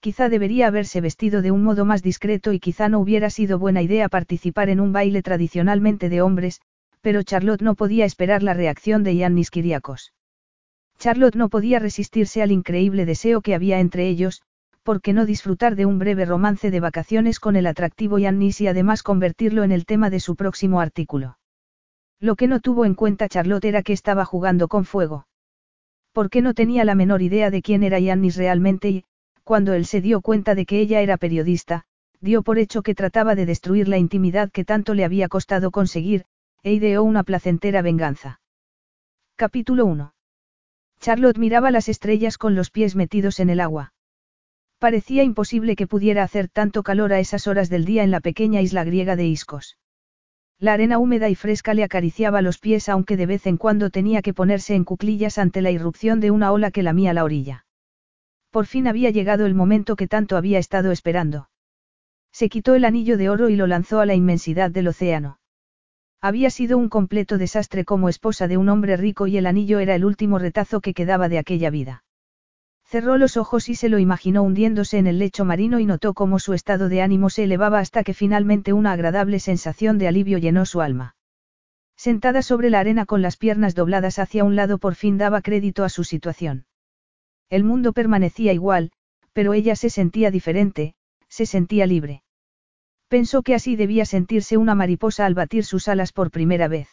[0.00, 3.82] Quizá debería haberse vestido de un modo más discreto y quizá no hubiera sido buena
[3.82, 6.60] idea participar en un baile tradicionalmente de hombres,
[7.00, 10.12] pero Charlotte no podía esperar la reacción de Yannis Kiriakos.
[10.98, 14.42] Charlotte no podía resistirse al increíble deseo que había entre ellos,
[14.82, 19.02] porque no disfrutar de un breve romance de vacaciones con el atractivo Yannis y además
[19.02, 21.38] convertirlo en el tema de su próximo artículo.
[22.20, 25.26] Lo que no tuvo en cuenta Charlotte era que estaba jugando con fuego.
[26.12, 29.04] Porque no tenía la menor idea de quién era Yannis realmente y,
[29.48, 31.86] cuando él se dio cuenta de que ella era periodista,
[32.20, 36.26] dio por hecho que trataba de destruir la intimidad que tanto le había costado conseguir,
[36.62, 38.42] e ideó una placentera venganza.
[39.36, 40.12] Capítulo 1.
[41.00, 43.94] Charlotte miraba las estrellas con los pies metidos en el agua.
[44.78, 48.60] Parecía imposible que pudiera hacer tanto calor a esas horas del día en la pequeña
[48.60, 49.78] isla griega de Iscos.
[50.58, 54.20] La arena húmeda y fresca le acariciaba los pies aunque de vez en cuando tenía
[54.20, 57.64] que ponerse en cuclillas ante la irrupción de una ola que lamía la orilla.
[58.58, 61.48] Por fin había llegado el momento que tanto había estado esperando.
[62.32, 65.38] Se quitó el anillo de oro y lo lanzó a la inmensidad del océano.
[66.20, 69.94] Había sido un completo desastre como esposa de un hombre rico y el anillo era
[69.94, 72.02] el último retazo que quedaba de aquella vida.
[72.84, 76.40] Cerró los ojos y se lo imaginó hundiéndose en el lecho marino y notó cómo
[76.40, 80.66] su estado de ánimo se elevaba hasta que finalmente una agradable sensación de alivio llenó
[80.66, 81.14] su alma.
[81.94, 85.84] Sentada sobre la arena con las piernas dobladas hacia un lado por fin daba crédito
[85.84, 86.64] a su situación.
[87.50, 88.90] El mundo permanecía igual,
[89.32, 90.94] pero ella se sentía diferente,
[91.28, 92.22] se sentía libre.
[93.08, 96.88] Pensó que así debía sentirse una mariposa al batir sus alas por primera vez.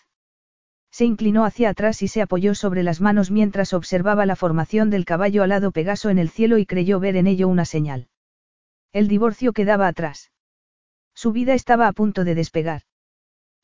[0.92, 5.04] Se inclinó hacia atrás y se apoyó sobre las manos mientras observaba la formación del
[5.04, 8.08] caballo alado Pegaso en el cielo y creyó ver en ello una señal.
[8.94, 10.32] El divorcio quedaba atrás.
[11.14, 12.84] Su vida estaba a punto de despegar.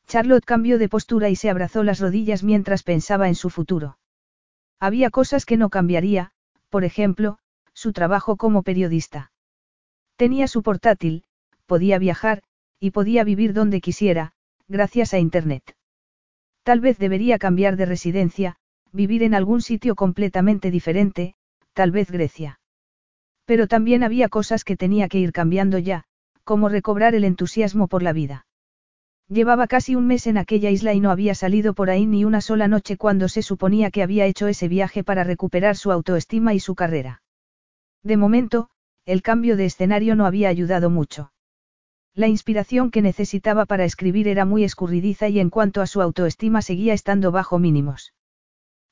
[0.06, 3.96] Charlotte cambió de postura y se abrazó las rodillas mientras pensaba en su futuro.
[4.78, 6.31] Había cosas que no cambiaría,
[6.72, 7.36] por ejemplo,
[7.74, 9.30] su trabajo como periodista.
[10.16, 11.24] Tenía su portátil,
[11.66, 12.42] podía viajar,
[12.80, 14.32] y podía vivir donde quisiera,
[14.68, 15.76] gracias a Internet.
[16.62, 18.56] Tal vez debería cambiar de residencia,
[18.90, 21.34] vivir en algún sitio completamente diferente,
[21.74, 22.58] tal vez Grecia.
[23.44, 26.04] Pero también había cosas que tenía que ir cambiando ya,
[26.42, 28.46] como recobrar el entusiasmo por la vida.
[29.32, 32.42] Llevaba casi un mes en aquella isla y no había salido por ahí ni una
[32.42, 36.60] sola noche cuando se suponía que había hecho ese viaje para recuperar su autoestima y
[36.60, 37.22] su carrera.
[38.02, 38.68] De momento,
[39.06, 41.32] el cambio de escenario no había ayudado mucho.
[42.14, 46.60] La inspiración que necesitaba para escribir era muy escurridiza y en cuanto a su autoestima
[46.60, 48.12] seguía estando bajo mínimos.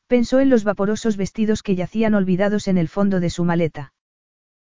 [0.06, 3.92] Pensó en los vaporosos vestidos que yacían olvidados en el fondo de su maleta.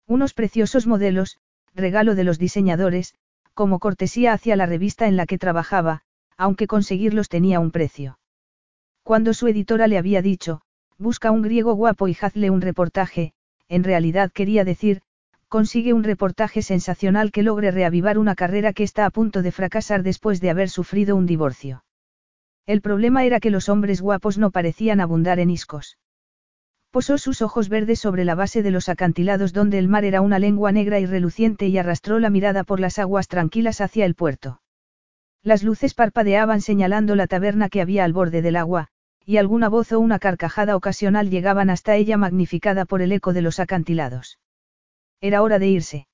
[0.07, 1.39] Unos preciosos modelos,
[1.75, 3.15] regalo de los diseñadores,
[3.55, 6.03] como cortesía hacia la revista en la que trabajaba,
[6.37, 8.19] aunque conseguirlos tenía un precio.
[9.03, 10.63] Cuando su editora le había dicho,
[10.99, 13.33] busca un griego guapo y hazle un reportaje,
[13.69, 15.03] en realidad quería decir,
[15.49, 20.03] consigue un reportaje sensacional que logre reavivar una carrera que está a punto de fracasar
[20.03, 21.85] después de haber sufrido un divorcio.
[22.65, 25.99] El problema era que los hombres guapos no parecían abundar en iscos.
[26.93, 30.39] Posó sus ojos verdes sobre la base de los acantilados donde el mar era una
[30.39, 34.61] lengua negra y reluciente y arrastró la mirada por las aguas tranquilas hacia el puerto.
[35.43, 38.89] Las luces parpadeaban señalando la taberna que había al borde del agua,
[39.25, 43.41] y alguna voz o una carcajada ocasional llegaban hasta ella magnificada por el eco de
[43.41, 44.39] los acantilados.
[45.23, 46.07] Era hora de irse.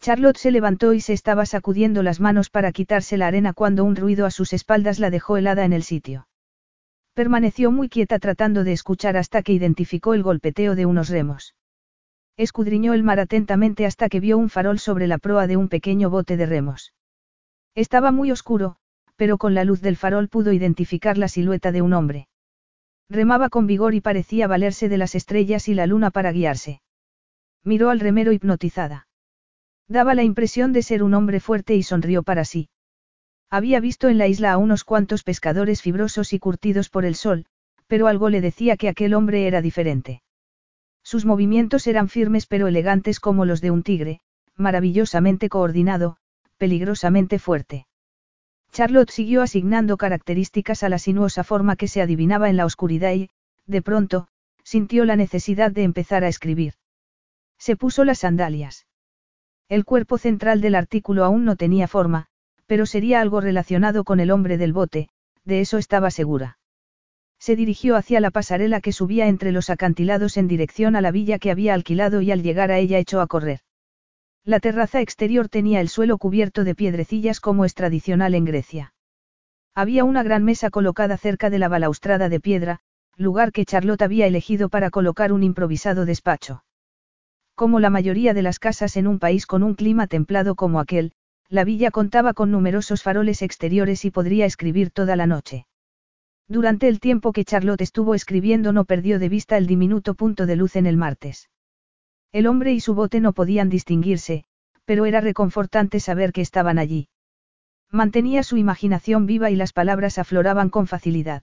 [0.00, 3.96] Charlotte se levantó y se estaba sacudiendo las manos para quitarse la arena cuando un
[3.96, 6.26] ruido a sus espaldas la dejó helada en el sitio.
[7.20, 11.54] Permaneció muy quieta tratando de escuchar hasta que identificó el golpeteo de unos remos.
[12.38, 16.08] Escudriñó el mar atentamente hasta que vio un farol sobre la proa de un pequeño
[16.08, 16.94] bote de remos.
[17.74, 18.76] Estaba muy oscuro,
[19.16, 22.28] pero con la luz del farol pudo identificar la silueta de un hombre.
[23.10, 26.80] Remaba con vigor y parecía valerse de las estrellas y la luna para guiarse.
[27.62, 29.08] Miró al remero hipnotizada.
[29.88, 32.70] Daba la impresión de ser un hombre fuerte y sonrió para sí.
[33.50, 37.46] Había visto en la isla a unos cuantos pescadores fibrosos y curtidos por el sol,
[37.88, 40.22] pero algo le decía que aquel hombre era diferente.
[41.02, 44.20] Sus movimientos eran firmes pero elegantes como los de un tigre,
[44.54, 46.16] maravillosamente coordinado,
[46.58, 47.86] peligrosamente fuerte.
[48.70, 53.30] Charlotte siguió asignando características a la sinuosa forma que se adivinaba en la oscuridad y,
[53.66, 54.28] de pronto,
[54.62, 56.74] sintió la necesidad de empezar a escribir.
[57.58, 58.86] Se puso las sandalias.
[59.68, 62.29] El cuerpo central del artículo aún no tenía forma,
[62.70, 65.08] pero sería algo relacionado con el hombre del bote,
[65.44, 66.56] de eso estaba segura.
[67.40, 71.40] Se dirigió hacia la pasarela que subía entre los acantilados en dirección a la villa
[71.40, 73.58] que había alquilado y al llegar a ella echó a correr.
[74.44, 78.94] La terraza exterior tenía el suelo cubierto de piedrecillas como es tradicional en Grecia.
[79.74, 82.78] Había una gran mesa colocada cerca de la balaustrada de piedra,
[83.16, 86.62] lugar que Charlotte había elegido para colocar un improvisado despacho.
[87.56, 91.14] Como la mayoría de las casas en un país con un clima templado como aquel,
[91.50, 95.66] la villa contaba con numerosos faroles exteriores y podría escribir toda la noche.
[96.46, 100.56] Durante el tiempo que Charlotte estuvo escribiendo no perdió de vista el diminuto punto de
[100.56, 101.50] luz en el martes.
[102.32, 104.44] El hombre y su bote no podían distinguirse,
[104.84, 107.08] pero era reconfortante saber que estaban allí.
[107.90, 111.42] Mantenía su imaginación viva y las palabras afloraban con facilidad.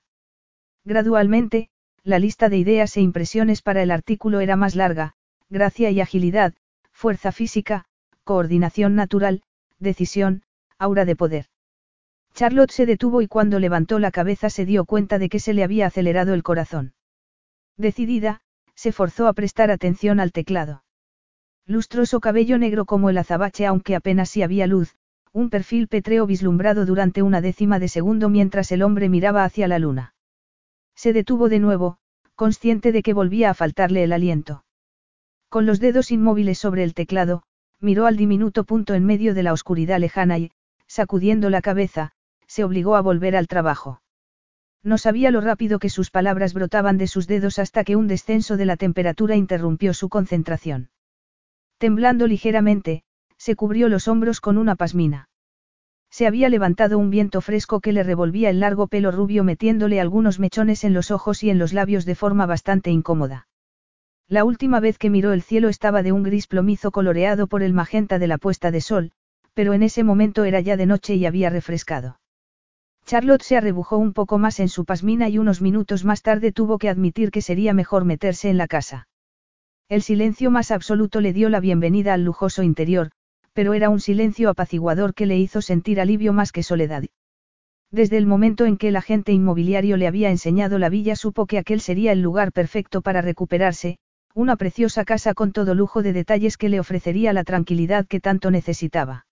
[0.85, 1.69] Gradualmente,
[2.03, 5.15] la lista de ideas e impresiones para el artículo era más larga,
[5.49, 6.53] gracia y agilidad,
[6.91, 7.83] fuerza física,
[8.23, 9.41] coordinación natural,
[9.79, 10.43] decisión,
[10.77, 11.45] aura de poder.
[12.33, 15.63] Charlotte se detuvo y cuando levantó la cabeza se dio cuenta de que se le
[15.63, 16.93] había acelerado el corazón.
[17.77, 18.41] Decidida,
[18.75, 20.83] se forzó a prestar atención al teclado.
[21.65, 24.95] Lustroso cabello negro como el azabache aunque apenas si había luz,
[25.33, 29.79] un perfil petreo vislumbrado durante una décima de segundo mientras el hombre miraba hacia la
[29.79, 30.13] luna.
[30.95, 31.97] Se detuvo de nuevo,
[32.35, 34.63] consciente de que volvía a faltarle el aliento.
[35.49, 37.43] Con los dedos inmóviles sobre el teclado,
[37.79, 40.51] miró al diminuto punto en medio de la oscuridad lejana y,
[40.87, 42.11] sacudiendo la cabeza,
[42.47, 44.01] se obligó a volver al trabajo.
[44.83, 48.57] No sabía lo rápido que sus palabras brotaban de sus dedos hasta que un descenso
[48.57, 50.89] de la temperatura interrumpió su concentración.
[51.77, 53.03] Temblando ligeramente,
[53.37, 55.29] se cubrió los hombros con una pasmina.
[56.09, 60.39] Se había levantado un viento fresco que le revolvía el largo pelo rubio metiéndole algunos
[60.39, 63.46] mechones en los ojos y en los labios de forma bastante incómoda.
[64.29, 67.71] La última vez que miró el cielo estaba de un gris plomizo coloreado por el
[67.71, 69.11] magenta de la puesta de sol,
[69.53, 72.19] pero en ese momento era ya de noche y había refrescado.
[73.05, 76.77] Charlotte se arrebujó un poco más en su pasmina y unos minutos más tarde tuvo
[76.77, 79.07] que admitir que sería mejor meterse en la casa.
[79.87, 83.11] El silencio más absoluto le dio la bienvenida al lujoso interior,
[83.53, 87.05] pero era un silencio apaciguador que le hizo sentir alivio más que soledad.
[87.91, 91.57] Desde el momento en que el agente inmobiliario le había enseñado la villa supo que
[91.57, 93.99] aquel sería el lugar perfecto para recuperarse,
[94.37, 98.51] una preciosa casa con todo lujo de detalles que le ofrecería la tranquilidad que tanto
[98.51, 99.25] necesitaba.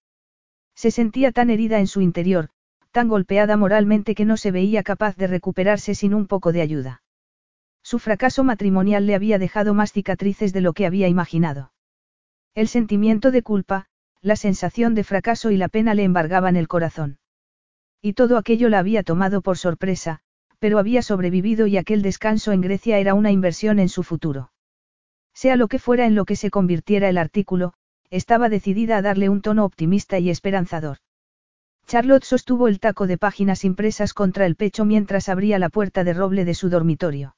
[0.74, 2.50] Se sentía tan herida en su interior,
[2.90, 7.04] tan golpeada moralmente que no se veía capaz de recuperarse sin un poco de ayuda.
[7.84, 11.72] Su fracaso matrimonial le había dejado más cicatrices de lo que había imaginado.
[12.56, 13.86] El sentimiento de culpa,
[14.22, 17.20] la sensación de fracaso y la pena le embargaban el corazón.
[18.02, 20.22] Y todo aquello la había tomado por sorpresa,
[20.58, 24.50] pero había sobrevivido y aquel descanso en Grecia era una inversión en su futuro.
[25.36, 27.74] Sea lo que fuera en lo que se convirtiera el artículo,
[28.10, 30.98] estaba decidida a darle un tono optimista y esperanzador.
[31.86, 36.14] Charlotte sostuvo el taco de páginas impresas contra el pecho mientras abría la puerta de
[36.14, 37.36] roble de su dormitorio.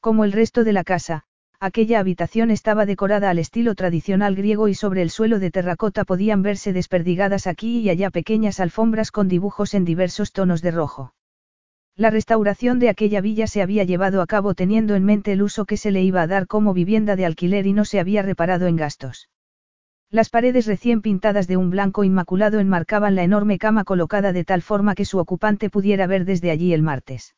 [0.00, 1.22] Como el resto de la casa,
[1.60, 6.42] aquella habitación estaba decorada al estilo tradicional griego y sobre el suelo de terracota podían
[6.42, 11.13] verse desperdigadas aquí y allá pequeñas alfombras con dibujos en diversos tonos de rojo.
[11.96, 15.64] La restauración de aquella villa se había llevado a cabo teniendo en mente el uso
[15.64, 18.66] que se le iba a dar como vivienda de alquiler y no se había reparado
[18.66, 19.28] en gastos.
[20.10, 24.60] Las paredes recién pintadas de un blanco inmaculado enmarcaban la enorme cama colocada de tal
[24.60, 27.36] forma que su ocupante pudiera ver desde allí el martes.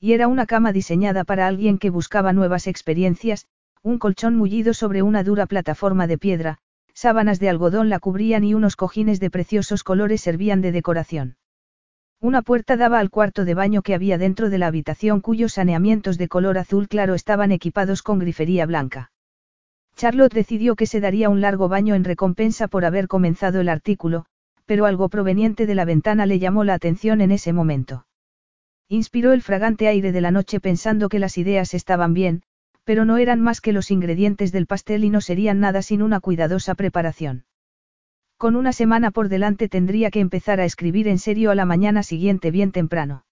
[0.00, 3.46] Y era una cama diseñada para alguien que buscaba nuevas experiencias,
[3.82, 6.58] un colchón mullido sobre una dura plataforma de piedra,
[6.94, 11.36] sábanas de algodón la cubrían y unos cojines de preciosos colores servían de decoración.
[12.20, 16.18] Una puerta daba al cuarto de baño que había dentro de la habitación cuyos saneamientos
[16.18, 19.12] de color azul claro estaban equipados con grifería blanca.
[19.96, 24.26] Charlotte decidió que se daría un largo baño en recompensa por haber comenzado el artículo,
[24.66, 28.06] pero algo proveniente de la ventana le llamó la atención en ese momento.
[28.88, 32.42] Inspiró el fragante aire de la noche pensando que las ideas estaban bien,
[32.84, 36.20] pero no eran más que los ingredientes del pastel y no serían nada sin una
[36.20, 37.45] cuidadosa preparación.
[38.38, 42.02] Con una semana por delante tendría que empezar a escribir en serio a la mañana
[42.02, 43.24] siguiente bien temprano.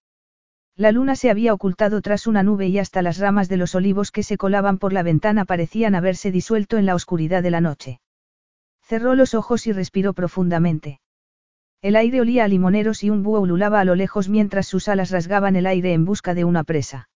[0.75, 4.11] La luna se había ocultado tras una nube y hasta las ramas de los olivos
[4.11, 8.01] que se colaban por la ventana parecían haberse disuelto en la oscuridad de la noche.
[8.81, 10.99] Cerró los ojos y respiró profundamente.
[11.81, 15.11] El aire olía a limoneros y un búho ululaba a lo lejos mientras sus alas
[15.11, 17.09] rasgaban el aire en busca de una presa.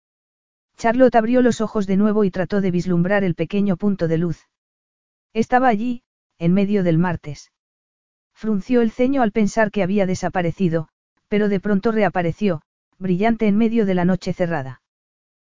[0.77, 4.47] Charlotte abrió los ojos de nuevo y trató de vislumbrar el pequeño punto de luz.
[5.33, 6.03] Estaba allí,
[6.37, 7.51] en medio del martes.
[8.39, 10.87] Frunció el ceño al pensar que había desaparecido,
[11.27, 12.61] pero de pronto reapareció,
[12.97, 14.81] brillante en medio de la noche cerrada.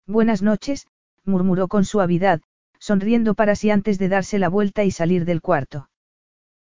[0.06, 0.88] Buenas noches,
[1.24, 2.42] murmuró con suavidad,
[2.80, 5.90] sonriendo para sí antes de darse la vuelta y salir del cuarto.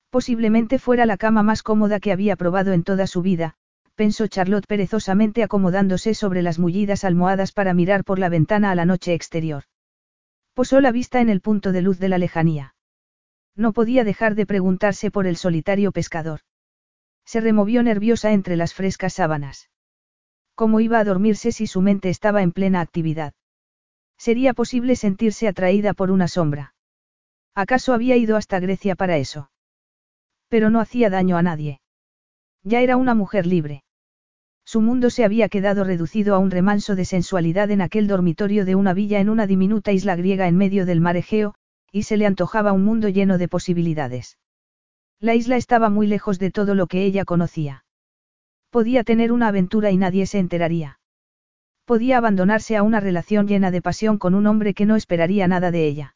[0.09, 3.53] Posiblemente fuera la cama más cómoda que había probado en toda su vida,
[3.93, 8.85] pensó Charlotte perezosamente acomodándose sobre las mullidas almohadas para mirar por la ventana a la
[8.85, 9.65] noche exterior.
[10.55, 12.73] Posó la vista en el punto de luz de la lejanía.
[13.57, 16.41] No podía dejar de preguntarse por el solitario pescador.
[17.25, 19.69] Se removió nerviosa entre las frescas sábanas.
[20.53, 23.33] ¿Cómo iba a dormirse si su mente estaba en plena actividad?
[24.17, 26.75] Sería posible sentirse atraída por una sombra.
[27.55, 29.49] ¿Acaso había ido hasta Grecia para eso?
[30.47, 31.81] Pero no hacía daño a nadie.
[32.63, 33.83] Ya era una mujer libre.
[34.65, 38.75] Su mundo se había quedado reducido a un remanso de sensualidad en aquel dormitorio de
[38.75, 41.55] una villa en una diminuta isla griega en medio del mar Egeo,
[41.97, 44.37] y se le antojaba un mundo lleno de posibilidades.
[45.19, 47.85] La isla estaba muy lejos de todo lo que ella conocía.
[48.69, 50.99] Podía tener una aventura y nadie se enteraría.
[51.85, 55.71] Podía abandonarse a una relación llena de pasión con un hombre que no esperaría nada
[55.71, 56.15] de ella.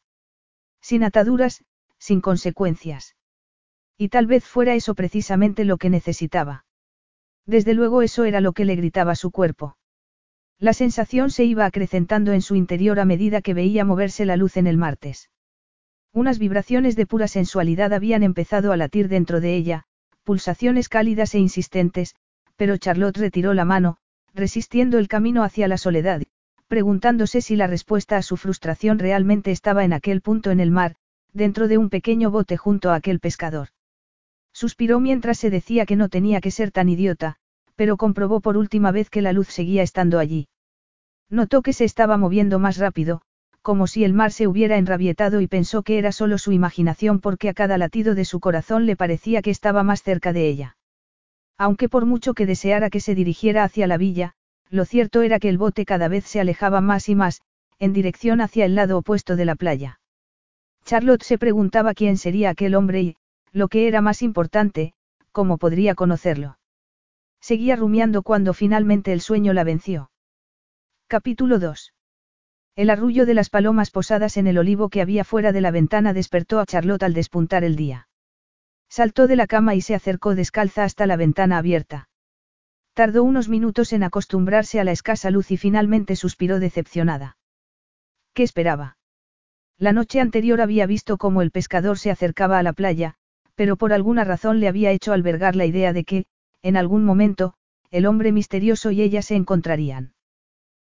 [0.82, 1.64] Sin ataduras,
[1.98, 3.16] sin consecuencias.
[3.98, 6.66] Y tal vez fuera eso precisamente lo que necesitaba.
[7.48, 9.78] Desde luego eso era lo que le gritaba su cuerpo.
[10.60, 14.58] La sensación se iba acrecentando en su interior a medida que veía moverse la luz
[14.58, 15.32] en el martes.
[16.14, 19.84] Unas vibraciones de pura sensualidad habían empezado a latir dentro de ella,
[20.24, 22.16] pulsaciones cálidas e insistentes,
[22.58, 23.98] pero Charlotte retiró la mano,
[24.34, 26.22] resistiendo el camino hacia la soledad,
[26.68, 30.96] preguntándose si la respuesta a su frustración realmente estaba en aquel punto en el mar,
[31.34, 33.70] dentro de un pequeño bote junto a aquel pescador.
[34.54, 37.38] Suspiró mientras se decía que no tenía que ser tan idiota,
[37.76, 40.50] pero comprobó por última vez que la luz seguía estando allí.
[41.30, 43.22] Notó que se estaba moviendo más rápido,
[43.62, 47.50] como si el mar se hubiera enrabietado y pensó que era solo su imaginación porque
[47.50, 50.78] a cada latido de su corazón le parecía que estaba más cerca de ella.
[51.58, 54.34] Aunque por mucho que deseara que se dirigiera hacia la villa,
[54.70, 57.42] lo cierto era que el bote cada vez se alejaba más y más,
[57.78, 60.00] en dirección hacia el lado opuesto de la playa.
[60.86, 63.16] Charlotte se preguntaba quién sería aquel hombre y,
[63.52, 64.94] lo que era más importante,
[65.32, 66.58] cómo podría conocerlo.
[67.40, 70.10] Seguía rumiando cuando finalmente el sueño la venció.
[71.08, 71.94] Capítulo 2.
[72.76, 76.14] El arrullo de las palomas posadas en el olivo que había fuera de la ventana
[76.14, 78.08] despertó a Charlotte al despuntar el día.
[78.90, 82.10] Saltó de la cama y se acercó descalza hasta la ventana abierta.
[82.94, 87.38] Tardó unos minutos en acostumbrarse a la escasa luz y finalmente suspiró decepcionada.
[88.34, 88.98] ¿Qué esperaba?
[89.78, 93.16] La noche anterior había visto cómo el pescador se acercaba a la playa,
[93.56, 96.26] pero por alguna razón le había hecho albergar la idea de que,
[96.62, 97.54] en algún momento,
[97.90, 100.14] el hombre misterioso y ella se encontrarían.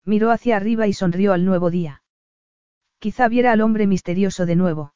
[0.09, 2.03] Miró hacia arriba y sonrió al nuevo día.
[2.99, 4.95] Quizá viera al hombre misterioso de nuevo.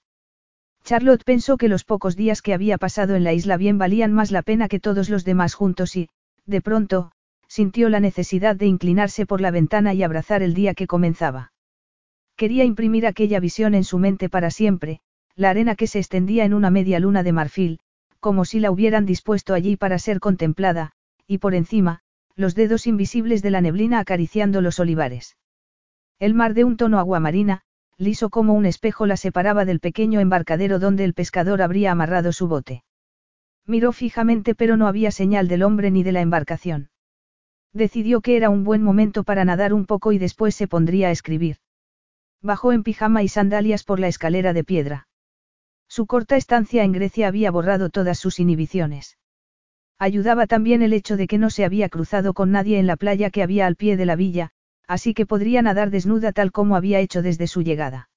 [0.84, 4.30] Charlotte pensó que los pocos días que había pasado en la isla bien valían más
[4.30, 6.08] la pena que todos los demás juntos y,
[6.46, 7.12] de pronto,
[7.46, 11.52] sintió la necesidad de inclinarse por la ventana y abrazar el día que comenzaba.
[12.34, 15.00] Quería imprimir aquella visión en su mente para siempre,
[15.36, 17.80] la arena que se extendía en una media luna de marfil,
[18.18, 20.92] como si la hubieran dispuesto allí para ser contemplada,
[21.26, 22.00] y por encima,
[22.36, 25.36] los dedos invisibles de la neblina acariciando los olivares.
[26.18, 27.62] El mar de un tono aguamarina,
[27.98, 32.48] liso como un espejo la separaba del pequeño embarcadero donde el pescador habría amarrado su
[32.48, 32.84] bote.
[33.66, 36.90] Miró fijamente pero no había señal del hombre ni de la embarcación.
[37.72, 41.10] Decidió que era un buen momento para nadar un poco y después se pondría a
[41.12, 41.56] escribir.
[42.42, 45.08] Bajó en pijama y sandalias por la escalera de piedra.
[45.88, 49.16] Su corta estancia en Grecia había borrado todas sus inhibiciones.
[50.02, 53.30] Ayudaba también el hecho de que no se había cruzado con nadie en la playa
[53.30, 54.50] que había al pie de la villa,
[54.88, 58.08] así que podría nadar desnuda tal como había hecho desde su llegada.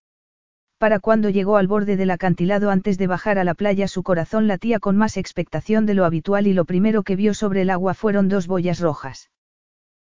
[0.79, 4.47] Para cuando llegó al borde del acantilado antes de bajar a la playa su corazón
[4.47, 7.93] latía con más expectación de lo habitual y lo primero que vio sobre el agua
[7.93, 9.29] fueron dos boyas rojas.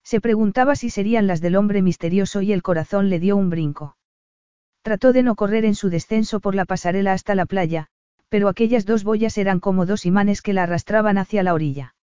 [0.02, 3.98] Se preguntaba si serían las del hombre misterioso y el corazón le dio un brinco.
[4.80, 7.88] Trató de no correr en su descenso por la pasarela hasta la playa,
[8.28, 11.94] pero aquellas dos boyas eran como dos imanes que la arrastraban hacia la orilla.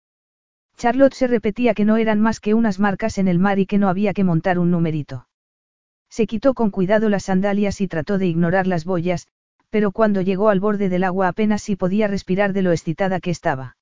[0.77, 3.77] Charlotte se repetía que no eran más que unas marcas en el mar y que
[3.77, 5.27] no había que montar un numerito.
[6.09, 9.27] Se quitó con cuidado las sandalias y trató de ignorar las boyas,
[9.69, 13.31] pero cuando llegó al borde del agua apenas si podía respirar de lo excitada que
[13.31, 13.77] estaba.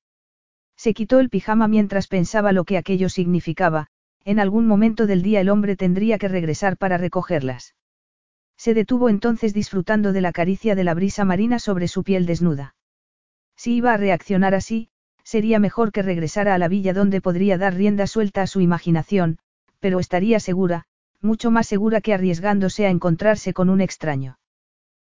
[0.76, 3.88] Se quitó el pijama mientras pensaba lo que aquello significaba,
[4.24, 7.74] en algún momento del día el hombre tendría que regresar para recogerlas.
[8.62, 12.76] Se detuvo entonces disfrutando de la caricia de la brisa marina sobre su piel desnuda.
[13.56, 14.88] Si iba a reaccionar así,
[15.24, 19.38] sería mejor que regresara a la villa donde podría dar rienda suelta a su imaginación,
[19.80, 20.84] pero estaría segura,
[21.20, 24.38] mucho más segura que arriesgándose a encontrarse con un extraño.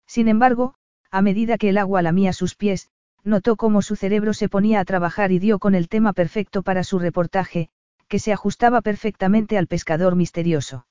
[0.07, 0.75] Sin embargo,
[1.11, 2.91] a medida que el agua lamía sus pies,
[3.25, 6.85] notó cómo su cerebro se ponía a trabajar y dio con el tema perfecto para
[6.85, 7.71] su reportaje,
[8.09, 10.85] que se ajustaba perfectamente al pescador misterioso.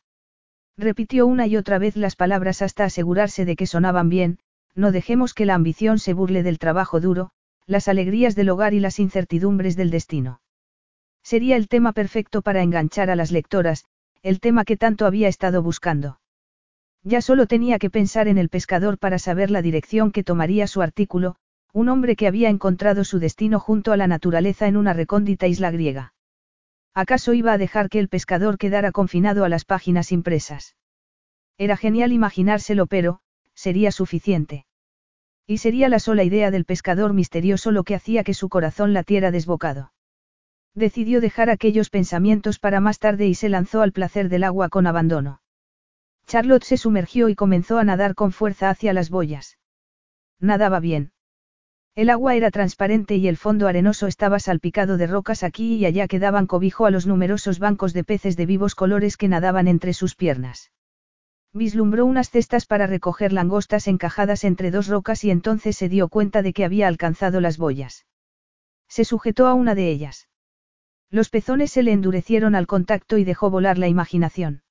[0.77, 4.37] Repitió una y otra vez las palabras hasta asegurarse de que sonaban bien,
[4.75, 7.31] no dejemos que la ambición se burle del trabajo duro,
[7.65, 10.39] las alegrías del hogar y las incertidumbres del destino.
[11.23, 13.85] Sería el tema perfecto para enganchar a las lectoras,
[14.21, 16.19] el tema que tanto había estado buscando.
[17.03, 20.81] Ya solo tenía que pensar en el pescador para saber la dirección que tomaría su
[20.81, 21.37] artículo,
[21.73, 25.71] un hombre que había encontrado su destino junto a la naturaleza en una recóndita isla
[25.71, 26.13] griega.
[26.97, 30.75] ¿Acaso iba a dejar que el pescador quedara confinado a las páginas impresas?
[31.59, 33.19] Era genial imaginárselo, pero,
[33.53, 34.65] sería suficiente.
[35.45, 39.29] Y sería la sola idea del pescador misterioso lo que hacía que su corazón latiera
[39.29, 39.93] desbocado.
[40.73, 44.87] Decidió dejar aquellos pensamientos para más tarde y se lanzó al placer del agua con
[44.87, 45.43] abandono.
[46.25, 49.59] Charlotte se sumergió y comenzó a nadar con fuerza hacia las boyas.
[50.39, 51.11] Nadaba bien.
[51.97, 56.07] El agua era transparente y el fondo arenoso estaba salpicado de rocas aquí y allá
[56.07, 59.93] que daban cobijo a los numerosos bancos de peces de vivos colores que nadaban entre
[59.93, 60.71] sus piernas.
[61.53, 66.43] Vislumbró unas cestas para recoger langostas encajadas entre dos rocas y entonces se dio cuenta
[66.43, 68.05] de que había alcanzado las boyas.
[68.87, 70.29] Se sujetó a una de ellas.
[71.09, 74.61] Los pezones se le endurecieron al contacto y dejó volar la imaginación.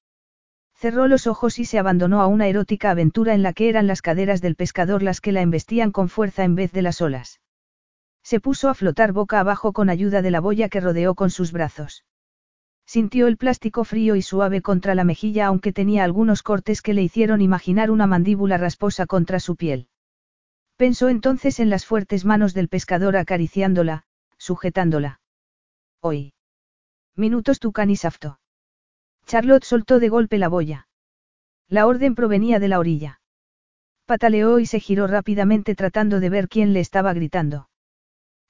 [0.78, 4.02] Cerró los ojos y se abandonó a una erótica aventura en la que eran las
[4.02, 7.40] caderas del pescador las que la embestían con fuerza en vez de las olas.
[8.23, 11.50] Se puso a flotar boca abajo con ayuda de la boya que rodeó con sus
[11.50, 12.04] brazos.
[12.85, 17.02] Sintió el plástico frío y suave contra la mejilla aunque tenía algunos cortes que le
[17.02, 19.88] hicieron imaginar una mandíbula rasposa contra su piel.
[20.76, 24.04] Pensó entonces en las fuertes manos del pescador acariciándola,
[24.37, 25.21] sujetándola.
[26.00, 26.35] Hoy.
[27.16, 28.38] Minutos tu canisafto.
[29.26, 30.87] Charlotte soltó de golpe la boya.
[31.68, 33.21] La orden provenía de la orilla.
[34.06, 37.68] Pataleó y se giró rápidamente tratando de ver quién le estaba gritando.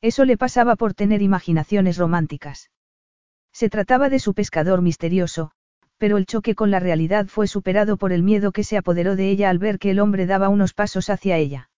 [0.02, 2.71] Eso le pasaba por tener imaginaciones románticas.
[3.52, 5.52] Se trataba de su pescador misterioso,
[5.97, 9.30] pero el choque con la realidad fue superado por el miedo que se apoderó de
[9.30, 11.71] ella al ver que el hombre daba unos pasos hacia ella.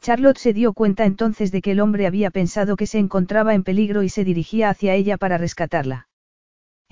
[0.00, 3.64] Charlotte se dio cuenta entonces de que el hombre había pensado que se encontraba en
[3.64, 6.08] peligro y se dirigía hacia ella para rescatarla.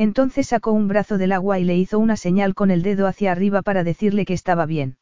[0.01, 3.33] Entonces sacó un brazo del agua y le hizo una señal con el dedo hacia
[3.33, 4.97] arriba para decirle que estaba bien.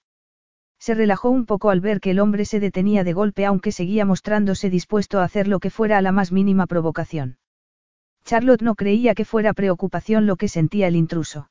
[0.80, 4.04] Se relajó un poco al ver que el hombre se detenía de golpe aunque seguía
[4.04, 7.38] mostrándose dispuesto a hacer lo que fuera a la más mínima provocación.
[8.24, 11.48] Charlotte no creía que fuera preocupación lo que sentía el intruso.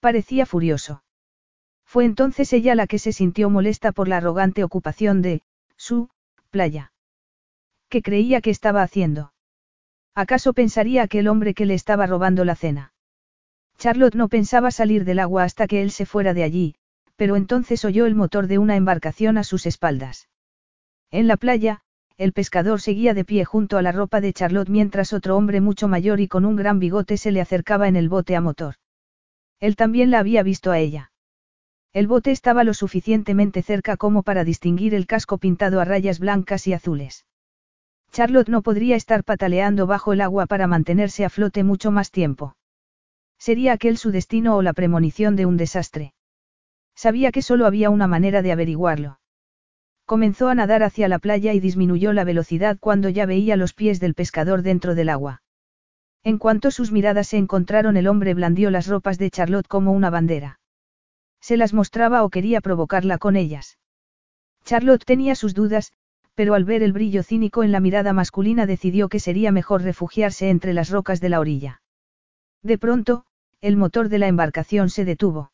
[0.00, 1.04] Parecía furioso.
[1.84, 5.42] Fue entonces ella la que se sintió molesta por la arrogante ocupación de,
[5.76, 6.08] su,
[6.50, 6.92] playa.
[7.88, 9.32] ¿Qué creía que estaba haciendo?
[10.14, 12.92] ¿Acaso pensaría aquel hombre que le estaba robando la cena?
[13.78, 16.74] Charlotte no pensaba salir del agua hasta que él se fuera de allí,
[17.16, 20.28] pero entonces oyó el motor de una embarcación a sus espaldas.
[21.10, 21.82] En la playa,
[22.18, 25.88] el pescador seguía de pie junto a la ropa de Charlotte mientras otro hombre mucho
[25.88, 28.74] mayor y con un gran bigote se le acercaba en el bote a motor.
[29.58, 31.12] Él también la había visto a ella.
[31.92, 36.66] El bote estaba lo suficientemente cerca como para distinguir el casco pintado a rayas blancas
[36.66, 37.24] y azules.
[38.12, 42.56] Charlotte no podría estar pataleando bajo el agua para mantenerse a flote mucho más tiempo.
[43.38, 46.12] ¿Sería aquel su destino o la premonición de un desastre?
[46.94, 49.20] Sabía que solo había una manera de averiguarlo.
[50.04, 54.00] Comenzó a nadar hacia la playa y disminuyó la velocidad cuando ya veía los pies
[54.00, 55.42] del pescador dentro del agua.
[56.24, 60.10] En cuanto sus miradas se encontraron el hombre blandió las ropas de Charlotte como una
[60.10, 60.60] bandera.
[61.40, 63.78] Se las mostraba o quería provocarla con ellas.
[64.64, 65.92] Charlotte tenía sus dudas,
[66.40, 70.48] pero al ver el brillo cínico en la mirada masculina decidió que sería mejor refugiarse
[70.48, 71.82] entre las rocas de la orilla.
[72.62, 73.26] De pronto,
[73.60, 75.52] el motor de la embarcación se detuvo.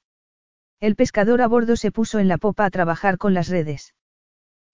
[0.78, 3.96] El pescador a bordo se puso en la popa a trabajar con las redes.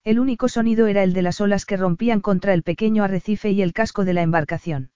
[0.03, 3.63] El único sonido era el de las olas que rompían contra el pequeño arrecife y
[3.63, 4.91] el casco de la embarcación.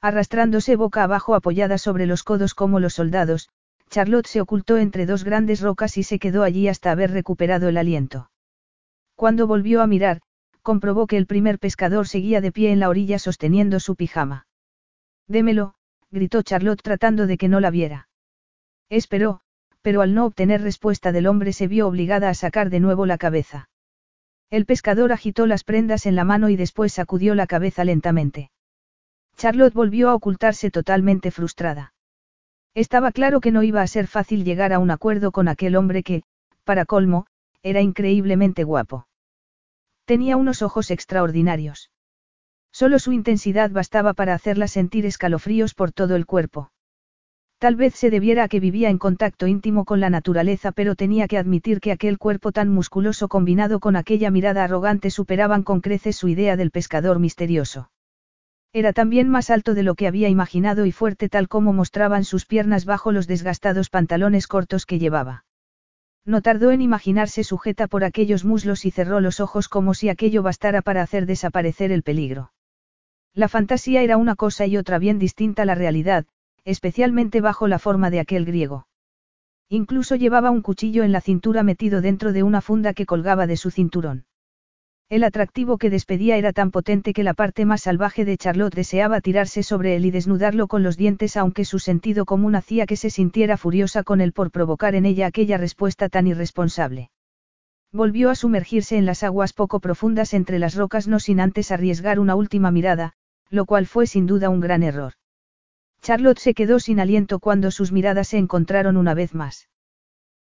[0.00, 3.50] Arrastrándose boca abajo apoyada sobre los codos como los soldados,
[3.90, 7.76] Charlotte se ocultó entre dos grandes rocas y se quedó allí hasta haber recuperado el
[7.76, 8.30] aliento.
[9.16, 10.22] Cuando volvió a mirar,
[10.62, 14.46] comprobó que el primer pescador seguía de pie en la orilla sosteniendo su pijama.
[15.26, 15.74] Démelo,
[16.10, 18.08] gritó Charlotte tratando de que no la viera.
[18.88, 19.40] Esperó,
[19.82, 23.18] pero al no obtener respuesta del hombre se vio obligada a sacar de nuevo la
[23.18, 23.68] cabeza.
[24.50, 28.50] El pescador agitó las prendas en la mano y después sacudió la cabeza lentamente.
[29.36, 31.94] Charlotte volvió a ocultarse totalmente frustrada.
[32.74, 36.02] Estaba claro que no iba a ser fácil llegar a un acuerdo con aquel hombre
[36.02, 36.22] que,
[36.64, 37.26] para colmo,
[37.62, 39.06] era increíblemente guapo.
[40.04, 41.90] Tenía unos ojos extraordinarios.
[42.72, 46.70] Solo su intensidad bastaba para hacerla sentir escalofríos por todo el cuerpo.
[47.58, 51.28] Tal vez se debiera a que vivía en contacto íntimo con la naturaleza, pero tenía
[51.28, 56.16] que admitir que aquel cuerpo tan musculoso combinado con aquella mirada arrogante superaban con creces
[56.16, 57.90] su idea del pescador misterioso.
[58.72, 62.46] Era también más alto de lo que había imaginado y fuerte tal como mostraban sus
[62.46, 65.44] piernas bajo los desgastados pantalones cortos que llevaba.
[66.24, 70.42] No tardó en imaginarse sujeta por aquellos muslos y cerró los ojos como si aquello
[70.42, 72.52] bastara para hacer desaparecer el peligro.
[73.34, 76.26] La fantasía era una cosa y otra bien distinta a la realidad,
[76.64, 78.86] especialmente bajo la forma de aquel griego.
[79.68, 83.56] Incluso llevaba un cuchillo en la cintura metido dentro de una funda que colgaba de
[83.56, 84.24] su cinturón.
[85.10, 89.20] El atractivo que despedía era tan potente que la parte más salvaje de Charlotte deseaba
[89.20, 93.10] tirarse sobre él y desnudarlo con los dientes aunque su sentido común hacía que se
[93.10, 97.10] sintiera furiosa con él por provocar en ella aquella respuesta tan irresponsable.
[97.90, 102.20] Volvió a sumergirse en las aguas poco profundas entre las rocas no sin antes arriesgar
[102.20, 103.14] una última mirada,
[103.48, 105.14] lo cual fue sin duda un gran error.
[106.02, 109.69] Charlotte se quedó sin aliento cuando sus miradas se encontraron una vez más.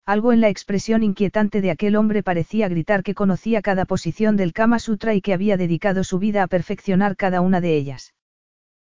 [0.07, 4.53] Algo en la expresión inquietante de aquel hombre parecía gritar que conocía cada posición del
[4.53, 8.15] Kama Sutra y que había dedicado su vida a perfeccionar cada una de ellas.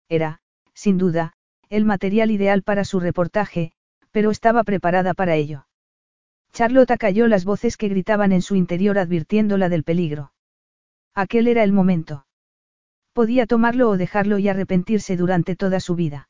[0.08, 0.40] Era,
[0.74, 1.32] sin duda,
[1.70, 3.72] el material ideal para su reportaje,
[4.12, 5.66] pero estaba preparada para ello.
[6.52, 10.32] Charlotte calló las voces que gritaban en su interior advirtiéndola del peligro.
[11.14, 12.26] Aquel era el momento.
[13.12, 16.28] Podía tomarlo o dejarlo y arrepentirse durante toda su vida.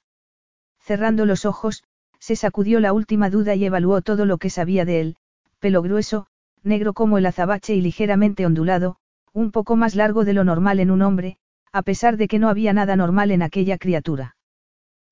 [0.81, 1.85] Cerrando los ojos,
[2.21, 5.17] se sacudió la última duda y evaluó todo lo que sabía de él,
[5.59, 6.27] pelo grueso,
[6.63, 8.97] negro como el azabache y ligeramente ondulado,
[9.33, 11.37] un poco más largo de lo normal en un hombre,
[11.73, 14.37] a pesar de que no había nada normal en aquella criatura.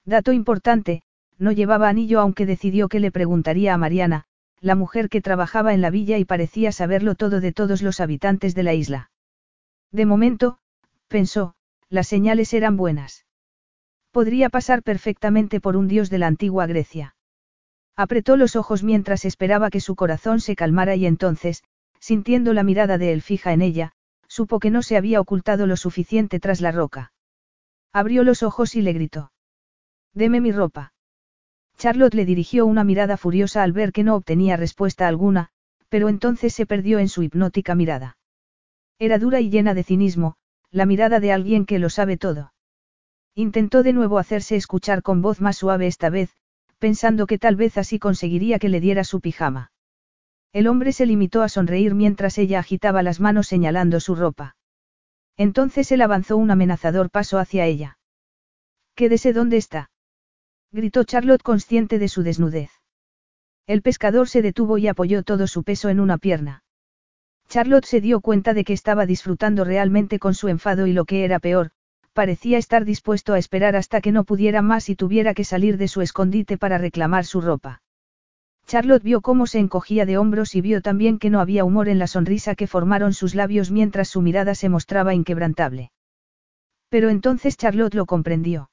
[0.05, 1.03] Dato importante,
[1.39, 4.25] no llevaba anillo aunque decidió que le preguntaría a Mariana,
[4.61, 8.55] la mujer que trabajaba en la villa y parecía saberlo todo de todos los habitantes
[8.55, 9.11] de la isla.
[9.93, 10.59] De momento,
[11.09, 11.55] pensó,
[11.89, 13.26] las señales eran buenas.
[14.17, 17.15] Podría pasar perfectamente por un dios de la antigua Grecia.
[17.97, 21.63] Apretó los ojos mientras esperaba que su corazón se calmara y entonces,
[22.01, 23.93] sintiendo la mirada de él fija en ella,
[24.27, 27.13] supo que no se había ocultado lo suficiente tras la roca.
[27.93, 29.33] Abrió los ojos y le gritó.
[30.15, 30.95] Deme mi ropa.
[31.77, 35.51] Charlotte le dirigió una mirada furiosa al ver que no obtenía respuesta alguna,
[35.91, 38.17] pero entonces se perdió en su hipnótica mirada.
[38.99, 40.37] Era dura y llena de cinismo,
[40.71, 42.55] la mirada de alguien que lo sabe todo.
[43.39, 46.35] Intentó de nuevo hacerse escuchar con voz más suave esta vez,
[46.79, 49.73] pensando que tal vez así conseguiría que le diera su pijama.
[50.55, 54.57] El hombre se limitó a sonreír mientras ella agitaba las manos señalando su ropa.
[55.37, 57.99] Entonces él avanzó un amenazador paso hacia ella.
[58.95, 59.91] Quédese donde está.
[60.73, 62.71] Gritó Charlotte consciente de su desnudez.
[63.67, 66.65] El pescador se detuvo y apoyó todo su peso en una pierna.
[67.51, 71.27] Charlotte se dio cuenta de que estaba disfrutando realmente con su enfado y lo que
[71.27, 71.73] era peor,
[72.17, 75.87] parecía estar dispuesto a esperar hasta que no pudiera más y tuviera que salir de
[75.87, 77.83] su escondite para reclamar su ropa.
[78.67, 81.99] Charlotte vio cómo se encogía de hombros y vio también que no había humor en
[81.99, 85.93] la sonrisa que formaron sus labios mientras su mirada se mostraba inquebrantable.
[86.89, 88.71] Pero entonces Charlotte lo comprendió.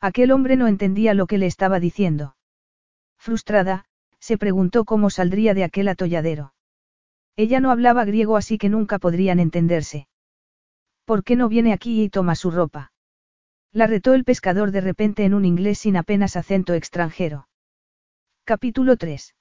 [0.00, 2.34] Aquel hombre no entendía lo que le estaba diciendo.
[3.18, 3.84] Frustrada,
[4.20, 6.54] se preguntó cómo saldría de aquel atolladero.
[7.36, 10.08] Ella no hablaba griego así que nunca podrían entenderse.
[11.04, 12.92] ¿Por qué no viene aquí y toma su ropa?
[13.72, 17.48] La retó el pescador de repente en un inglés sin apenas acento extranjero.
[18.44, 19.34] Capítulo 3.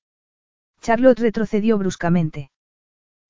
[0.82, 2.52] Charlotte retrocedió bruscamente.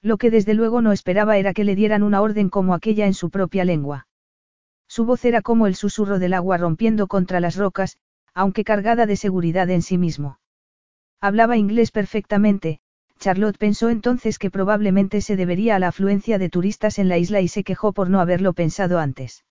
[0.02, 3.14] Lo que desde luego no esperaba era que le dieran una orden como aquella en
[3.14, 4.08] su propia lengua.
[4.88, 7.98] Su voz era como el susurro del agua rompiendo contra las rocas,
[8.34, 10.40] aunque cargada de seguridad en sí mismo.
[11.22, 12.80] Hablaba inglés perfectamente,
[13.20, 17.42] Charlotte pensó entonces que probablemente se debería a la afluencia de turistas en la isla
[17.42, 19.46] y se quejó por no haberlo pensado antes.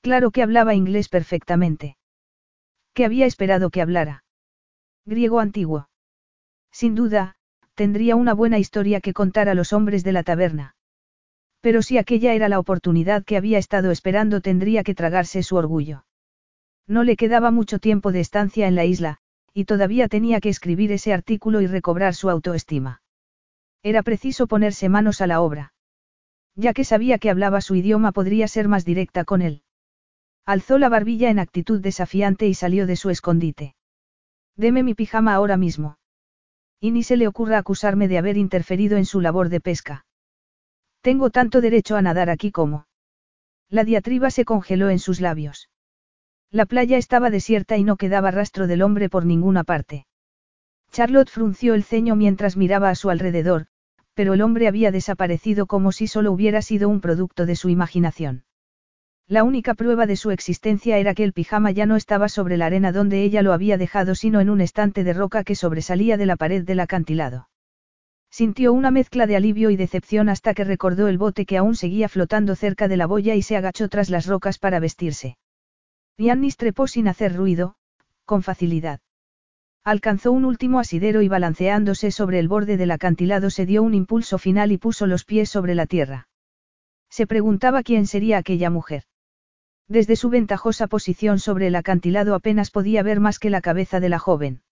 [0.00, 1.96] Claro que hablaba inglés perfectamente.
[2.92, 4.24] ¿Qué había esperado que hablara?
[5.06, 5.88] Griego antiguo.
[6.72, 7.36] Sin duda,
[7.74, 10.74] tendría una buena historia que contar a los hombres de la taberna.
[11.60, 16.04] Pero si aquella era la oportunidad que había estado esperando tendría que tragarse su orgullo.
[16.88, 19.18] No le quedaba mucho tiempo de estancia en la isla,
[19.54, 23.02] y todavía tenía que escribir ese artículo y recobrar su autoestima.
[23.82, 25.74] Era preciso ponerse manos a la obra.
[26.54, 29.62] Ya que sabía que hablaba su idioma podría ser más directa con él.
[30.44, 33.74] Alzó la barbilla en actitud desafiante y salió de su escondite.
[34.56, 35.98] Deme mi pijama ahora mismo.
[36.80, 40.04] Y ni se le ocurra acusarme de haber interferido en su labor de pesca.
[41.00, 42.86] Tengo tanto derecho a nadar aquí como.
[43.68, 45.70] La diatriba se congeló en sus labios.
[46.52, 50.04] La playa estaba desierta y no quedaba rastro del hombre por ninguna parte.
[50.90, 53.68] Charlotte frunció el ceño mientras miraba a su alrededor,
[54.12, 58.44] pero el hombre había desaparecido como si solo hubiera sido un producto de su imaginación.
[59.26, 62.66] La única prueba de su existencia era que el pijama ya no estaba sobre la
[62.66, 66.26] arena donde ella lo había dejado, sino en un estante de roca que sobresalía de
[66.26, 67.48] la pared del acantilado.
[68.30, 72.10] Sintió una mezcla de alivio y decepción hasta que recordó el bote que aún seguía
[72.10, 75.38] flotando cerca de la boya y se agachó tras las rocas para vestirse.
[76.18, 77.76] Yannis trepó sin hacer ruido,
[78.24, 79.00] con facilidad.
[79.84, 84.38] Alcanzó un último asidero y balanceándose sobre el borde del acantilado se dio un impulso
[84.38, 86.28] final y puso los pies sobre la tierra.
[87.10, 89.04] Se preguntaba quién sería aquella mujer.
[89.88, 94.08] Desde su ventajosa posición sobre el acantilado apenas podía ver más que la cabeza de
[94.08, 94.62] la joven.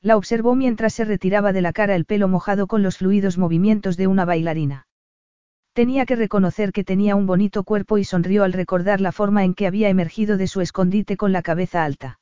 [0.00, 3.96] La observó mientras se retiraba de la cara el pelo mojado con los fluidos movimientos
[3.96, 4.87] de una bailarina.
[5.78, 9.54] Tenía que reconocer que tenía un bonito cuerpo y sonrió al recordar la forma en
[9.54, 12.18] que había emergido de su escondite con la cabeza alta.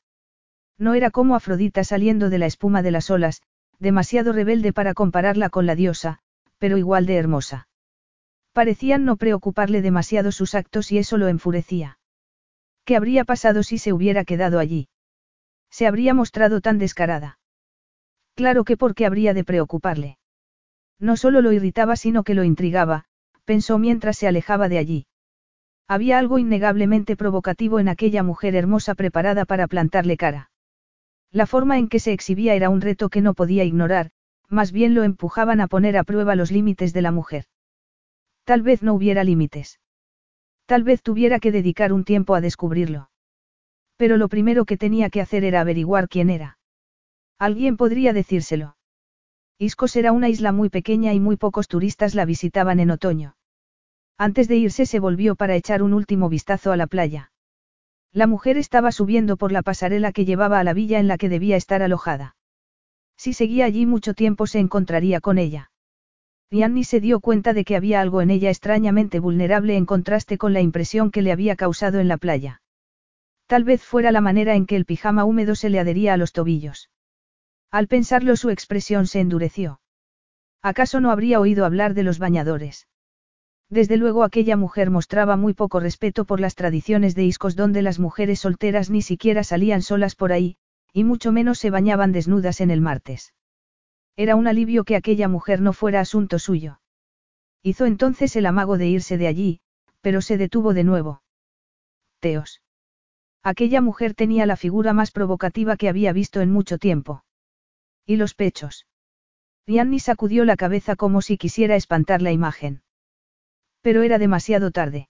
[0.76, 3.40] No era como Afrodita saliendo de la espuma de las olas,
[3.78, 6.18] demasiado rebelde para compararla con la diosa,
[6.58, 7.66] pero igual de hermosa.
[8.52, 11.98] Parecían no preocuparle demasiado sus actos y eso lo enfurecía.
[12.84, 14.90] ¿Qué habría pasado si se hubiera quedado allí?
[15.70, 17.38] Se habría mostrado tan descarada.
[18.34, 20.18] Claro que porque habría de preocuparle.
[20.98, 23.06] No solo lo irritaba sino que lo intrigaba,
[23.46, 25.06] pensó mientras se alejaba de allí.
[25.88, 30.50] Había algo innegablemente provocativo en aquella mujer hermosa preparada para plantarle cara.
[31.32, 34.10] La forma en que se exhibía era un reto que no podía ignorar,
[34.48, 37.44] más bien lo empujaban a poner a prueba los límites de la mujer.
[38.44, 39.80] Tal vez no hubiera límites.
[40.66, 43.10] Tal vez tuviera que dedicar un tiempo a descubrirlo.
[43.96, 46.58] Pero lo primero que tenía que hacer era averiguar quién era.
[47.38, 48.76] Alguien podría decírselo.
[49.58, 53.36] Iscos era una isla muy pequeña y muy pocos turistas la visitaban en otoño.
[54.18, 57.32] Antes de irse se volvió para echar un último vistazo a la playa.
[58.12, 61.30] La mujer estaba subiendo por la pasarela que llevaba a la villa en la que
[61.30, 62.36] debía estar alojada.
[63.16, 65.70] Si seguía allí mucho tiempo se encontraría con ella.
[66.50, 70.52] Annie se dio cuenta de que había algo en ella extrañamente vulnerable en contraste con
[70.52, 72.60] la impresión que le había causado en la playa.
[73.46, 76.32] Tal vez fuera la manera en que el pijama húmedo se le adhería a los
[76.32, 76.90] tobillos.
[77.76, 79.82] Al pensarlo su expresión se endureció.
[80.62, 82.88] ¿Acaso no habría oído hablar de los bañadores?
[83.68, 87.98] Desde luego aquella mujer mostraba muy poco respeto por las tradiciones de Iscos donde las
[87.98, 90.56] mujeres solteras ni siquiera salían solas por ahí,
[90.94, 93.34] y mucho menos se bañaban desnudas en el martes.
[94.16, 96.80] Era un alivio que aquella mujer no fuera asunto suyo.
[97.62, 99.60] Hizo entonces el amago de irse de allí,
[100.00, 101.20] pero se detuvo de nuevo.
[102.20, 102.62] Teos.
[103.42, 107.25] Aquella mujer tenía la figura más provocativa que había visto en mucho tiempo.
[108.06, 108.86] ¿Y los pechos?
[109.66, 112.82] Rianni sacudió la cabeza como si quisiera espantar la imagen.
[113.82, 115.08] Pero era demasiado tarde.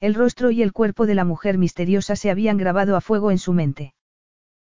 [0.00, 3.38] El rostro y el cuerpo de la mujer misteriosa se habían grabado a fuego en
[3.38, 3.94] su mente.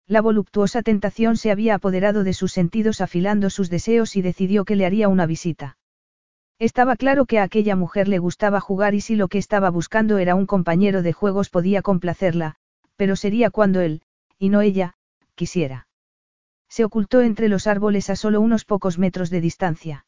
[0.06, 4.76] La voluptuosa tentación se había apoderado de sus sentidos afilando sus deseos y decidió que
[4.76, 5.78] le haría una visita.
[6.58, 10.18] Estaba claro que a aquella mujer le gustaba jugar y si lo que estaba buscando
[10.18, 12.56] era un compañero de juegos podía complacerla,
[12.96, 14.02] pero sería cuando él,
[14.38, 14.94] y no ella,
[15.34, 15.87] quisiera.
[16.68, 20.06] Se ocultó entre los árboles a solo unos pocos metros de distancia.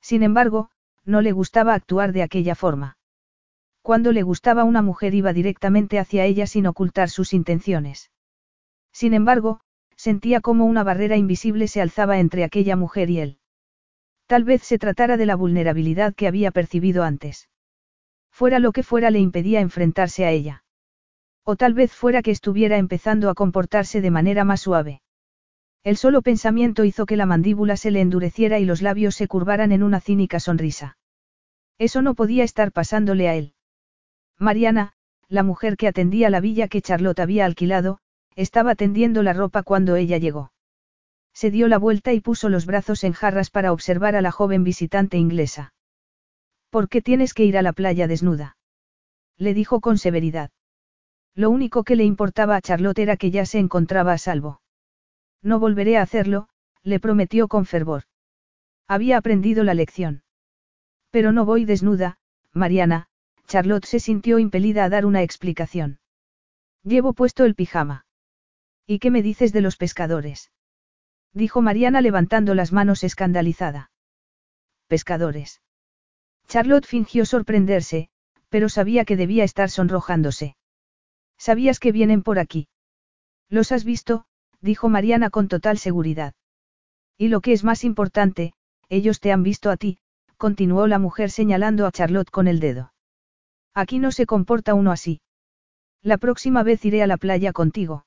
[0.00, 0.70] Sin embargo,
[1.04, 2.96] no le gustaba actuar de aquella forma.
[3.82, 8.12] Cuando le gustaba una mujer iba directamente hacia ella sin ocultar sus intenciones.
[8.92, 9.60] Sin embargo,
[9.96, 13.38] sentía como una barrera invisible se alzaba entre aquella mujer y él.
[14.26, 17.48] Tal vez se tratara de la vulnerabilidad que había percibido antes.
[18.30, 20.64] Fuera lo que fuera le impedía enfrentarse a ella.
[21.44, 25.02] O tal vez fuera que estuviera empezando a comportarse de manera más suave.
[25.84, 29.72] El solo pensamiento hizo que la mandíbula se le endureciera y los labios se curvaran
[29.72, 30.96] en una cínica sonrisa.
[31.78, 33.54] Eso no podía estar pasándole a él.
[34.38, 34.92] Mariana,
[35.28, 37.98] la mujer que atendía la villa que Charlotte había alquilado,
[38.36, 40.52] estaba tendiendo la ropa cuando ella llegó.
[41.34, 44.62] Se dio la vuelta y puso los brazos en jarras para observar a la joven
[44.62, 45.74] visitante inglesa.
[46.70, 48.56] ¿Por qué tienes que ir a la playa desnuda?
[49.36, 50.50] Le dijo con severidad.
[51.34, 54.61] Lo único que le importaba a Charlotte era que ya se encontraba a salvo.
[55.42, 56.48] No volveré a hacerlo,
[56.82, 58.04] le prometió con fervor.
[58.86, 60.22] Había aprendido la lección.
[61.10, 62.18] Pero no voy desnuda,
[62.52, 63.08] Mariana,
[63.46, 66.00] Charlotte se sintió impelida a dar una explicación.
[66.84, 68.06] Llevo puesto el pijama.
[68.86, 70.50] ¿Y qué me dices de los pescadores?
[71.32, 73.90] Dijo Mariana levantando las manos escandalizada.
[74.86, 75.62] Pescadores.
[76.48, 78.10] Charlotte fingió sorprenderse,
[78.48, 80.56] pero sabía que debía estar sonrojándose.
[81.38, 82.68] ¿Sabías que vienen por aquí?
[83.48, 84.26] ¿Los has visto?
[84.62, 86.34] Dijo Mariana con total seguridad.
[87.18, 88.54] Y lo que es más importante,
[88.88, 89.98] ellos te han visto a ti,
[90.38, 92.92] continuó la mujer señalando a Charlotte con el dedo.
[93.74, 95.20] Aquí no se comporta uno así.
[96.02, 98.06] La próxima vez iré a la playa contigo.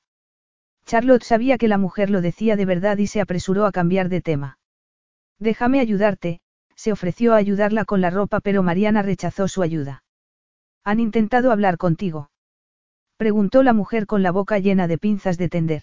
[0.84, 4.20] Charlotte sabía que la mujer lo decía de verdad y se apresuró a cambiar de
[4.20, 4.58] tema.
[5.38, 6.40] Déjame ayudarte,
[6.76, 10.04] se ofreció a ayudarla con la ropa pero Mariana rechazó su ayuda.
[10.84, 12.30] ¿Han intentado hablar contigo?
[13.16, 15.82] Preguntó la mujer con la boca llena de pinzas de tender.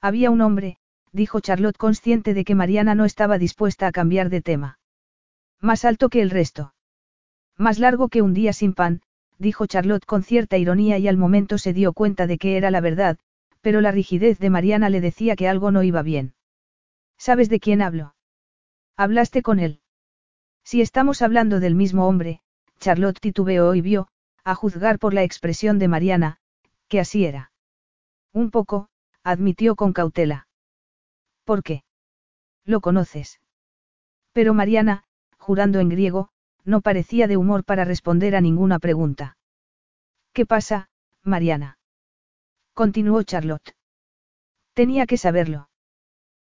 [0.00, 0.78] Había un hombre,
[1.12, 4.78] dijo Charlotte consciente de que Mariana no estaba dispuesta a cambiar de tema.
[5.60, 6.74] Más alto que el resto.
[7.56, 9.02] Más largo que un día sin pan,
[9.38, 12.80] dijo Charlotte con cierta ironía y al momento se dio cuenta de que era la
[12.80, 13.18] verdad,
[13.60, 16.34] pero la rigidez de Mariana le decía que algo no iba bien.
[17.18, 18.14] ¿Sabes de quién hablo?
[18.96, 19.80] ¿Hablaste con él?
[20.62, 22.40] Si estamos hablando del mismo hombre,
[22.78, 24.08] Charlotte titubeó y vio,
[24.44, 26.38] a juzgar por la expresión de Mariana,
[26.88, 27.52] que así era.
[28.32, 28.89] Un poco,
[29.22, 30.46] admitió con cautela.
[31.44, 31.82] ¿Por qué?
[32.64, 33.40] Lo conoces.
[34.32, 35.04] Pero Mariana,
[35.38, 36.30] jurando en griego,
[36.64, 39.36] no parecía de humor para responder a ninguna pregunta.
[40.32, 40.90] ¿Qué pasa,
[41.22, 41.78] Mariana?
[42.74, 43.74] Continuó Charlotte.
[44.74, 45.68] Tenía que saberlo.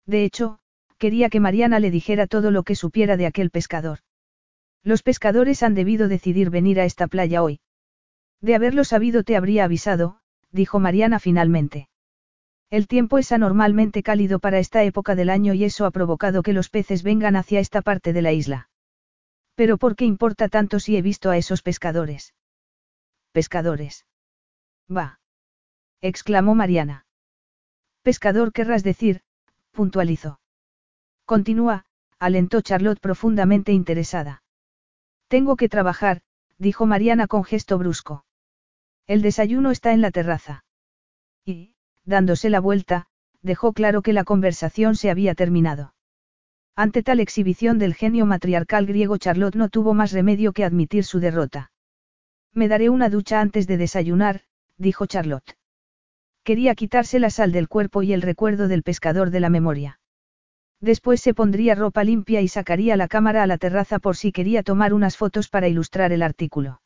[0.06, 0.60] De hecho,
[0.98, 4.00] quería que Mariana le dijera todo lo que supiera de aquel pescador.
[4.84, 7.60] Los pescadores han debido decidir venir a esta playa hoy.
[8.42, 10.20] De haberlo sabido te habría avisado,
[10.52, 11.90] dijo Mariana finalmente.
[12.76, 16.52] El tiempo es anormalmente cálido para esta época del año y eso ha provocado que
[16.52, 18.70] los peces vengan hacia esta parte de la isla.
[19.56, 22.34] Pero ¿por qué importa tanto si he visto a esos pescadores?
[23.32, 24.06] Pescadores.
[24.92, 25.22] Va.
[26.02, 27.06] exclamó Mariana.
[28.02, 29.22] Pescador querrás decir,
[29.72, 30.42] puntualizó.
[31.24, 31.86] Continúa,
[32.20, 34.44] alentó Charlotte profundamente interesada.
[35.30, 36.24] Tengo que trabajar,
[36.58, 38.26] dijo Mariana con gesto brusco.
[39.08, 40.66] El desayuno está en la terraza.
[41.46, 41.75] Y,
[42.06, 43.08] dándose la vuelta,
[43.42, 45.94] dejó claro que la conversación se había terminado.
[46.76, 51.20] Ante tal exhibición del genio matriarcal griego Charlotte no tuvo más remedio que admitir su
[51.20, 51.72] derrota.
[52.54, 54.42] Me daré una ducha antes de desayunar,
[54.78, 55.58] dijo Charlotte.
[56.44, 60.00] Quería quitarse la sal del cuerpo y el recuerdo del pescador de la memoria.
[60.82, 64.62] Después se pondría ropa limpia y sacaría la cámara a la terraza por si quería
[64.62, 66.82] tomar unas fotos para ilustrar el artículo.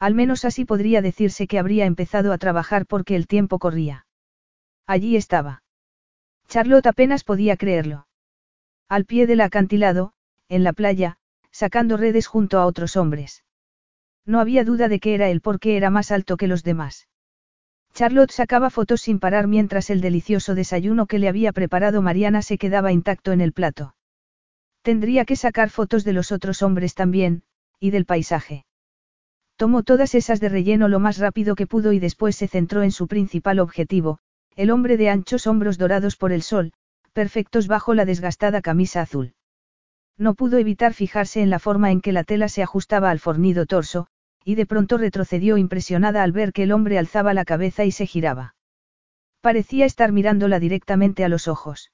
[0.00, 4.06] Al menos así podría decirse que habría empezado a trabajar porque el tiempo corría.
[4.86, 5.62] Allí estaba.
[6.48, 8.06] Charlotte apenas podía creerlo.
[8.88, 10.12] Al pie del acantilado,
[10.48, 11.16] en la playa,
[11.50, 13.44] sacando redes junto a otros hombres.
[14.26, 17.08] No había duda de que era él porque era más alto que los demás.
[17.94, 22.56] Charlotte sacaba fotos sin parar mientras el delicioso desayuno que le había preparado Mariana se
[22.56, 23.94] quedaba intacto en el plato.
[24.82, 27.42] Tendría que sacar fotos de los otros hombres también,
[27.78, 28.64] y del paisaje.
[29.56, 32.90] Tomó todas esas de relleno lo más rápido que pudo y después se centró en
[32.90, 34.18] su principal objetivo,
[34.56, 36.72] el hombre de anchos hombros dorados por el sol,
[37.12, 39.34] perfectos bajo la desgastada camisa azul.
[40.18, 43.66] No pudo evitar fijarse en la forma en que la tela se ajustaba al fornido
[43.66, 44.06] torso,
[44.44, 48.06] y de pronto retrocedió impresionada al ver que el hombre alzaba la cabeza y se
[48.06, 48.54] giraba.
[49.40, 51.92] Parecía estar mirándola directamente a los ojos.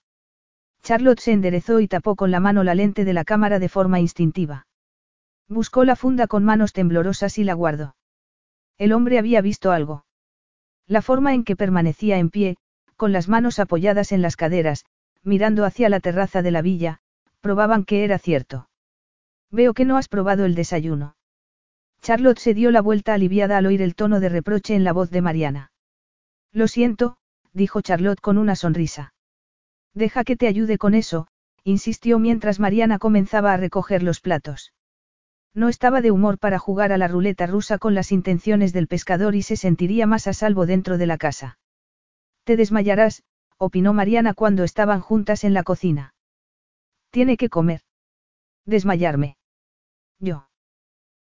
[0.83, 4.01] Charlotte se enderezó y tapó con la mano la lente de la cámara de forma
[4.01, 4.67] instintiva.
[5.49, 7.97] Buscó la funda con manos temblorosas y la guardó.
[8.77, 10.05] El hombre había visto algo.
[10.89, 12.57] La forma en que permanecía en pie,
[12.97, 14.87] con las manos apoyadas en las caderas,
[15.23, 17.01] mirando hacia la terraza de la villa,
[17.41, 18.69] probaban que era cierto.
[19.51, 21.15] Veo que no has probado el desayuno.
[22.01, 25.11] Charlotte se dio la vuelta aliviada al oír el tono de reproche en la voz
[25.11, 25.73] de Mariana.
[26.53, 27.19] Lo siento,
[27.53, 29.13] dijo Charlotte con una sonrisa.
[29.95, 31.29] Deja que te ayude con eso,
[31.65, 34.73] insistió mientras Mariana comenzaba a recoger los platos.
[35.59, 39.35] No estaba de humor para jugar a la ruleta rusa con las intenciones del pescador
[39.35, 41.59] y se sentiría más a salvo dentro de la casa.
[42.45, 43.25] Te desmayarás,
[43.57, 46.15] opinó Mariana cuando estaban juntas en la cocina.
[47.11, 47.81] Tiene que comer.
[48.67, 49.37] Desmayarme.
[50.21, 50.49] Yo.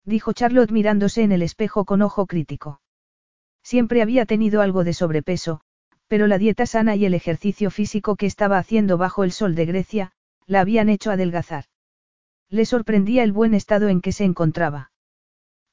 [0.06, 2.80] Dijo Charlotte mirándose en el espejo con ojo crítico.
[3.64, 5.60] Siempre había tenido algo de sobrepeso,
[6.08, 9.66] pero la dieta sana y el ejercicio físico que estaba haciendo bajo el sol de
[9.66, 10.14] Grecia,
[10.46, 11.66] la habían hecho adelgazar.
[12.52, 14.92] Le sorprendía el buen estado en que se encontraba.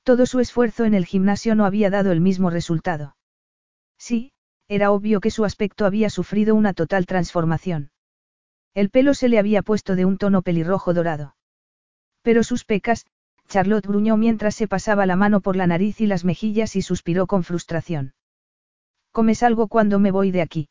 [0.04, 3.16] Todo su esfuerzo en el gimnasio no había dado el mismo resultado.
[3.98, 4.30] Sí,
[4.68, 7.90] era obvio que su aspecto había sufrido una total transformación.
[8.74, 11.34] El pelo se le había puesto de un tono pelirrojo dorado.
[12.22, 13.06] Pero sus pecas,
[13.48, 17.26] Charlotte gruñó mientras se pasaba la mano por la nariz y las mejillas y suspiró
[17.26, 18.14] con frustración.
[19.10, 20.68] ¿Comes algo cuando me voy de aquí?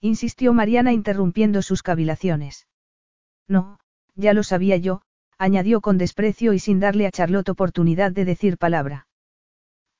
[0.00, 2.66] insistió Mariana interrumpiendo sus cavilaciones.
[3.46, 3.78] No,
[4.14, 5.02] ya lo sabía yo,
[5.38, 9.06] añadió con desprecio y sin darle a Charlotte oportunidad de decir palabra.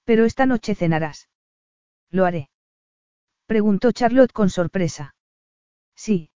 [0.04, 1.28] Pero esta noche cenarás.
[2.10, 2.50] Lo haré.
[3.46, 5.14] Preguntó Charlotte con sorpresa.
[5.94, 6.30] Sí,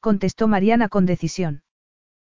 [0.00, 1.62] contestó Mariana con decisión.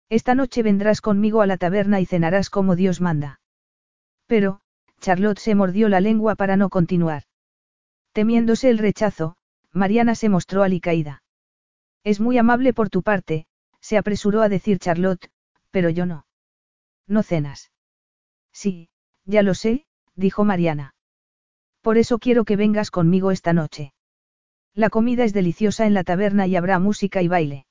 [0.09, 3.39] Esta noche vendrás conmigo a la taberna y cenarás como Dios manda.
[4.27, 4.61] Pero,
[4.99, 7.23] Charlotte se mordió la lengua para no continuar.
[8.13, 9.37] Temiéndose el rechazo,
[9.71, 11.23] Mariana se mostró alicaída.
[12.03, 13.47] Es muy amable por tu parte,
[13.79, 15.29] se apresuró a decir Charlotte,
[15.71, 16.25] pero yo no.
[17.07, 17.71] No cenas.
[18.53, 18.89] Sí,
[19.25, 20.93] ya lo sé, dijo Mariana.
[21.81, 23.93] Por eso quiero que vengas conmigo esta noche.
[24.73, 27.65] La comida es deliciosa en la taberna y habrá música y baile.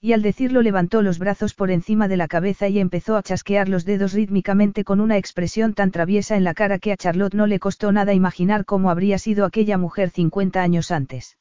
[0.00, 3.68] Y al decirlo levantó los brazos por encima de la cabeza y empezó a chasquear
[3.68, 7.46] los dedos rítmicamente con una expresión tan traviesa en la cara que a Charlotte no
[7.46, 11.38] le costó nada imaginar cómo habría sido aquella mujer 50 años antes.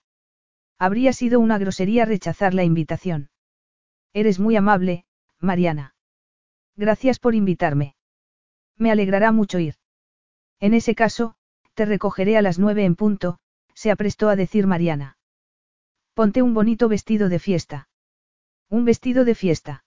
[0.80, 3.30] Habría sido una grosería rechazar la invitación.
[4.14, 5.06] Eres muy amable,
[5.44, 5.94] Mariana.
[6.78, 7.96] Gracias por invitarme.
[8.78, 9.76] Me alegrará mucho ir.
[10.60, 11.36] En ese caso,
[11.74, 13.40] te recogeré a las nueve en punto,
[13.74, 15.18] se aprestó a decir Mariana.
[16.14, 17.90] Ponte un bonito vestido de fiesta.
[18.70, 19.84] Un vestido de fiesta.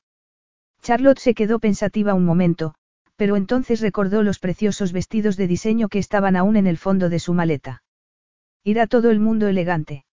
[0.82, 2.74] Charlotte se quedó pensativa un momento,
[3.16, 7.18] pero entonces recordó los preciosos vestidos de diseño que estaban aún en el fondo de
[7.18, 7.82] su maleta.
[8.62, 10.04] ¿Irá todo el mundo elegante?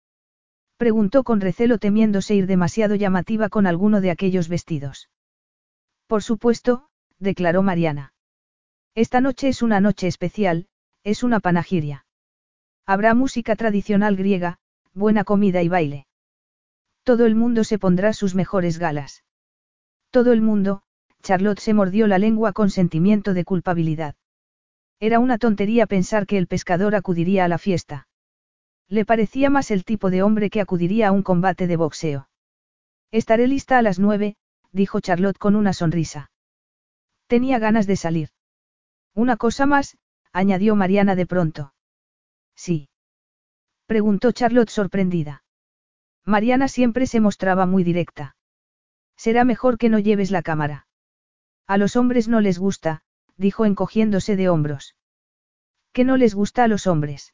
[0.77, 5.09] Preguntó con recelo temiéndose ir demasiado llamativa con alguno de aquellos vestidos.
[6.13, 6.85] Por supuesto,
[7.17, 8.13] declaró Mariana.
[8.93, 10.67] Esta noche es una noche especial,
[11.03, 12.05] es una panagiria.
[12.85, 14.59] Habrá música tradicional griega,
[14.93, 16.05] buena comida y baile.
[17.01, 19.23] Todo el mundo se pondrá sus mejores galas.
[20.11, 20.83] Todo el mundo,
[21.23, 24.13] Charlotte se mordió la lengua con sentimiento de culpabilidad.
[24.99, 28.07] Era una tontería pensar que el pescador acudiría a la fiesta.
[28.87, 32.29] Le parecía más el tipo de hombre que acudiría a un combate de boxeo.
[33.09, 34.35] Estaré lista a las nueve,
[34.73, 36.31] dijo Charlotte con una sonrisa.
[37.27, 38.29] Tenía ganas de salir.
[39.13, 39.97] Una cosa más,
[40.33, 41.73] añadió Mariana de pronto.
[42.55, 42.89] Sí.
[43.85, 45.43] Preguntó Charlotte sorprendida.
[46.25, 48.35] Mariana siempre se mostraba muy directa.
[49.15, 50.87] Será mejor que no lleves la cámara.
[51.67, 53.03] A los hombres no les gusta,
[53.37, 54.95] dijo encogiéndose de hombros.
[55.91, 57.33] ¿Qué no les gusta a los hombres?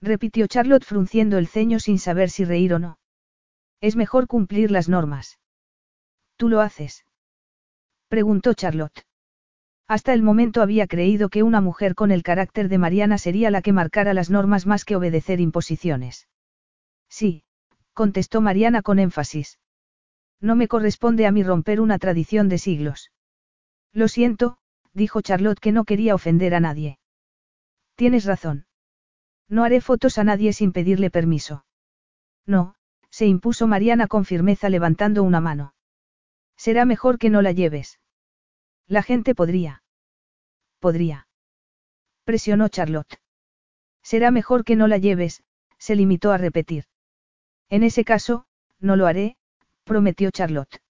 [0.00, 2.98] repitió Charlotte frunciendo el ceño sin saber si reír o no.
[3.80, 5.38] Es mejor cumplir las normas.
[6.38, 7.04] ¿Tú lo haces?
[8.06, 9.04] preguntó Charlotte.
[9.88, 13.60] Hasta el momento había creído que una mujer con el carácter de Mariana sería la
[13.60, 16.28] que marcara las normas más que obedecer imposiciones.
[17.08, 17.42] Sí,
[17.92, 19.58] contestó Mariana con énfasis.
[20.40, 23.10] No me corresponde a mí romper una tradición de siglos.
[23.92, 24.58] Lo siento,
[24.92, 27.00] dijo Charlotte que no quería ofender a nadie.
[27.96, 28.66] Tienes razón.
[29.48, 31.64] No haré fotos a nadie sin pedirle permiso.
[32.46, 32.76] No,
[33.10, 35.74] se impuso Mariana con firmeza levantando una mano.
[36.58, 38.00] Será mejor que no la lleves.
[38.88, 39.82] La gente podría.
[40.80, 41.28] Podría.
[42.24, 43.20] Presionó Charlotte.
[44.02, 45.44] Será mejor que no la lleves,
[45.78, 46.84] se limitó a repetir.
[47.70, 48.46] En ese caso,
[48.80, 49.36] no lo haré,
[49.84, 50.82] prometió Charlotte.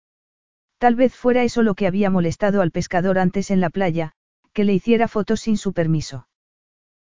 [0.78, 4.12] Tal vez fuera eso lo que había molestado al pescador antes en la playa,
[4.52, 6.28] que le hiciera fotos sin su permiso.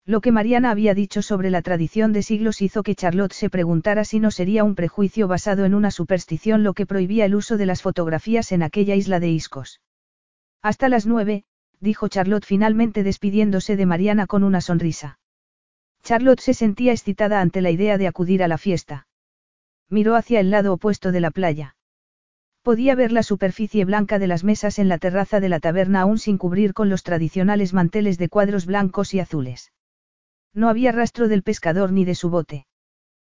[0.06, 4.04] Lo que Mariana había dicho sobre la tradición de siglos hizo que Charlotte se preguntara
[4.04, 7.66] si no sería un prejuicio basado en una superstición lo que prohibía el uso de
[7.66, 9.80] las fotografías en aquella isla de Iscos.
[10.62, 11.44] Hasta las nueve,
[11.80, 15.18] dijo Charlotte finalmente despidiéndose de Mariana con una sonrisa.
[16.02, 19.06] Charlotte se sentía excitada ante la idea de acudir a la fiesta
[19.94, 21.76] miró hacia el lado opuesto de la playa.
[22.62, 26.18] Podía ver la superficie blanca de las mesas en la terraza de la taberna aún
[26.18, 29.72] sin cubrir con los tradicionales manteles de cuadros blancos y azules.
[30.54, 32.66] No había rastro del pescador ni de su bote.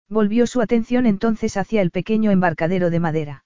[0.09, 3.45] Volvió su atención entonces hacia el pequeño embarcadero de madera.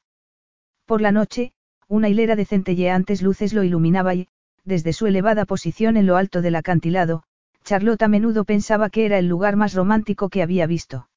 [0.86, 1.54] Por la noche,
[1.88, 4.28] una hilera de centelleantes luces lo iluminaba y,
[4.66, 7.24] desde su elevada posición en lo alto del acantilado,
[7.64, 11.10] Charlotte a menudo pensaba que era el lugar más romántico que había visto.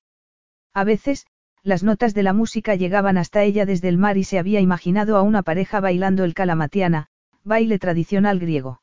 [0.74, 1.26] A veces,
[1.62, 5.16] las notas de la música llegaban hasta ella desde el mar y se había imaginado
[5.16, 7.08] a una pareja bailando el calamatiana,
[7.44, 8.82] baile tradicional griego.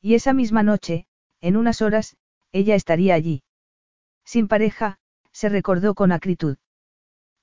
[0.00, 1.06] Y esa misma noche,
[1.40, 2.16] en unas horas,
[2.52, 3.42] ella estaría allí.
[4.24, 4.98] Sin pareja,
[5.32, 6.56] se recordó con acritud.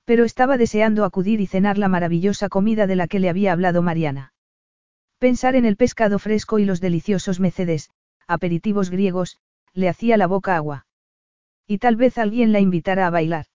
[0.04, 3.82] Pero estaba deseando acudir y cenar la maravillosa comida de la que le había hablado
[3.82, 4.32] Mariana.
[5.18, 7.90] Pensar en el pescado fresco y los deliciosos mecedes,
[8.26, 9.38] aperitivos griegos,
[9.74, 10.86] le hacía la boca agua.
[11.66, 13.46] Y tal vez alguien la invitara a bailar.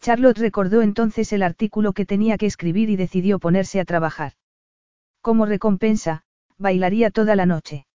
[0.00, 4.34] Charlotte recordó entonces el artículo que tenía que escribir y decidió ponerse a trabajar.
[5.22, 6.22] Como recompensa,
[6.58, 7.86] bailaría toda la noche.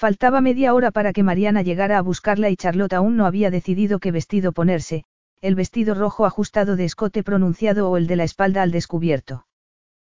[0.00, 3.98] Faltaba media hora para que Mariana llegara a buscarla y Charlotte aún no había decidido
[3.98, 5.04] qué vestido ponerse,
[5.42, 9.44] el vestido rojo ajustado de escote pronunciado o el de la espalda al descubierto.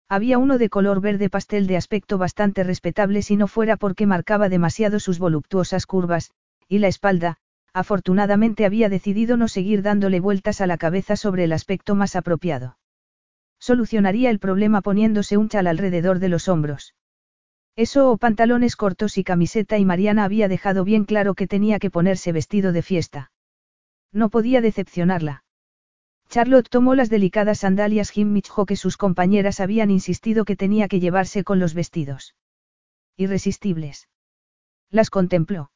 [0.08, 4.50] Había uno de color verde pastel de aspecto bastante respetable si no fuera porque marcaba
[4.50, 6.30] demasiado sus voluptuosas curvas,
[6.68, 7.38] y la espalda,
[7.74, 12.78] afortunadamente había decidido no seguir dándole vueltas a la cabeza sobre el aspecto más apropiado.
[13.58, 16.94] Solucionaría el problema poniéndose un chal alrededor de los hombros.
[17.76, 21.90] Eso o pantalones cortos y camiseta y Mariana había dejado bien claro que tenía que
[21.90, 23.32] ponerse vestido de fiesta.
[24.12, 25.44] No podía decepcionarla.
[26.30, 31.44] Charlotte tomó las delicadas sandalias Himmichjo que sus compañeras habían insistido que tenía que llevarse
[31.44, 32.36] con los vestidos.
[33.18, 34.08] Irresistibles.
[34.90, 35.72] Las contempló.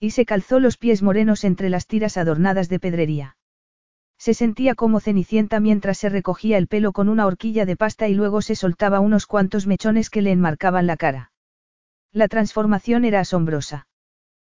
[0.00, 3.37] Y se calzó los pies morenos entre las tiras adornadas de pedrería.
[4.18, 8.14] Se sentía como cenicienta mientras se recogía el pelo con una horquilla de pasta y
[8.14, 11.30] luego se soltaba unos cuantos mechones que le enmarcaban la cara.
[12.12, 13.86] La transformación era asombrosa.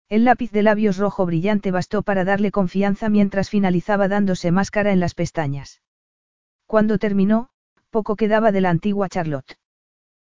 [0.09, 5.01] El lápiz de labios rojo brillante bastó para darle confianza mientras finalizaba dándose máscara en
[5.01, 5.83] las pestañas.
[6.67, 7.51] Cuando terminó,
[7.91, 9.59] poco quedaba de la antigua Charlotte.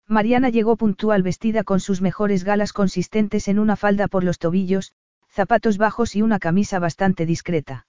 [0.06, 4.92] Mariana llegó puntual vestida con sus mejores galas consistentes en una falda por los tobillos,
[5.28, 7.86] zapatos bajos y una camisa bastante discreta.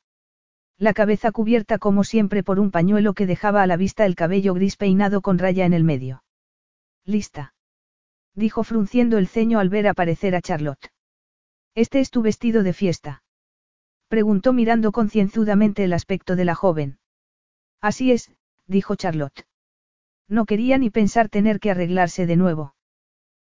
[0.77, 4.53] La cabeza cubierta como siempre por un pañuelo que dejaba a la vista el cabello
[4.53, 6.23] gris peinado con raya en el medio.
[7.05, 7.53] Lista.
[8.33, 10.91] Dijo frunciendo el ceño al ver aparecer a Charlotte.
[11.75, 13.23] ¿Este es tu vestido de fiesta?
[14.09, 16.99] Preguntó mirando concienzudamente el aspecto de la joven.
[17.79, 18.31] Así es,
[18.67, 19.47] dijo Charlotte.
[20.27, 22.75] No quería ni pensar tener que arreglarse de nuevo.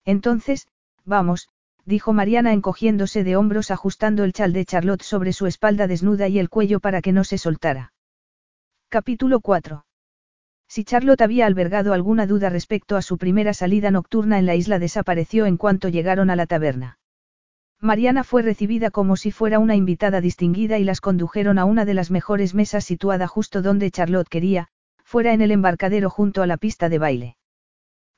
[0.03, 0.67] Entonces,
[1.05, 1.49] vamos,
[1.86, 6.39] dijo Mariana encogiéndose de hombros ajustando el chal de Charlotte sobre su espalda desnuda y
[6.39, 7.93] el cuello para que no se soltara.
[8.89, 9.86] Capítulo 4.
[10.67, 14.79] Si Charlotte había albergado alguna duda respecto a su primera salida nocturna en la isla
[14.79, 16.99] desapareció en cuanto llegaron a la taberna.
[17.79, 21.93] Mariana fue recibida como si fuera una invitada distinguida y las condujeron a una de
[21.93, 24.69] las mejores mesas situada justo donde Charlotte quería,
[25.03, 27.38] fuera en el embarcadero junto a la pista de baile.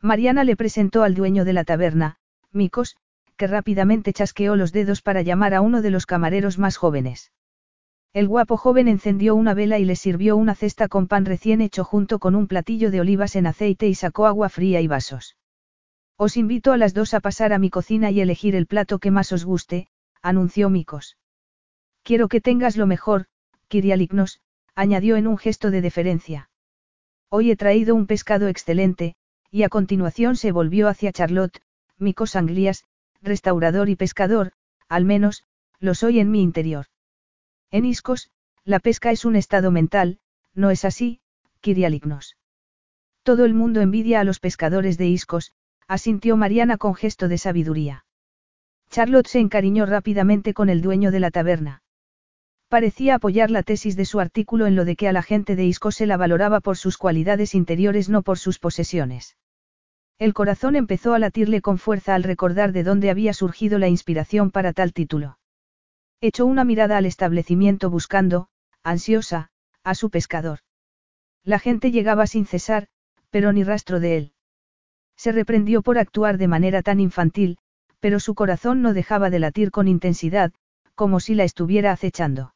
[0.01, 2.17] Mariana le presentó al dueño de la taberna,
[2.51, 2.95] Mikos,
[3.37, 7.31] que rápidamente chasqueó los dedos para llamar a uno de los camareros más jóvenes.
[8.13, 11.83] El guapo joven encendió una vela y le sirvió una cesta con pan recién hecho
[11.83, 15.35] junto con un platillo de olivas en aceite y sacó agua fría y vasos.
[16.17, 19.11] Os invito a las dos a pasar a mi cocina y elegir el plato que
[19.11, 19.87] más os guste,
[20.21, 21.17] anunció Mikos.
[22.03, 23.25] Quiero que tengas lo mejor,
[23.67, 24.39] Kirialiknos,
[24.75, 26.49] añadió en un gesto de deferencia.
[27.29, 29.15] Hoy he traído un pescado excelente,
[29.51, 31.61] y a continuación se volvió hacia Charlotte,
[31.97, 32.85] Mikos Anglias,
[33.25, 34.53] restaurador y pescador,
[34.87, 35.43] al menos,
[35.79, 36.85] lo soy en mi interior.
[37.71, 38.29] En Iscos,
[38.63, 40.19] la pesca es un estado mental,
[40.53, 41.19] ¿no es así,
[41.59, 42.37] Kirialignos?
[43.23, 45.53] Todo el mundo envidia a los pescadores de Iscos,
[45.87, 48.05] asintió Mariana con gesto de sabiduría.
[48.89, 51.83] Charlotte se encariñó rápidamente con el dueño de la taberna.
[52.69, 55.65] Parecía apoyar la tesis de su artículo en lo de que a la gente de
[55.65, 59.37] Iscos se la valoraba por sus cualidades interiores no por sus posesiones.
[60.17, 64.49] El corazón empezó a latirle con fuerza al recordar de dónde había surgido la inspiración
[64.49, 65.39] para tal título.
[66.21, 68.47] Echó una mirada al establecimiento buscando,
[68.81, 69.49] ansiosa,
[69.83, 70.59] a su pescador.
[71.43, 72.87] La gente llegaba sin cesar,
[73.29, 74.33] pero ni rastro de él.
[75.17, 77.57] Se reprendió por actuar de manera tan infantil,
[77.99, 80.53] pero su corazón no dejaba de latir con intensidad,
[80.95, 82.54] como si la estuviera acechando.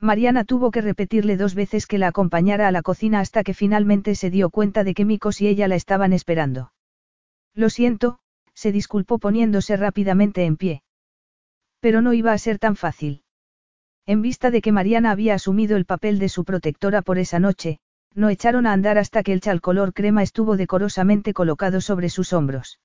[0.00, 4.14] Mariana tuvo que repetirle dos veces que la acompañara a la cocina hasta que finalmente
[4.14, 6.72] se dio cuenta de que Mikos y ella la estaban esperando.
[7.54, 8.20] Lo siento,
[8.54, 10.82] se disculpó poniéndose rápidamente en pie.
[11.80, 13.22] Pero no iba a ser tan fácil.
[14.06, 17.80] En vista de que Mariana había asumido el papel de su protectora por esa noche,
[18.14, 22.32] no echaron a andar hasta que el chal color crema estuvo decorosamente colocado sobre sus
[22.32, 22.80] hombros.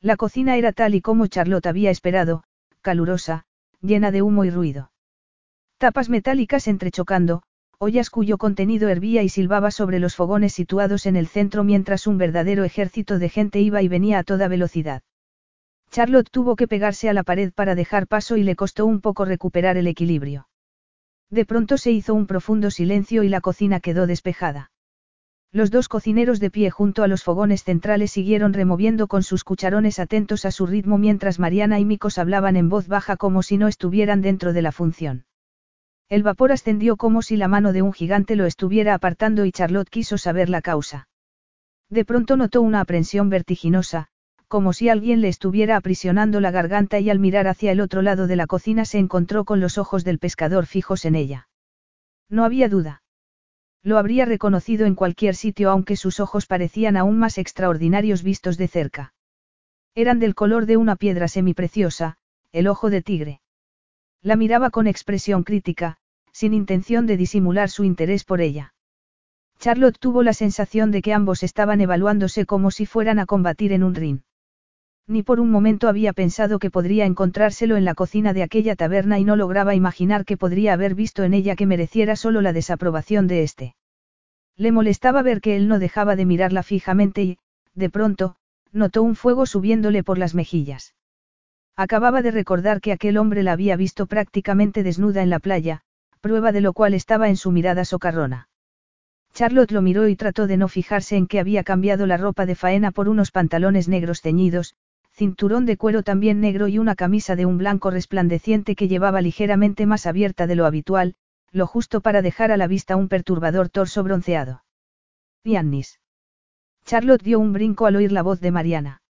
[0.00, 2.44] La cocina era tal y como Charlotte había esperado,
[2.80, 3.44] calurosa,
[3.80, 4.90] llena de humo y ruido.
[5.78, 7.42] Tapas metálicas entrechocando,
[7.78, 12.18] ollas cuyo contenido hervía y silbaba sobre los fogones situados en el centro mientras un
[12.18, 15.02] verdadero ejército de gente iba y venía a toda velocidad.
[15.92, 19.24] Charlotte tuvo que pegarse a la pared para dejar paso y le costó un poco
[19.24, 20.48] recuperar el equilibrio.
[21.30, 24.72] De pronto se hizo un profundo silencio y la cocina quedó despejada.
[25.52, 30.00] Los dos cocineros de pie junto a los fogones centrales siguieron removiendo con sus cucharones
[30.00, 33.68] atentos a su ritmo mientras Mariana y Mikos hablaban en voz baja como si no
[33.68, 35.27] estuvieran dentro de la función.
[36.08, 39.90] El vapor ascendió como si la mano de un gigante lo estuviera apartando y Charlotte
[39.90, 41.08] quiso saber la causa.
[41.90, 44.08] De pronto notó una aprensión vertiginosa,
[44.48, 48.26] como si alguien le estuviera aprisionando la garganta y al mirar hacia el otro lado
[48.26, 51.48] de la cocina se encontró con los ojos del pescador fijos en ella.
[52.30, 53.02] No había duda.
[53.82, 58.68] Lo habría reconocido en cualquier sitio aunque sus ojos parecían aún más extraordinarios vistos de
[58.68, 59.12] cerca.
[59.94, 62.16] Eran del color de una piedra semipreciosa,
[62.52, 63.40] el ojo de tigre.
[64.22, 65.96] La miraba con expresión crítica,
[66.32, 68.74] sin intención de disimular su interés por ella.
[69.58, 73.82] Charlotte tuvo la sensación de que ambos estaban evaluándose como si fueran a combatir en
[73.82, 74.20] un ring.
[75.06, 79.18] Ni por un momento había pensado que podría encontrárselo en la cocina de aquella taberna
[79.18, 83.26] y no lograba imaginar que podría haber visto en ella que mereciera solo la desaprobación
[83.26, 83.74] de éste.
[84.56, 87.38] Le molestaba ver que él no dejaba de mirarla fijamente y,
[87.74, 88.36] de pronto,
[88.70, 90.94] notó un fuego subiéndole por las mejillas.
[91.78, 95.82] Acababa de recordar que aquel hombre la había visto prácticamente desnuda en la playa,
[96.20, 98.48] prueba de lo cual estaba en su mirada socarrona.
[99.32, 102.56] Charlotte lo miró y trató de no fijarse en que había cambiado la ropa de
[102.56, 104.74] faena por unos pantalones negros ceñidos,
[105.12, 109.86] cinturón de cuero también negro y una camisa de un blanco resplandeciente que llevaba ligeramente
[109.86, 111.14] más abierta de lo habitual,
[111.52, 114.64] lo justo para dejar a la vista un perturbador torso bronceado.
[115.44, 116.00] Yannis.
[116.84, 119.00] Charlotte dio un brinco al oír la voz de Mariana.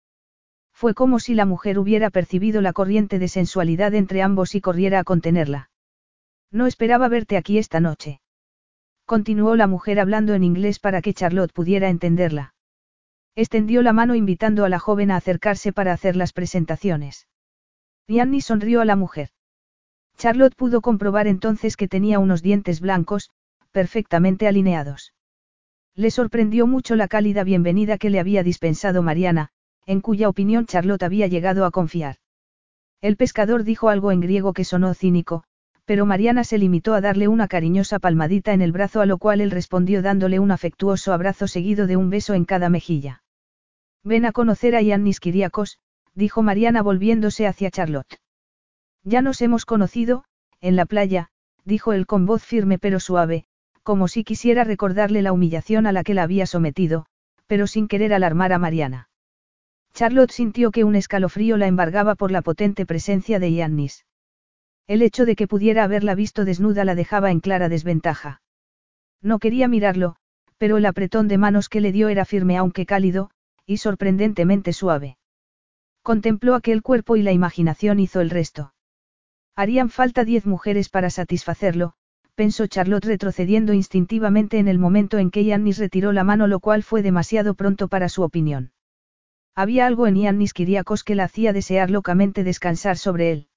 [0.79, 5.01] Fue como si la mujer hubiera percibido la corriente de sensualidad entre ambos y corriera
[5.01, 5.71] a contenerla.
[6.53, 8.21] No esperaba verte aquí esta noche.
[9.05, 12.55] Continuó la mujer hablando en inglés para que Charlotte pudiera entenderla.
[13.35, 17.27] Extendió la mano invitando a la joven a acercarse para hacer las presentaciones.
[18.07, 19.31] Yanni sonrió a la mujer.
[20.17, 23.31] Charlotte pudo comprobar entonces que tenía unos dientes blancos,
[23.73, 25.13] perfectamente alineados.
[25.97, 29.51] Le sorprendió mucho la cálida bienvenida que le había dispensado Mariana,
[29.89, 32.17] en cuya opinión Charlotte había llegado a confiar.
[33.01, 35.45] El pescador dijo algo en griego que sonó cínico,
[35.87, 39.41] pero Mariana se limitó a darle una cariñosa palmadita en el brazo a lo cual
[39.41, 43.23] él respondió dándole un afectuoso abrazo seguido de un beso en cada mejilla.
[44.05, 45.79] Ven a conocer a Yannis Kiriakos,
[46.15, 48.21] dijo Mariana volviéndose hacia Charlotte.
[49.05, 50.25] Ya nos hemos conocido,
[50.61, 51.31] en la playa,
[51.65, 53.47] dijo él con voz firme pero suave,
[53.83, 57.07] como si quisiera recordarle la humillación a la que la había sometido,
[57.47, 59.08] pero sin querer alarmar a Mariana.
[59.95, 64.05] Charlotte sintió que un escalofrío la embargaba por la potente presencia de Yannis.
[64.87, 68.41] El hecho de que pudiera haberla visto desnuda la dejaba en clara desventaja.
[69.21, 70.17] No quería mirarlo,
[70.57, 73.31] pero el apretón de manos que le dio era firme aunque cálido,
[73.67, 75.19] y sorprendentemente suave.
[76.03, 78.73] Contempló aquel cuerpo y la imaginación hizo el resto.
[79.55, 81.93] Harían falta diez mujeres para satisfacerlo,
[82.35, 86.83] pensó Charlotte retrocediendo instintivamente en el momento en que Yannis retiró la mano lo cual
[86.83, 88.71] fue demasiado pronto para su opinión.
[89.61, 93.49] Había algo en Yannis Kiriakos que la hacía desear locamente descansar sobre él.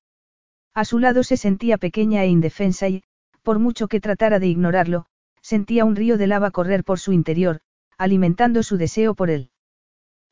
[0.73, 3.03] A su lado se sentía pequeña e indefensa y,
[3.43, 5.05] por mucho que tratara de ignorarlo,
[5.43, 7.59] sentía un río de lava correr por su interior,
[7.99, 9.51] alimentando su deseo por él.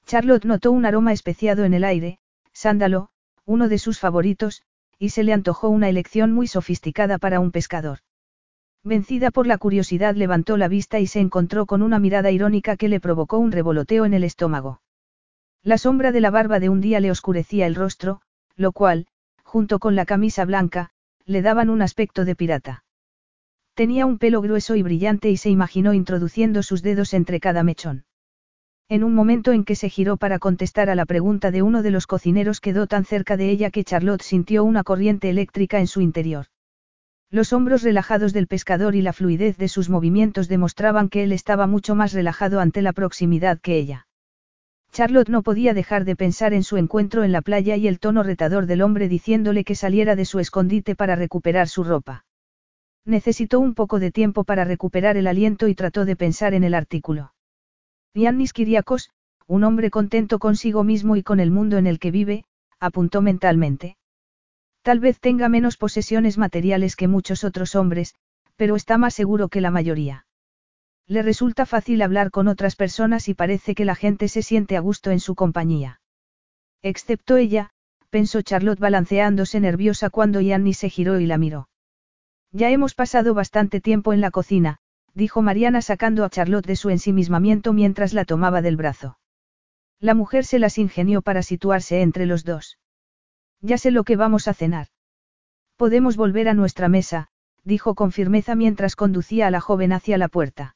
[0.07, 2.17] Charlotte notó un aroma especiado en el aire,
[2.51, 3.09] sándalo,
[3.45, 4.63] uno de sus favoritos,
[4.97, 7.99] y se le antojó una elección muy sofisticada para un pescador.
[8.84, 12.89] Vencida por la curiosidad levantó la vista y se encontró con una mirada irónica que
[12.89, 14.82] le provocó un revoloteo en el estómago.
[15.64, 18.22] La sombra de la barba de un día le oscurecía el rostro,
[18.55, 19.07] lo cual,
[19.43, 20.91] junto con la camisa blanca,
[21.26, 22.84] le daban un aspecto de pirata.
[23.74, 28.05] Tenía un pelo grueso y brillante y se imaginó introduciendo sus dedos entre cada mechón.
[28.89, 31.91] En un momento en que se giró para contestar a la pregunta de uno de
[31.91, 36.01] los cocineros quedó tan cerca de ella que Charlotte sintió una corriente eléctrica en su
[36.01, 36.47] interior.
[37.30, 41.68] Los hombros relajados del pescador y la fluidez de sus movimientos demostraban que él estaba
[41.68, 44.07] mucho más relajado ante la proximidad que ella.
[45.00, 48.22] Charlotte no podía dejar de pensar en su encuentro en la playa y el tono
[48.22, 52.26] retador del hombre diciéndole que saliera de su escondite para recuperar su ropa.
[53.06, 56.74] Necesitó un poco de tiempo para recuperar el aliento y trató de pensar en el
[56.74, 57.32] artículo.
[58.14, 59.12] Yannis Kiriakos,
[59.47, 62.43] un hombre contento consigo mismo y con el mundo en el que vive,
[62.82, 63.95] apuntó mentalmente.
[64.82, 68.16] Tal vez tenga menos posesiones materiales que muchos otros hombres,
[68.58, 70.26] pero está más seguro que la mayoría.
[71.10, 74.80] Le resulta fácil hablar con otras personas y parece que la gente se siente a
[74.80, 76.01] gusto en su compañía.
[76.84, 77.72] Excepto ella,
[78.12, 81.68] pensó Charlotte balanceándose nerviosa cuando Yanni se giró y la miró.
[82.51, 84.78] Ya hemos pasado bastante tiempo en la cocina,
[85.16, 89.18] dijo Mariana sacando a Charlotte de su ensimismamiento mientras la tomaba del brazo.
[89.99, 92.78] La mujer se las ingenió para situarse entre los dos.
[93.62, 94.89] Ya sé lo que vamos a cenar.
[95.76, 97.30] Podemos volver a nuestra mesa,
[97.64, 100.76] dijo con firmeza mientras conducía a la joven hacia la puerta.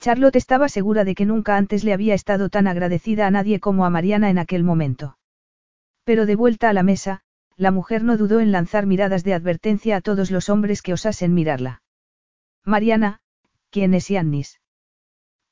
[0.00, 3.84] Charlotte estaba segura de que nunca antes le había estado tan agradecida a nadie como
[3.84, 5.18] a Mariana en aquel momento.
[6.04, 7.22] Pero de vuelta a la mesa,
[7.56, 11.34] la mujer no dudó en lanzar miradas de advertencia a todos los hombres que osasen
[11.34, 11.82] mirarla.
[12.64, 13.20] Mariana,
[13.70, 14.60] ¿quién es Yannis?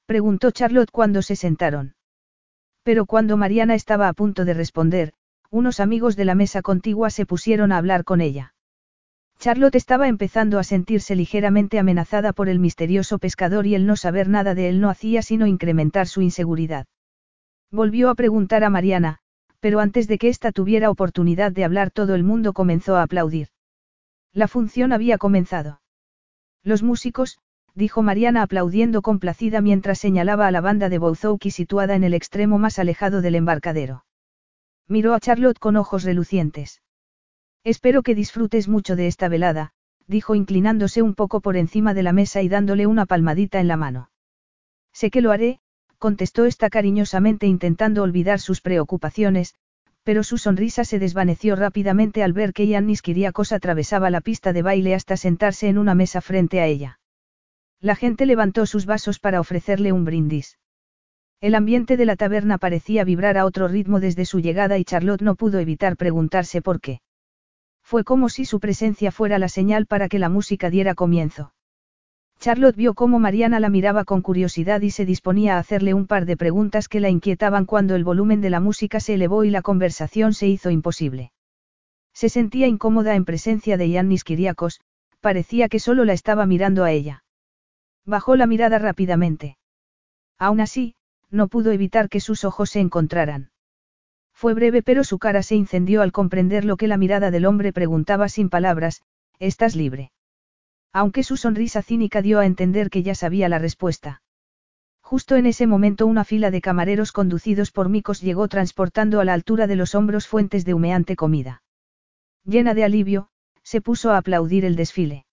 [0.07, 1.97] preguntó Charlotte cuando se sentaron.
[2.85, 5.13] Pero cuando Mariana estaba a punto de responder,
[5.51, 8.55] unos amigos de la mesa contigua se pusieron a hablar con ella.
[9.47, 14.29] Charlotte estaba empezando a sentirse ligeramente amenazada por el misterioso pescador y el no saber
[14.29, 16.89] nada de él no hacía sino incrementar su inseguridad.
[17.71, 19.19] Volvió a preguntar a Mariana,
[19.61, 23.51] pero antes de que ésta tuviera oportunidad de hablar todo el mundo comenzó a aplaudir.
[24.33, 25.81] La función había comenzado.
[26.65, 27.39] Los músicos,
[27.73, 32.59] dijo Mariana aplaudiendo complacida mientras señalaba a la banda de Bouzouki situada en el extremo
[32.59, 34.07] más alejado del embarcadero.
[34.89, 36.81] Miró a Charlotte con ojos relucientes.
[37.67, 39.73] Espero que disfrutes mucho de esta velada,
[40.07, 43.77] dijo inclinándose un poco por encima de la mesa y dándole una palmadita en la
[43.77, 44.13] mano.
[44.93, 45.59] Sé que lo haré,
[45.99, 49.57] contestó esta cariñosamente intentando olvidar sus preocupaciones,
[50.05, 54.63] pero su sonrisa se desvaneció rápidamente al ver que Yannis Kiriakos atravesaba la pista de
[54.63, 57.01] baile hasta sentarse en una mesa frente a ella.
[57.81, 60.61] La gente levantó sus vasos para ofrecerle un brindis.
[61.41, 65.23] El ambiente de la taberna parecía vibrar a otro ritmo desde su llegada y Charlotte
[65.23, 67.01] no pudo evitar preguntarse por qué.
[67.87, 71.53] Fue como si su presencia fuera la señal para que la música diera comienzo.
[72.41, 76.27] Charlotte vio cómo Mariana la miraba con curiosidad y se disponía a hacerle un par
[76.27, 79.63] de preguntas que la inquietaban cuando el volumen de la música se elevó y la
[79.63, 81.31] conversación se hizo imposible.
[82.13, 84.81] Se sentía incómoda en presencia de Yannis Kiriakos,
[85.21, 87.23] parecía que solo la estaba mirando a ella.
[88.05, 89.59] Bajó la mirada rápidamente.
[90.41, 90.97] Aún así,
[91.31, 93.51] no pudo evitar que sus ojos se encontraran.
[94.37, 97.73] Fue breve pero su cara se incendió al comprender lo que la mirada del hombre
[97.73, 99.01] preguntaba sin palabras,
[99.39, 100.13] ¿estás libre?
[100.93, 104.21] Aunque su sonrisa cínica dio a entender que ya sabía la respuesta.
[105.01, 109.33] Justo en ese momento una fila de camareros conducidos por micos llegó transportando a la
[109.33, 111.63] altura de los hombros fuentes de humeante comida.
[112.45, 113.31] Llena de alivio,
[113.63, 115.25] se puso a aplaudir el desfile.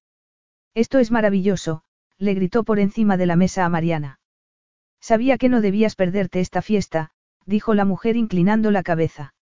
[0.76, 1.84] Esto es maravilloso,
[2.18, 4.22] le gritó por encima de la mesa a Mariana.
[5.02, 7.12] Sabía que no debías perderte esta fiesta,
[7.46, 9.34] dijo la mujer inclinando la cabeza.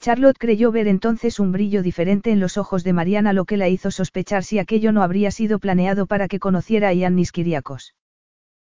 [0.00, 3.68] Charlotte creyó ver entonces un brillo diferente en los ojos de Mariana lo que la
[3.68, 7.94] hizo sospechar si aquello no habría sido planeado para que conociera a Yannis Kiriakos.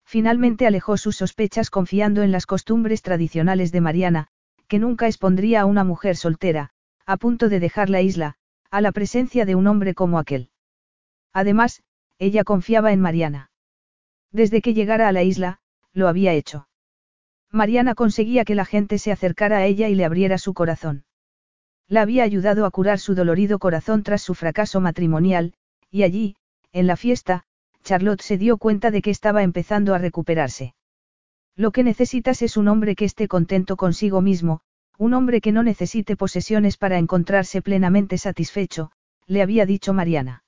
[0.05, 4.27] Finalmente alejó sus sospechas confiando en las costumbres tradicionales de Mariana,
[4.67, 6.69] que nunca expondría a una mujer soltera,
[7.05, 8.35] a punto de dejar la isla,
[8.69, 10.49] a la presencia de un hombre como aquel.
[11.31, 11.81] Además,
[12.19, 13.49] ella confiaba en Mariana.
[14.31, 15.59] Desde que llegara a la isla,
[15.93, 16.67] lo había hecho.
[17.53, 21.05] Mariana conseguía que la gente se acercara a ella y le abriera su corazón.
[21.87, 25.53] La había ayudado a curar su dolorido corazón tras su fracaso matrimonial,
[25.91, 26.35] y allí,
[26.71, 27.43] en la fiesta,
[27.83, 30.73] Charlotte se dio cuenta de que estaba empezando a recuperarse.
[31.55, 34.61] Lo que necesitas es un hombre que esté contento consigo mismo,
[34.97, 38.91] un hombre que no necesite posesiones para encontrarse plenamente satisfecho,
[39.27, 40.42] le había dicho Mariana.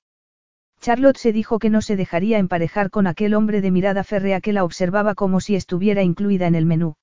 [0.86, 4.54] Charlotte se dijo que no se dejaría emparejar con aquel hombre de mirada férrea que
[4.54, 6.94] la observaba como si estuviera incluida en el menú.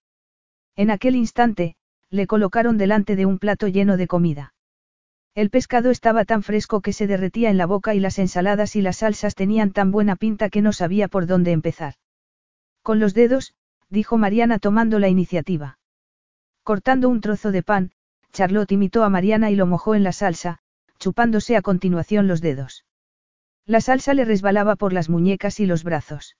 [0.77, 1.75] En aquel instante,
[2.09, 4.55] le colocaron delante de un plato lleno de comida.
[5.35, 8.83] El pescado estaba tan fresco que se derretía en la boca y las ensaladas y
[8.83, 11.95] las salsas tenían tan buena pinta que no sabía por dónde empezar.
[12.83, 13.53] Con los dedos,
[13.91, 15.81] dijo Mariana tomando la iniciativa.
[16.63, 17.91] Cortando un trozo de pan,
[18.33, 20.61] Charlotte imitó a Mariana y lo mojó en la salsa,
[21.01, 22.85] chupándose a continuación los dedos.
[23.67, 26.37] La salsa le resbalaba por las muñecas y los brazos.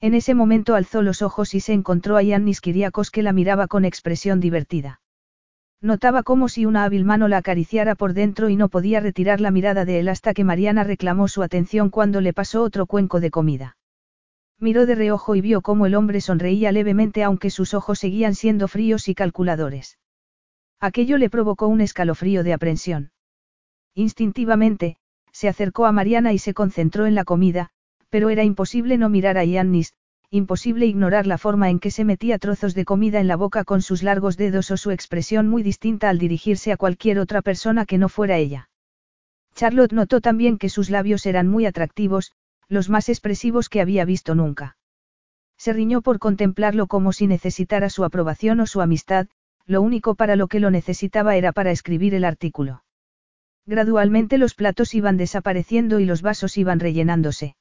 [0.00, 3.66] En ese momento alzó los ojos y se encontró a Yannis Kiriakos que la miraba
[3.66, 5.00] con expresión divertida.
[5.80, 9.50] Notaba como si una hábil mano la acariciara por dentro y no podía retirar la
[9.50, 13.30] mirada de él hasta que Mariana reclamó su atención cuando le pasó otro cuenco de
[13.30, 13.76] comida.
[14.58, 18.68] Miró de reojo y vio cómo el hombre sonreía levemente aunque sus ojos seguían siendo
[18.68, 19.98] fríos y calculadores.
[20.80, 23.12] Aquello le provocó un escalofrío de aprensión.
[23.94, 24.98] Instintivamente,
[25.34, 27.70] se acercó a Mariana y se concentró en la comida,
[28.08, 29.92] pero era imposible no mirar a Yannis,
[30.30, 33.82] imposible ignorar la forma en que se metía trozos de comida en la boca con
[33.82, 37.98] sus largos dedos o su expresión muy distinta al dirigirse a cualquier otra persona que
[37.98, 38.70] no fuera ella.
[39.56, 42.32] Charlotte notó también que sus labios eran muy atractivos,
[42.68, 44.76] los más expresivos que había visto nunca.
[45.56, 49.26] Se riñó por contemplarlo como si necesitara su aprobación o su amistad,
[49.66, 52.83] lo único para lo que lo necesitaba era para escribir el artículo.
[53.66, 57.56] Gradualmente los platos iban desapareciendo y los vasos iban rellenándose.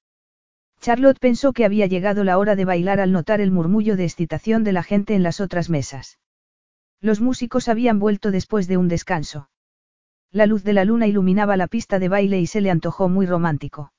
[0.82, 4.66] Charlotte pensó que había llegado la hora de bailar al notar el murmullo de excitación
[4.66, 6.20] de la gente en las otras mesas.
[6.99, 9.49] Los músicos habían vuelto después de un descanso.
[10.30, 13.26] La luz de la luna iluminaba la pista de baile y se le antojó muy
[13.26, 13.93] romántico.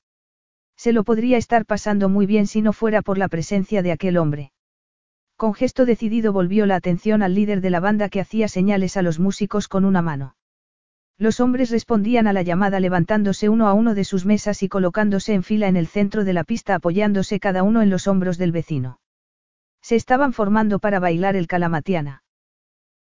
[0.75, 4.17] Se lo podría estar pasando muy bien si no fuera por la presencia de aquel
[4.17, 4.51] hombre.
[5.37, 9.01] Con gesto decidido volvió la atención al líder de la banda que hacía señales a
[9.01, 10.35] los músicos con una mano.
[11.17, 15.33] Los hombres respondían a la llamada levantándose uno a uno de sus mesas y colocándose
[15.33, 18.51] en fila en el centro de la pista apoyándose cada uno en los hombros del
[18.51, 18.99] vecino.
[19.81, 22.23] Se estaban formando para bailar el calamatiana.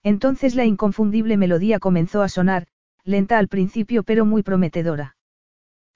[0.04, 2.68] Entonces la inconfundible melodía comenzó a sonar,
[3.02, 5.16] lenta al principio pero muy prometedora.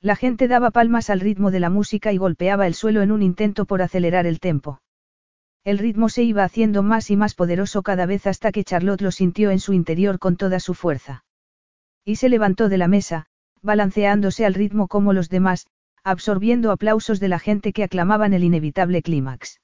[0.01, 3.23] La gente daba palmas al ritmo de la música y golpeaba el suelo en un
[3.23, 4.81] intento por acelerar el tempo.
[5.63, 9.11] El ritmo se iba haciendo más y más poderoso cada vez hasta que Charlotte lo
[9.13, 11.25] sintió en su interior con toda su fuerza.
[12.09, 13.27] Y se levantó de la mesa,
[13.61, 15.67] balanceándose al ritmo como los demás,
[16.03, 19.61] absorbiendo aplausos de la gente que aclamaban el inevitable clímax.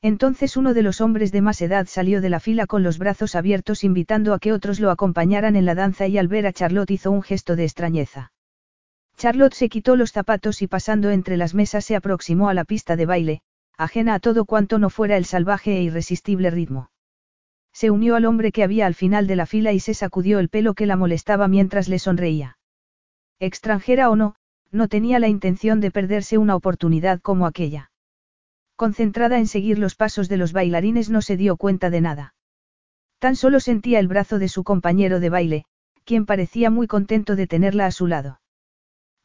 [0.00, 3.34] Entonces uno de los hombres de más edad salió de la fila con los brazos
[3.34, 6.92] abiertos invitando a que otros lo acompañaran en la danza y al ver a Charlotte
[6.92, 8.30] hizo un gesto de extrañeza.
[9.16, 12.94] Charlotte se quitó los zapatos y pasando entre las mesas se aproximó a la pista
[12.94, 13.40] de baile,
[13.76, 16.90] ajena a todo cuanto no fuera el salvaje e irresistible ritmo.
[17.76, 20.48] Se unió al hombre que había al final de la fila y se sacudió el
[20.48, 22.56] pelo que la molestaba mientras le sonreía.
[23.38, 24.34] Extranjera o no,
[24.70, 27.90] no tenía la intención de perderse una oportunidad como aquella.
[28.76, 32.34] Concentrada en seguir los pasos de los bailarines no se dio cuenta de nada.
[33.18, 35.64] Tan solo sentía el brazo de su compañero de baile,
[36.04, 38.40] quien parecía muy contento de tenerla a su lado.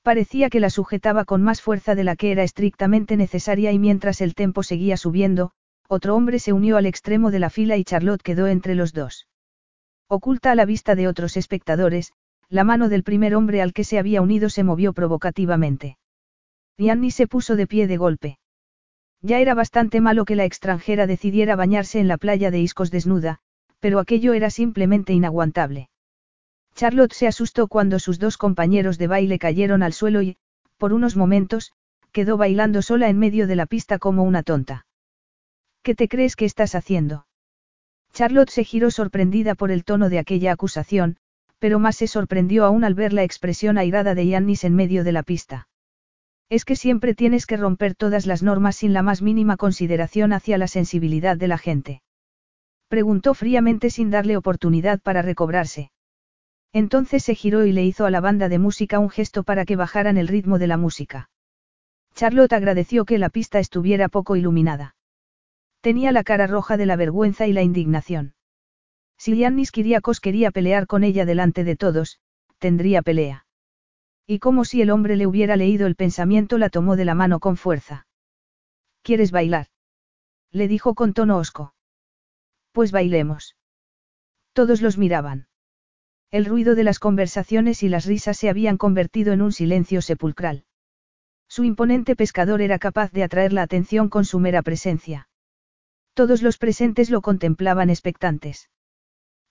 [0.03, 4.19] Parecía que la sujetaba con más fuerza de la que era estrictamente necesaria y mientras
[4.19, 5.53] el tempo seguía subiendo,
[5.93, 9.27] otro hombre se unió al extremo de la fila y Charlotte quedó entre los dos.
[10.07, 12.13] Oculta a la vista de otros espectadores,
[12.47, 15.97] la mano del primer hombre al que se había unido se movió provocativamente.
[16.79, 18.39] Annie se puso de pie de golpe.
[19.21, 23.39] Ya era bastante malo que la extranjera decidiera bañarse en la playa de Iscos desnuda,
[23.81, 25.89] pero aquello era simplemente inaguantable.
[26.73, 30.37] Charlotte se asustó cuando sus dos compañeros de baile cayeron al suelo y,
[30.77, 31.73] por unos momentos,
[32.13, 34.85] quedó bailando sola en medio de la pista como una tonta.
[35.83, 37.25] ¿Qué te crees que estás haciendo?
[38.13, 41.17] Charlotte se giró sorprendida por el tono de aquella acusación,
[41.57, 45.11] pero más se sorprendió aún al ver la expresión airada de Yannis en medio de
[45.11, 45.67] la pista.
[46.49, 50.57] Es que siempre tienes que romper todas las normas sin la más mínima consideración hacia
[50.57, 52.01] la sensibilidad de la gente.
[52.87, 55.91] Preguntó fríamente sin darle oportunidad para recobrarse.
[56.73, 59.77] Entonces se giró y le hizo a la banda de música un gesto para que
[59.77, 61.29] bajaran el ritmo de la música.
[62.13, 64.95] Charlotte agradeció que la pista estuviera poco iluminada.
[65.81, 68.35] Tenía la cara roja de la vergüenza y la indignación.
[69.17, 72.19] Si Yannis Kiriakos quería pelear con ella delante de todos,
[72.59, 73.45] tendría pelea.
[74.27, 77.39] Y como si el hombre le hubiera leído el pensamiento, la tomó de la mano
[77.39, 78.05] con fuerza.
[79.01, 79.67] ¿Quieres bailar?
[80.51, 81.73] Le dijo con tono hosco.
[82.71, 83.55] Pues bailemos.
[84.53, 85.47] Todos los miraban.
[86.29, 90.65] El ruido de las conversaciones y las risas se habían convertido en un silencio sepulcral.
[91.47, 95.27] Su imponente pescador era capaz de atraer la atención con su mera presencia.
[96.13, 98.69] Todos los presentes lo contemplaban expectantes.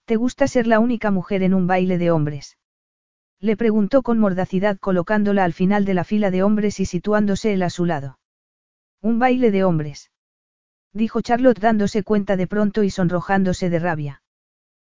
[0.05, 2.59] ¿Te gusta ser la única mujer en un baile de hombres?
[3.41, 7.63] Le preguntó con mordacidad colocándola al final de la fila de hombres y situándose él
[7.63, 8.19] a su lado.
[9.01, 10.11] Un baile de hombres.
[10.93, 14.23] Dijo Charlotte dándose cuenta de pronto y sonrojándose de rabia.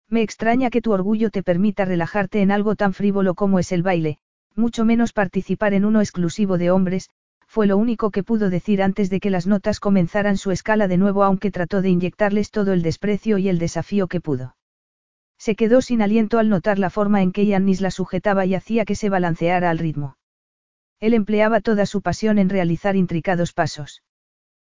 [0.07, 3.82] Me extraña que tu orgullo te permita relajarte en algo tan frívolo como es el
[3.82, 4.20] baile,
[4.53, 7.09] mucho menos participar en uno exclusivo de hombres,
[7.55, 10.97] fue lo único que pudo decir antes de que las notas comenzaran su escala de
[10.97, 14.57] nuevo aunque trató de inyectarles todo el desprecio y el desafío que pudo.
[15.37, 18.83] Se quedó sin aliento al notar la forma en que Yannis la sujetaba y hacía
[18.83, 20.17] que se balanceara al ritmo.
[20.99, 24.03] Él empleaba toda su pasión en realizar intricados pasos.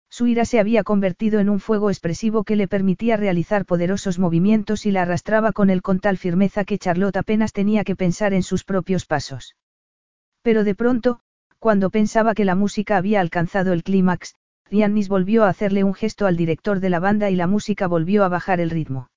[0.08, 4.86] Su ira se había convertido en un fuego expresivo que le permitía realizar poderosos movimientos
[4.86, 8.42] y la arrastraba con él con tal firmeza que Charlotte apenas tenía que pensar en
[8.42, 9.54] sus propios pasos.
[10.40, 11.20] Pero de pronto,
[11.61, 14.34] cuando pensaba que la música había alcanzado el clímax,
[14.70, 18.24] Yannis volvió a hacerle un gesto al director de la banda y la música volvió
[18.24, 19.11] a bajar el ritmo.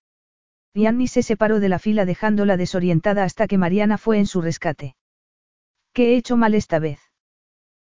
[0.73, 4.95] Yannis se separó de la fila dejándola desorientada hasta que Mariana fue en su rescate.
[5.93, 6.99] ¿Qué he hecho mal esta vez?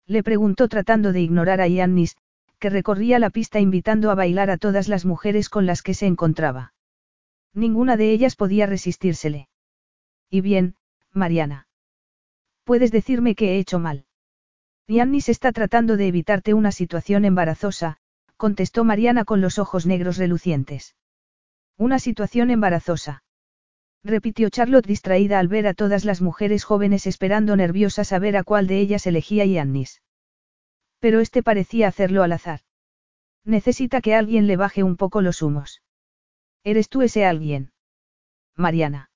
[0.07, 2.16] Le preguntó tratando de ignorar a Yannis,
[2.61, 6.07] que recorría la pista invitando a bailar a todas las mujeres con las que se
[6.07, 6.74] encontraba.
[7.55, 9.48] Ninguna de ellas podía resistírsele.
[10.30, 10.76] Y bien,
[11.12, 11.66] Mariana.
[12.62, 14.07] Puedes decirme que he hecho mal.
[14.87, 17.97] Yannis está tratando de evitarte una situación embarazosa,
[18.37, 20.95] contestó Mariana con los ojos negros relucientes.
[21.78, 23.22] Una situación embarazosa.
[24.03, 28.45] Repitió Charlotte distraída al ver a todas las mujeres jóvenes esperando nerviosas a ver a
[28.45, 30.03] cuál de ellas elegía Yannis.
[30.99, 32.61] Pero este parecía hacerlo al azar.
[33.45, 35.82] Necesita que alguien le baje un poco los humos.
[36.62, 37.72] ¿Eres tú ese alguien?
[38.57, 39.11] Mariana.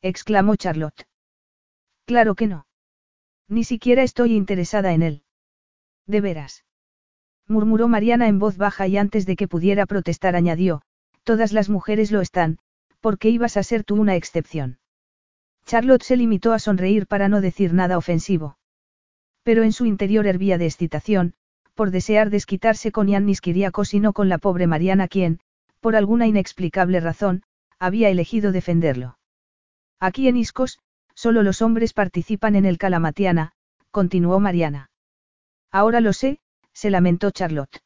[0.00, 1.06] exclamó Charlotte.
[2.04, 2.66] Claro que no.
[3.48, 5.22] Ni siquiera estoy interesada en él.
[6.06, 6.64] De veras.
[7.46, 10.82] murmuró Mariana en voz baja y antes de que pudiera protestar añadió,
[11.24, 12.58] todas las mujeres lo están,
[13.00, 14.78] porque ibas a ser tú una excepción.
[15.66, 18.58] Charlotte se limitó a sonreír para no decir nada ofensivo.
[19.42, 21.34] Pero en su interior hervía de excitación,
[21.74, 25.40] por desear desquitarse con Yannis Kiriakos y no con la pobre Mariana quien,
[25.80, 27.42] por alguna inexplicable razón,
[27.78, 29.18] había elegido defenderlo.
[30.00, 30.78] Aquí en Iscos,
[31.14, 33.52] solo los hombres participan en el Calamatiana,
[33.90, 34.90] continuó Mariana.
[35.70, 36.40] Ahora lo sé,
[36.72, 37.82] se lamentó Charlotte.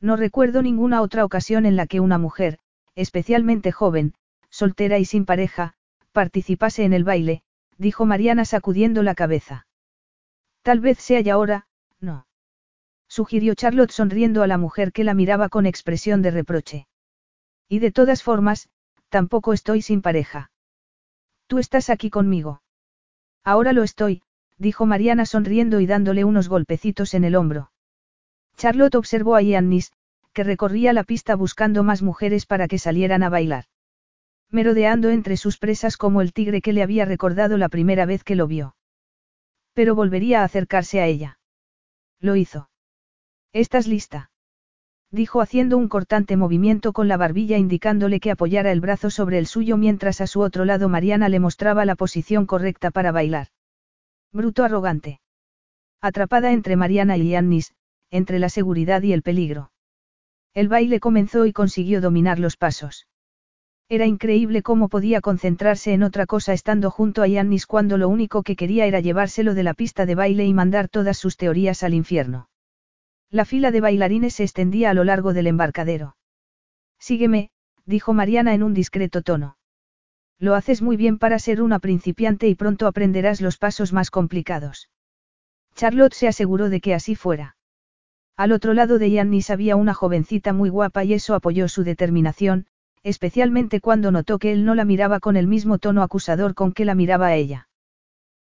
[0.00, 2.58] No recuerdo ninguna otra ocasión en la que una mujer,
[2.94, 4.14] especialmente joven,
[4.48, 5.74] soltera y sin pareja,
[6.12, 7.42] participase en el baile,
[7.78, 9.66] dijo Mariana sacudiendo la cabeza.
[10.62, 11.66] Tal vez sea ya ahora,
[12.00, 12.26] no.
[13.08, 16.86] Sugirió Charlotte sonriendo a la mujer que la miraba con expresión de reproche.
[17.68, 18.68] Y de todas formas,
[19.08, 20.50] tampoco estoy sin pareja.
[21.50, 22.62] Tú estás aquí conmigo.
[23.42, 24.22] Ahora lo estoy,
[24.56, 27.72] dijo Mariana sonriendo y dándole unos golpecitos en el hombro.
[28.56, 29.92] Charlotte observó a Yannis,
[30.32, 33.64] que recorría la pista buscando más mujeres para que salieran a bailar.
[34.48, 38.36] Merodeando entre sus presas como el tigre que le había recordado la primera vez que
[38.36, 38.76] lo vio.
[39.72, 41.40] Pero volvería a acercarse a ella.
[42.20, 42.70] Lo hizo.
[43.52, 44.29] ¿Estás lista?
[45.12, 49.46] Dijo haciendo un cortante movimiento con la barbilla indicándole que apoyara el brazo sobre el
[49.46, 53.48] suyo mientras a su otro lado Mariana le mostraba la posición correcta para bailar.
[54.32, 55.20] Bruto arrogante.
[56.00, 57.74] Atrapada entre Mariana y Yannis,
[58.10, 59.72] entre la seguridad y el peligro.
[60.54, 63.06] El baile comenzó y consiguió dominar los pasos.
[63.88, 68.44] Era increíble cómo podía concentrarse en otra cosa estando junto a Yannis cuando lo único
[68.44, 71.94] que quería era llevárselo de la pista de baile y mandar todas sus teorías al
[71.94, 72.49] infierno.
[73.30, 76.16] La fila de bailarines se extendía a lo largo del embarcadero.
[76.98, 77.50] Sígueme,
[77.86, 79.56] dijo Mariana en un discreto tono.
[80.38, 84.90] Lo haces muy bien para ser una principiante y pronto aprenderás los pasos más complicados.
[85.74, 87.56] Charlotte se aseguró de que así fuera.
[88.36, 92.66] Al otro lado de Yannis había una jovencita muy guapa y eso apoyó su determinación,
[93.02, 96.84] especialmente cuando notó que él no la miraba con el mismo tono acusador con que
[96.84, 97.68] la miraba a ella.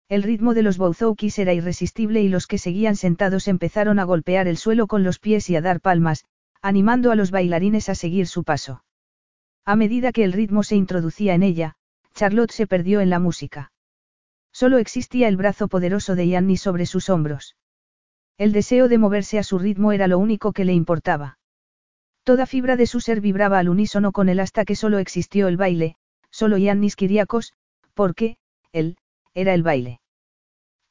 [0.09, 4.47] El ritmo de los Bouzouki era irresistible y los que seguían sentados empezaron a golpear
[4.47, 6.25] el suelo con los pies y a dar palmas,
[6.63, 8.83] animando a los bailarines a seguir su paso.
[9.65, 11.75] A medida que el ritmo se introducía en ella,
[12.15, 13.71] Charlotte se perdió en la música.
[14.51, 17.55] Solo existía el brazo poderoso de Yanni sobre sus hombros.
[18.39, 21.37] El deseo de moverse a su ritmo era lo único que le importaba.
[22.23, 25.57] Toda fibra de su ser vibraba al unísono con él hasta que solo existió el
[25.57, 25.97] baile,
[26.31, 27.53] solo Yannis Kiriakos,
[27.93, 28.37] porque,
[28.71, 28.97] él,
[29.39, 30.01] era el baile.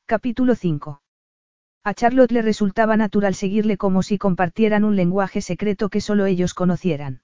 [0.07, 1.03] Capítulo 5.
[1.85, 6.55] A Charlotte le resultaba natural seguirle como si compartieran un lenguaje secreto que solo ellos
[6.55, 7.21] conocieran.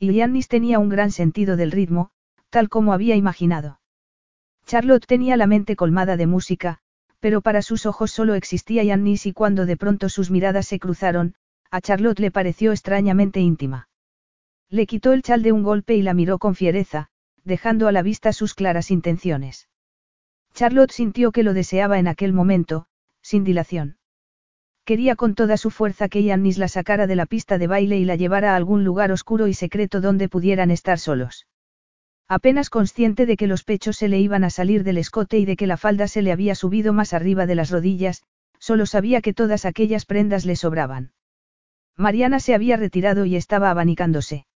[0.00, 2.10] Y Yannis tenía un gran sentido del ritmo,
[2.50, 3.80] tal como había imaginado.
[4.66, 6.78] Charlotte tenía la mente colmada de música,
[7.20, 11.36] pero para sus ojos solo existía Yannis y cuando de pronto sus miradas se cruzaron,
[11.70, 13.88] a Charlotte le pareció extrañamente íntima.
[14.68, 17.10] Le quitó el chal de un golpe y la miró con fiereza,
[17.44, 19.68] dejando a la vista sus claras intenciones.
[20.54, 22.86] Charlotte sintió que lo deseaba en aquel momento,
[23.22, 23.96] sin dilación.
[24.84, 28.04] Quería con toda su fuerza que Yannis la sacara de la pista de baile y
[28.04, 31.46] la llevara a algún lugar oscuro y secreto donde pudieran estar solos.
[32.28, 35.56] Apenas consciente de que los pechos se le iban a salir del escote y de
[35.56, 38.22] que la falda se le había subido más arriba de las rodillas,
[38.58, 41.12] solo sabía que todas aquellas prendas le sobraban.
[41.96, 44.46] Mariana se había retirado y estaba abanicándose.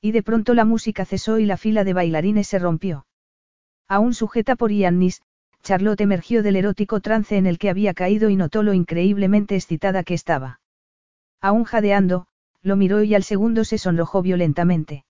[0.00, 3.06] Y de pronto la música cesó y la fila de bailarines se rompió.
[3.88, 5.22] Aún sujeta por Yannis,
[5.62, 10.02] Charlotte emergió del erótico trance en el que había caído y notó lo increíblemente excitada
[10.02, 10.60] que estaba.
[11.40, 12.26] Aún jadeando,
[12.62, 15.04] lo miró y al segundo se sonrojó violentamente.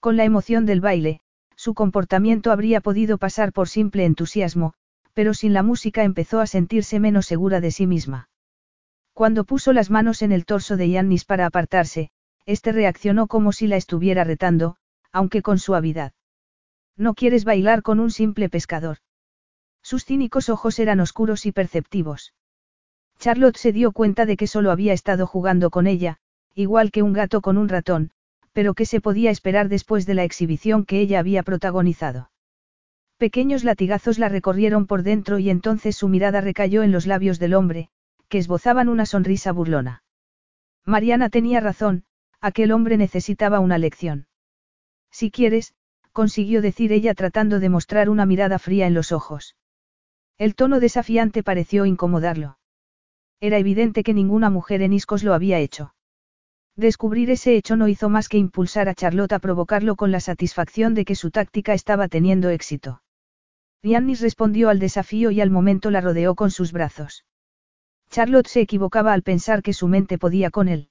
[0.00, 1.20] Con la emoción del baile,
[1.56, 4.74] su comportamiento habría podido pasar por simple entusiasmo,
[5.14, 8.28] pero sin la música empezó a sentirse menos segura de sí misma.
[9.14, 12.10] Cuando puso las manos en el torso de Yannis para apartarse,
[12.44, 14.76] este reaccionó como si la estuviera retando,
[15.12, 16.12] aunque con suavidad.
[16.96, 18.98] No quieres bailar con un simple pescador.
[19.82, 22.34] Sus cínicos ojos eran oscuros y perceptivos.
[23.18, 26.18] Charlotte se dio cuenta de que solo había estado jugando con ella,
[26.54, 28.10] igual que un gato con un ratón,
[28.52, 32.30] pero que se podía esperar después de la exhibición que ella había protagonizado.
[33.18, 37.54] Pequeños latigazos la recorrieron por dentro y entonces su mirada recayó en los labios del
[37.54, 37.88] hombre,
[38.28, 40.02] que esbozaban una sonrisa burlona.
[40.84, 42.04] Mariana tenía razón,
[42.40, 44.26] aquel hombre necesitaba una lección.
[45.10, 45.74] Si quieres,
[46.16, 49.54] consiguió decir ella tratando de mostrar una mirada fría en los ojos.
[50.38, 52.58] El tono desafiante pareció incomodarlo.
[53.38, 55.94] Era evidente que ninguna mujer en Iscos lo había hecho.
[56.74, 60.94] Descubrir ese hecho no hizo más que impulsar a Charlotte a provocarlo con la satisfacción
[60.94, 63.02] de que su táctica estaba teniendo éxito.
[63.82, 67.26] Giannis respondió al desafío y al momento la rodeó con sus brazos.
[68.08, 70.88] Charlotte se equivocaba al pensar que su mente podía con él.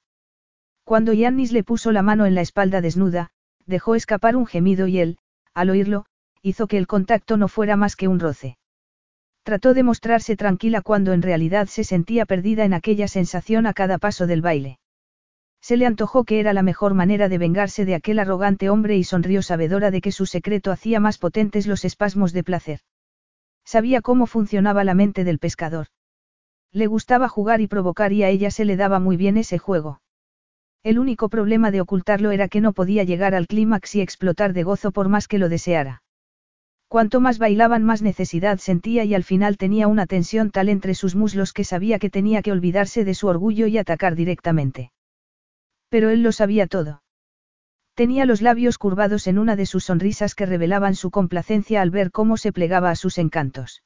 [0.83, 3.31] Cuando Giannis le puso la mano en la espalda desnuda,
[3.65, 5.17] dejó escapar un gemido y él,
[5.53, 6.05] al oírlo,
[6.41, 8.57] hizo que el contacto no fuera más que un roce.
[9.43, 13.97] Trató de mostrarse tranquila cuando en realidad se sentía perdida en aquella sensación a cada
[13.97, 14.79] paso del baile.
[15.61, 19.03] Se le antojó que era la mejor manera de vengarse de aquel arrogante hombre y
[19.03, 22.79] sonrió sabedora de que su secreto hacía más potentes los espasmos de placer.
[23.63, 25.87] Sabía cómo funcionaba la mente del pescador.
[26.71, 30.01] Le gustaba jugar y provocar y a ella se le daba muy bien ese juego.
[30.85, 34.61] El único problema de ocultarlo era que no podía llegar al clímax y explotar de
[34.61, 36.03] gozo por más que lo deseara.
[36.87, 41.15] Cuanto más bailaban más necesidad sentía y al final tenía una tensión tal entre sus
[41.15, 44.91] muslos que sabía que tenía que olvidarse de su orgullo y atacar directamente.
[45.89, 47.01] Pero él lo sabía todo.
[47.95, 52.11] Tenía los labios curvados en una de sus sonrisas que revelaban su complacencia al ver
[52.11, 53.81] cómo se plegaba a sus encantos.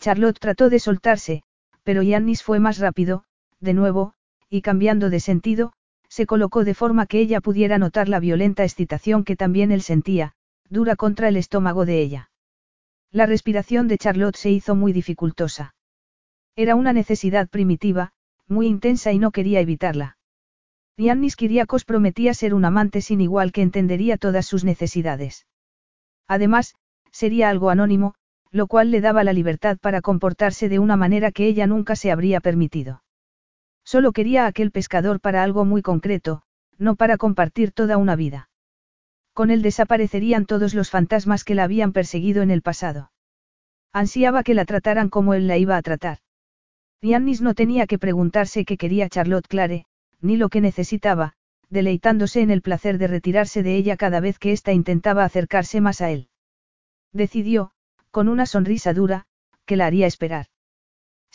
[0.00, 1.42] Charlotte trató de soltarse,
[1.82, 3.24] pero Yannis fue más rápido,
[3.60, 4.14] de nuevo,
[4.48, 5.74] y cambiando de sentido,
[6.16, 10.32] se colocó de forma que ella pudiera notar la violenta excitación que también él sentía,
[10.70, 12.30] dura contra el estómago de ella.
[13.12, 15.74] La respiración de Charlotte se hizo muy dificultosa.
[16.56, 18.12] Era una necesidad primitiva,
[18.48, 20.16] muy intensa y no quería evitarla.
[20.96, 25.46] Yannis Kiriakos prometía ser un amante sin igual que entendería todas sus necesidades.
[26.26, 26.76] Además,
[27.12, 28.14] sería algo anónimo,
[28.50, 32.10] lo cual le daba la libertad para comportarse de una manera que ella nunca se
[32.10, 33.02] habría permitido.
[33.86, 36.42] Solo quería a aquel pescador para algo muy concreto,
[36.76, 38.50] no para compartir toda una vida.
[39.32, 43.12] Con él desaparecerían todos los fantasmas que la habían perseguido en el pasado.
[43.92, 46.18] Ansiaba que la trataran como él la iba a tratar.
[47.00, 49.86] Yannis no tenía que preguntarse qué quería Charlotte Clare,
[50.20, 51.34] ni lo que necesitaba,
[51.70, 56.00] deleitándose en el placer de retirarse de ella cada vez que ésta intentaba acercarse más
[56.00, 56.28] a él.
[57.12, 57.70] Decidió,
[58.10, 59.26] con una sonrisa dura,
[59.64, 60.46] que la haría esperar.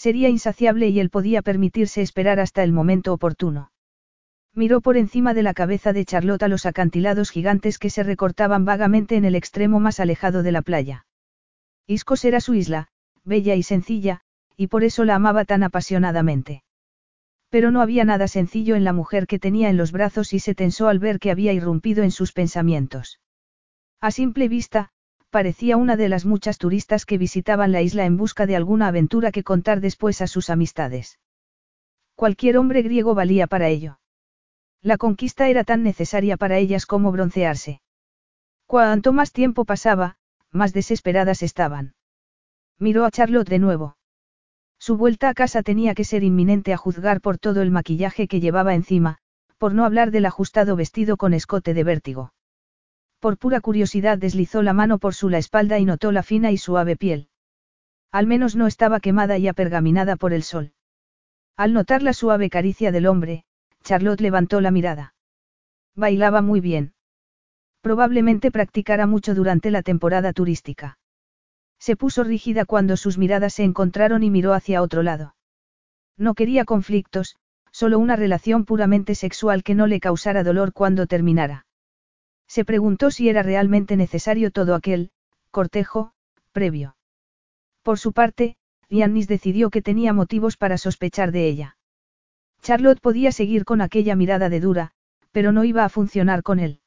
[0.01, 3.71] Sería insaciable y él podía permitirse esperar hasta el momento oportuno.
[4.51, 9.15] Miró por encima de la cabeza de Charlotte los acantilados gigantes que se recortaban vagamente
[9.15, 11.05] en el extremo más alejado de la playa.
[11.85, 12.87] Iscos era su isla,
[13.23, 14.21] bella y sencilla,
[14.57, 16.63] y por eso la amaba tan apasionadamente.
[17.51, 20.55] Pero no había nada sencillo en la mujer que tenía en los brazos y se
[20.55, 23.19] tensó al ver que había irrumpido en sus pensamientos.
[23.99, 24.93] A simple vista,
[25.31, 29.31] parecía una de las muchas turistas que visitaban la isla en busca de alguna aventura
[29.31, 31.19] que contar después a sus amistades.
[32.15, 33.99] Cualquier hombre griego valía para ello.
[34.83, 37.81] La conquista era tan necesaria para ellas como broncearse.
[38.67, 40.17] Cuanto más tiempo pasaba,
[40.51, 41.95] más desesperadas estaban.
[42.77, 43.97] Miró a Charlotte de nuevo.
[44.79, 48.39] Su vuelta a casa tenía que ser inminente a juzgar por todo el maquillaje que
[48.39, 49.19] llevaba encima,
[49.57, 52.33] por no hablar del ajustado vestido con escote de vértigo.
[53.21, 56.57] Por pura curiosidad deslizó la mano por su la espalda y notó la fina y
[56.57, 57.29] suave piel.
[58.11, 60.73] Al menos no estaba quemada y apergaminada por el sol.
[61.55, 63.45] Al notar la suave caricia del hombre,
[63.83, 65.13] Charlotte levantó la mirada.
[65.95, 66.93] Bailaba muy bien.
[67.81, 70.97] Probablemente practicara mucho durante la temporada turística.
[71.77, 75.35] Se puso rígida cuando sus miradas se encontraron y miró hacia otro lado.
[76.17, 77.35] No quería conflictos,
[77.71, 81.67] solo una relación puramente sexual que no le causara dolor cuando terminara.
[82.51, 85.11] Se preguntó si era realmente necesario todo aquel,
[85.51, 86.11] cortejo,
[86.51, 86.97] previo.
[87.81, 88.57] Por su parte,
[88.89, 91.77] Yannis decidió que tenía motivos para sospechar de ella.
[92.61, 94.91] Charlotte podía seguir con aquella mirada de dura,
[95.31, 96.81] pero no iba a funcionar con él.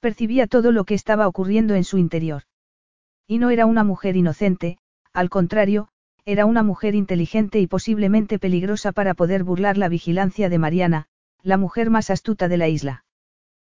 [0.00, 2.42] Percibía todo lo que estaba ocurriendo en su interior.
[3.28, 4.78] Y no era una mujer inocente,
[5.12, 5.90] al contrario,
[6.24, 11.06] era una mujer inteligente y posiblemente peligrosa para poder burlar la vigilancia de Mariana,
[11.40, 13.04] la mujer más astuta de la isla.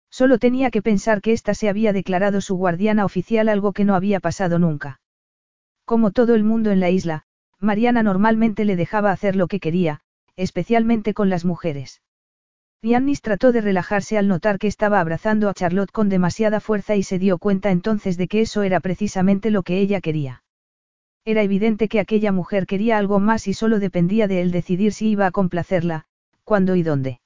[0.09, 3.95] Solo tenía que pensar que ésta se había declarado su guardiana oficial algo que no
[3.95, 4.99] había pasado nunca.
[5.85, 7.23] Como todo el mundo en la isla,
[7.59, 10.01] Mariana normalmente le dejaba hacer lo que quería,
[10.35, 12.01] especialmente con las mujeres.
[12.83, 17.03] Yannis trató de relajarse al notar que estaba abrazando a Charlotte con demasiada fuerza y
[17.03, 20.43] se dio cuenta entonces de que eso era precisamente lo que ella quería.
[21.25, 25.09] Era evidente que aquella mujer quería algo más y solo dependía de él decidir si
[25.09, 26.05] iba a complacerla,
[26.43, 27.19] cuándo y dónde.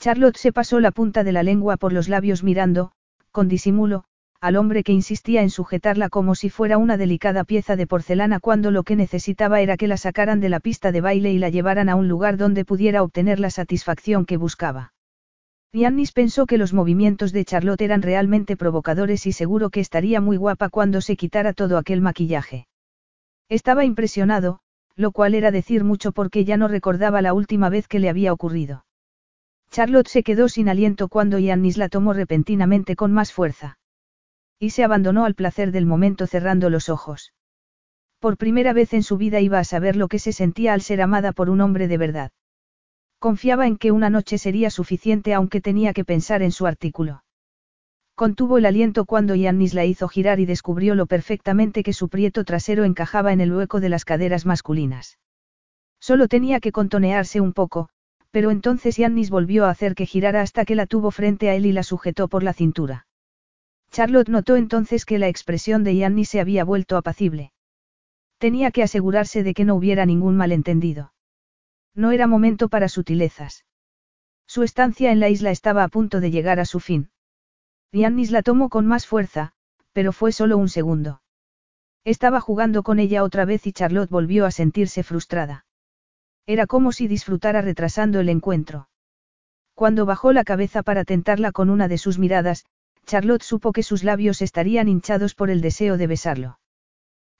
[0.00, 2.92] Charlotte se pasó la punta de la lengua por los labios mirando,
[3.32, 4.04] con disimulo,
[4.40, 8.70] al hombre que insistía en sujetarla como si fuera una delicada pieza de porcelana cuando
[8.70, 11.90] lo que necesitaba era que la sacaran de la pista de baile y la llevaran
[11.90, 14.94] a un lugar donde pudiera obtener la satisfacción que buscaba.
[15.74, 20.38] Yannis pensó que los movimientos de Charlotte eran realmente provocadores y seguro que estaría muy
[20.38, 22.68] guapa cuando se quitara todo aquel maquillaje.
[23.50, 24.60] Estaba impresionado,
[24.96, 28.32] lo cual era decir mucho porque ya no recordaba la última vez que le había
[28.32, 28.86] ocurrido.
[29.70, 33.78] Charlotte se quedó sin aliento cuando Yannis la tomó repentinamente con más fuerza.
[34.58, 37.32] Y se abandonó al placer del momento cerrando los ojos.
[38.18, 41.00] Por primera vez en su vida iba a saber lo que se sentía al ser
[41.00, 42.32] amada por un hombre de verdad.
[43.18, 47.22] Confiaba en que una noche sería suficiente aunque tenía que pensar en su artículo.
[48.14, 52.44] Contuvo el aliento cuando Yannis la hizo girar y descubrió lo perfectamente que su prieto
[52.44, 55.18] trasero encajaba en el hueco de las caderas masculinas.
[56.00, 57.88] Solo tenía que contonearse un poco,
[58.30, 61.66] pero entonces Yannis volvió a hacer que girara hasta que la tuvo frente a él
[61.66, 63.06] y la sujetó por la cintura.
[63.90, 67.52] Charlotte notó entonces que la expresión de Yanni se había vuelto apacible.
[68.38, 71.12] Tenía que asegurarse de que no hubiera ningún malentendido.
[71.94, 73.64] No era momento para sutilezas.
[74.46, 77.10] Su estancia en la isla estaba a punto de llegar a su fin.
[77.92, 79.52] Yannis la tomó con más fuerza,
[79.92, 81.20] pero fue solo un segundo.
[82.04, 85.66] Estaba jugando con ella otra vez y Charlotte volvió a sentirse frustrada.
[86.46, 88.88] Era como si disfrutara retrasando el encuentro.
[89.74, 92.64] Cuando bajó la cabeza para tentarla con una de sus miradas,
[93.06, 96.60] Charlotte supo que sus labios estarían hinchados por el deseo de besarlo.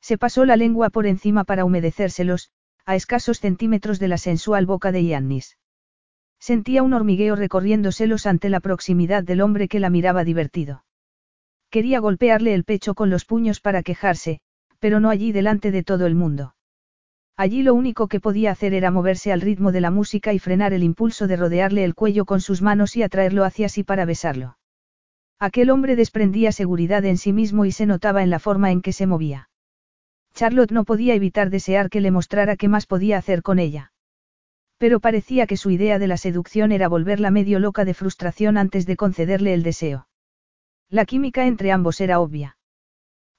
[0.00, 2.50] Se pasó la lengua por encima para humedecérselos,
[2.86, 5.58] a escasos centímetros de la sensual boca de Yannis.
[6.38, 10.84] Sentía un hormigueo recorriéndoselos ante la proximidad del hombre que la miraba divertido.
[11.68, 14.40] Quería golpearle el pecho con los puños para quejarse,
[14.78, 16.54] pero no allí delante de todo el mundo.
[17.40, 20.74] Allí lo único que podía hacer era moverse al ritmo de la música y frenar
[20.74, 24.58] el impulso de rodearle el cuello con sus manos y atraerlo hacia sí para besarlo.
[25.38, 28.92] Aquel hombre desprendía seguridad en sí mismo y se notaba en la forma en que
[28.92, 29.48] se movía.
[30.34, 33.90] Charlotte no podía evitar desear que le mostrara qué más podía hacer con ella.
[34.76, 38.84] Pero parecía que su idea de la seducción era volverla medio loca de frustración antes
[38.84, 40.08] de concederle el deseo.
[40.90, 42.58] La química entre ambos era obvia.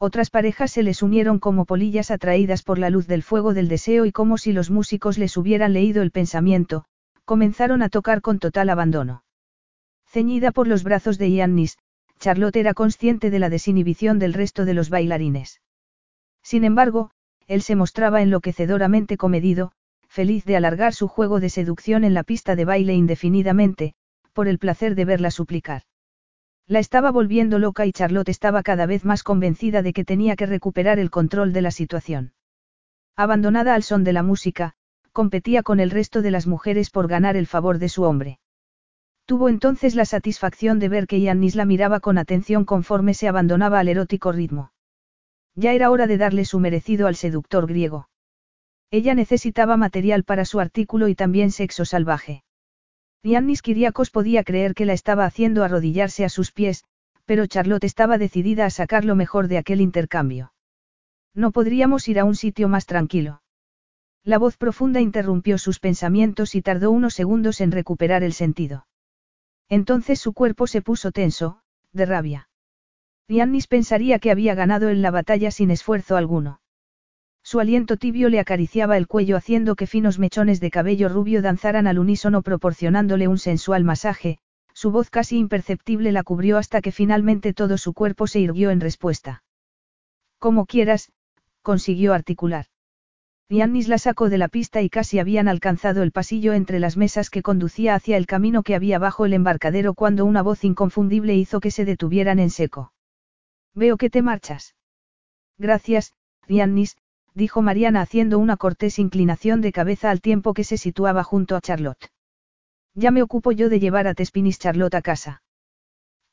[0.04, 4.08] Otras parejas se les unieron como polillas atraídas por la luz del fuego del deseo
[4.08, 6.86] y como si los músicos les hubieran leído el pensamiento,
[7.24, 9.24] comenzaron a tocar con total abandono.
[10.08, 11.78] Ceñida por los brazos de Iannis,
[12.20, 15.62] Charlotte era consciente de la desinhibición del resto de los bailarines.
[16.42, 17.12] Sin embargo,
[17.46, 19.72] él se mostraba enloquecedoramente comedido,
[20.08, 23.94] feliz de alargar su juego de seducción en la pista de baile indefinidamente,
[24.34, 25.84] por el placer de verla suplicar.
[26.72, 30.46] La estaba volviendo loca y Charlotte estaba cada vez más convencida de que tenía que
[30.46, 32.32] recuperar el control de la situación.
[33.18, 34.72] Abandonada al son de la música,
[35.12, 38.40] competía con el resto de las mujeres por ganar el favor de su hombre.
[39.26, 43.80] Tuvo entonces la satisfacción de ver que Yannis la miraba con atención conforme se abandonaba
[43.80, 44.72] al erótico ritmo.
[45.56, 48.08] Ya era hora de darle su merecido al seductor griego.
[48.92, 52.46] Ella necesitaba material para su artículo y también sexo salvaje.
[53.24, 56.86] Yannis Kiriakos podía creer que la estaba haciendo arrodillarse a sus pies,
[57.26, 60.54] pero Charlotte estaba decidida a sacar lo mejor de aquel intercambio.
[61.34, 63.42] No podríamos ir a un sitio más tranquilo.
[64.24, 68.88] La voz profunda interrumpió sus pensamientos y tardó unos segundos en recuperar el sentido.
[69.70, 71.62] Entonces su cuerpo se puso tenso,
[71.92, 72.50] de rabia.
[73.28, 76.61] Yannis pensaría que había ganado en la batalla sin esfuerzo alguno.
[77.52, 81.86] Su aliento tibio le acariciaba el cuello haciendo que finos mechones de cabello rubio danzaran
[81.86, 84.38] al unísono proporcionándole un sensual masaje,
[84.74, 88.80] su voz casi imperceptible la cubrió hasta que finalmente todo su cuerpo se irguió en
[88.80, 89.44] respuesta.
[90.40, 91.12] Como quieras,
[91.62, 92.68] consiguió articular.
[93.50, 97.30] Yannis la sacó de la pista y casi habían alcanzado el pasillo entre las mesas
[97.30, 101.60] que conducía hacia el camino que había bajo el embarcadero cuando una voz inconfundible hizo
[101.60, 102.94] que se detuvieran en seco.
[103.76, 104.74] Veo que te marchas.
[105.58, 106.14] Gracias,
[106.48, 106.96] Yannis,
[107.34, 111.62] dijo Mariana haciendo una cortés inclinación de cabeza al tiempo que se situaba junto a
[111.62, 112.12] Charlotte.
[112.94, 115.44] Ya me ocupo yo de llevar a Tespinis Charlotte a casa.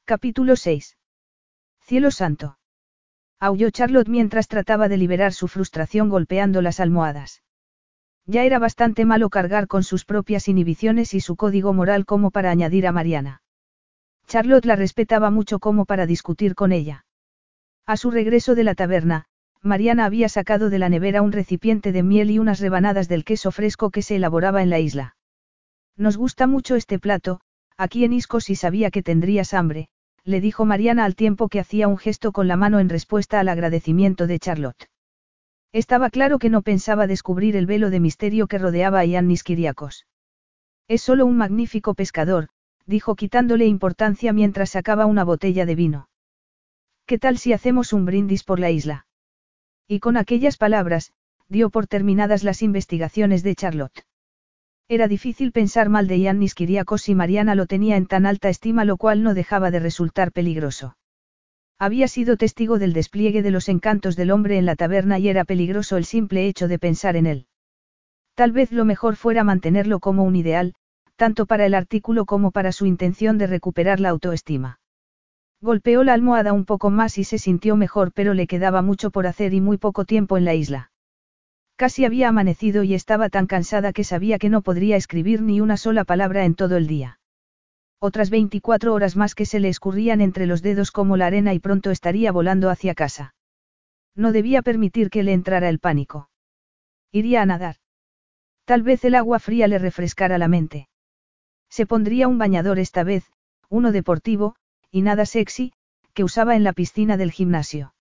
[0.04, 0.96] Capítulo 6.
[1.80, 2.58] Cielo santo.
[3.38, 7.42] Aulló Charlotte mientras trataba de liberar su frustración golpeando las almohadas.
[8.26, 12.50] Ya era bastante malo cargar con sus propias inhibiciones y su código moral como para
[12.50, 13.42] añadir a Mariana.
[14.26, 17.06] Charlotte la respetaba mucho como para discutir con ella.
[17.86, 19.27] A su regreso de la taberna,
[19.62, 23.50] Mariana había sacado de la nevera un recipiente de miel y unas rebanadas del queso
[23.50, 25.16] fresco que se elaboraba en la isla.
[25.96, 27.40] Nos gusta mucho este plato,
[27.76, 29.88] aquí en Isco si sabía que tendrías hambre,
[30.24, 33.48] le dijo Mariana al tiempo que hacía un gesto con la mano en respuesta al
[33.48, 34.88] agradecimiento de Charlotte.
[35.72, 40.06] Estaba claro que no pensaba descubrir el velo de misterio que rodeaba a Yannis Kiriakos.
[40.86, 42.48] Es solo un magnífico pescador,
[42.86, 46.08] dijo quitándole importancia mientras sacaba una botella de vino.
[47.06, 49.07] ¿Qué tal si hacemos un brindis por la isla?
[49.88, 51.12] Y con aquellas palabras,
[51.48, 54.04] dio por terminadas las investigaciones de Charlotte.
[54.86, 58.84] Era difícil pensar mal de Yannis Kiriakos y Mariana lo tenía en tan alta estima
[58.84, 60.96] lo cual no dejaba de resultar peligroso.
[61.78, 65.44] Había sido testigo del despliegue de los encantos del hombre en la taberna y era
[65.44, 67.46] peligroso el simple hecho de pensar en él.
[68.34, 70.74] Tal vez lo mejor fuera mantenerlo como un ideal,
[71.16, 74.80] tanto para el artículo como para su intención de recuperar la autoestima.
[75.60, 79.26] Golpeó la almohada un poco más y se sintió mejor, pero le quedaba mucho por
[79.26, 80.92] hacer y muy poco tiempo en la isla.
[81.76, 85.76] Casi había amanecido y estaba tan cansada que sabía que no podría escribir ni una
[85.76, 87.18] sola palabra en todo el día.
[88.00, 91.58] Otras 24 horas más que se le escurrían entre los dedos como la arena y
[91.58, 93.34] pronto estaría volando hacia casa.
[94.14, 96.30] No debía permitir que le entrara el pánico.
[97.10, 97.76] Iría a nadar.
[98.64, 100.88] Tal vez el agua fría le refrescara la mente.
[101.68, 103.24] Se pondría un bañador esta vez,
[103.68, 104.54] uno deportivo,
[104.90, 105.72] y nada sexy,
[106.14, 107.94] que usaba en la piscina del gimnasio.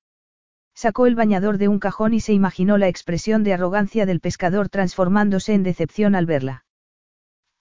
[0.74, 4.70] Sacó el bañador de un cajón y se imaginó la expresión de arrogancia del pescador
[4.70, 6.66] transformándose en decepción al verla.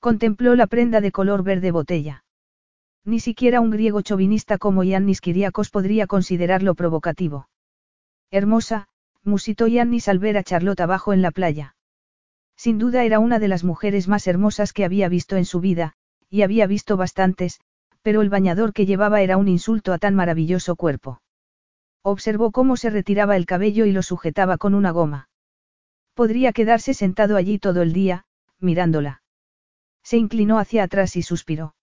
[0.00, 2.24] Contempló la prenda de color verde botella.
[3.04, 7.48] Ni siquiera un griego chauvinista como Yannis Kiriakos podría considerarlo provocativo.
[8.30, 8.88] Hermosa,
[9.22, 11.74] musitó Yannis al ver a Charlotte abajo en la playa.
[12.56, 15.94] Sin duda era una de las mujeres más hermosas que había visto en su vida,
[16.28, 17.60] y había visto bastantes,
[18.06, 21.20] pero el bañador que llevaba era un insulto a tan maravilloso cuerpo.
[22.02, 25.28] Observó cómo se retiraba el cabello y lo sujetaba con una goma.
[26.14, 28.24] Podría quedarse sentado allí todo el día,
[28.60, 29.22] mirándola.
[30.04, 31.74] Se inclinó hacia atrás y suspiró.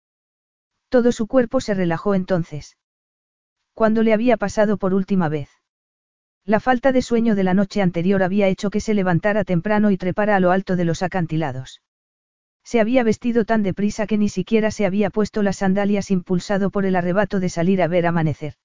[0.87, 2.77] Todo su cuerpo se relajó entonces.
[3.73, 5.49] Cuando le había pasado por última vez?
[6.45, 9.97] La falta de sueño de la noche anterior había hecho que se levantara temprano y
[9.97, 11.81] trepara a lo alto de los acantilados.
[12.63, 16.85] Se había vestido tan deprisa que ni siquiera se había puesto las sandalias impulsado por
[16.85, 18.55] el arrebato de salir a ver amanecer.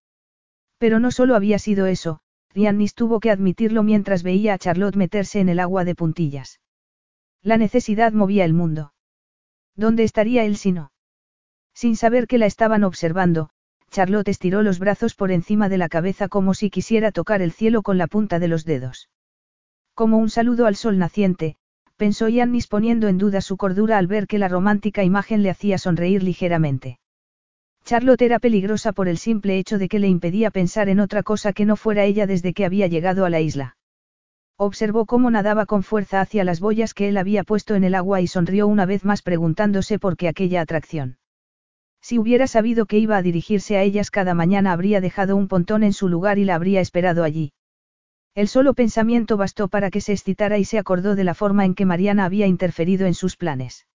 [0.79, 2.21] Pero no solo había sido eso,
[2.55, 6.61] Riannis tuvo que admitirlo mientras veía a Charlotte meterse en el agua de puntillas.
[7.43, 8.93] La necesidad movía el mundo.
[9.75, 10.93] ¿Dónde estaría él si no?
[11.75, 13.51] Sin saber que la estaban observando,
[13.91, 17.83] Charlotte estiró los brazos por encima de la cabeza como si quisiera tocar el cielo
[17.83, 19.09] con la punta de los dedos.
[19.95, 21.57] Como un saludo al sol naciente,
[21.99, 25.77] pensó Yannis poniendo en duda su cordura al ver que la romántica imagen le hacía
[25.77, 27.01] sonreír ligeramente.
[27.85, 31.53] Charlotte era peligrosa por el simple hecho de que le impedía pensar en otra cosa
[31.53, 33.77] que no fuera ella desde que había llegado a la isla.
[34.57, 38.21] Observó cómo nadaba con fuerza hacia las boyas que él había puesto en el agua
[38.21, 41.19] y sonrió una vez más preguntándose por qué aquella atracción.
[42.01, 45.83] Si hubiera sabido que iba a dirigirse a ellas cada mañana habría dejado un pontón
[45.83, 47.53] en su lugar y la habría esperado allí.
[48.39, 51.75] El solo pensamiento bastó para que se excitara y se acordó de la forma en
[51.75, 53.89] que Mariana había interferido en sus planes.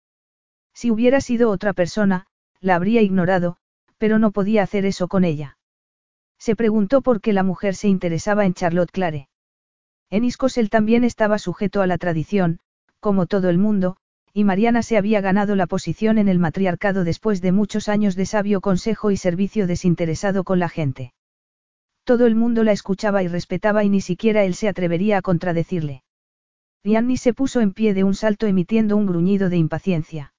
[0.73, 2.25] Si hubiera sido otra persona,
[2.59, 3.55] la habría ignorado,
[3.97, 5.57] pero no podía hacer eso con ella.
[6.37, 9.29] Se preguntó por qué la mujer se interesaba en Charlotte Clare.
[10.09, 12.59] En Iscos él también estaba sujeto a la tradición,
[12.99, 13.95] como todo el mundo,
[14.33, 18.25] y Mariana se había ganado la posición en el matriarcado después de muchos años de
[18.25, 21.13] sabio consejo y servicio desinteresado con la gente.
[22.03, 26.03] Todo el mundo la escuchaba y respetaba y ni siquiera él se atrevería a contradecirle.
[26.83, 30.33] Rianni se puso en pie de un salto emitiendo un gruñido de impaciencia.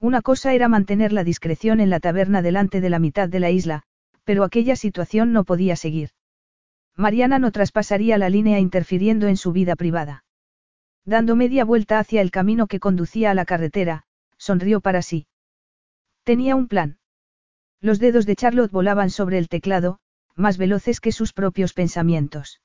[0.00, 3.50] Una cosa era mantener la discreción en la taberna delante de la mitad de la
[3.50, 3.82] isla,
[4.24, 6.10] pero aquella situación no podía seguir.
[6.96, 10.24] Mariana no traspasaría la línea interfiriendo en su vida privada.
[11.04, 14.04] Dando media vuelta hacia el camino que conducía a la carretera,
[14.36, 15.26] sonrió para sí.
[16.24, 16.98] Tenía un plan.
[17.80, 20.00] Los dedos de Charlotte volaban sobre el teclado,
[20.38, 22.60] más veloces que sus propios pensamientos.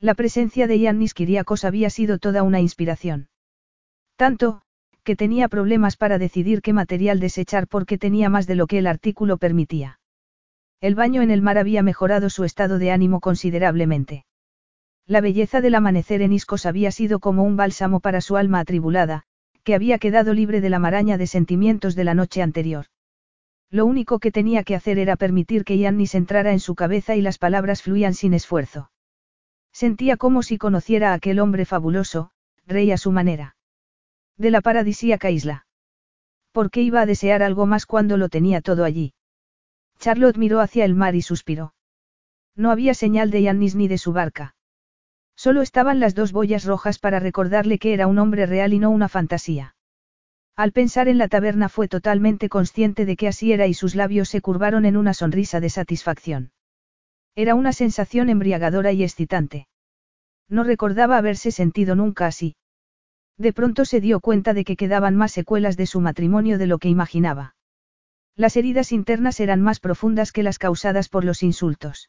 [0.00, 3.28] La presencia de Yannis Kiriakos había sido toda una inspiración.
[4.16, 4.62] Tanto,
[5.04, 8.86] que tenía problemas para decidir qué material desechar porque tenía más de lo que el
[8.86, 10.00] artículo permitía.
[10.80, 14.26] El baño en el mar había mejorado su estado de ánimo considerablemente.
[15.06, 19.22] La belleza del amanecer en Iscos había sido como un bálsamo para su alma atribulada,
[19.62, 22.86] que había quedado libre de la maraña de sentimientos de la noche anterior.
[23.70, 27.20] Lo único que tenía que hacer era permitir que Yannis entrara en su cabeza y
[27.20, 28.90] las palabras fluían sin esfuerzo.
[29.72, 32.30] Sentía como si conociera a aquel hombre fabuloso,
[32.66, 33.56] rey a su manera.
[34.36, 35.66] De la paradisíaca isla.
[36.52, 39.12] ¿Por qué iba a desear algo más cuando lo tenía todo allí?
[39.98, 41.74] Charlotte miró hacia el mar y suspiró.
[42.54, 44.54] No había señal de Yannis ni de su barca.
[45.36, 48.90] Solo estaban las dos boyas rojas para recordarle que era un hombre real y no
[48.90, 49.75] una fantasía.
[50.56, 54.30] Al pensar en la taberna fue totalmente consciente de que así era y sus labios
[54.30, 56.50] se curvaron en una sonrisa de satisfacción.
[57.34, 59.68] Era una sensación embriagadora y excitante.
[60.48, 62.56] No recordaba haberse sentido nunca así.
[63.36, 66.78] De pronto se dio cuenta de que quedaban más secuelas de su matrimonio de lo
[66.78, 67.54] que imaginaba.
[68.34, 72.08] Las heridas internas eran más profundas que las causadas por los insultos.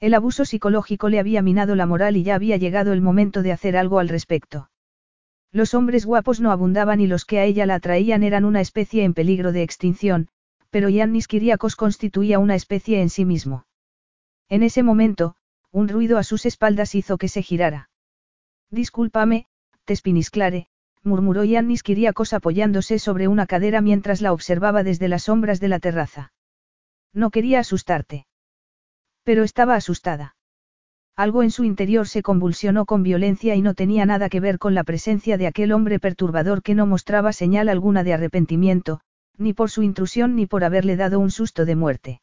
[0.00, 3.52] El abuso psicológico le había minado la moral y ya había llegado el momento de
[3.52, 4.68] hacer algo al respecto.
[5.54, 9.04] Los hombres guapos no abundaban y los que a ella la atraían eran una especie
[9.04, 10.26] en peligro de extinción,
[10.70, 13.64] pero Yannis Kiriakos constituía una especie en sí mismo.
[14.48, 15.36] En ese momento,
[15.70, 17.88] un ruido a sus espaldas hizo que se girara.
[18.72, 19.46] Discúlpame,
[19.84, 20.66] Tespinisclare,
[21.04, 25.78] murmuró Yannis Kiriakos apoyándose sobre una cadera mientras la observaba desde las sombras de la
[25.78, 26.32] terraza.
[27.12, 28.26] No quería asustarte.
[29.22, 30.33] Pero estaba asustada.
[31.16, 34.74] Algo en su interior se convulsionó con violencia y no tenía nada que ver con
[34.74, 39.00] la presencia de aquel hombre perturbador que no mostraba señal alguna de arrepentimiento,
[39.38, 42.20] ni por su intrusión ni por haberle dado un susto de muerte.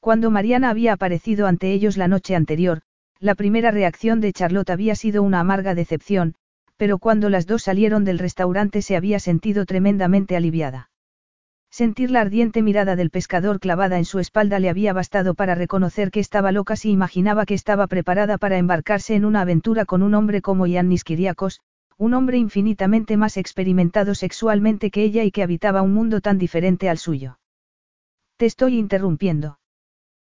[0.00, 2.80] Cuando Mariana había aparecido ante ellos la noche anterior,
[3.20, 6.34] la primera reacción de Charlotte había sido una amarga decepción,
[6.78, 10.90] pero cuando las dos salieron del restaurante se había sentido tremendamente aliviada.
[11.70, 16.10] Sentir la ardiente mirada del pescador clavada en su espalda le había bastado para reconocer
[16.10, 20.14] que estaba loca si imaginaba que estaba preparada para embarcarse en una aventura con un
[20.14, 21.60] hombre como Yannis Kiriakos,
[21.98, 26.88] un hombre infinitamente más experimentado sexualmente que ella y que habitaba un mundo tan diferente
[26.88, 27.38] al suyo.
[28.36, 29.58] Te estoy interrumpiendo.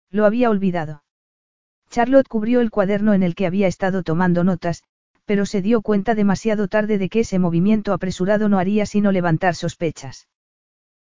[0.09, 1.03] Lo había olvidado.
[1.89, 4.84] Charlotte cubrió el cuaderno en el que había estado tomando notas,
[5.26, 9.55] pero se dio cuenta demasiado tarde de que ese movimiento apresurado no haría sino levantar
[9.55, 10.27] sospechas.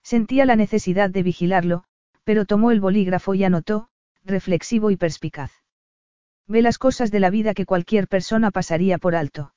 [0.03, 1.85] Sentía la necesidad de vigilarlo,
[2.25, 3.89] pero tomó el bolígrafo y anotó,
[4.25, 5.53] reflexivo y perspicaz.
[6.47, 9.55] Ve las cosas de la vida que cualquier persona pasaría por alto.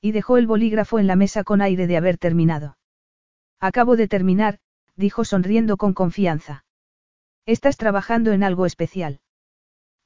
[0.00, 2.78] Y dejó el bolígrafo en la mesa con aire de haber terminado.
[3.60, 4.58] Acabo de terminar,
[4.96, 6.64] dijo sonriendo con confianza.
[7.44, 9.20] Estás trabajando en algo especial.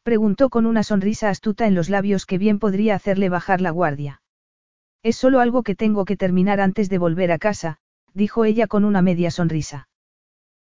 [0.02, 4.22] Preguntó con una sonrisa astuta en los labios que bien podría hacerle bajar la guardia.
[5.02, 7.78] Es solo algo que tengo que terminar antes de volver a casa,
[8.14, 9.88] dijo ella con una media sonrisa.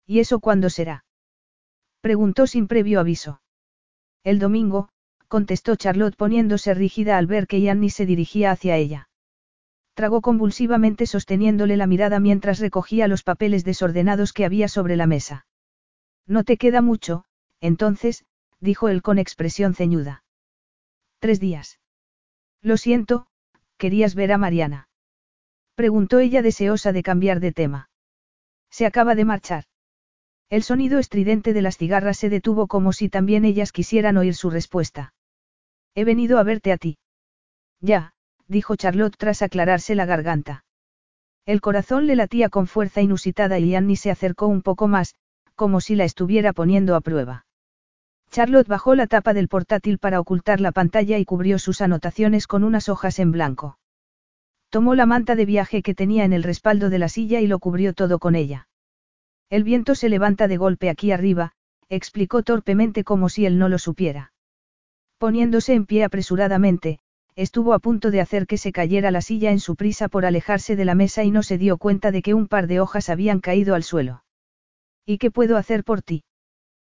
[0.06, 1.06] ¿Y eso cuándo será?
[2.02, 3.42] Preguntó sin previo aviso.
[4.24, 4.90] El domingo,
[5.28, 9.10] contestó Charlotte poniéndose rígida al ver que Yanni se dirigía hacia ella.
[9.94, 15.48] Tragó convulsivamente sosteniéndole la mirada mientras recogía los papeles desordenados que había sobre la mesa.
[16.28, 17.26] No te queda mucho,
[17.62, 18.26] entonces,
[18.60, 20.24] dijo él con expresión ceñuda.
[21.20, 21.80] Tres días.
[22.62, 23.28] Lo siento,
[23.78, 24.87] querías ver a Mariana.
[25.78, 27.92] Preguntó ella deseosa de cambiar de tema.
[28.72, 29.66] Se acaba de marchar.
[30.50, 34.50] El sonido estridente de las cigarras se detuvo como si también ellas quisieran oír su
[34.50, 35.14] respuesta.
[35.94, 36.98] He venido a verte a ti.
[37.80, 38.14] Ya,
[38.48, 40.66] dijo Charlotte tras aclararse la garganta.
[41.46, 45.14] El corazón le latía con fuerza inusitada y Annie se acercó un poco más,
[45.54, 47.46] como si la estuviera poniendo a prueba.
[48.32, 52.64] Charlotte bajó la tapa del portátil para ocultar la pantalla y cubrió sus anotaciones con
[52.64, 53.78] unas hojas en blanco.
[54.78, 57.58] Tomó la manta de viaje que tenía en el respaldo de la silla y lo
[57.58, 58.68] cubrió todo con ella.
[59.50, 61.54] El viento se levanta de golpe aquí arriba,
[61.90, 64.34] explicó torpemente como si él no lo supiera.
[65.18, 67.00] Poniéndose en pie apresuradamente,
[67.36, 70.76] estuvo a punto de hacer que se cayera la silla en su prisa por alejarse
[70.76, 73.40] de la mesa y no se dio cuenta de que un par de hojas habían
[73.40, 74.26] caído al suelo.
[75.08, 76.24] ¿Y qué puedo hacer por ti?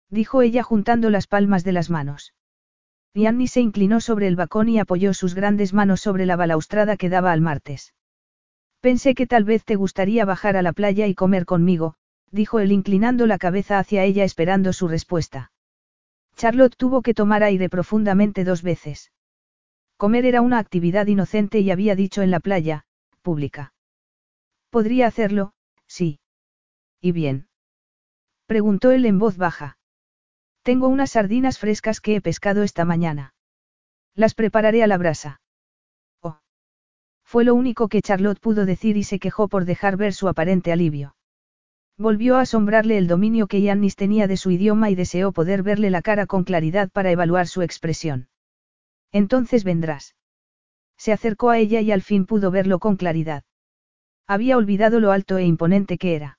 [0.07, 2.35] dijo ella juntando las palmas de las manos.
[3.13, 7.09] Yanni se inclinó sobre el bacón y apoyó sus grandes manos sobre la balaustrada que
[7.09, 7.93] daba al martes.
[8.79, 11.95] Pensé que tal vez te gustaría bajar a la playa y comer conmigo,
[12.31, 15.51] dijo él inclinando la cabeza hacia ella esperando su respuesta.
[16.35, 19.11] Charlotte tuvo que tomar aire profundamente dos veces.
[19.97, 22.85] Comer era una actividad inocente y había dicho en la playa,
[23.21, 23.73] pública.
[24.69, 25.53] Podría hacerlo,
[25.85, 26.19] sí.
[27.01, 27.47] ¿Y bien?
[28.47, 29.77] Preguntó él en voz baja.
[30.63, 33.33] Tengo unas sardinas frescas que he pescado esta mañana.
[34.15, 35.41] Las prepararé a la brasa.
[36.21, 36.39] Oh.
[37.23, 40.71] Fue lo único que Charlotte pudo decir y se quejó por dejar ver su aparente
[40.71, 41.15] alivio.
[41.97, 45.89] Volvió a asombrarle el dominio que Yannis tenía de su idioma y deseó poder verle
[45.89, 48.27] la cara con claridad para evaluar su expresión.
[49.11, 50.15] Entonces vendrás.
[50.97, 53.43] Se acercó a ella y al fin pudo verlo con claridad.
[54.27, 56.38] Había olvidado lo alto e imponente que era.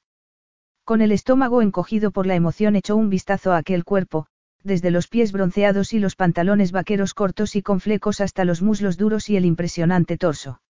[0.84, 4.26] Con el estómago encogido por la emoción echó un vistazo a aquel cuerpo,
[4.64, 8.96] desde los pies bronceados y los pantalones vaqueros cortos y con flecos hasta los muslos
[8.96, 10.60] duros y el impresionante torso.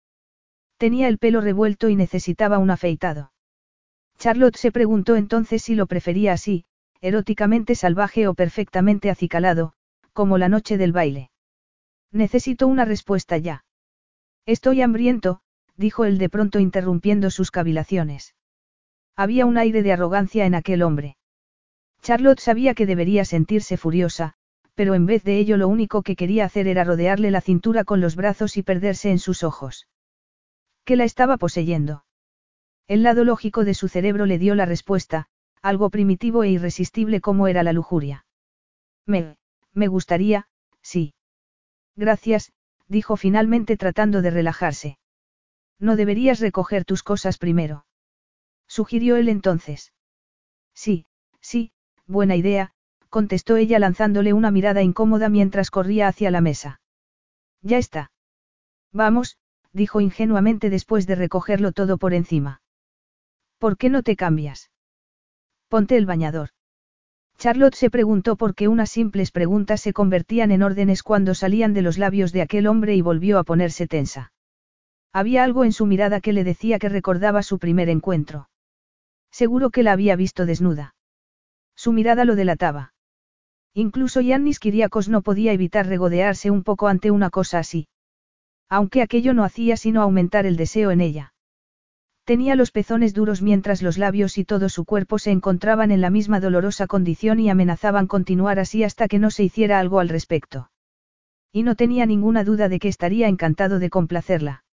[0.76, 3.32] Tenía el pelo revuelto y necesitaba un afeitado.
[4.18, 6.64] Charlotte se preguntó entonces si lo prefería así,
[7.00, 9.72] eróticamente salvaje o perfectamente acicalado,
[10.12, 11.30] como la noche del baile.
[12.12, 13.64] Necesito una respuesta ya.
[14.44, 15.40] Estoy hambriento,
[15.76, 18.34] dijo él de pronto interrumpiendo sus cavilaciones.
[19.16, 21.16] Había un aire de arrogancia en aquel hombre.
[22.00, 24.34] Charlotte sabía que debería sentirse furiosa,
[24.74, 28.00] pero en vez de ello lo único que quería hacer era rodearle la cintura con
[28.00, 29.88] los brazos y perderse en sus ojos.
[30.84, 32.04] ¿Qué la estaba poseyendo?
[32.88, 35.26] El lado lógico de su cerebro le dio la respuesta,
[35.60, 38.24] algo primitivo e irresistible como era la lujuria.
[39.06, 39.36] Me,
[39.72, 40.48] me gustaría,
[40.80, 41.14] sí.
[41.94, 42.52] Gracias,
[42.88, 44.98] dijo finalmente tratando de relajarse.
[45.78, 47.84] No deberías recoger tus cosas primero.
[48.72, 49.92] Sugirió él entonces.
[50.74, 51.04] Sí,
[51.42, 51.72] sí,
[52.06, 52.72] buena idea,
[53.10, 56.80] contestó ella lanzándole una mirada incómoda mientras corría hacia la mesa.
[57.60, 58.12] Ya está.
[58.90, 59.36] Vamos,
[59.74, 62.62] dijo ingenuamente después de recogerlo todo por encima.
[63.58, 64.70] ¿Por qué no te cambias?
[65.68, 66.48] Ponte el bañador.
[67.36, 71.82] Charlotte se preguntó por qué unas simples preguntas se convertían en órdenes cuando salían de
[71.82, 74.32] los labios de aquel hombre y volvió a ponerse tensa.
[75.12, 78.48] Había algo en su mirada que le decía que recordaba su primer encuentro.
[79.32, 80.94] Seguro que la había visto desnuda.
[81.74, 82.92] Su mirada lo delataba.
[83.74, 87.88] Incluso Yannis Kiriakos no podía evitar regodearse un poco ante una cosa así.
[88.68, 91.32] Aunque aquello no hacía sino aumentar el deseo en ella.
[92.24, 96.10] Tenía los pezones duros mientras los labios y todo su cuerpo se encontraban en la
[96.10, 100.70] misma dolorosa condición y amenazaban continuar así hasta que no se hiciera algo al respecto.
[101.50, 104.64] Y no tenía ninguna duda de que estaría encantado de complacerla.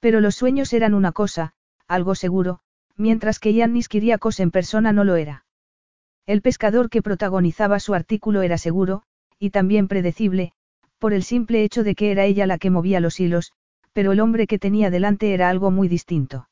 [0.00, 1.52] Pero los sueños eran una cosa,
[1.86, 2.60] algo seguro,
[2.96, 5.44] mientras que Yannis Kiriakos en persona no lo era.
[6.26, 9.02] El pescador que protagonizaba su artículo era seguro,
[9.38, 10.52] y también predecible,
[10.98, 13.52] por el simple hecho de que era ella la que movía los hilos,
[13.92, 16.48] pero el hombre que tenía delante era algo muy distinto.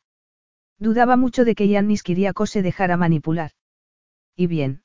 [0.78, 3.52] Dudaba mucho de que Yannis Kiriakos se dejara manipular.
[4.34, 4.82] Y bien.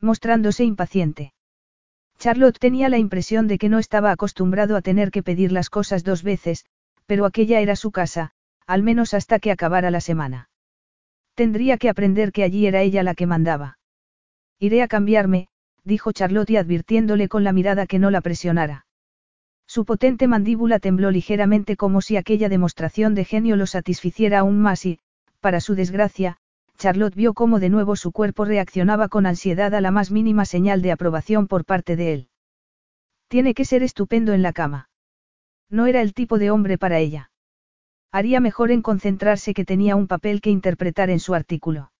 [0.00, 1.32] Mostrándose impaciente.
[2.18, 6.04] Charlotte tenía la impresión de que no estaba acostumbrado a tener que pedir las cosas
[6.04, 6.64] dos veces,
[7.06, 8.32] pero aquella era su casa,
[8.66, 10.48] al menos hasta que acabara la semana.
[11.34, 13.78] Tendría que aprender que allí era ella la que mandaba.
[14.58, 15.48] Iré a cambiarme,
[15.82, 18.86] dijo Charlotte advirtiéndole con la mirada que no la presionara.
[19.66, 24.86] Su potente mandíbula tembló ligeramente como si aquella demostración de genio lo satisficiera aún más
[24.86, 25.00] y,
[25.40, 26.38] para su desgracia,
[26.76, 30.82] Charlotte vio cómo de nuevo su cuerpo reaccionaba con ansiedad a la más mínima señal
[30.82, 32.28] de aprobación por parte de él.
[33.28, 34.88] Tiene que ser estupendo en la cama.
[35.70, 37.30] No era el tipo de hombre para ella.
[38.14, 41.90] Haría mejor en concentrarse que tenía un papel que interpretar en su artículo.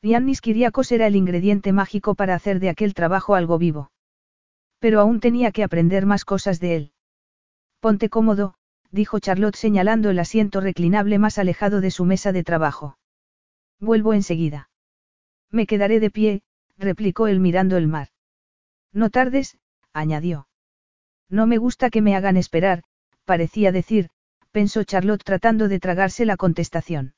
[0.00, 3.90] Yannis Kiriakos era el ingrediente mágico para hacer de aquel trabajo algo vivo.
[4.78, 6.92] Pero aún tenía que aprender más cosas de él.
[7.80, 8.54] Ponte cómodo,
[8.90, 12.96] dijo Charlotte señalando el asiento reclinable más alejado de su mesa de trabajo.
[13.78, 14.70] Vuelvo enseguida.
[15.50, 16.42] Me quedaré de pie,
[16.78, 18.08] replicó él mirando el mar.
[18.94, 19.58] No tardes,
[19.92, 20.48] añadió.
[21.28, 22.82] No me gusta que me hagan esperar,
[23.26, 24.08] parecía decir,
[24.54, 27.14] pensó Charlotte tratando de tragarse la contestación.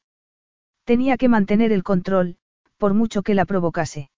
[0.85, 2.39] Tenía que mantener el control,
[2.79, 4.09] por mucho que la provocase.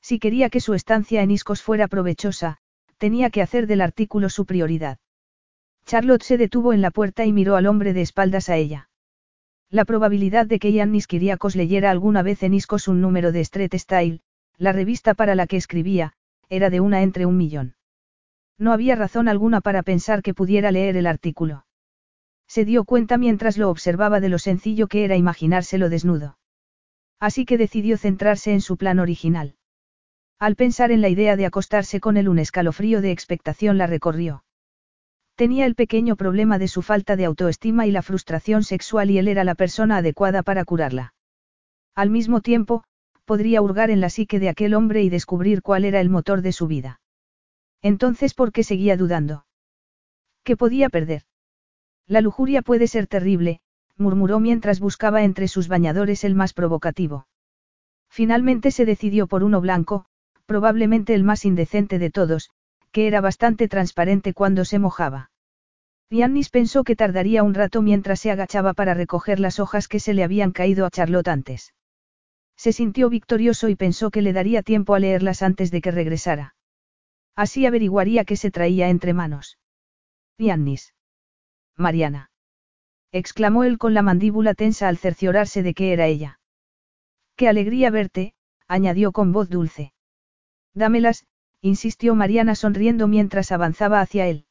[0.00, 2.58] Si quería que su estancia en Iscos fuera provechosa,
[2.98, 4.98] tenía que hacer del artículo su prioridad.
[5.86, 8.90] Charlotte se detuvo en la puerta y miró al hombre de espaldas a ella.
[9.68, 13.74] La probabilidad de que Yannis Kiriakos leyera alguna vez en Iscos un número de Street
[13.74, 14.20] Style,
[14.56, 16.12] la revista para la que escribía,
[16.48, 17.74] era de una entre un millón.
[18.56, 21.65] No había razón alguna para pensar que pudiera leer el artículo.
[22.48, 26.38] Se dio cuenta mientras lo observaba de lo sencillo que era imaginárselo desnudo.
[27.20, 29.56] Así que decidió centrarse en su plan original.
[30.38, 34.44] Al pensar en la idea de acostarse con él un escalofrío de expectación la recorrió.
[35.34, 39.28] Tenía el pequeño problema de su falta de autoestima y la frustración sexual y él
[39.28, 41.14] era la persona adecuada para curarla.
[41.94, 42.84] Al mismo tiempo,
[43.24, 46.52] podría hurgar en la psique de aquel hombre y descubrir cuál era el motor de
[46.52, 47.00] su vida.
[47.82, 49.46] Entonces, ¿por qué seguía dudando?
[50.42, 51.22] ¿Qué podía perder?
[52.08, 53.60] La lujuria puede ser terrible,
[53.96, 57.26] murmuró mientras buscaba entre sus bañadores el más provocativo.
[58.08, 60.06] Finalmente se decidió por uno blanco,
[60.46, 62.50] probablemente el más indecente de todos,
[62.92, 65.30] que era bastante transparente cuando se mojaba.
[66.08, 70.14] Yannis pensó que tardaría un rato mientras se agachaba para recoger las hojas que se
[70.14, 71.74] le habían caído a Charlotte antes.
[72.56, 76.54] Se sintió victorioso y pensó que le daría tiempo a leerlas antes de que regresara.
[77.34, 79.58] Así averiguaría qué se traía entre manos.
[80.38, 80.94] Yannis.
[81.76, 82.30] Mariana.
[83.12, 86.40] exclamó él con la mandíbula tensa al cerciorarse de que era ella.
[87.36, 88.34] Qué alegría verte,
[88.66, 89.92] añadió con voz dulce.
[90.74, 91.26] Dámelas,
[91.60, 94.46] insistió Mariana sonriendo mientras avanzaba hacia él.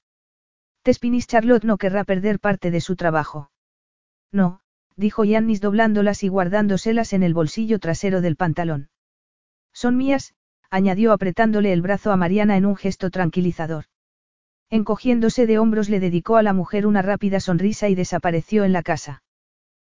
[0.84, 3.50] Tespinis Charlotte no querrá perder parte de su trabajo.
[4.32, 4.60] No,
[4.96, 8.90] dijo Yannis doblándolas y guardándoselas en el bolsillo trasero del pantalón.
[9.74, 10.36] Son mías,
[10.70, 13.86] añadió apretándole el brazo a Mariana en un gesto tranquilizador.
[14.70, 18.84] Encogiéndose de hombros le dedicó a la mujer una rápida sonrisa y desapareció en la
[18.84, 19.24] casa.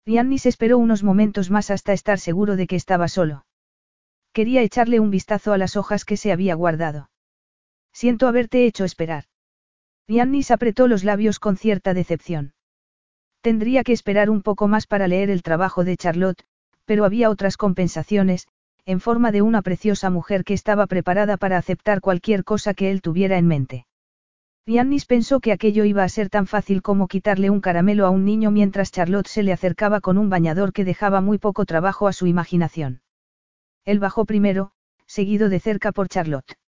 [0.07, 3.45] Yannis esperó unos momentos más hasta estar seguro de que estaba solo.
[4.32, 7.11] Quería echarle un vistazo a las hojas que se había guardado.
[7.93, 9.24] Siento haberte hecho esperar.
[10.07, 12.55] Yannis apretó los labios con cierta decepción.
[13.40, 16.45] Tendría que esperar un poco más para leer el trabajo de Charlotte,
[16.85, 18.47] pero había otras compensaciones,
[18.86, 23.03] en forma de una preciosa mujer que estaba preparada para aceptar cualquier cosa que él
[23.03, 23.88] tuviera en mente.
[24.69, 28.27] Yannis pensó que aquello iba a ser tan fácil como quitarle un caramelo a un
[28.27, 32.12] niño mientras Charlotte se le acercaba con un bañador que dejaba muy poco trabajo a
[32.12, 33.01] su imaginación.
[33.86, 34.73] Él bajó primero,
[35.07, 36.59] seguido de cerca por Charlotte.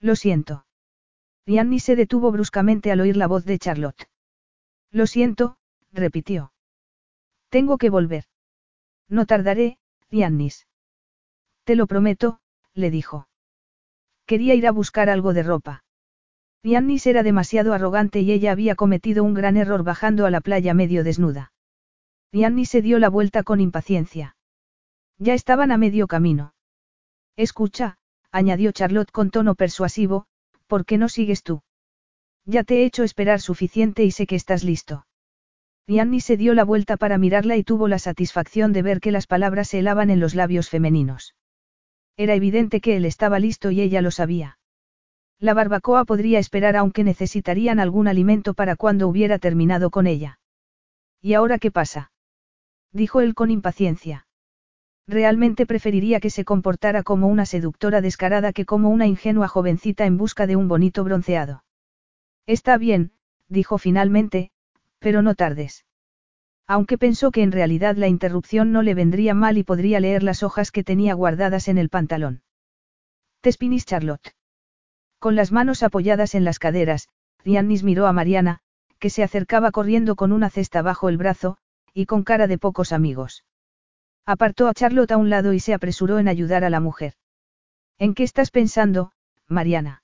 [0.00, 0.64] Lo siento.
[1.44, 4.08] Yannis se detuvo bruscamente al oír la voz de Charlotte.
[4.90, 5.58] Lo siento,
[5.92, 6.54] repitió.
[7.50, 8.24] Tengo que volver.
[9.06, 9.76] No tardaré,
[10.10, 10.66] Yannis.
[11.64, 12.40] Te lo prometo,
[12.72, 13.28] le dijo.
[14.24, 15.84] Quería ir a buscar algo de ropa.
[16.62, 20.74] Yannis era demasiado arrogante y ella había cometido un gran error bajando a la playa
[20.74, 21.52] medio desnuda.
[22.32, 24.36] Yannis se dio la vuelta con impaciencia.
[25.18, 26.54] Ya estaban a medio camino.
[27.36, 27.98] Escucha,
[28.30, 30.26] añadió Charlotte con tono persuasivo,
[30.66, 31.62] ¿por qué no sigues tú?
[32.44, 35.06] Ya te he hecho esperar suficiente y sé que estás listo.
[35.86, 39.26] Yanni se dio la vuelta para mirarla y tuvo la satisfacción de ver que las
[39.26, 41.34] palabras se helaban en los labios femeninos.
[42.16, 44.57] Era evidente que él estaba listo y ella lo sabía.
[45.40, 50.40] La barbacoa podría esperar aunque necesitarían algún alimento para cuando hubiera terminado con ella.
[51.20, 52.10] ¿Y ahora qué pasa?
[52.92, 54.26] dijo él con impaciencia.
[55.06, 60.16] Realmente preferiría que se comportara como una seductora descarada que como una ingenua jovencita en
[60.16, 61.64] busca de un bonito bronceado.
[62.46, 63.12] Está bien,
[63.48, 64.50] dijo finalmente,
[64.98, 65.86] pero no tardes.
[66.66, 70.42] Aunque pensó que en realidad la interrupción no le vendría mal y podría leer las
[70.42, 72.42] hojas que tenía guardadas en el pantalón.
[73.40, 74.34] Tespinis Charlotte.
[75.18, 77.08] Con las manos apoyadas en las caderas,
[77.44, 78.60] Riannis miró a Mariana,
[78.98, 81.58] que se acercaba corriendo con una cesta bajo el brazo,
[81.92, 83.44] y con cara de pocos amigos.
[84.24, 87.14] Apartó a Charlotte a un lado y se apresuró en ayudar a la mujer.
[87.98, 89.12] ¿En qué estás pensando,
[89.48, 90.02] Mariana?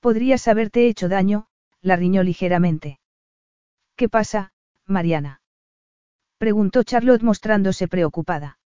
[0.00, 1.46] Podrías haberte hecho daño,
[1.80, 3.00] la riñó ligeramente.
[3.96, 4.52] ¿Qué pasa,
[4.86, 5.40] Mariana?
[6.38, 8.58] Preguntó Charlotte mostrándose preocupada.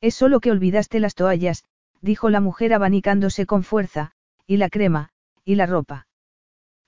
[0.00, 1.64] Es solo que olvidaste las toallas,
[2.00, 4.12] dijo la mujer abanicándose con fuerza,
[4.46, 5.10] y la crema,
[5.44, 6.06] y la ropa.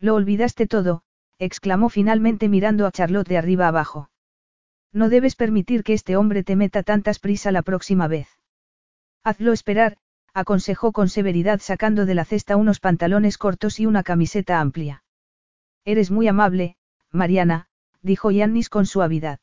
[0.01, 1.03] Lo olvidaste todo,
[1.39, 4.11] exclamó finalmente mirando a Charlotte de arriba abajo.
[4.93, 8.29] No debes permitir que este hombre te meta tantas prisa la próxima vez.
[9.25, 9.97] Hazlo esperar,
[10.35, 15.05] aconsejó con severidad sacando de la cesta unos pantalones cortos y una camiseta amplia.
[15.85, 16.77] Eres muy amable,
[17.11, 17.69] Mariana,
[18.03, 19.41] dijo Yannis con suavidad.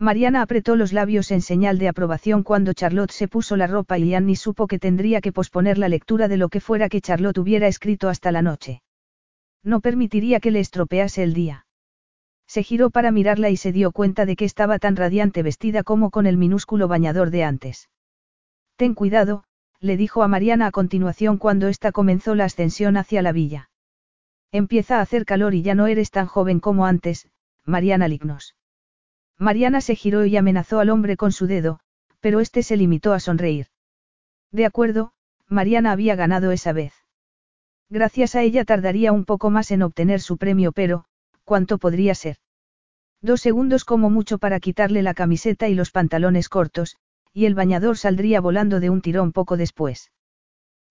[0.00, 4.10] Mariana apretó los labios en señal de aprobación cuando Charlotte se puso la ropa y
[4.10, 7.66] Yannis supo que tendría que posponer la lectura de lo que fuera que Charlotte hubiera
[7.66, 8.82] escrito hasta la noche.
[9.64, 11.66] No permitiría que le estropease el día.
[12.46, 16.10] Se giró para mirarla y se dio cuenta de que estaba tan radiante vestida como
[16.10, 17.90] con el minúsculo bañador de antes.
[18.76, 19.42] Ten cuidado,
[19.80, 23.68] le dijo a Mariana a continuación cuando ésta comenzó la ascensión hacia la villa.
[24.52, 27.28] Empieza a hacer calor y ya no eres tan joven como antes,
[27.64, 28.54] Mariana Lignos.
[29.38, 31.80] Mariana se giró y amenazó al hombre con su dedo,
[32.20, 33.68] pero este se limitó a sonreír.
[34.50, 35.12] De acuerdo,
[35.46, 36.92] Mariana había ganado esa vez.
[37.88, 41.04] Gracias a ella tardaría un poco más en obtener su premio, pero,
[41.44, 42.36] ¿cuánto podría ser?
[43.22, 46.96] Dos segundos como mucho para quitarle la camiseta y los pantalones cortos,
[47.32, 50.12] y el bañador saldría volando de un tirón poco después.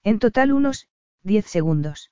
[0.03, 0.87] En total unos,
[1.21, 2.11] diez segundos.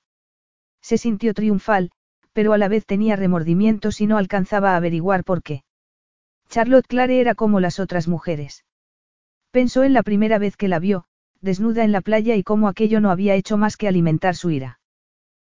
[0.80, 1.90] Se sintió triunfal,
[2.32, 5.64] pero a la vez tenía remordimientos y no alcanzaba a averiguar por qué.
[6.48, 8.64] Charlotte Clare era como las otras mujeres.
[9.50, 11.06] Pensó en la primera vez que la vio,
[11.40, 14.80] desnuda en la playa y cómo aquello no había hecho más que alimentar su ira.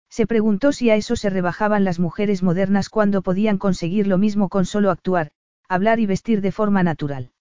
[0.10, 4.50] Se preguntó si a eso se rebajaban las mujeres modernas cuando podían conseguir lo mismo
[4.50, 5.32] con solo actuar,
[5.68, 7.32] hablar y vestir de forma natural.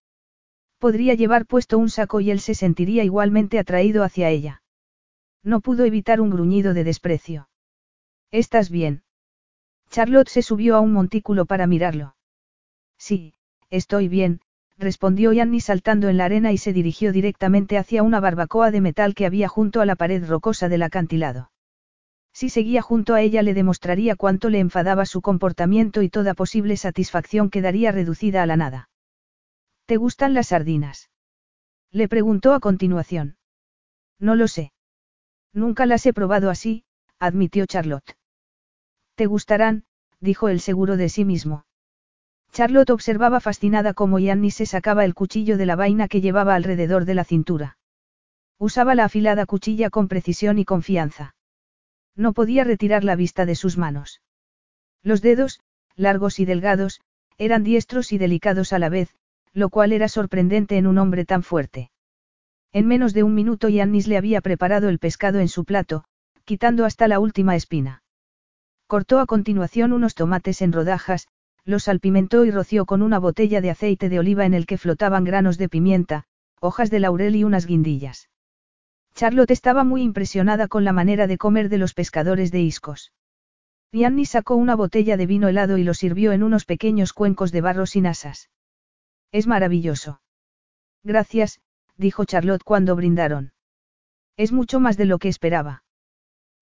[0.78, 4.62] Podría llevar puesto un saco y él se sentiría igualmente atraído hacia ella.
[5.42, 7.48] No pudo evitar un gruñido de desprecio.
[8.30, 9.02] ¿Estás bien?
[9.90, 12.16] Charlotte se subió a un montículo para mirarlo.
[12.98, 13.34] Sí,
[13.74, 14.40] Estoy bien,
[14.78, 19.16] respondió Yanni saltando en la arena y se dirigió directamente hacia una barbacoa de metal
[19.16, 21.50] que había junto a la pared rocosa del acantilado.
[22.32, 26.76] Si seguía junto a ella le demostraría cuánto le enfadaba su comportamiento y toda posible
[26.76, 28.90] satisfacción quedaría reducida a la nada.
[29.86, 31.10] ¿Te gustan las sardinas?
[31.90, 33.38] Le preguntó a continuación.
[34.20, 34.72] No lo sé.
[35.52, 36.84] Nunca las he probado así,
[37.18, 38.16] admitió Charlotte.
[39.16, 39.82] Te gustarán,
[40.20, 41.64] dijo el seguro de sí mismo.
[42.54, 47.04] Charlotte observaba fascinada cómo Yanni se sacaba el cuchillo de la vaina que llevaba alrededor
[47.04, 47.78] de la cintura.
[48.60, 51.34] Usaba la afilada cuchilla con precisión y confianza.
[52.14, 54.22] No podía retirar la vista de sus manos.
[55.02, 55.58] Los dedos,
[55.96, 57.00] largos y delgados,
[57.38, 59.16] eran diestros y delicados a la vez,
[59.52, 61.90] lo cual era sorprendente en un hombre tan fuerte.
[62.72, 66.04] En menos de un minuto Yannis le había preparado el pescado en su plato,
[66.44, 68.04] quitando hasta la última espina.
[68.86, 71.26] Cortó a continuación unos tomates en rodajas,
[71.64, 75.24] los salpimentó y roció con una botella de aceite de oliva en el que flotaban
[75.24, 76.24] granos de pimienta,
[76.60, 78.28] hojas de laurel y unas guindillas.
[79.14, 83.12] Charlotte estaba muy impresionada con la manera de comer de los pescadores de iscos.
[83.92, 87.60] Gianni sacó una botella de vino helado y lo sirvió en unos pequeños cuencos de
[87.60, 88.50] barro sin asas.
[89.30, 90.20] Es maravilloso.
[91.04, 91.60] Gracias,
[91.96, 93.52] dijo Charlotte cuando brindaron.
[94.36, 95.84] Es mucho más de lo que esperaba.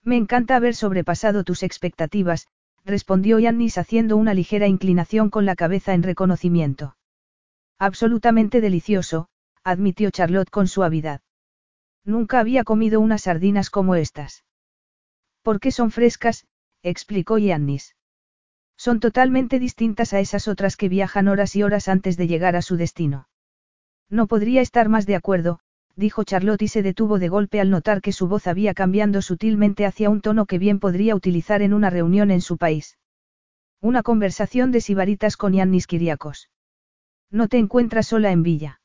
[0.03, 2.49] Me encanta haber sobrepasado tus expectativas,
[2.85, 6.97] respondió Yannis haciendo una ligera inclinación con la cabeza en reconocimiento.
[7.79, 9.29] Absolutamente delicioso,
[9.65, 11.21] admitió Charlotte con suavidad.
[12.05, 14.45] Nunca había comido unas sardinas como estas.
[15.43, 16.47] ¿Por qué son frescas?
[16.83, 17.97] explicó Yannis.
[18.77, 22.63] Son totalmente distintas a esas otras que viajan horas y horas antes de llegar a
[22.63, 23.29] su destino.
[24.09, 25.61] No podría estar más de acuerdo,
[25.97, 29.87] dijo Charlotte y se detuvo de golpe al notar que su voz había cambiando sutilmente
[29.87, 32.99] hacia un tono que bien podría utilizar en una reunión en su país.
[33.81, 36.51] Una conversación de sibaritas con Yannis Kiriakos.
[37.31, 38.81] No te encuentras sola en Villa.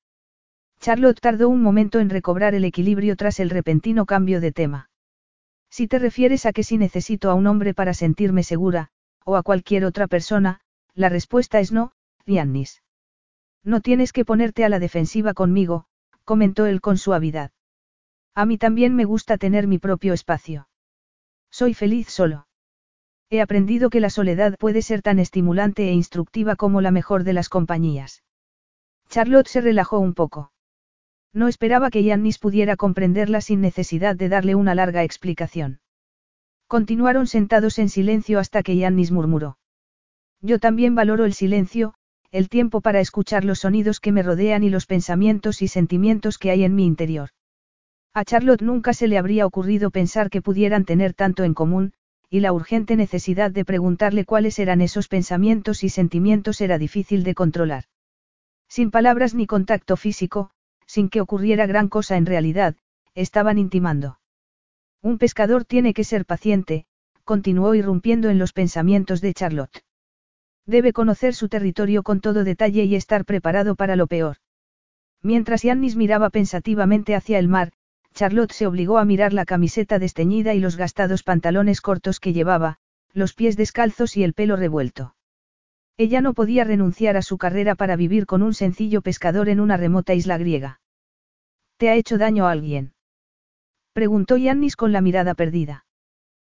[0.79, 4.89] Charlotte tardó un momento en recobrar el equilibrio tras el repentino cambio de tema.
[5.69, 8.89] Si te refieres a que si necesito a un hombre para sentirme segura,
[9.25, 10.61] o a cualquier otra persona,
[10.93, 11.91] la respuesta es no,
[12.25, 12.81] Yannis.
[13.63, 15.85] No tienes que ponerte a la defensiva conmigo,
[16.27, 17.51] comentó él con suavidad.
[18.35, 20.67] A mí también me gusta tener mi propio espacio.
[21.49, 22.47] Soy feliz solo.
[23.29, 27.31] He aprendido que la soledad puede ser tan estimulante e instructiva como la mejor de
[27.31, 28.23] las compañías.
[29.07, 30.51] Charlotte se relajó un poco.
[31.31, 35.79] No esperaba que Yannis pudiera comprenderla sin necesidad de darle una larga explicación.
[36.67, 39.59] Continuaron sentados en silencio hasta que Yannis murmuró.
[40.41, 41.93] Yo también valoro el silencio,
[42.37, 46.51] el tiempo para escuchar los sonidos que me rodean y los pensamientos y sentimientos que
[46.51, 47.29] hay en mi interior.
[48.13, 51.93] A Charlotte nunca se le habría ocurrido pensar que pudieran tener tanto en común,
[52.29, 57.33] y la urgente necesidad de preguntarle cuáles eran esos pensamientos y sentimientos era difícil de
[57.33, 57.85] controlar.
[58.67, 60.51] Sin palabras ni contacto físico,
[60.85, 62.75] sin que ocurriera gran cosa en realidad,
[63.15, 64.19] estaban intimando.
[65.01, 66.85] Un pescador tiene que ser paciente,
[67.23, 69.86] continuó irrumpiendo en los pensamientos de Charlotte.
[70.67, 74.37] Debe conocer su territorio con todo detalle y estar preparado para lo peor.
[75.23, 77.71] Mientras Yannis miraba pensativamente hacia el mar,
[78.13, 82.79] Charlotte se obligó a mirar la camiseta desteñida y los gastados pantalones cortos que llevaba,
[83.13, 85.15] los pies descalzos y el pelo revuelto.
[85.95, 89.77] Ella no podía renunciar a su carrera para vivir con un sencillo pescador en una
[89.77, 90.81] remota isla griega.
[91.77, 92.93] ¿Te ha hecho daño a alguien?
[93.93, 95.85] Preguntó Yannis con la mirada perdida.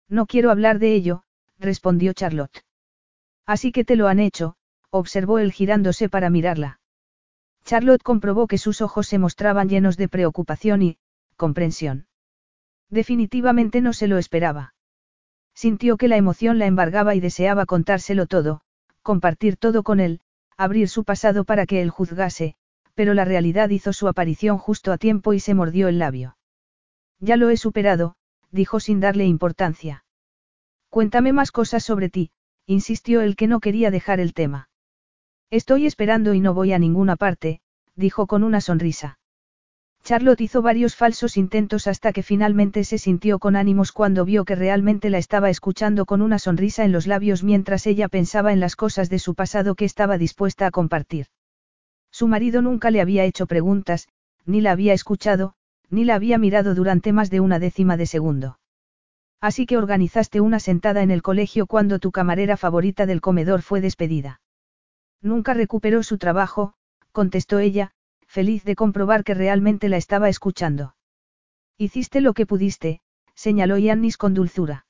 [0.09, 1.23] No quiero hablar de ello,
[1.59, 2.65] respondió Charlotte.
[3.51, 4.55] Así que te lo han hecho,
[4.91, 6.79] observó él girándose para mirarla.
[7.65, 10.99] Charlotte comprobó que sus ojos se mostraban llenos de preocupación y,
[11.35, 12.07] comprensión.
[12.91, 14.75] Definitivamente no se lo esperaba.
[15.53, 18.61] Sintió que la emoción la embargaba y deseaba contárselo todo,
[19.03, 20.21] compartir todo con él,
[20.57, 22.55] abrir su pasado para que él juzgase,
[22.95, 26.37] pero la realidad hizo su aparición justo a tiempo y se mordió el labio.
[27.19, 28.15] Ya lo he superado,
[28.53, 30.05] dijo sin darle importancia.
[30.89, 32.31] Cuéntame más cosas sobre ti,
[32.71, 34.69] insistió el que no quería dejar el tema.
[35.51, 37.61] Estoy esperando y no voy a ninguna parte,
[37.97, 39.19] dijo con una sonrisa.
[40.05, 44.55] Charlotte hizo varios falsos intentos hasta que finalmente se sintió con ánimos cuando vio que
[44.55, 48.77] realmente la estaba escuchando con una sonrisa en los labios mientras ella pensaba en las
[48.77, 51.27] cosas de su pasado que estaba dispuesta a compartir.
[52.13, 54.07] Su marido nunca le había hecho preguntas,
[54.47, 55.55] ni la había escuchado,
[55.91, 58.60] ni la había mirado durante más de una décima de segundo.
[59.41, 63.81] Así que organizaste una sentada en el colegio cuando tu camarera favorita del comedor fue
[63.81, 64.41] despedida.
[65.23, 66.75] Nunca recuperó su trabajo,
[67.13, 67.93] contestó ella,
[68.27, 70.95] feliz de comprobar que realmente la estaba escuchando.
[71.79, 73.01] Hiciste lo que pudiste,
[73.35, 74.85] señaló Yannis con dulzura.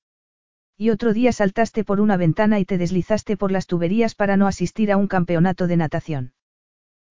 [0.76, 4.46] Y otro día saltaste por una ventana y te deslizaste por las tuberías para no
[4.46, 6.32] asistir a un campeonato de natación.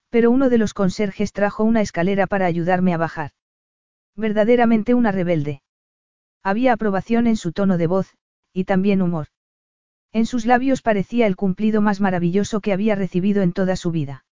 [0.09, 3.31] Pero uno de los conserjes trajo una escalera para ayudarme a bajar.
[4.15, 5.61] Verdaderamente una rebelde.
[6.43, 8.15] Había aprobación en su tono de voz,
[8.53, 9.27] y también humor.
[10.11, 14.25] En sus labios parecía el cumplido más maravilloso que había recibido en toda su vida.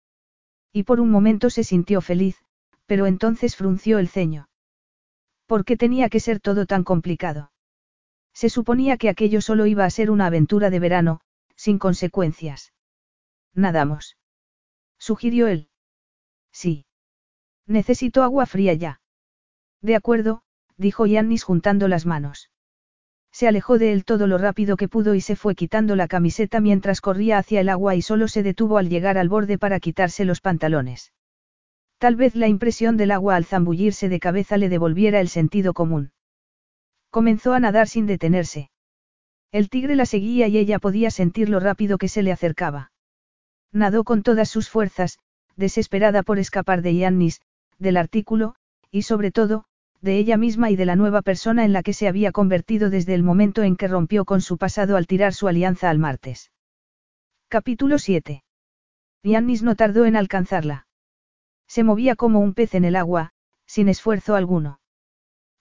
[0.73, 2.37] Y por un momento se sintió feliz,
[2.87, 4.49] pero entonces frunció el ceño.
[5.47, 7.53] ¿Por qué tenía que ser todo tan complicado?
[8.33, 11.21] Se suponía que aquello solo iba a ser una aventura de verano,
[11.55, 12.73] sin consecuencias.
[13.55, 14.17] Nadamos.
[14.99, 15.69] Sugirió él.
[16.53, 16.87] Sí.
[17.67, 19.01] Necesito agua fría ya.
[19.81, 20.43] De acuerdo,
[20.77, 22.51] dijo Yannis juntando las manos.
[23.33, 26.61] Se alejó de él todo lo rápido que pudo y se fue quitando la camiseta
[26.61, 30.25] mientras corría hacia el agua y solo se detuvo al llegar al borde para quitarse
[30.25, 31.13] los pantalones.
[31.99, 36.13] Tal vez la impresión del agua al zambullirse de cabeza le devolviera el sentido común.
[37.11, 38.71] Comenzó a nadar sin detenerse.
[39.53, 42.91] El tigre la seguía y ella podía sentir lo rápido que se le acercaba.
[43.73, 45.19] Nadó con todas sus fuerzas,
[45.57, 47.41] desesperada por escapar de Yannis,
[47.79, 48.55] del artículo,
[48.91, 49.67] y sobre todo,
[50.01, 53.15] de ella misma y de la nueva persona en la que se había convertido desde
[53.15, 56.53] el momento en que rompió con su pasado al tirar su alianza al martes.
[57.49, 58.45] Capítulo 7.
[59.23, 60.87] Yannis no tardó en alcanzarla.
[61.67, 63.33] Se movía como un pez en el agua,
[63.67, 64.81] sin esfuerzo alguno.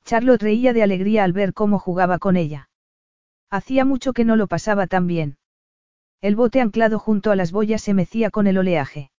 [0.03, 2.69] Charlotte reía de alegría al ver cómo jugaba con ella.
[3.49, 5.37] Hacía mucho que no lo pasaba tan bien.
[6.21, 9.11] El bote anclado junto a las boyas se mecía con el oleaje.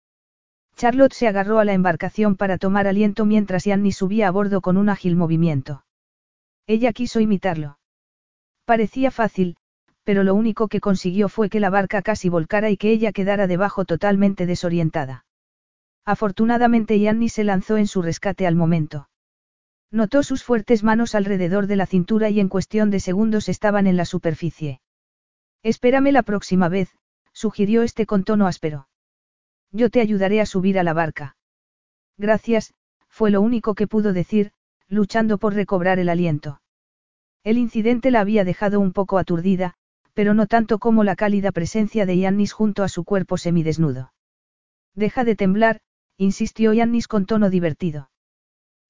[0.75, 4.75] Charlotte se agarró a la embarcación para tomar aliento mientras Yanni subía a bordo con
[4.77, 5.85] un ágil movimiento.
[6.67, 7.79] Ella quiso imitarlo.
[8.65, 9.55] Parecía fácil,
[10.03, 13.47] pero lo único que consiguió fue que la barca casi volcara y que ella quedara
[13.47, 15.25] debajo totalmente desorientada.
[16.03, 19.09] Afortunadamente Yanni se lanzó en su rescate al momento.
[19.91, 23.97] Notó sus fuertes manos alrededor de la cintura y en cuestión de segundos estaban en
[23.97, 24.81] la superficie.
[25.63, 26.89] Espérame la próxima vez,
[27.31, 28.87] sugirió este con tono áspero.
[29.75, 31.35] Yo te ayudaré a subir a la barca.
[32.17, 32.73] Gracias,
[33.09, 34.53] fue lo único que pudo decir,
[34.87, 36.61] luchando por recobrar el aliento.
[37.43, 39.73] El incidente la había dejado un poco aturdida,
[40.13, 44.13] pero no tanto como la cálida presencia de Yannis junto a su cuerpo semidesnudo.
[44.93, 45.81] Deja de temblar,
[46.15, 48.09] insistió Yannis con tono divertido.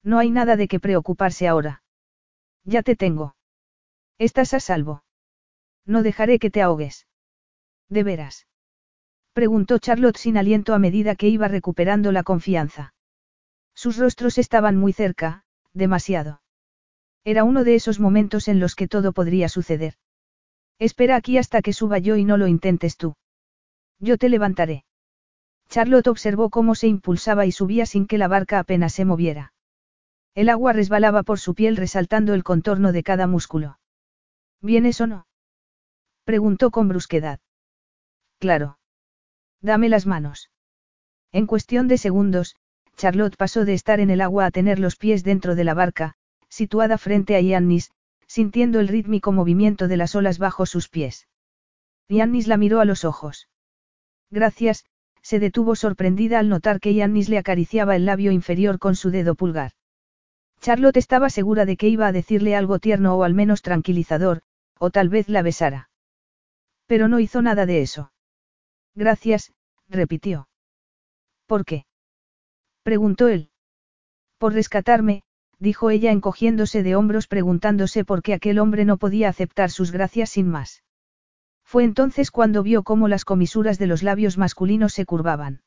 [0.04, 1.82] No hay nada de qué preocuparse ahora.
[2.62, 3.34] Ya te tengo.
[4.18, 5.02] Estás a salvo.
[5.84, 7.08] No dejaré que te ahogues.
[7.88, 8.46] De veras.
[9.36, 12.94] Preguntó Charlotte sin aliento a medida que iba recuperando la confianza.
[13.74, 15.44] Sus rostros estaban muy cerca,
[15.74, 16.40] demasiado.
[17.22, 19.96] Era uno de esos momentos en los que todo podría suceder.
[20.78, 23.14] Espera aquí hasta que suba yo y no lo intentes tú.
[24.00, 24.86] Yo te levantaré.
[25.68, 29.52] Charlotte observó cómo se impulsaba y subía sin que la barca apenas se moviera.
[30.34, 33.80] El agua resbalaba por su piel resaltando el contorno de cada músculo.
[34.62, 35.26] ¿Vienes o no?
[36.24, 37.38] Preguntó con brusquedad.
[38.38, 38.78] Claro.
[39.60, 40.50] Dame las manos.
[41.32, 42.56] En cuestión de segundos,
[42.96, 46.14] Charlotte pasó de estar en el agua a tener los pies dentro de la barca,
[46.48, 47.90] situada frente a Yannis,
[48.26, 51.28] sintiendo el rítmico movimiento de las olas bajo sus pies.
[52.08, 53.48] Yannis la miró a los ojos.
[54.30, 54.84] Gracias,
[55.22, 59.34] se detuvo sorprendida al notar que Yannis le acariciaba el labio inferior con su dedo
[59.34, 59.72] pulgar.
[60.60, 64.42] Charlotte estaba segura de que iba a decirle algo tierno o al menos tranquilizador,
[64.78, 65.90] o tal vez la besara.
[66.86, 68.12] Pero no hizo nada de eso.
[68.96, 69.52] Gracias,
[69.88, 70.48] repitió.
[71.46, 71.84] ¿Por qué?
[72.82, 73.50] preguntó él.
[74.38, 75.22] Por rescatarme,
[75.58, 80.30] dijo ella encogiéndose de hombros preguntándose por qué aquel hombre no podía aceptar sus gracias
[80.30, 80.82] sin más.
[81.62, 85.62] Fue entonces cuando vio cómo las comisuras de los labios masculinos se curvaban.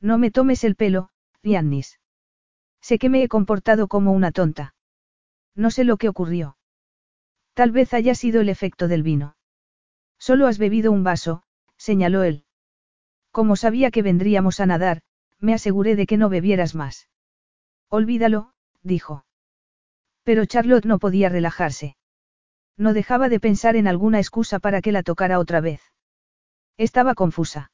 [0.00, 1.08] No me tomes el pelo,
[1.42, 2.00] Yannis.
[2.80, 4.74] Sé que me he comportado como una tonta.
[5.54, 6.56] No sé lo que ocurrió.
[7.54, 9.36] Tal vez haya sido el efecto del vino.
[10.18, 11.44] Solo has bebido un vaso,
[11.82, 12.44] señaló él.
[13.32, 15.02] Como sabía que vendríamos a nadar,
[15.40, 17.08] me aseguré de que no bebieras más.
[17.88, 18.52] Olvídalo,
[18.82, 19.24] dijo.
[20.22, 21.96] Pero Charlotte no podía relajarse.
[22.76, 25.80] No dejaba de pensar en alguna excusa para que la tocara otra vez.
[26.76, 27.72] Estaba confusa.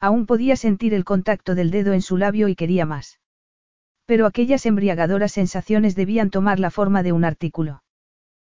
[0.00, 3.20] Aún podía sentir el contacto del dedo en su labio y quería más.
[4.06, 7.82] Pero aquellas embriagadoras sensaciones debían tomar la forma de un artículo.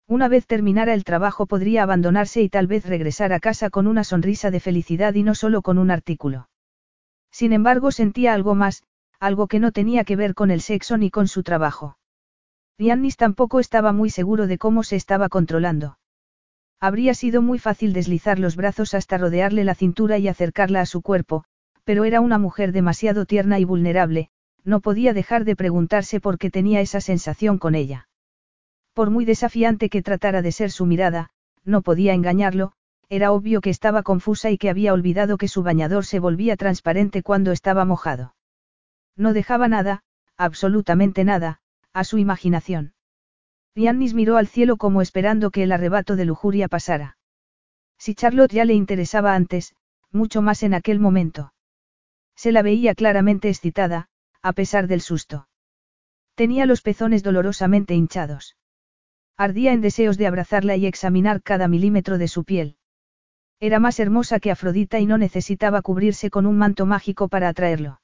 [0.09, 4.05] Una vez terminara el trabajo podría abandonarse y tal vez regresar a casa con una
[4.05, 6.49] sonrisa de felicidad y no solo con un artículo.
[7.31, 8.83] Sin embargo sentía algo más,
[9.21, 11.97] algo que no tenía que ver con el sexo ni con su trabajo.
[12.79, 15.99] Giannis tampoco estaba muy seguro de cómo se estaba controlando.
[16.81, 21.01] Habría sido muy fácil deslizar los brazos hasta rodearle la cintura y acercarla a su
[21.01, 21.45] cuerpo,
[21.85, 24.31] pero era una mujer demasiado tierna y vulnerable,
[24.65, 28.09] no podía dejar de preguntarse por qué tenía esa sensación con ella.
[28.95, 31.31] Por muy desafiante que tratara de ser su mirada,
[31.65, 32.73] no podía engañarlo,
[33.09, 37.23] era obvio que estaba confusa y que había olvidado que su bañador se volvía transparente
[37.23, 38.35] cuando estaba mojado.
[39.17, 40.03] No dejaba nada,
[40.37, 41.61] absolutamente nada,
[41.93, 42.95] a su imaginación.
[43.75, 47.17] Giannis miró al cielo como esperando que el arrebato de lujuria pasara.
[47.99, 49.75] Si Charlotte ya le interesaba antes,
[50.11, 51.55] mucho más en aquel momento.
[52.35, 54.09] Se la veía claramente excitada,
[54.43, 55.49] a pesar del susto.
[56.35, 58.57] Tenía los pezones dolorosamente hinchados.
[59.37, 62.77] Ardía en deseos de abrazarla y examinar cada milímetro de su piel.
[63.61, 68.01] Era más hermosa que Afrodita y no necesitaba cubrirse con un manto mágico para atraerlo.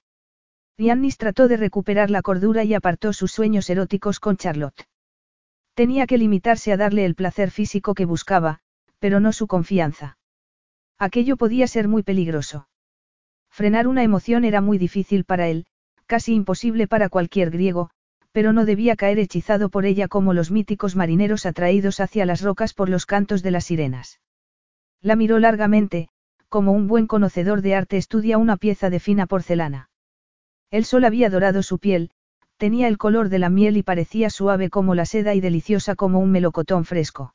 [0.79, 4.87] Giannis trató de recuperar la cordura y apartó sus sueños eróticos con Charlotte.
[5.75, 8.61] Tenía que limitarse a darle el placer físico que buscaba,
[9.01, 10.19] pero no su confianza.
[10.99, 12.69] Aquello podía ser muy peligroso.
[13.51, 15.67] Frenar una emoción era muy difícil para él,
[16.07, 17.91] casi imposible para cualquier griego,
[18.33, 22.75] pero no debía caer hechizado por ella como los míticos marineros atraídos hacia las rocas
[22.75, 24.21] por los cantos de las sirenas.
[25.01, 26.09] La miró largamente,
[26.49, 29.91] como un buen conocedor de arte estudia una pieza de fina porcelana.
[30.71, 32.11] El sol había dorado su piel,
[32.57, 36.19] tenía el color de la miel y parecía suave como la seda y deliciosa como
[36.19, 37.35] un melocotón fresco.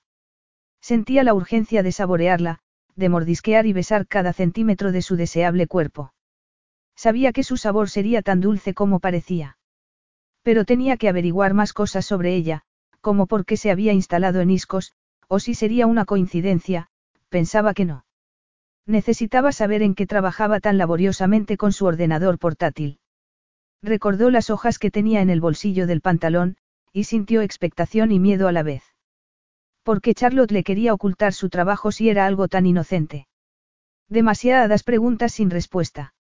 [0.82, 2.60] Sentía la urgencia de saborearla,
[2.96, 6.14] de mordisquear y besar cada centímetro de su deseable cuerpo.
[6.96, 9.58] Sabía que su sabor sería tan dulce como parecía.
[10.44, 12.62] Pero tenía que averiguar más cosas sobre ella,
[13.02, 14.94] como por qué se había instalado en Iscos,
[15.28, 16.90] o si sería una coincidencia,
[17.30, 18.06] pensaba que no.
[18.86, 23.00] Necesitaba saber en qué trabajaba tan laboriosamente con su ordenador portátil.
[23.82, 26.58] Recordó las hojas que tenía en el bolsillo del pantalón,
[26.92, 28.84] y sintió expectación y miedo a la vez.
[29.84, 33.28] ¿Por qué Charlotte le quería ocultar su trabajo si era algo tan inocente?
[34.08, 36.13] Demasiadas preguntas sin respuesta.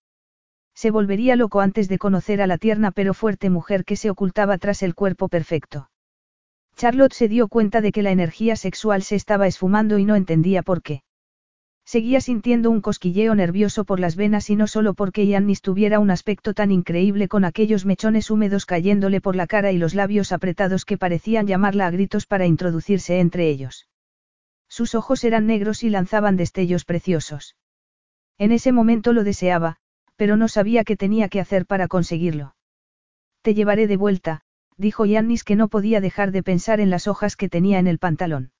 [0.75, 4.57] Se volvería loco antes de conocer a la tierna pero fuerte mujer que se ocultaba
[4.57, 5.89] tras el cuerpo perfecto.
[6.75, 10.63] Charlotte se dio cuenta de que la energía sexual se estaba esfumando y no entendía
[10.63, 11.03] por qué.
[11.85, 16.11] Seguía sintiendo un cosquilleo nervioso por las venas y no solo porque Yannis tuviera un
[16.11, 20.85] aspecto tan increíble con aquellos mechones húmedos cayéndole por la cara y los labios apretados
[20.85, 23.89] que parecían llamarla a gritos para introducirse entre ellos.
[24.69, 27.57] Sus ojos eran negros y lanzaban destellos preciosos.
[28.37, 29.77] En ese momento lo deseaba,
[30.23, 32.55] pero no sabía qué tenía que hacer para conseguirlo.
[33.41, 34.39] Te llevaré de vuelta,
[34.77, 37.99] dijo Yannis que no podía dejar de pensar en las hojas que tenía en el
[37.99, 38.53] pantalón.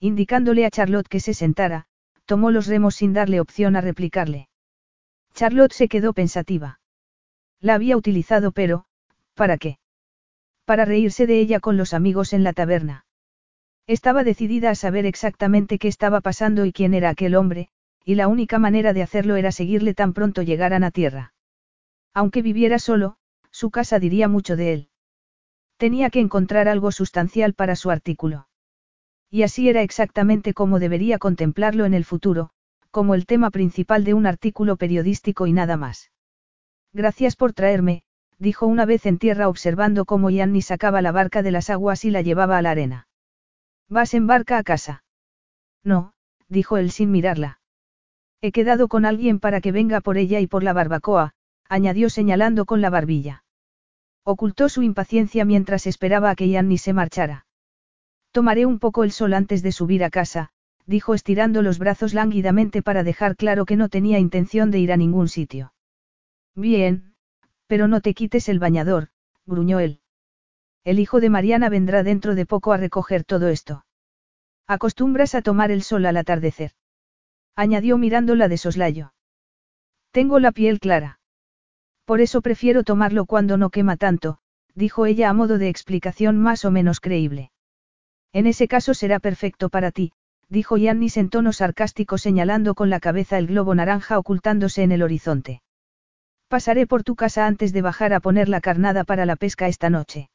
[0.00, 1.84] Indicándole a Charlotte que se sentara,
[2.24, 4.48] tomó los remos sin darle opción a replicarle.
[5.34, 6.80] Charlotte se quedó pensativa.
[7.60, 8.86] La había utilizado pero,
[9.34, 9.78] ¿para qué?
[10.64, 13.04] Para reírse de ella con los amigos en la taberna.
[13.86, 17.68] Estaba decidida a saber exactamente qué estaba pasando y quién era aquel hombre,
[18.08, 21.34] y la única manera de hacerlo era seguirle tan pronto llegaran a tierra.
[22.14, 23.18] Aunque viviera solo,
[23.50, 24.88] su casa diría mucho de él.
[25.76, 28.48] Tenía que encontrar algo sustancial para su artículo.
[29.28, 32.48] Y así era exactamente como debería contemplarlo en el futuro,
[32.90, 36.10] como el tema principal de un artículo periodístico y nada más.
[36.94, 38.04] Gracias por traerme,
[38.38, 42.10] dijo una vez en tierra observando cómo Yanni sacaba la barca de las aguas y
[42.10, 43.06] la llevaba a la arena.
[43.86, 45.04] ¿Vas en barca a casa?
[45.84, 46.14] No,
[46.48, 47.58] dijo él sin mirarla.
[48.40, 51.32] He quedado con alguien para que venga por ella y por la barbacoa,
[51.68, 53.44] añadió señalando con la barbilla.
[54.24, 57.46] Ocultó su impaciencia mientras esperaba a que Yanni se marchara.
[58.30, 60.50] Tomaré un poco el sol antes de subir a casa,
[60.86, 64.96] dijo estirando los brazos lánguidamente para dejar claro que no tenía intención de ir a
[64.96, 65.72] ningún sitio.
[66.54, 67.14] Bien,
[67.66, 69.08] pero no te quites el bañador,
[69.46, 70.00] gruñó él.
[70.84, 73.84] El hijo de Mariana vendrá dentro de poco a recoger todo esto.
[74.66, 76.72] Acostumbras a tomar el sol al atardecer.
[77.58, 79.14] Añadió mirándola de soslayo.
[80.12, 81.18] Tengo la piel clara.
[82.04, 84.38] Por eso prefiero tomarlo cuando no quema tanto,
[84.76, 87.50] dijo ella a modo de explicación más o menos creíble.
[88.32, 90.12] En ese caso será perfecto para ti,
[90.48, 95.02] dijo Yannis en tono sarcástico señalando con la cabeza el globo naranja ocultándose en el
[95.02, 95.60] horizonte.
[96.46, 99.90] Pasaré por tu casa antes de bajar a poner la carnada para la pesca esta
[99.90, 100.30] noche.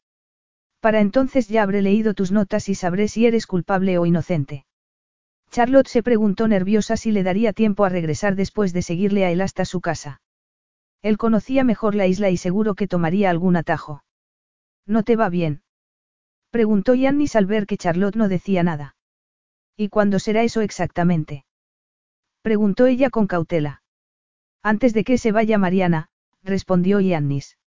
[0.81, 4.65] Para entonces ya habré leído tus notas y sabré si eres culpable o inocente.
[5.53, 9.39] Charlotte se preguntó nerviosa si le daría tiempo a regresar después de seguirle a él
[9.39, 10.19] hasta su casa.
[11.03, 14.03] Él conocía mejor la isla y seguro que tomaría algún atajo.
[14.87, 15.61] ¿No te va bien?
[16.49, 18.95] Preguntó Yannis al ver que Charlotte no decía nada.
[19.77, 21.45] ¿Y cuándo será eso exactamente?
[22.41, 23.83] Preguntó ella con cautela.
[24.63, 26.09] Antes de que se vaya Mariana,
[26.41, 27.59] respondió Yannis.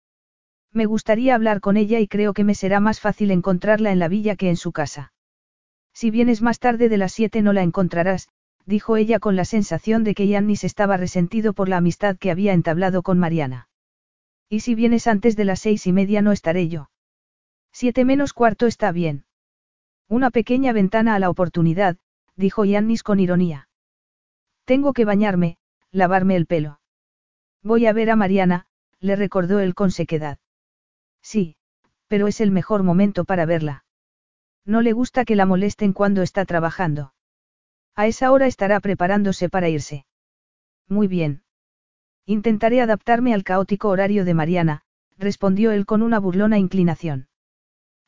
[0.71, 4.07] Me gustaría hablar con ella y creo que me será más fácil encontrarla en la
[4.07, 5.13] villa que en su casa.
[5.95, 8.27] Si vienes más tarde de las siete no la encontrarás,
[8.65, 12.51] dijo ella con la sensación de que Yannis estaba resentido por la amistad que había
[12.51, 13.69] entablado con Mariana.
[14.49, 16.89] Y si vienes antes de las seis y media no estaré yo.
[17.71, 19.23] Siete menos cuarto está bien.
[20.09, 21.95] Una pequeña ventana a la oportunidad,
[22.35, 23.69] dijo Yannis con ironía.
[24.65, 25.57] Tengo que bañarme,
[25.91, 26.81] lavarme el pelo.
[27.63, 28.67] Voy a ver a Mariana,
[28.99, 30.39] le recordó él con sequedad.
[31.21, 31.55] Sí,
[32.09, 33.84] pero es el mejor momento para verla.
[34.65, 37.13] No le gusta que la molesten cuando está trabajando.
[37.95, 40.05] A esa hora estará preparándose para irse.
[40.89, 41.43] Muy bien.
[42.25, 44.81] Intentaré adaptarme al caótico horario de Mariana,
[45.17, 47.27] respondió él con una burlona inclinación.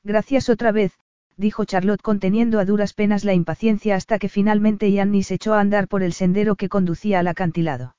[0.03, 0.93] Gracias otra vez,
[1.37, 5.59] dijo Charlotte conteniendo a duras penas la impaciencia hasta que finalmente Yanni se echó a
[5.59, 7.95] andar por el sendero que conducía al acantilado.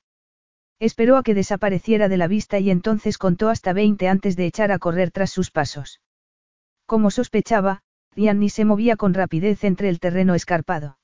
[0.81, 4.73] Esperó a que desapareciera de la vista y entonces contó hasta veinte antes de echar
[4.73, 6.01] a correr tras sus pasos.
[6.87, 7.83] Como sospechaba,
[8.19, 10.99] Yanni se movía con rapidez entre el terreno escarpado.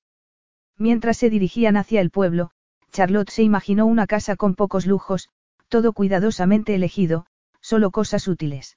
[0.77, 2.51] Mientras se dirigían hacia el pueblo,
[2.91, 5.28] Charlotte se imaginó una casa con pocos lujos,
[5.69, 7.27] todo cuidadosamente elegido,
[7.61, 8.77] solo cosas útiles.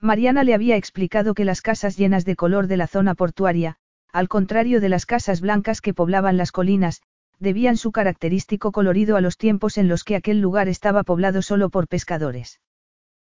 [0.00, 3.76] Mariana le había explicado que las casas llenas de color de la zona portuaria,
[4.12, 7.02] al contrario de las casas blancas que poblaban las colinas,
[7.38, 11.70] debían su característico colorido a los tiempos en los que aquel lugar estaba poblado solo
[11.70, 12.60] por pescadores.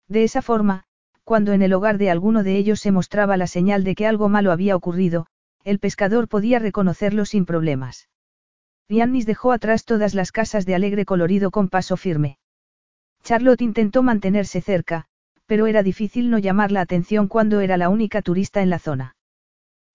[0.09, 0.85] De esa forma,
[1.31, 4.29] cuando en el hogar de alguno de ellos se mostraba la señal de que algo
[4.29, 5.27] malo había ocurrido,
[5.63, 8.09] el pescador podía reconocerlo sin problemas.
[8.89, 12.39] Yannis dejó atrás todas las casas de alegre colorido con paso firme.
[13.23, 15.05] Charlotte intentó mantenerse cerca,
[15.47, 19.15] pero era difícil no llamar la atención cuando era la única turista en la zona.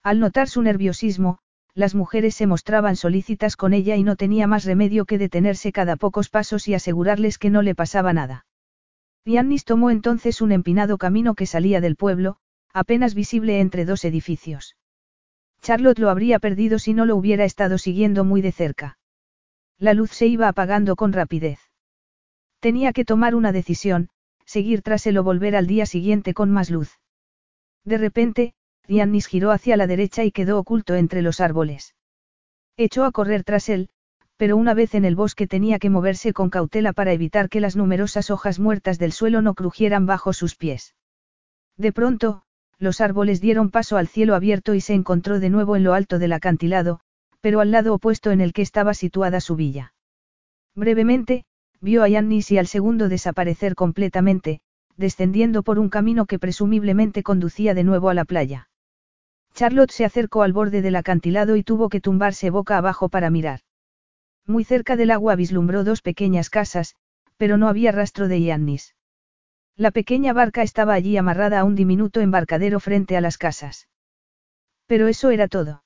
[0.02, 1.36] Al notar su nerviosismo,
[1.74, 5.96] las mujeres se mostraban solícitas con ella y no tenía más remedio que detenerse cada
[5.96, 8.46] pocos pasos y asegurarles que no le pasaba nada.
[9.26, 12.36] Yannis tomó entonces un empinado camino que salía del pueblo,
[12.72, 14.76] apenas visible entre dos edificios.
[15.60, 18.98] Charlotte lo habría perdido si no lo hubiera estado siguiendo muy de cerca.
[19.78, 21.58] La luz se iba apagando con rapidez.
[22.60, 24.10] Tenía que tomar una decisión,
[24.44, 27.00] seguir tras él o volver al día siguiente con más luz.
[27.84, 28.54] De repente,
[28.86, 31.96] Giannis giró hacia la derecha y quedó oculto entre los árboles.
[32.76, 33.90] Echó a correr tras él,
[34.36, 37.76] pero una vez en el bosque tenía que moverse con cautela para evitar que las
[37.76, 40.94] numerosas hojas muertas del suelo no crujieran bajo sus pies.
[41.76, 42.42] De pronto,
[42.78, 46.18] los árboles dieron paso al cielo abierto y se encontró de nuevo en lo alto
[46.18, 47.00] del acantilado,
[47.40, 49.94] pero al lado opuesto en el que estaba situada su villa.
[50.74, 51.44] Brevemente,
[51.80, 54.60] vio a Yannis y al segundo desaparecer completamente,
[54.96, 58.68] descendiendo por un camino que presumiblemente conducía de nuevo a la playa.
[59.54, 63.60] Charlotte se acercó al borde del acantilado y tuvo que tumbarse boca abajo para mirar.
[64.46, 66.94] Muy cerca del agua vislumbró dos pequeñas casas,
[67.36, 68.94] pero no había rastro de Yannis.
[69.76, 73.88] La pequeña barca estaba allí amarrada a un diminuto embarcadero frente a las casas.
[74.86, 75.82] Pero eso era todo.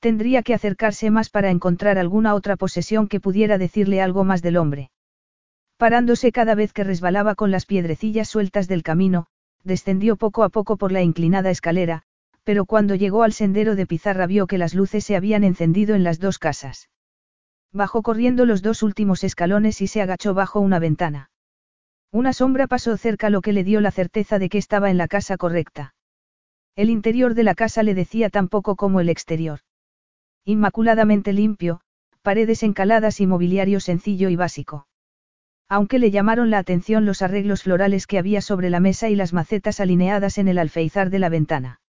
[0.00, 4.56] Tendría que acercarse más para encontrar alguna otra posesión que pudiera decirle algo más del
[4.56, 4.90] hombre.
[5.76, 9.26] Parándose cada vez que resbalaba con las piedrecillas sueltas del camino,
[9.62, 12.02] descendió poco a poco por la inclinada escalera,
[12.42, 16.04] pero cuando llegó al sendero de pizarra vio que las luces se habían encendido en
[16.04, 16.88] las dos casas.
[17.76, 21.28] Bajó corriendo los dos últimos escalones y se agachó bajo una ventana.
[22.10, 25.08] Una sombra pasó cerca lo que le dio la certeza de que estaba en la
[25.08, 25.94] casa correcta.
[26.74, 29.60] El interior de la casa le decía tan poco como el exterior.
[30.46, 31.82] Inmaculadamente limpio,
[32.22, 34.86] paredes encaladas y mobiliario sencillo y básico.
[35.68, 39.34] Aunque le llamaron la atención los arreglos florales que había sobre la mesa y las
[39.34, 41.82] macetas alineadas en el alfeizar de la ventana.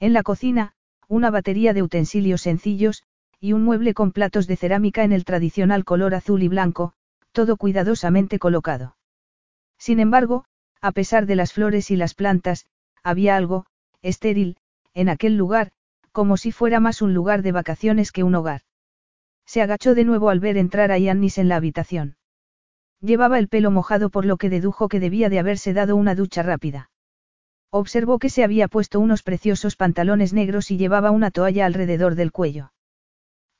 [0.00, 0.72] En la cocina,
[1.06, 3.04] una batería de utensilios sencillos,
[3.44, 6.94] y un mueble con platos de cerámica en el tradicional color azul y blanco,
[7.32, 8.96] todo cuidadosamente colocado.
[9.76, 10.46] Sin embargo,
[10.80, 12.64] a pesar de las flores y las plantas,
[13.02, 13.66] había algo,
[14.00, 14.56] estéril,
[14.94, 15.72] en aquel lugar,
[16.10, 18.62] como si fuera más un lugar de vacaciones que un hogar.
[19.44, 22.16] Se agachó de nuevo al ver entrar a Yannis en la habitación.
[23.02, 26.42] Llevaba el pelo mojado por lo que dedujo que debía de haberse dado una ducha
[26.42, 26.88] rápida.
[27.68, 32.32] Observó que se había puesto unos preciosos pantalones negros y llevaba una toalla alrededor del
[32.32, 32.70] cuello.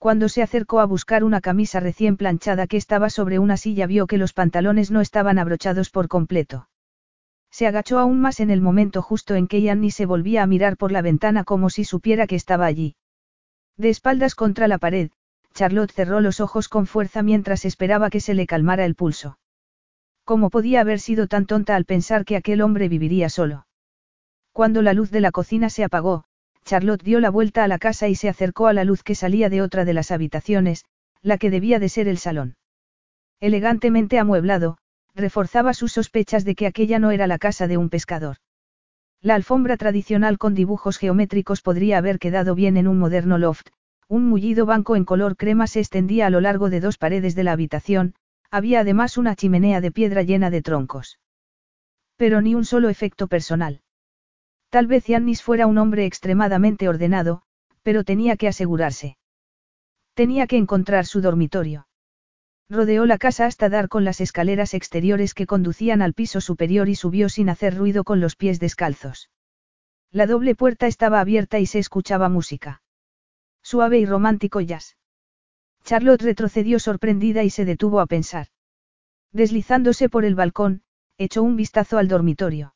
[0.05, 4.07] Cuando se acercó a buscar una camisa recién planchada que estaba sobre una silla vio
[4.07, 6.69] que los pantalones no estaban abrochados por completo.
[7.51, 10.77] Se agachó aún más en el momento justo en que Yanni se volvía a mirar
[10.77, 12.97] por la ventana como si supiera que estaba allí.
[13.79, 15.09] De espaldas contra la pared,
[15.55, 19.39] Charlotte cerró los ojos con fuerza mientras esperaba que se le calmara el pulso.
[20.25, 23.67] ¿Cómo podía haber sido tan tonta al pensar que aquel hombre viviría solo?
[24.53, 26.25] Cuando la luz de la cocina se apagó,
[26.65, 29.51] Charlotte dio la vuelta a la casa y se acercó a la luz que salía
[29.51, 30.85] de otra de las habitaciones,
[31.21, 32.57] la que debía de ser el salón.
[33.41, 34.79] Elegantemente amueblado,
[35.15, 38.37] reforzaba sus sospechas de que aquella no era la casa de un pescador.
[39.21, 43.69] La alfombra tradicional con dibujos geométricos podría haber quedado bien en un moderno loft,
[44.09, 47.45] un mullido banco en color crema se extendía a lo largo de dos paredes de
[47.45, 48.15] la habitación,
[48.51, 51.19] había además una chimenea de piedra llena de troncos.
[52.17, 53.81] Pero ni un solo efecto personal.
[54.75, 57.43] Tal vez Yannis fuera un hombre extremadamente ordenado,
[57.85, 59.17] pero tenía que asegurarse.
[60.15, 61.87] Tenía que encontrar su dormitorio.
[62.69, 66.97] Rodeó la casa hasta dar con las escaleras exteriores que conducían al piso superior y
[66.97, 69.31] subió sin hacer ruido con los pies descalzos.
[70.11, 72.83] La doble puerta estaba abierta y se escuchaba música.
[73.63, 74.97] Suave y romántico jazz.
[75.85, 78.49] Charlotte retrocedió sorprendida y se detuvo a pensar.
[79.31, 80.83] Deslizándose por el balcón,
[81.17, 82.74] echó un vistazo al dormitorio.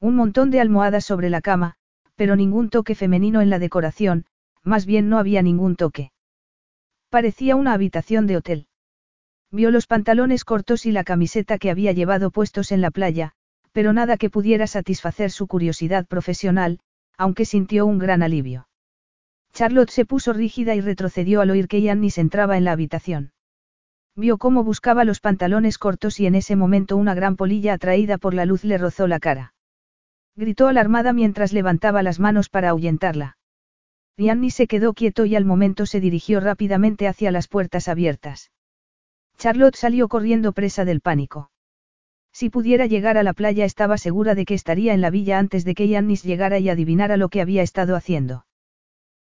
[0.00, 1.74] Un montón de almohadas sobre la cama,
[2.14, 4.26] pero ningún toque femenino en la decoración,
[4.62, 6.12] más bien no había ningún toque.
[7.10, 8.66] Parecía una habitación de hotel.
[9.50, 13.32] Vio los pantalones cortos y la camiseta que había llevado puestos en la playa,
[13.72, 16.80] pero nada que pudiera satisfacer su curiosidad profesional,
[17.16, 18.68] aunque sintió un gran alivio.
[19.52, 23.32] Charlotte se puso rígida y retrocedió al oír que Yannis entraba en la habitación.
[24.14, 28.34] Vio cómo buscaba los pantalones cortos y en ese momento una gran polilla atraída por
[28.34, 29.54] la luz le rozó la cara.
[30.38, 33.38] Gritó alarmada mientras levantaba las manos para ahuyentarla.
[34.16, 38.52] Gianni se quedó quieto y al momento se dirigió rápidamente hacia las puertas abiertas.
[39.36, 41.50] Charlotte salió corriendo presa del pánico.
[42.32, 45.64] Si pudiera llegar a la playa estaba segura de que estaría en la villa antes
[45.64, 48.46] de que Yannis llegara y adivinara lo que había estado haciendo.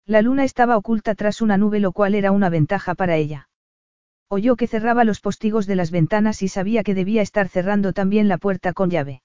[0.04, 3.48] La luna estaba oculta tras una nube lo cual era una ventaja para ella.
[4.28, 8.28] Oyó que cerraba los postigos de las ventanas y sabía que debía estar cerrando también
[8.28, 9.22] la puerta con llave.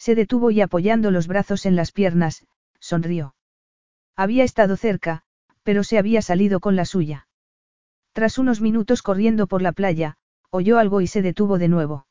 [0.00, 2.46] Se detuvo y apoyando los brazos en las piernas,
[2.78, 3.34] sonrió.
[4.16, 5.24] Había estado cerca,
[5.62, 7.28] pero se había salido con la suya.
[8.12, 10.16] Tras unos minutos corriendo por la playa,
[10.48, 12.06] oyó algo y se detuvo de nuevo.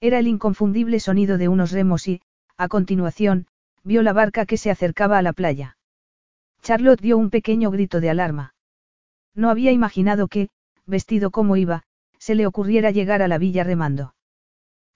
[0.00, 2.22] Era el inconfundible sonido de unos remos y,
[2.56, 3.46] a continuación,
[3.84, 5.76] vio la barca que se acercaba a la playa.
[6.62, 8.54] Charlotte dio un pequeño grito de alarma.
[9.34, 10.48] No había imaginado que,
[10.86, 11.82] vestido como iba,
[12.18, 14.14] se le ocurriera llegar a la villa remando.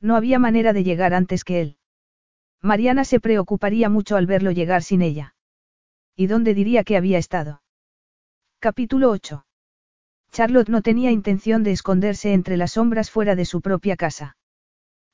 [0.01, 1.76] No había manera de llegar antes que él.
[2.62, 5.35] Mariana se preocuparía mucho al verlo llegar sin ella.
[6.16, 7.62] ¿Y dónde diría que había estado?
[8.59, 9.47] Capítulo 8.
[10.33, 14.37] Charlotte no tenía intención de esconderse entre las sombras fuera de su propia casa.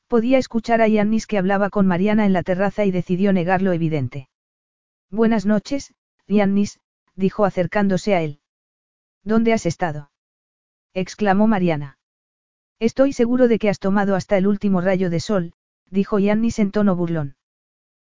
[0.09, 3.73] Podía escuchar a Yannis que hablaba con Mariana en la terraza y decidió negar lo
[3.73, 4.29] evidente.
[5.11, 5.95] Buenas noches,
[6.27, 6.81] Yannis,
[7.15, 8.41] dijo acercándose a él.
[9.25, 10.11] ¿Dónde has estado?
[10.95, 11.99] exclamó Mariana.
[12.79, 15.53] Estoy seguro de que has tomado hasta el último rayo de sol,
[15.93, 17.37] dijo Yannis en tono burlón.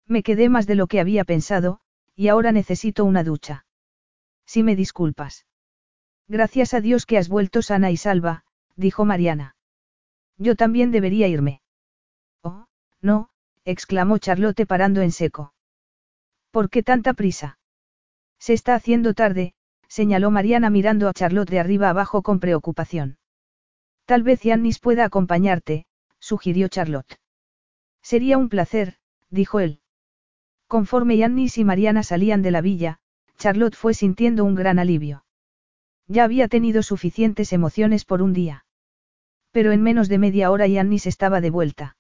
[0.06, 1.80] Me quedé más de lo que había pensado,
[2.14, 3.66] y ahora necesito una ducha.
[4.46, 5.46] Si me disculpas.
[6.28, 8.44] Gracias a Dios que has vuelto sana y salva,
[8.76, 9.56] dijo Mariana.
[10.38, 11.62] Yo también debería irme.
[12.44, 12.68] Oh,
[13.02, 13.30] no,
[13.64, 15.54] exclamó Charlotte parando en seco.
[16.52, 17.60] ¿Por qué tanta prisa?
[18.40, 19.54] Se está haciendo tarde,
[19.88, 23.18] señaló Mariana mirando a Charlotte de arriba abajo con preocupación.
[24.06, 25.86] Tal vez Yannis pueda acompañarte,
[26.20, 27.19] sugirió Charlotte.
[28.10, 28.96] Sería un placer,
[29.30, 29.82] dijo él.
[30.66, 32.98] Conforme Yannis y Mariana salían de la villa,
[33.38, 35.26] Charlotte fue sintiendo un gran alivio.
[36.08, 38.66] Ya había tenido suficientes emociones por un día.
[39.52, 41.98] Pero en menos de media hora Yannis estaba de vuelta.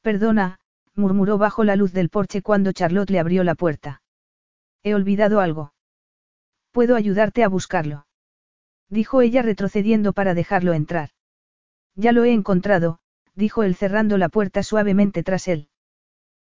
[0.00, 0.60] Perdona,
[0.94, 4.00] murmuró bajo la luz del porche cuando Charlotte le abrió la puerta.
[4.82, 5.74] He olvidado algo.
[6.70, 8.06] Puedo ayudarte a buscarlo.
[8.88, 11.10] Dijo ella retrocediendo para dejarlo entrar.
[11.96, 13.00] Ya lo he encontrado,
[13.38, 15.68] dijo él cerrando la puerta suavemente tras él.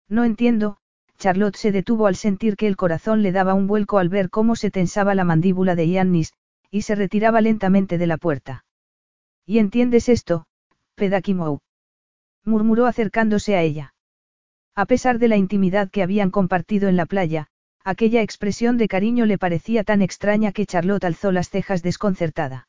[0.08, 0.78] No entiendo,
[1.18, 4.56] Charlotte se detuvo al sentir que el corazón le daba un vuelco al ver cómo
[4.56, 6.34] se tensaba la mandíbula de Yannis,
[6.72, 8.66] y se retiraba lentamente de la puerta.
[9.46, 10.46] ¿Y entiendes esto,
[10.96, 11.60] Pedakimou?
[12.46, 13.94] murmuró acercándose a ella.
[14.74, 17.48] A pesar de la intimidad que habían compartido en la playa,
[17.84, 22.68] aquella expresión de cariño le parecía tan extraña que Charlotte alzó las cejas desconcertada.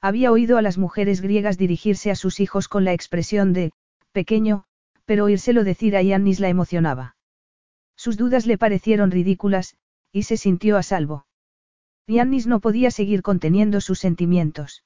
[0.00, 3.72] Había oído a las mujeres griegas dirigirse a sus hijos con la expresión de,
[4.12, 4.64] pequeño,
[5.04, 7.16] pero oírselo decir a Yannis la emocionaba.
[7.96, 9.76] Sus dudas le parecieron ridículas,
[10.12, 11.26] y se sintió a salvo.
[12.06, 14.84] Yannis no podía seguir conteniendo sus sentimientos.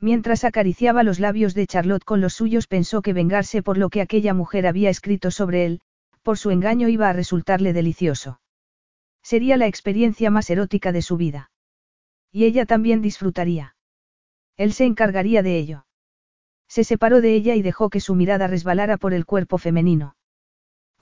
[0.00, 4.00] Mientras acariciaba los labios de Charlotte con los suyos pensó que vengarse por lo que
[4.00, 5.80] aquella mujer había escrito sobre él,
[6.22, 8.40] por su engaño iba a resultarle delicioso.
[9.22, 11.50] Sería la experiencia más erótica de su vida.
[12.32, 13.76] Y ella también disfrutaría.
[14.56, 15.86] Él se encargaría de ello.
[16.68, 20.16] Se separó de ella y dejó que su mirada resbalara por el cuerpo femenino.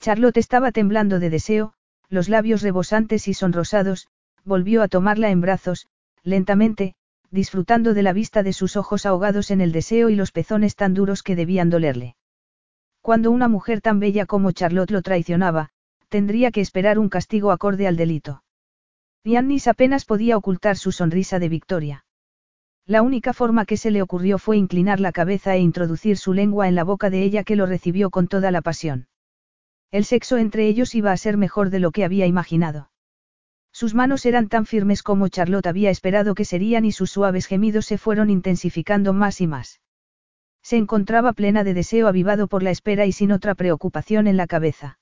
[0.01, 1.75] Charlotte estaba temblando de deseo,
[2.09, 4.09] los labios rebosantes y sonrosados,
[4.45, 5.89] volvió a tomarla en brazos,
[6.23, 6.95] lentamente,
[7.31, 10.95] disfrutando de la vista de sus ojos ahogados en el deseo y los pezones tan
[10.95, 12.17] duros que debían dolerle.
[13.01, 15.71] Cuando una mujer tan bella como Charlotte lo traicionaba,
[16.09, 18.43] tendría que esperar un castigo acorde al delito.
[19.25, 22.05] Yannis apenas podía ocultar su sonrisa de victoria.
[22.91, 26.67] La única forma que se le ocurrió fue inclinar la cabeza e introducir su lengua
[26.67, 29.07] en la boca de ella que lo recibió con toda la pasión.
[29.93, 32.91] El sexo entre ellos iba a ser mejor de lo que había imaginado.
[33.71, 37.87] Sus manos eran tan firmes como Charlotte había esperado que serían y sus suaves gemidos
[37.87, 39.81] se fueron intensificando más y más.
[40.61, 44.49] Se encontraba plena de deseo avivado por la espera y sin otra preocupación en la
[44.49, 44.99] cabeza.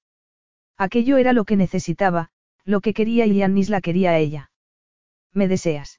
[0.77, 2.29] Aquello era lo que necesitaba,
[2.67, 4.51] lo que quería y Yannis la quería a ella.
[5.33, 5.98] ¿Me deseas?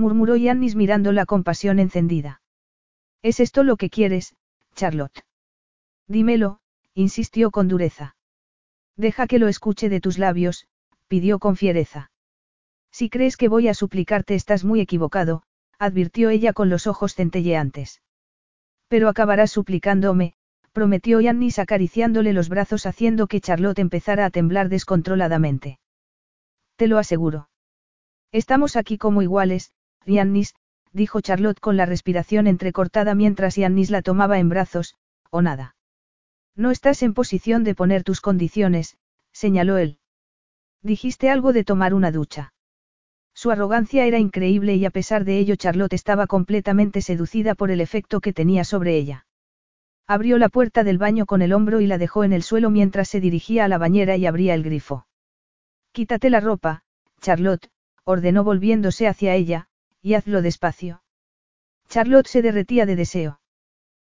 [0.00, 2.42] Murmuró Yannis mirándola con pasión encendida.
[3.22, 4.34] ¿Es esto lo que quieres,
[4.74, 5.24] Charlotte?
[6.08, 6.58] Dímelo,
[6.94, 8.16] insistió con dureza.
[8.96, 10.66] Deja que lo escuche de tus labios,
[11.06, 12.10] pidió con fiereza.
[12.90, 15.42] Si crees que voy a suplicarte estás muy equivocado,
[15.78, 18.02] advirtió ella con los ojos centelleantes.
[18.88, 20.34] Pero acabarás suplicándome,
[20.72, 25.78] prometió Yannis acariciándole los brazos haciendo que Charlotte empezara a temblar descontroladamente.
[26.76, 27.48] Te lo aseguro.
[28.32, 29.72] Estamos aquí como iguales,
[30.06, 30.54] Yannis,
[30.92, 34.94] dijo Charlotte con la respiración entrecortada mientras Yannis la tomaba en brazos,
[35.30, 35.76] o nada.
[36.56, 38.96] No estás en posición de poner tus condiciones,
[39.32, 39.98] señaló él.
[40.82, 42.52] Dijiste algo de tomar una ducha.
[43.34, 47.80] Su arrogancia era increíble y a pesar de ello Charlotte estaba completamente seducida por el
[47.80, 49.26] efecto que tenía sobre ella.
[50.06, 53.08] Abrió la puerta del baño con el hombro y la dejó en el suelo mientras
[53.08, 55.06] se dirigía a la bañera y abría el grifo.
[55.92, 56.82] Quítate la ropa,
[57.20, 57.70] Charlotte,
[58.04, 59.68] ordenó volviéndose hacia ella,
[60.02, 61.02] y hazlo despacio.
[61.88, 63.40] Charlotte se derretía de deseo.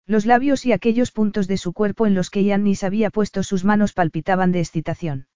[0.07, 3.65] Los labios y aquellos puntos de su cuerpo en los que Yannis había puesto sus
[3.65, 5.29] manos palpitaban de excitación.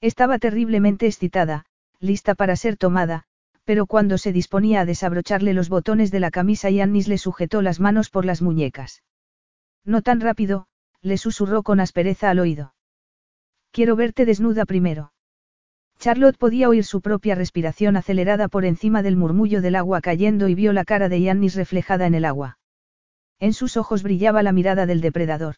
[0.00, 1.64] Estaba terriblemente excitada,
[2.00, 3.24] lista para ser tomada,
[3.64, 7.80] pero cuando se disponía a desabrocharle los botones de la camisa Yannis le sujetó las
[7.80, 9.02] manos por las muñecas.
[9.84, 10.66] No tan rápido,
[11.00, 12.74] le susurró con aspereza al oído.
[13.70, 15.12] Quiero verte desnuda primero.
[16.04, 20.54] Charlotte podía oír su propia respiración acelerada por encima del murmullo del agua cayendo y
[20.54, 22.58] vio la cara de Yannis reflejada en el agua.
[23.40, 25.54] En sus ojos brillaba la mirada del depredador.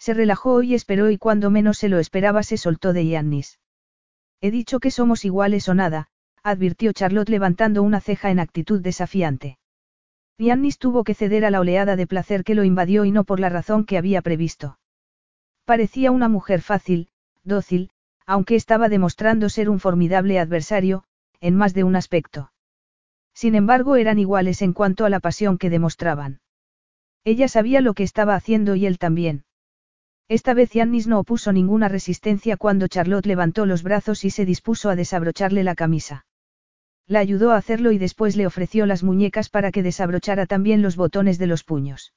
[0.00, 3.60] Se relajó y esperó y cuando menos se lo esperaba se soltó de Yannis.
[4.40, 6.08] He dicho que somos iguales o nada,
[6.42, 9.58] advirtió Charlotte levantando una ceja en actitud desafiante.
[10.38, 13.38] Yannis tuvo que ceder a la oleada de placer que lo invadió y no por
[13.38, 14.80] la razón que había previsto.
[15.64, 17.10] Parecía una mujer fácil,
[17.44, 17.92] dócil,
[18.26, 21.04] aunque estaba demostrando ser un formidable adversario,
[21.40, 22.52] en más de un aspecto.
[23.34, 26.40] Sin embargo, eran iguales en cuanto a la pasión que demostraban.
[27.24, 29.44] Ella sabía lo que estaba haciendo y él también.
[30.28, 34.88] Esta vez Yannis no opuso ninguna resistencia cuando Charlotte levantó los brazos y se dispuso
[34.90, 36.26] a desabrocharle la camisa.
[37.06, 40.96] La ayudó a hacerlo y después le ofreció las muñecas para que desabrochara también los
[40.96, 42.14] botones de los puños.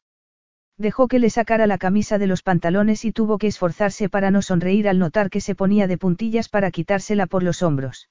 [0.77, 4.41] Dejó que le sacara la camisa de los pantalones y tuvo que esforzarse para no
[4.41, 8.09] sonreír al notar que se ponía de puntillas para quitársela por los hombros.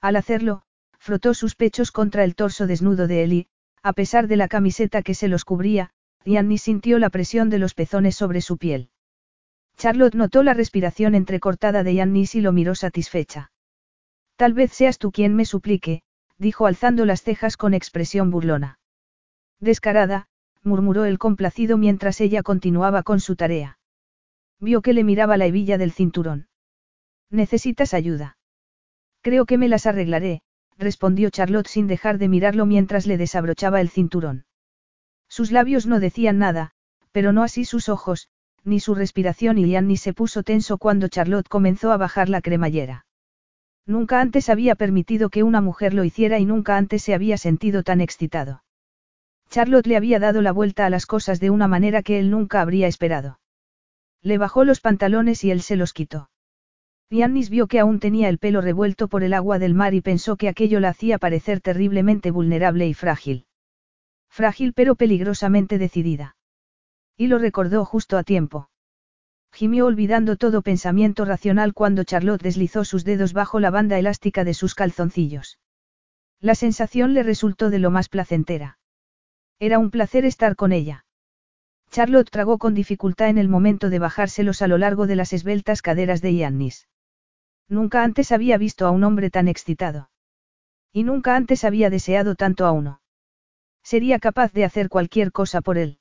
[0.00, 0.62] Al hacerlo,
[0.98, 3.46] frotó sus pechos contra el torso desnudo de Eli,
[3.82, 5.90] a pesar de la camiseta que se los cubría,
[6.24, 8.90] Yannis sintió la presión de los pezones sobre su piel.
[9.76, 13.52] Charlotte notó la respiración entrecortada de Yannis y lo miró satisfecha.
[14.34, 16.02] Tal vez seas tú quien me suplique,
[16.36, 18.80] dijo alzando las cejas con expresión burlona.
[19.60, 20.28] Descarada,
[20.66, 23.78] murmuró el complacido mientras ella continuaba con su tarea.
[24.60, 26.48] Vio que le miraba la hebilla del cinturón.
[27.30, 28.36] ¿Necesitas ayuda?
[29.22, 30.42] Creo que me las arreglaré,
[30.76, 34.44] respondió Charlotte sin dejar de mirarlo mientras le desabrochaba el cinturón.
[35.28, 36.72] Sus labios no decían nada,
[37.12, 38.28] pero no así sus ojos,
[38.64, 43.06] ni su respiración y ni se puso tenso cuando Charlotte comenzó a bajar la cremallera.
[43.86, 47.84] Nunca antes había permitido que una mujer lo hiciera y nunca antes se había sentido
[47.84, 48.62] tan excitado.
[49.50, 52.60] Charlotte le había dado la vuelta a las cosas de una manera que él nunca
[52.60, 53.38] habría esperado.
[54.22, 56.30] Le bajó los pantalones y él se los quitó.
[57.10, 60.36] Yannis vio que aún tenía el pelo revuelto por el agua del mar y pensó
[60.36, 63.46] que aquello la hacía parecer terriblemente vulnerable y frágil.
[64.28, 66.36] Frágil pero peligrosamente decidida.
[67.16, 68.68] Y lo recordó justo a tiempo.
[69.52, 74.52] Gimió olvidando todo pensamiento racional cuando Charlotte deslizó sus dedos bajo la banda elástica de
[74.52, 75.58] sus calzoncillos.
[76.40, 78.78] La sensación le resultó de lo más placentera.
[79.58, 81.04] Era un placer estar con ella.
[81.90, 85.82] Charlotte tragó con dificultad en el momento de bajárselos a lo largo de las esbeltas
[85.82, 86.88] caderas de Yannis.
[87.68, 90.10] Nunca antes había visto a un hombre tan excitado.
[90.92, 93.00] Y nunca antes había deseado tanto a uno.
[93.82, 96.00] Sería capaz de hacer cualquier cosa por él.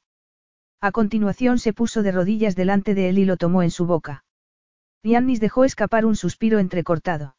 [0.82, 4.26] A continuación se puso de rodillas delante de él y lo tomó en su boca.
[5.04, 7.36] Yannis dejó escapar un suspiro entrecortado.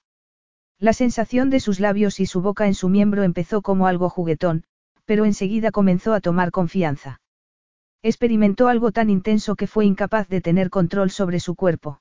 [0.79, 4.65] La sensación de sus labios y su boca en su miembro empezó como algo juguetón,
[5.07, 7.21] pero enseguida comenzó a tomar confianza.
[8.03, 12.01] Experimentó algo tan intenso que fue incapaz de tener control sobre su cuerpo.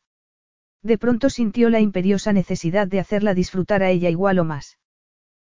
[0.84, 4.78] De pronto sintió la imperiosa necesidad de hacerla disfrutar a ella igual o más.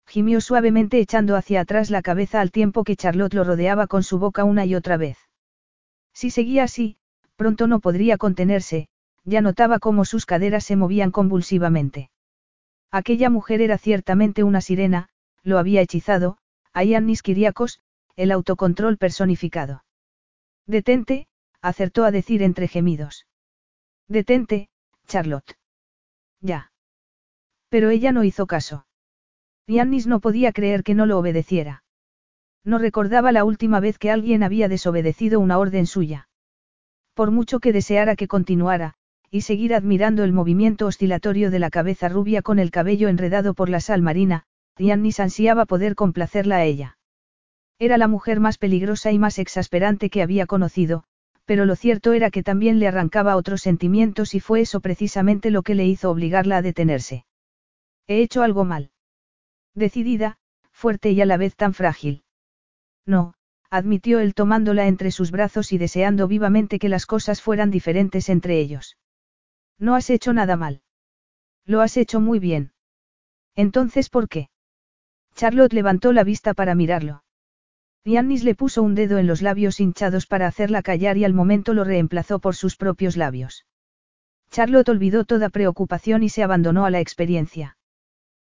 [0.07, 4.19] Gimió suavemente echando hacia atrás la cabeza al tiempo que Charlotte lo rodeaba con su
[4.19, 5.17] boca una y otra vez.
[6.13, 6.97] Si seguía así,
[7.37, 8.89] pronto no podría contenerse,
[9.23, 12.09] ya notaba cómo sus caderas se movían convulsivamente.
[12.91, 15.07] Aquella mujer era ciertamente una sirena,
[15.43, 16.37] lo había hechizado,
[16.73, 17.81] a Yannis Kiriakos,
[18.15, 19.83] el autocontrol personificado.
[20.67, 21.27] Detente,
[21.61, 23.25] acertó a decir entre gemidos.
[24.07, 24.69] Detente,
[25.07, 25.57] Charlotte.
[26.39, 26.71] Ya.
[27.69, 28.85] Pero ella no hizo caso.
[29.67, 31.83] Yannis no podía creer que no lo obedeciera.
[32.63, 36.29] No recordaba la última vez que alguien había desobedecido una orden suya.
[37.13, 38.95] Por mucho que deseara que continuara,
[39.29, 43.69] y seguir admirando el movimiento oscilatorio de la cabeza rubia con el cabello enredado por
[43.69, 44.43] la sal marina,
[44.81, 46.97] Yannis ansiaba poder complacerla a ella.
[47.79, 51.03] Era la mujer más peligrosa y más exasperante que había conocido,
[51.45, 55.63] pero lo cierto era que también le arrancaba otros sentimientos y fue eso precisamente lo
[55.63, 57.25] que le hizo obligarla a detenerse.
[58.07, 58.91] He hecho algo mal.
[59.73, 60.37] Decidida,
[60.71, 62.23] fuerte y a la vez tan frágil.
[63.05, 63.33] No,
[63.71, 68.59] admitió él tomándola entre sus brazos y deseando vivamente que las cosas fueran diferentes entre
[68.59, 68.97] ellos.
[69.79, 70.83] No has hecho nada mal.
[71.65, 72.73] Lo has hecho muy bien.
[73.55, 74.50] Entonces, ¿por qué?
[75.35, 77.23] Charlotte levantó la vista para mirarlo.
[78.03, 81.73] Yannis le puso un dedo en los labios hinchados para hacerla callar y al momento
[81.73, 83.65] lo reemplazó por sus propios labios.
[84.49, 87.77] Charlotte olvidó toda preocupación y se abandonó a la experiencia.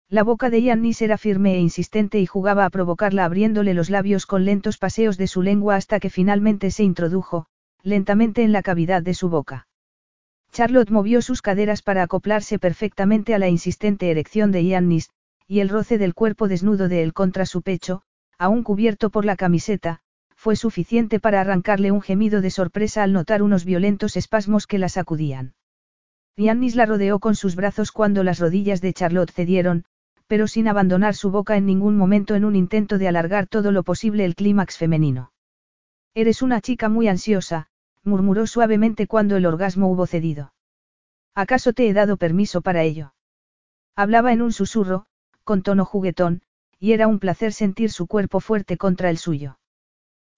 [0.09, 4.27] La boca de Yannis era firme e insistente y jugaba a provocarla abriéndole los labios
[4.27, 7.47] con lentos paseos de su lengua hasta que finalmente se introdujo,
[7.83, 9.69] lentamente en la cavidad de su boca.
[10.51, 15.11] Charlotte movió sus caderas para acoplarse perfectamente a la insistente erección de Yannis,
[15.53, 18.01] y el roce del cuerpo desnudo de él contra su pecho,
[18.39, 20.01] aún cubierto por la camiseta,
[20.35, 24.89] fue suficiente para arrancarle un gemido de sorpresa al notar unos violentos espasmos que la
[24.89, 25.53] sacudían.
[26.39, 29.85] Yannis la rodeó con sus brazos cuando las rodillas de Charlotte cedieron,
[30.27, 33.83] pero sin abandonar su boca en ningún momento en un intento de alargar todo lo
[33.83, 35.35] posible el clímax femenino.
[36.15, 37.69] Eres una chica muy ansiosa,
[38.03, 40.55] murmuró suavemente cuando el orgasmo hubo cedido.
[41.35, 43.13] ¿Acaso te he dado permiso para ello?
[43.95, 45.05] Hablaba en un susurro,
[45.45, 46.43] con tono juguetón,
[46.79, 49.59] y era un placer sentir su cuerpo fuerte contra el suyo.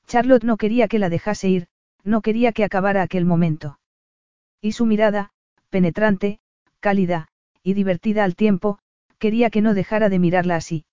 [0.06, 1.68] Charlotte no quería que la dejase ir,
[2.02, 3.78] no quería que acabara aquel momento.
[4.60, 5.32] Y su mirada,
[5.70, 6.40] penetrante,
[6.81, 7.28] cálida,
[7.62, 8.78] y divertida al tiempo,
[9.18, 10.85] quería que no dejara de mirarla así.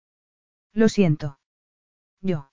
[0.73, 1.37] Lo siento.
[2.21, 2.49] Yo.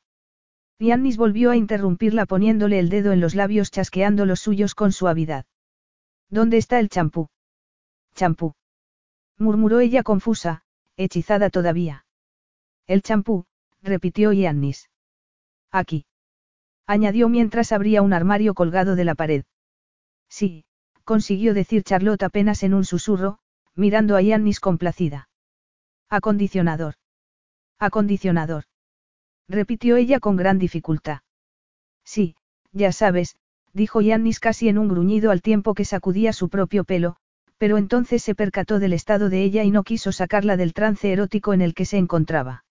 [0.81, 5.45] Yannis volvió a interrumpirla poniéndole el dedo en los labios chasqueando los suyos con suavidad.
[6.31, 7.29] ¿Dónde está el champú?
[8.15, 8.55] Champú.
[9.39, 10.63] murmuró ella confusa,
[10.99, 12.05] hechizada todavía.
[12.87, 13.47] El champú,
[13.83, 14.91] repitió Yannis.
[15.71, 16.05] Aquí.
[16.87, 19.45] Añadió mientras abría un armario colgado de la pared.
[20.29, 20.65] Sí,
[21.05, 23.39] consiguió decir Charlotte apenas en un susurro,
[23.75, 25.29] mirando a Yannis complacida.
[26.11, 26.95] Acondicionador.
[27.79, 28.65] Acondicionador.
[29.49, 31.21] Repitió ella con gran dificultad.
[32.05, 32.35] Sí,
[32.73, 33.37] ya sabes,
[33.73, 37.17] dijo Yannis casi en un gruñido al tiempo que sacudía su propio pelo,
[37.59, 41.53] pero entonces se percató del estado de ella y no quiso sacarla del trance erótico
[41.53, 42.65] en el que se encontraba.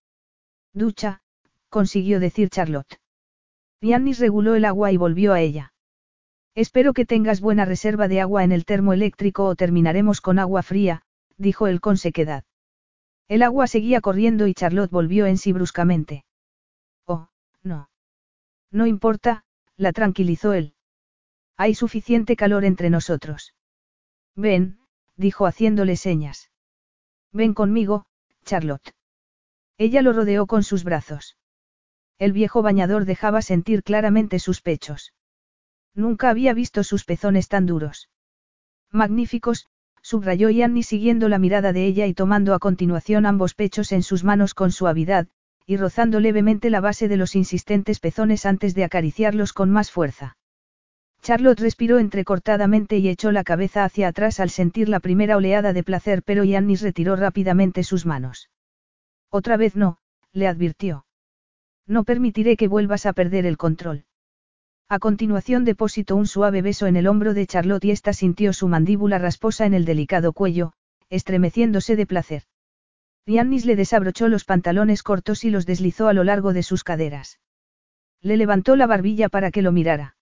[0.73, 1.21] Ducha,
[1.69, 2.99] consiguió decir Charlotte.
[3.81, 5.73] Yannis reguló el agua y volvió a ella.
[6.55, 10.63] Espero que tengas buena reserva de agua en el termo eléctrico o terminaremos con agua
[10.63, 11.03] fría,
[11.37, 12.43] dijo él con sequedad.
[13.27, 16.23] El agua seguía corriendo y Charlotte volvió en sí bruscamente.
[17.05, 17.27] Oh,
[17.61, 17.89] no.
[18.71, 19.43] No importa,
[19.75, 20.73] la tranquilizó él.
[21.57, 23.53] Hay suficiente calor entre nosotros.
[24.37, 24.77] Ven,
[25.15, 26.51] dijo haciéndole señas.
[27.33, 28.05] Ven conmigo,
[28.45, 28.93] Charlotte.
[29.79, 31.37] Ella lo rodeó con sus brazos.
[32.19, 35.13] El viejo bañador dejaba sentir claramente sus pechos.
[35.95, 38.09] Nunca había visto sus pezones tan duros.
[38.91, 39.67] Magníficos,
[40.01, 44.23] subrayó Yanni siguiendo la mirada de ella y tomando a continuación ambos pechos en sus
[44.23, 45.27] manos con suavidad,
[45.65, 50.37] y rozando levemente la base de los insistentes pezones antes de acariciarlos con más fuerza.
[51.27, 55.83] Charlotte respiró entrecortadamente y echó la cabeza hacia atrás al sentir la primera oleada de
[55.83, 58.49] placer, pero Yannis retiró rápidamente sus manos.
[59.29, 59.97] Otra vez no,
[60.31, 61.05] le advirtió.
[61.85, 64.05] No permitiré que vuelvas a perder el control.
[64.87, 68.69] A continuación depositó un suave beso en el hombro de Charlotte y ésta sintió su
[68.69, 70.71] mandíbula rasposa en el delicado cuello,
[71.09, 72.43] estremeciéndose de placer.
[73.25, 77.41] Yannis le desabrochó los pantalones cortos y los deslizó a lo largo de sus caderas.
[78.21, 80.16] Le levantó la barbilla para que lo mirara.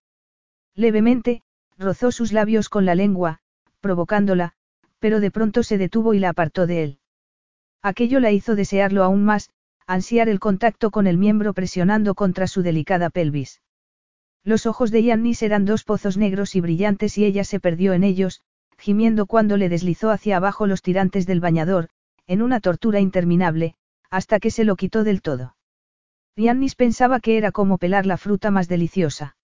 [0.76, 1.42] Levemente,
[1.78, 3.40] rozó sus labios con la lengua,
[3.80, 4.54] provocándola,
[5.00, 7.00] pero de pronto se detuvo y la apartó de él.
[7.82, 9.52] Aquello la hizo desearlo aún más,
[9.88, 13.62] ansiar el contacto con el miembro presionando contra su delicada pelvis.
[14.44, 18.04] Los ojos de Yannis eran dos pozos negros y brillantes y ella se perdió en
[18.04, 18.42] ellos,
[18.78, 21.90] gimiendo cuando le deslizó hacia abajo los tirantes del bañador,
[22.28, 23.76] en una tortura interminable,
[24.10, 25.56] hasta que se lo quitó del todo.
[26.36, 29.36] Yannis pensaba que era como pelar la fruta más deliciosa.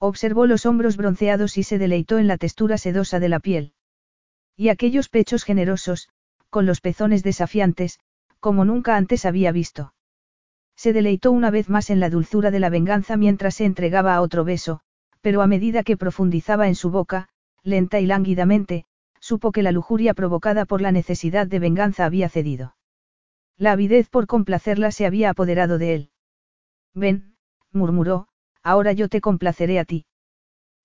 [0.00, 3.72] Observó los hombros bronceados y se deleitó en la textura sedosa de la piel.
[4.56, 6.08] Y aquellos pechos generosos,
[6.50, 7.98] con los pezones desafiantes,
[8.40, 9.94] como nunca antes había visto.
[10.76, 14.20] Se deleitó una vez más en la dulzura de la venganza mientras se entregaba a
[14.20, 14.80] otro beso,
[15.20, 17.28] pero a medida que profundizaba en su boca,
[17.64, 18.84] lenta y lánguidamente,
[19.18, 22.76] supo que la lujuria provocada por la necesidad de venganza había cedido.
[23.56, 26.10] La avidez por complacerla se había apoderado de él.
[26.94, 27.34] Ven,
[27.72, 28.27] murmuró,
[28.68, 30.04] ahora yo te complaceré a ti.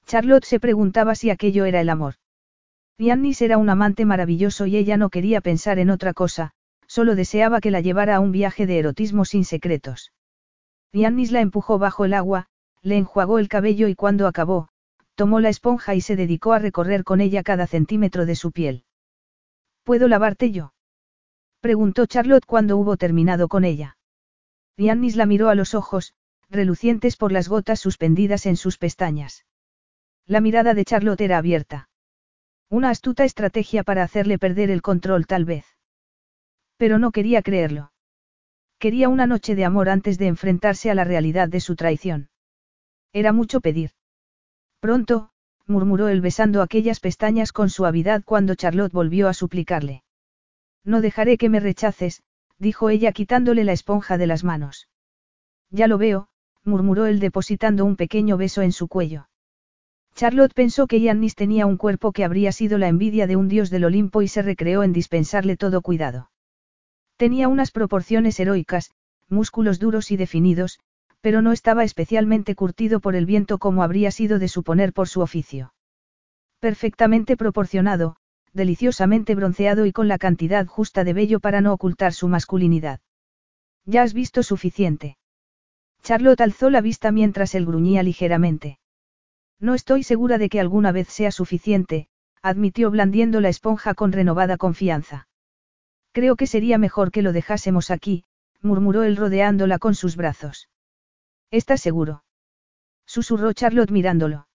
[0.05, 2.15] Charlotte se preguntaba si aquello era el amor.
[2.97, 6.53] Yannis era un amante maravilloso y ella no quería pensar en otra cosa,
[6.87, 10.13] Solo deseaba que la llevara a un viaje de erotismo sin secretos.
[10.91, 12.45] Yannis la empujó bajo el agua,
[12.83, 14.67] le enjuagó el cabello y cuando acabó,
[15.15, 18.83] tomó la esponja y se dedicó a recorrer con ella cada centímetro de su piel.
[19.83, 20.73] ¿Puedo lavarte yo?
[21.61, 23.97] preguntó Charlotte cuando hubo terminado con ella.
[24.77, 26.13] Yannis la miró a los ojos,
[26.53, 29.45] relucientes por las gotas suspendidas en sus pestañas.
[30.25, 31.89] La mirada de Charlotte era abierta.
[32.69, 35.65] Una astuta estrategia para hacerle perder el control tal vez.
[36.77, 37.91] Pero no quería creerlo.
[38.79, 42.29] Quería una noche de amor antes de enfrentarse a la realidad de su traición.
[43.13, 43.91] Era mucho pedir.
[44.79, 45.29] Pronto,
[45.67, 50.03] murmuró él besando aquellas pestañas con suavidad cuando Charlotte volvió a suplicarle.
[50.83, 52.23] No dejaré que me rechaces,
[52.57, 54.89] dijo ella quitándole la esponja de las manos.
[55.69, 56.27] Ya lo veo,
[56.63, 59.27] murmuró él depositando un pequeño beso en su cuello.
[60.15, 63.69] Charlotte pensó que Yannis tenía un cuerpo que habría sido la envidia de un dios
[63.69, 66.29] del Olimpo y se recreó en dispensarle todo cuidado.
[67.17, 68.91] Tenía unas proporciones heroicas,
[69.27, 70.79] músculos duros y definidos,
[71.21, 75.21] pero no estaba especialmente curtido por el viento como habría sido de suponer por su
[75.21, 75.73] oficio.
[76.59, 78.17] Perfectamente proporcionado,
[78.53, 82.99] deliciosamente bronceado y con la cantidad justa de vello para no ocultar su masculinidad.
[83.85, 85.17] Ya has visto suficiente.
[86.03, 88.77] Charlotte alzó la vista mientras él gruñía ligeramente.
[89.59, 92.07] No estoy segura de que alguna vez sea suficiente,
[92.41, 95.29] admitió blandiendo la esponja con renovada confianza.
[96.11, 98.25] Creo que sería mejor que lo dejásemos aquí,
[98.61, 100.69] murmuró él rodeándola con sus brazos.
[101.51, 102.25] ¿Estás seguro?
[103.05, 104.47] Susurró Charlotte mirándolo.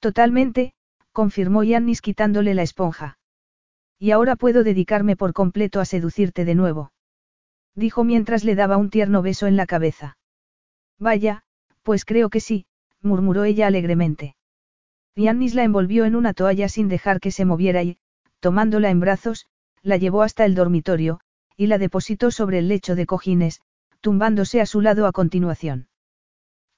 [0.00, 0.74] Totalmente,
[1.12, 3.18] confirmó Yannis quitándole la esponja.
[3.98, 6.92] Y ahora puedo dedicarme por completo a seducirte de nuevo.
[7.74, 10.18] Dijo mientras le daba un tierno beso en la cabeza.
[10.98, 11.42] Vaya,
[11.82, 12.66] pues creo que sí,
[13.02, 14.36] murmuró ella alegremente.
[15.14, 17.98] Yannis la envolvió en una toalla sin dejar que se moviera y,
[18.40, 19.46] tomándola en brazos,
[19.82, 21.20] la llevó hasta el dormitorio,
[21.56, 23.60] y la depositó sobre el lecho de cojines,
[24.00, 25.88] tumbándose a su lado a continuación.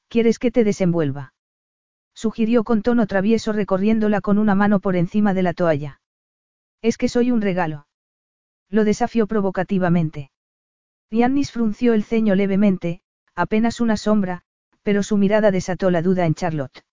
[0.08, 1.34] ¿Quieres que te desenvuelva?
[2.14, 6.00] Sugirió con tono travieso recorriéndola con una mano por encima de la toalla.
[6.82, 7.86] Es que soy un regalo.
[8.68, 10.30] Lo desafió provocativamente.
[11.10, 13.02] Yannis frunció el ceño levemente,
[13.34, 14.42] apenas una sombra,
[14.82, 16.84] pero su mirada desató la duda en Charlotte.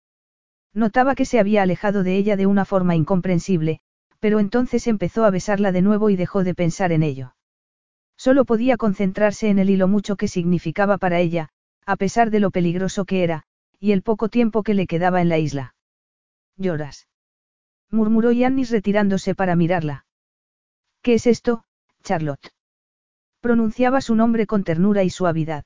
[0.73, 3.79] Notaba que se había alejado de ella de una forma incomprensible,
[4.19, 7.35] pero entonces empezó a besarla de nuevo y dejó de pensar en ello.
[8.17, 11.49] Solo podía concentrarse en él y lo mucho que significaba para ella,
[11.85, 13.43] a pesar de lo peligroso que era,
[13.79, 15.75] y el poco tiempo que le quedaba en la isla.
[16.57, 17.07] Lloras.
[17.91, 20.05] murmuró Yannis retirándose para mirarla.
[21.01, 21.63] ¿Qué es esto,
[22.03, 22.51] Charlotte?
[23.39, 25.63] Pronunciaba su nombre con ternura y suavidad.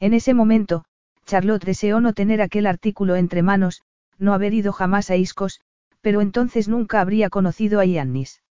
[0.00, 0.84] En ese momento,
[1.26, 3.82] Charlotte deseó no tener aquel artículo entre manos,
[4.18, 5.60] no haber ido jamás a Iscos,
[6.00, 8.42] pero entonces nunca habría conocido a Yannis.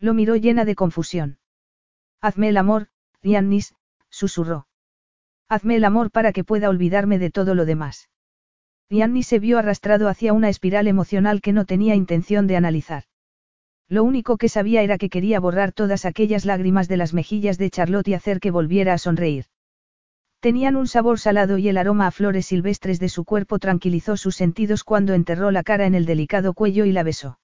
[0.00, 1.38] Lo miró llena de confusión.
[2.20, 2.88] Hazme el amor,
[3.22, 3.74] Yannis,
[4.10, 4.66] susurró.
[5.48, 8.10] Hazme el amor para que pueda olvidarme de todo lo demás.
[8.90, 13.04] Yannis se vio arrastrado hacia una espiral emocional que no tenía intención de analizar.
[13.88, 17.70] Lo único que sabía era que quería borrar todas aquellas lágrimas de las mejillas de
[17.70, 19.46] Charlotte y hacer que volviera a sonreír.
[20.44, 24.36] Tenían un sabor salado y el aroma a flores silvestres de su cuerpo tranquilizó sus
[24.36, 27.38] sentidos cuando enterró la cara en el delicado cuello y la besó.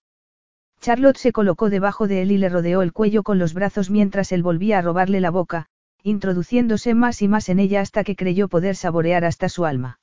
[0.83, 4.33] Charlotte se colocó debajo de él y le rodeó el cuello con los brazos mientras
[4.33, 5.65] él volvía a robarle la boca,
[6.03, 9.99] introduciéndose más y más en ella hasta que creyó poder saborear hasta su alma.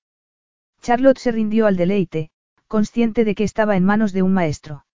[0.81, 2.31] Charlotte se rindió al deleite,
[2.67, 4.87] consciente de que estaba en manos de un maestro.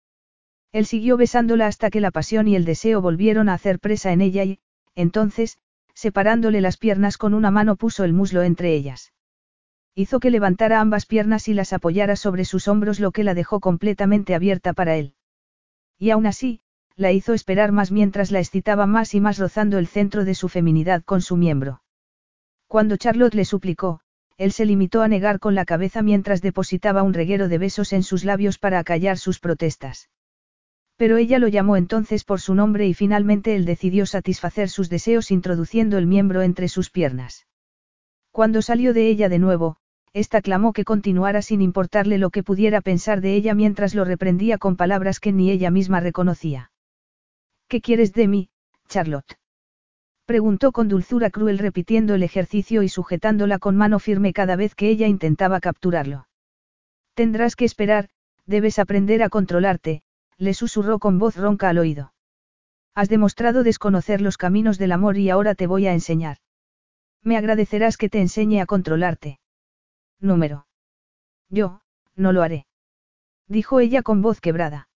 [0.73, 4.23] Él siguió besándola hasta que la pasión y el deseo volvieron a hacer presa en
[4.23, 4.59] ella y,
[4.97, 5.59] entonces,
[5.94, 9.12] separándole las piernas con una mano puso el muslo entre ellas.
[9.94, 13.60] Hizo que levantara ambas piernas y las apoyara sobre sus hombros lo que la dejó
[13.60, 15.14] completamente abierta para él.
[15.98, 16.60] Y aún así,
[16.97, 20.48] la hizo esperar más mientras la excitaba más y más rozando el centro de su
[20.48, 21.82] feminidad con su miembro.
[22.69, 24.01] Cuando Charlotte le suplicó,
[24.39, 28.02] él se limitó a negar con la cabeza mientras depositaba un reguero de besos en
[28.02, 30.09] sus labios para acallar sus protestas.
[30.97, 35.31] Pero ella lo llamó entonces por su nombre y finalmente él decidió satisfacer sus deseos
[35.31, 37.47] introduciendo el miembro entre sus piernas.
[38.31, 39.77] Cuando salió de ella de nuevo,
[40.12, 44.59] ésta clamó que continuara sin importarle lo que pudiera pensar de ella mientras lo reprendía
[44.59, 46.70] con palabras que ni ella misma reconocía.
[47.69, 48.51] ¿Qué quieres de mí,
[48.89, 49.39] Charlotte?
[50.27, 54.89] Preguntó con dulzura cruel repitiendo el ejercicio y sujetándola con mano firme cada vez que
[54.89, 56.27] ella intentaba capturarlo.
[57.14, 58.09] Tendrás que esperar,
[58.47, 60.02] debes aprender a controlarte,
[60.43, 62.12] le susurró con voz ronca al oído.
[62.97, 66.39] Has demostrado desconocer los caminos del amor y ahora te voy a enseñar.
[67.23, 69.39] Me agradecerás que te enseñe a controlarte.
[70.19, 70.66] Número.
[71.48, 71.82] Yo,
[72.16, 72.66] no lo haré.
[73.47, 74.89] Dijo ella con voz quebrada.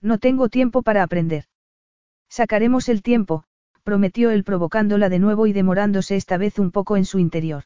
[0.00, 1.44] No tengo tiempo para aprender.
[2.28, 3.44] Sacaremos el tiempo,
[3.84, 7.62] prometió él provocándola de nuevo y demorándose esta vez un poco en su interior.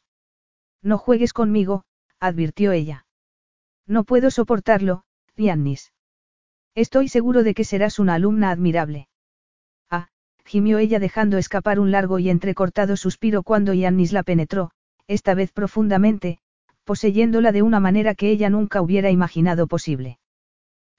[0.83, 1.85] No juegues conmigo,
[2.21, 3.07] advirtió ella.
[3.87, 5.05] No puedo soportarlo,
[5.37, 5.91] Yannis.
[6.79, 9.09] Estoy seguro de que serás una alumna admirable.
[9.91, 10.11] Ah,
[10.45, 14.71] gimió ella dejando escapar un largo y entrecortado suspiro cuando Yannis la penetró,
[15.09, 16.39] esta vez profundamente,
[16.85, 20.21] poseyéndola de una manera que ella nunca hubiera imaginado posible.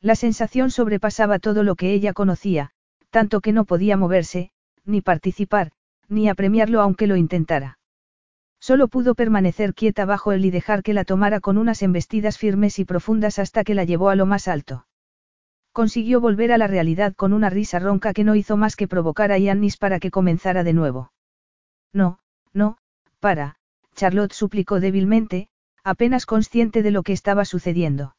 [0.01, 2.71] La sensación sobrepasaba todo lo que ella conocía,
[3.09, 4.51] tanto que no podía moverse,
[4.83, 5.71] ni participar,
[6.09, 7.79] ni apremiarlo aunque lo intentara.
[8.59, 12.79] Solo pudo permanecer quieta bajo él y dejar que la tomara con unas embestidas firmes
[12.79, 14.85] y profundas hasta que la llevó a lo más alto.
[15.71, 19.31] Consiguió volver a la realidad con una risa ronca que no hizo más que provocar
[19.31, 21.11] a Yannis para que comenzara de nuevo.
[21.93, 22.19] No,
[22.53, 22.77] no,
[23.19, 23.57] para,
[23.95, 25.49] Charlotte suplicó débilmente,
[25.83, 28.15] apenas consciente de lo que estaba sucediendo.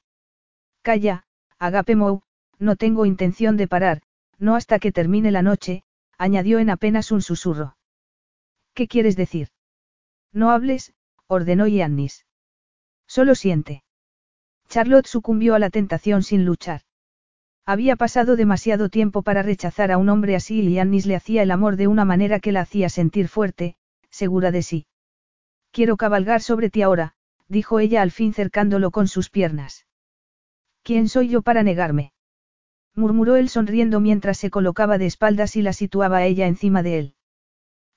[0.82, 1.24] Calla,
[1.58, 2.22] Agape Mou,
[2.58, 4.02] no tengo intención de parar,
[4.38, 5.82] no hasta que termine la noche,
[6.18, 7.76] añadió en apenas un susurro.
[8.74, 9.48] ¿Qué quieres decir?
[10.32, 10.94] No hables,
[11.26, 12.26] ordenó Yannis.
[13.06, 13.82] Solo siente.
[14.68, 16.82] Charlotte sucumbió a la tentación sin luchar.
[17.66, 21.50] Había pasado demasiado tiempo para rechazar a un hombre así y Yannis le hacía el
[21.50, 23.76] amor de una manera que la hacía sentir fuerte,
[24.10, 24.86] segura de sí.
[25.70, 27.14] Quiero cabalgar sobre ti ahora,
[27.48, 29.86] dijo ella al fin cercándolo con sus piernas.
[30.82, 32.12] ¿Quién soy yo para negarme?
[32.94, 36.98] murmuró él sonriendo mientras se colocaba de espaldas y la situaba a ella encima de
[36.98, 37.14] él.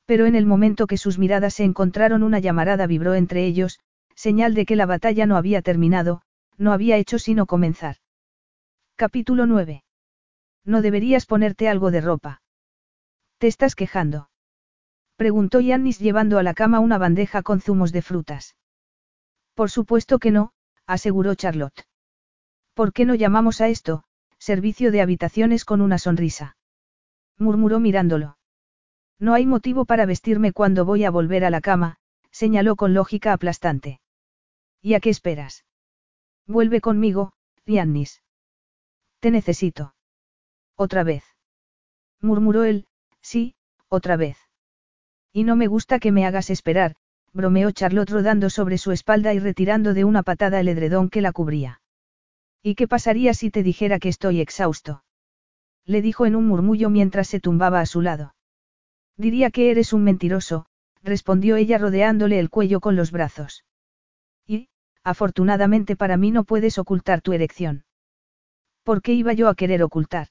[0.06, 3.80] Pero en el momento que sus miradas se encontraron una llamarada vibró entre ellos,
[4.16, 6.22] señal de que la batalla no había terminado,
[6.58, 7.98] no había hecho sino comenzar.
[8.96, 9.84] Capítulo 9.
[10.66, 12.42] No deberías ponerte algo de ropa.
[13.40, 14.30] ¿Te estás quejando?
[15.16, 18.56] Preguntó Yannis llevando a la cama una bandeja con zumos de frutas.
[19.56, 20.54] Por supuesto que no,
[20.86, 21.88] aseguró Charlotte.
[22.76, 24.04] ¿Por qué no llamamos a esto,
[24.38, 26.56] servicio de habitaciones con una sonrisa?
[27.40, 28.38] murmuró mirándolo.
[29.20, 31.98] No hay motivo para vestirme cuando voy a volver a la cama,
[32.30, 34.02] señaló con lógica aplastante.
[34.84, 35.66] ¿Y a qué esperas?
[36.46, 37.34] Vuelve conmigo,
[37.66, 38.23] Yannis.
[39.24, 39.96] Te necesito.
[40.76, 41.24] Otra vez.
[42.20, 42.88] Murmuró él,
[43.22, 43.56] sí,
[43.88, 44.38] otra vez.
[45.32, 46.98] Y no me gusta que me hagas esperar,
[47.32, 51.32] bromeó Charlotte rodando sobre su espalda y retirando de una patada el edredón que la
[51.32, 51.80] cubría.
[52.62, 55.06] ¿Y qué pasaría si te dijera que estoy exhausto?
[55.86, 58.36] Le dijo en un murmullo mientras se tumbaba a su lado.
[59.16, 60.66] Diría que eres un mentiroso,
[61.02, 63.64] respondió ella rodeándole el cuello con los brazos.
[64.46, 64.68] Y,
[65.02, 67.86] afortunadamente para mí no puedes ocultar tu erección.
[68.84, 70.28] ¿Por qué iba yo a querer ocultar?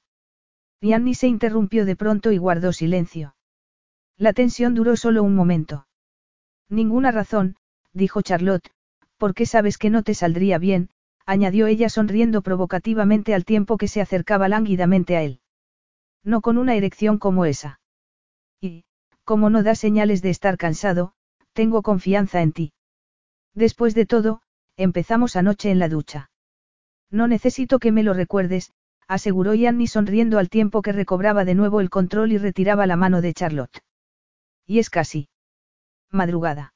[0.79, 3.35] Y Annie se interrumpió de pronto y guardó silencio.
[4.17, 5.87] La tensión duró solo un momento.
[6.69, 7.55] Ninguna razón,
[7.93, 8.69] dijo Charlotte,
[9.17, 10.89] porque sabes que no te saldría bien,
[11.25, 15.39] añadió ella sonriendo provocativamente al tiempo que se acercaba lánguidamente a él.
[16.23, 17.79] No con una erección como esa.
[18.59, 18.85] Y,
[19.23, 21.13] como no das señales de estar cansado,
[21.53, 22.73] tengo confianza en ti.
[23.53, 24.41] Después de todo,
[24.75, 26.29] empezamos anoche en la ducha.
[27.13, 28.73] No necesito que me lo recuerdes,
[29.07, 33.21] aseguró Yanni sonriendo al tiempo que recobraba de nuevo el control y retiraba la mano
[33.21, 33.83] de Charlotte.
[34.65, 35.29] Y es casi.
[36.09, 36.73] Madrugada.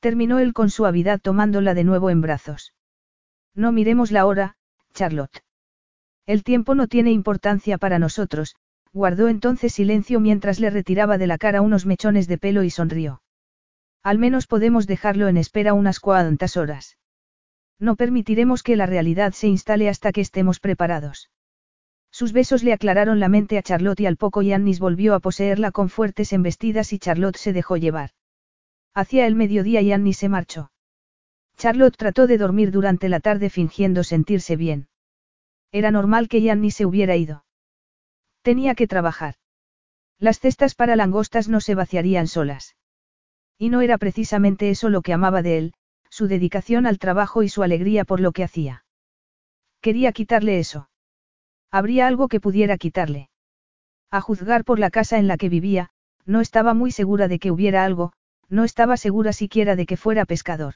[0.00, 2.74] Terminó él con suavidad tomándola de nuevo en brazos.
[3.54, 4.56] No miremos la hora,
[4.92, 5.44] Charlotte.
[6.26, 8.56] El tiempo no tiene importancia para nosotros,
[8.92, 13.22] guardó entonces silencio mientras le retiraba de la cara unos mechones de pelo y sonrió.
[14.02, 16.96] Al menos podemos dejarlo en espera unas cuantas horas.
[17.78, 21.30] No permitiremos que la realidad se instale hasta que estemos preparados.
[22.10, 25.72] Sus besos le aclararon la mente a Charlotte y al poco Yannis volvió a poseerla
[25.72, 28.10] con fuertes embestidas y Charlotte se dejó llevar.
[28.94, 30.70] Hacia el mediodía Yannis se marchó.
[31.56, 34.88] Charlotte trató de dormir durante la tarde fingiendo sentirse bien.
[35.72, 37.44] Era normal que Yannis se hubiera ido.
[38.42, 39.34] Tenía que trabajar.
[40.20, 42.76] Las cestas para langostas no se vaciarían solas.
[43.58, 45.74] Y no era precisamente eso lo que amaba de él,
[46.14, 48.84] su dedicación al trabajo y su alegría por lo que hacía.
[49.80, 50.88] Quería quitarle eso.
[51.72, 53.30] Habría algo que pudiera quitarle.
[54.12, 55.90] A juzgar por la casa en la que vivía,
[56.24, 58.12] no estaba muy segura de que hubiera algo,
[58.48, 60.74] no estaba segura siquiera de que fuera pescador.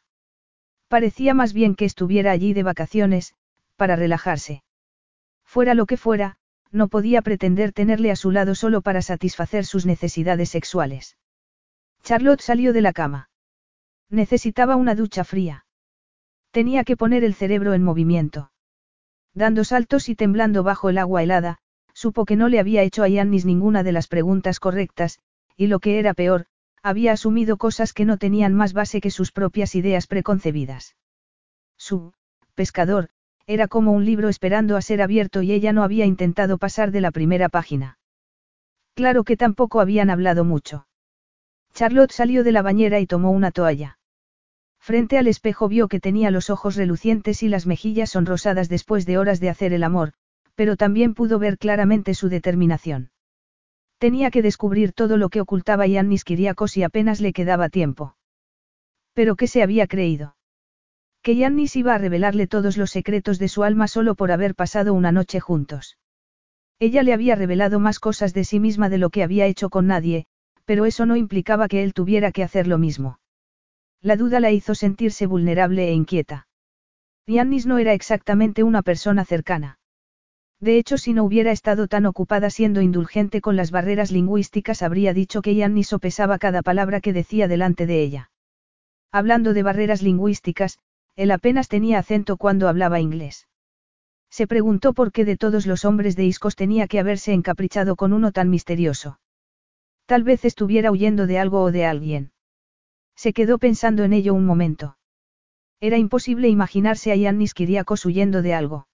[0.89, 3.35] Parecía más bien que estuviera allí de vacaciones,
[3.77, 4.65] para relajarse.
[5.45, 6.37] Fuera lo que fuera,
[6.73, 11.17] no podía pretender tenerle a su lado solo para satisfacer sus necesidades sexuales.
[12.03, 13.29] Charlotte salió de la cama.
[14.11, 15.67] Necesitaba una ducha fría.
[16.51, 18.51] Tenía que poner el cerebro en movimiento.
[19.35, 21.59] Dando saltos y temblando bajo el agua helada,
[21.93, 25.19] supo que no le había hecho a Yannis ninguna de las preguntas correctas,
[25.57, 26.47] y lo que era peor,
[26.83, 30.97] había asumido cosas que no tenían más base que sus propias ideas preconcebidas.
[31.77, 32.15] Su,
[32.55, 33.11] pescador,
[33.47, 37.01] era como un libro esperando a ser abierto y ella no había intentado pasar de
[37.01, 37.99] la primera página.
[38.95, 40.87] Claro que tampoco habían hablado mucho.
[41.75, 43.98] Charlotte salió de la bañera y tomó una toalla.
[44.89, 49.19] Frente al espejo vio que tenía los ojos relucientes y las mejillas sonrosadas después de
[49.19, 50.15] horas de hacer el amor,
[50.55, 53.11] pero también pudo ver claramente su determinación.
[53.99, 58.17] Tenía que descubrir todo lo que ocultaba Yannis Kiriakos y apenas le quedaba tiempo.
[59.13, 60.37] Pero ¿qué se había creído?
[61.21, 64.95] Que Yannis iba a revelarle todos los secretos de su alma solo por haber pasado
[64.95, 65.99] una noche juntos.
[66.79, 69.87] Ella le había revelado más cosas de sí misma de lo que había hecho con
[69.87, 70.25] nadie,
[70.65, 73.19] pero eso no implicaba que él tuviera que hacer lo mismo.
[74.01, 76.47] La duda la hizo sentirse vulnerable e inquieta.
[77.27, 79.79] Yannis no era exactamente una persona cercana.
[80.61, 85.13] De hecho, si no hubiera estado tan ocupada siendo indulgente con las barreras lingüísticas, habría
[85.13, 88.31] dicho que Yannis sopesaba cada palabra que decía delante de ella.
[89.13, 90.79] Hablando de barreras lingüísticas,
[91.17, 93.49] él apenas tenía acento cuando hablaba inglés.
[94.31, 98.13] Se preguntó por qué de todos los hombres de Iscos tenía que haberse encaprichado con
[98.13, 99.21] uno tan misterioso.
[100.07, 102.33] Tal vez estuviera huyendo de algo o de alguien.
[103.19, 104.97] Se quedó pensando en ello un momento.
[105.81, 108.87] Era imposible imaginarse a Yannis Kiriakos huyendo de algo.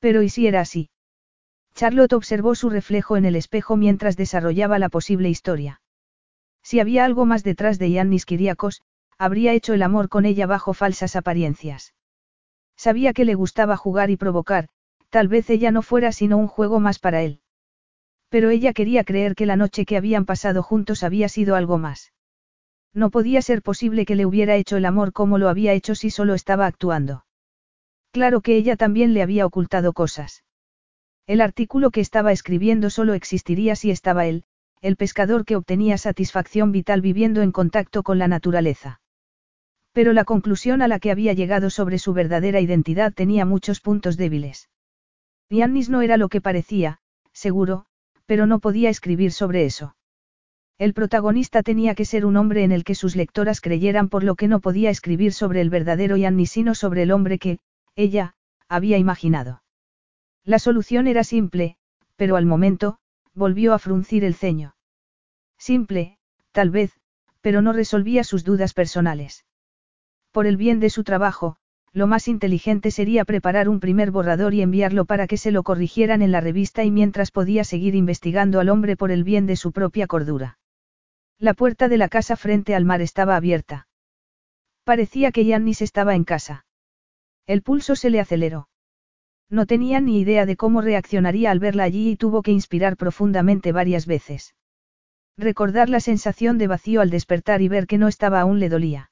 [0.00, 0.90] Pero ¿y si era así?
[1.74, 5.80] Charlotte observó su reflejo en el espejo mientras desarrollaba la posible historia.
[6.62, 8.82] Si había algo más detrás de Yannis Kiriakos,
[9.16, 11.94] habría hecho el amor con ella bajo falsas apariencias.
[12.76, 14.68] Sabía que le gustaba jugar y provocar,
[15.08, 17.40] tal vez ella no fuera sino un juego más para él.
[18.28, 22.12] Pero ella quería creer que la noche que habían pasado juntos había sido algo más.
[22.94, 26.10] No podía ser posible que le hubiera hecho el amor como lo había hecho si
[26.10, 27.24] solo estaba actuando.
[28.10, 30.44] Claro que ella también le había ocultado cosas.
[31.26, 34.44] El artículo que estaba escribiendo solo existiría si estaba él,
[34.82, 39.00] el pescador que obtenía satisfacción vital viviendo en contacto con la naturaleza.
[39.92, 44.16] Pero la conclusión a la que había llegado sobre su verdadera identidad tenía muchos puntos
[44.16, 44.68] débiles.
[45.48, 46.98] Yannis no era lo que parecía,
[47.32, 47.86] seguro,
[48.26, 49.94] pero no podía escribir sobre eso.
[50.78, 54.34] El protagonista tenía que ser un hombre en el que sus lectoras creyeran por lo
[54.34, 57.58] que no podía escribir sobre el verdadero Yanni sino sobre el hombre que,
[57.94, 58.34] ella,
[58.68, 59.62] había imaginado.
[60.44, 61.76] La solución era simple,
[62.16, 62.98] pero al momento,
[63.34, 64.74] volvió a fruncir el ceño.
[65.56, 66.18] Simple,
[66.50, 66.98] tal vez,
[67.40, 69.44] pero no resolvía sus dudas personales.
[70.32, 71.58] Por el bien de su trabajo,
[71.94, 76.22] Lo más inteligente sería preparar un primer borrador y enviarlo para que se lo corrigieran
[76.22, 79.72] en la revista y mientras podía seguir investigando al hombre por el bien de su
[79.72, 80.58] propia cordura.
[81.42, 83.88] La puerta de la casa frente al mar estaba abierta.
[84.84, 86.66] Parecía que Yannis estaba en casa.
[87.48, 88.68] El pulso se le aceleró.
[89.50, 93.72] No tenía ni idea de cómo reaccionaría al verla allí y tuvo que inspirar profundamente
[93.72, 94.54] varias veces.
[95.36, 99.10] Recordar la sensación de vacío al despertar y ver que no estaba aún le dolía.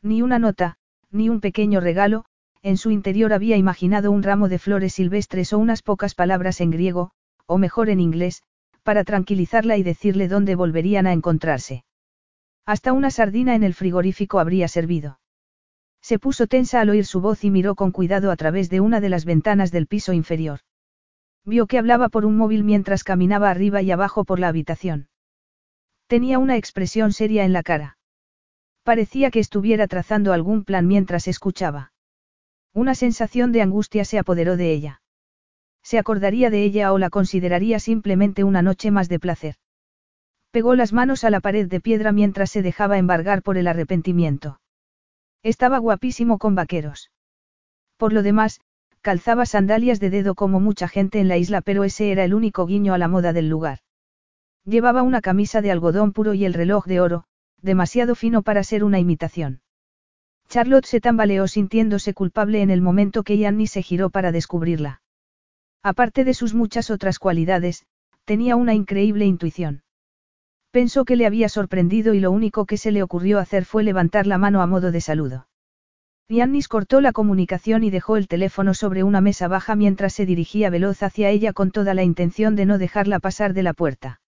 [0.00, 0.78] Ni una nota,
[1.10, 2.24] ni un pequeño regalo,
[2.62, 6.70] en su interior había imaginado un ramo de flores silvestres o unas pocas palabras en
[6.70, 7.10] griego,
[7.44, 8.42] o mejor en inglés,
[8.82, 11.84] para tranquilizarla y decirle dónde volverían a encontrarse.
[12.66, 15.18] Hasta una sardina en el frigorífico habría servido.
[16.00, 19.00] Se puso tensa al oír su voz y miró con cuidado a través de una
[19.00, 20.60] de las ventanas del piso inferior.
[21.44, 25.08] Vio que hablaba por un móvil mientras caminaba arriba y abajo por la habitación.
[26.06, 27.98] Tenía una expresión seria en la cara.
[28.84, 31.92] Parecía que estuviera trazando algún plan mientras escuchaba.
[32.72, 35.01] Una sensación de angustia se apoderó de ella.
[35.82, 39.56] Se acordaría de ella o la consideraría simplemente una noche más de placer.
[40.50, 44.60] Pegó las manos a la pared de piedra mientras se dejaba embargar por el arrepentimiento.
[45.42, 47.10] Estaba guapísimo con vaqueros.
[47.96, 48.60] Por lo demás,
[49.00, 52.66] calzaba sandalias de dedo como mucha gente en la isla, pero ese era el único
[52.66, 53.78] guiño a la moda del lugar.
[54.64, 57.24] Llevaba una camisa de algodón puro y el reloj de oro,
[57.60, 59.60] demasiado fino para ser una imitación.
[60.48, 65.00] Charlotte se tambaleó sintiéndose culpable en el momento que Yanni se giró para descubrirla.
[65.82, 67.84] Aparte de sus muchas otras cualidades,
[68.24, 69.82] tenía una increíble intuición.
[70.70, 74.26] Pensó que le había sorprendido y lo único que se le ocurrió hacer fue levantar
[74.26, 75.48] la mano a modo de saludo.
[76.28, 80.70] Yannis cortó la comunicación y dejó el teléfono sobre una mesa baja mientras se dirigía
[80.70, 84.20] veloz hacia ella con toda la intención de no dejarla pasar de la puerta.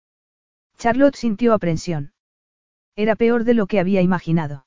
[0.76, 2.12] Charlotte sintió aprensión.
[2.94, 4.66] Era peor de lo que había imaginado.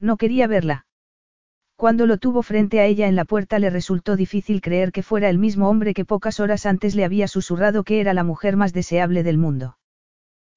[0.00, 0.86] No quería verla.
[1.76, 5.28] Cuando lo tuvo frente a ella en la puerta le resultó difícil creer que fuera
[5.28, 8.72] el mismo hombre que pocas horas antes le había susurrado que era la mujer más
[8.72, 9.76] deseable del mundo.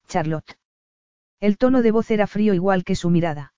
[0.08, 0.58] Charlotte.
[1.38, 3.52] El tono de voz era frío igual que su mirada.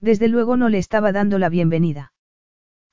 [0.00, 2.12] Desde luego no le estaba dando la bienvenida.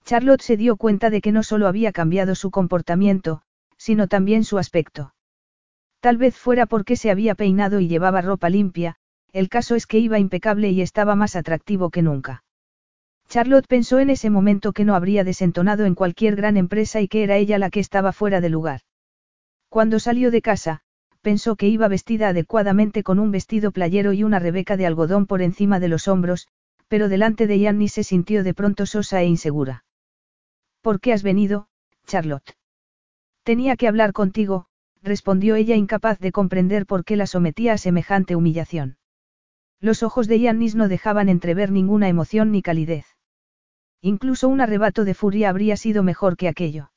[0.06, 3.44] Charlotte se dio cuenta de que no solo había cambiado su comportamiento,
[3.78, 5.14] sino también su aspecto.
[6.00, 8.96] Tal vez fuera porque se había peinado y llevaba ropa limpia,
[9.34, 12.44] el caso es que iba impecable y estaba más atractivo que nunca.
[13.34, 17.24] Charlotte pensó en ese momento que no habría desentonado en cualquier gran empresa y que
[17.24, 18.82] era ella la que estaba fuera de lugar.
[19.70, 20.82] Cuando salió de casa,
[21.24, 25.42] pensó que iba vestida adecuadamente con un vestido playero y una rebeca de algodón por
[25.42, 26.48] encima de los hombros,
[26.88, 29.84] pero delante de Yanni se sintió de pronto sosa e insegura.
[30.82, 31.70] ¿Por qué has venido,
[32.06, 32.56] Charlotte?
[33.42, 34.68] Tenía que hablar contigo,
[35.02, 38.98] respondió ella incapaz de comprender por qué la sometía a semejante humillación.
[39.80, 43.12] Los ojos de Yannis no dejaban entrever ninguna emoción ni calidez.
[44.06, 46.91] Incluso un arrebato de furia habría sido mejor que aquello.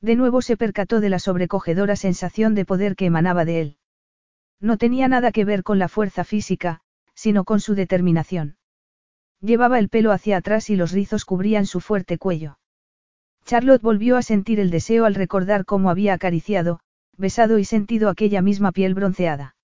[0.00, 3.76] De nuevo se percató de la sobrecogedora sensación de poder que emanaba de él.
[4.60, 6.82] No tenía nada que ver con la fuerza física,
[7.14, 8.58] sino con su determinación.
[9.40, 12.60] Llevaba el pelo hacia atrás y los rizos cubrían su fuerte cuello.
[13.44, 16.78] Charlotte volvió a sentir el deseo al recordar cómo había acariciado,
[17.16, 19.56] besado y sentido aquella misma piel bronceada.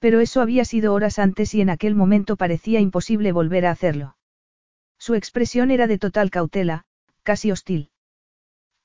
[0.00, 4.17] Pero eso había sido horas antes y en aquel momento parecía imposible volver a hacerlo.
[4.98, 6.84] Su expresión era de total cautela,
[7.22, 7.90] casi hostil.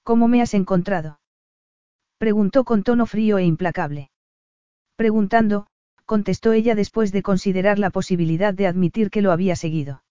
[0.04, 1.20] ¿Cómo me has encontrado?
[2.18, 4.12] Preguntó con tono frío e implacable.
[4.96, 5.68] Preguntando,
[6.06, 10.04] contestó ella después de considerar la posibilidad de admitir que lo había seguido.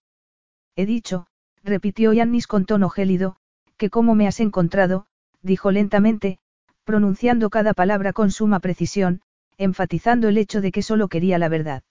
[0.75, 1.27] He dicho,
[1.63, 3.37] repitió Yannis con tono gélido,
[3.77, 5.05] que cómo me has encontrado,
[5.41, 6.39] dijo lentamente,
[6.83, 9.21] pronunciando cada palabra con suma precisión,
[9.57, 11.83] enfatizando el hecho de que solo quería la verdad.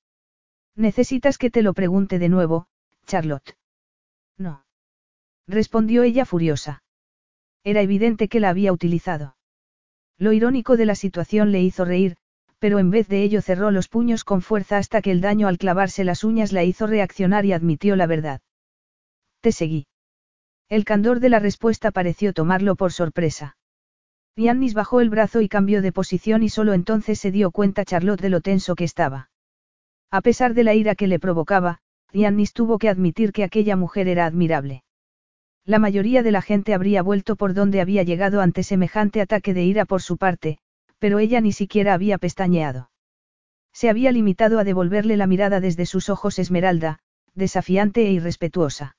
[0.75, 2.67] Necesitas que te lo pregunte de nuevo,
[3.07, 3.57] Charlotte.
[4.39, 4.65] No.
[5.47, 6.83] Respondió ella furiosa.
[7.65, 9.37] Era evidente que la había utilizado.
[10.19, 12.17] Lo irónico de la situación le hizo reír,
[12.59, 15.59] pero en vez de ello cerró los puños con fuerza hasta que el daño al
[15.59, 18.41] clavarse las uñas la hizo reaccionar y admitió la verdad.
[19.41, 19.87] Te seguí.
[20.69, 23.57] El candor de la respuesta pareció tomarlo por sorpresa.
[24.37, 28.23] Yannis bajó el brazo y cambió de posición y solo entonces se dio cuenta Charlotte
[28.23, 29.31] de lo tenso que estaba.
[30.11, 31.81] A pesar de la ira que le provocaba,
[32.13, 34.85] Yannis tuvo que admitir que aquella mujer era admirable.
[35.65, 39.65] La mayoría de la gente habría vuelto por donde había llegado ante semejante ataque de
[39.65, 40.59] ira por su parte,
[40.99, 42.91] pero ella ni siquiera había pestañeado.
[43.73, 46.99] Se había limitado a devolverle la mirada desde sus ojos esmeralda,
[47.35, 48.97] desafiante e irrespetuosa.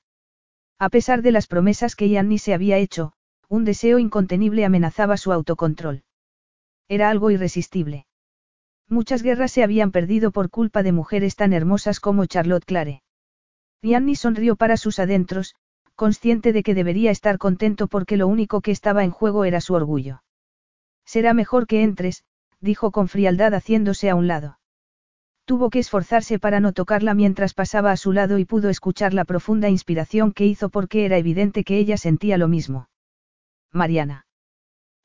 [0.78, 3.12] A pesar de las promesas que Yannis se había hecho,
[3.48, 6.02] un deseo incontenible amenazaba su autocontrol.
[6.88, 8.06] Era algo irresistible.
[8.88, 13.03] Muchas guerras se habían perdido por culpa de mujeres tan hermosas como Charlotte Clare.
[13.92, 15.54] Annie sonrió para sus adentros,
[15.94, 19.74] consciente de que debería estar contento porque lo único que estaba en juego era su
[19.74, 20.22] orgullo.
[21.04, 22.24] Será mejor que entres,
[22.60, 24.58] dijo con frialdad haciéndose a un lado.
[25.44, 29.26] Tuvo que esforzarse para no tocarla mientras pasaba a su lado y pudo escuchar la
[29.26, 32.88] profunda inspiración que hizo porque era evidente que ella sentía lo mismo.
[33.70, 34.26] Mariana.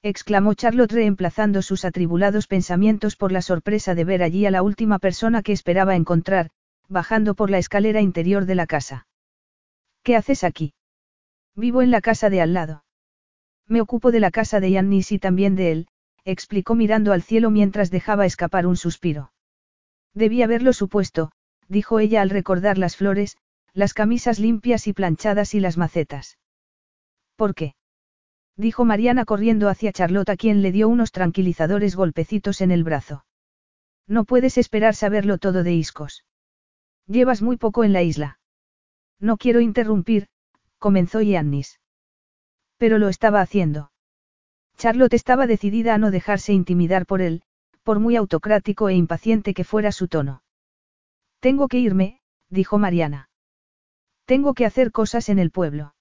[0.02, 4.98] exclamó Charlotte reemplazando sus atribulados pensamientos por la sorpresa de ver allí a la última
[5.00, 6.52] persona que esperaba encontrar,
[6.90, 9.08] bajando por la escalera interior de la casa.
[10.04, 10.74] ¿Qué haces aquí?
[11.56, 12.84] Vivo en la casa de al lado.
[13.68, 15.88] Me ocupo de la casa de Yannis y también de él,
[16.26, 19.32] explicó mirando al cielo mientras dejaba escapar un suspiro.
[20.14, 21.32] Debí haberlo supuesto,
[21.68, 23.38] dijo ella al recordar las flores,
[23.74, 26.40] las camisas limpias y planchadas y las macetas.
[27.36, 27.76] ¿Por qué?
[28.56, 33.26] dijo Mariana corriendo hacia Charlotte a quien le dio unos tranquilizadores golpecitos en el brazo.
[34.08, 36.26] No puedes esperar saberlo todo de Iscos.
[37.10, 38.40] Llevas muy poco en la isla.
[39.20, 40.28] No quiero interrumpir,
[40.78, 41.80] comenzó Yannis.
[42.78, 43.92] Pero lo estaba haciendo.
[44.78, 47.42] Charlotte estaba decidida a no dejarse intimidar por él,
[47.82, 50.44] por muy autocrático e impaciente que fuera su tono.
[51.40, 53.32] Tengo que irme, dijo Mariana.
[54.26, 55.96] Tengo que hacer cosas en el pueblo.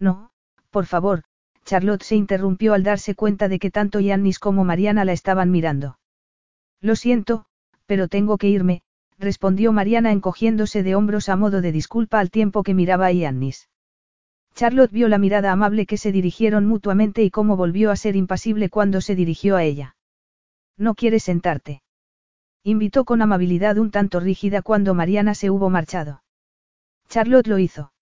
[0.00, 0.30] No,
[0.70, 1.24] por favor,
[1.66, 5.98] Charlotte se interrumpió al darse cuenta de que tanto Yannis como Mariana la estaban mirando.
[6.80, 7.44] Lo siento,
[7.84, 8.82] pero tengo que irme,
[9.22, 13.68] respondió Mariana encogiéndose de hombros a modo de disculpa al tiempo que miraba a Yannis.
[14.54, 18.68] Charlotte vio la mirada amable que se dirigieron mutuamente y cómo volvió a ser impasible
[18.68, 19.96] cuando se dirigió a ella.
[20.76, 21.82] ¿No quieres sentarte?
[22.64, 26.22] Invitó con amabilidad un tanto rígida cuando Mariana se hubo marchado.
[27.08, 27.92] Charlotte lo hizo.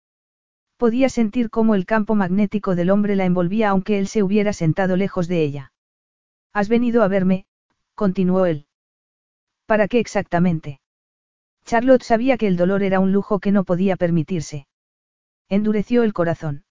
[0.77, 4.97] Podía sentir cómo el campo magnético del hombre la envolvía aunque él se hubiera sentado
[4.97, 5.73] lejos de ella.
[6.53, 7.45] Has venido a verme,
[7.95, 8.67] continuó él.
[9.67, 10.80] ¿Para qué exactamente?
[11.71, 14.67] Charlotte sabía que el dolor era un lujo que no podía permitirse.
[15.49, 16.65] Endureció el corazón.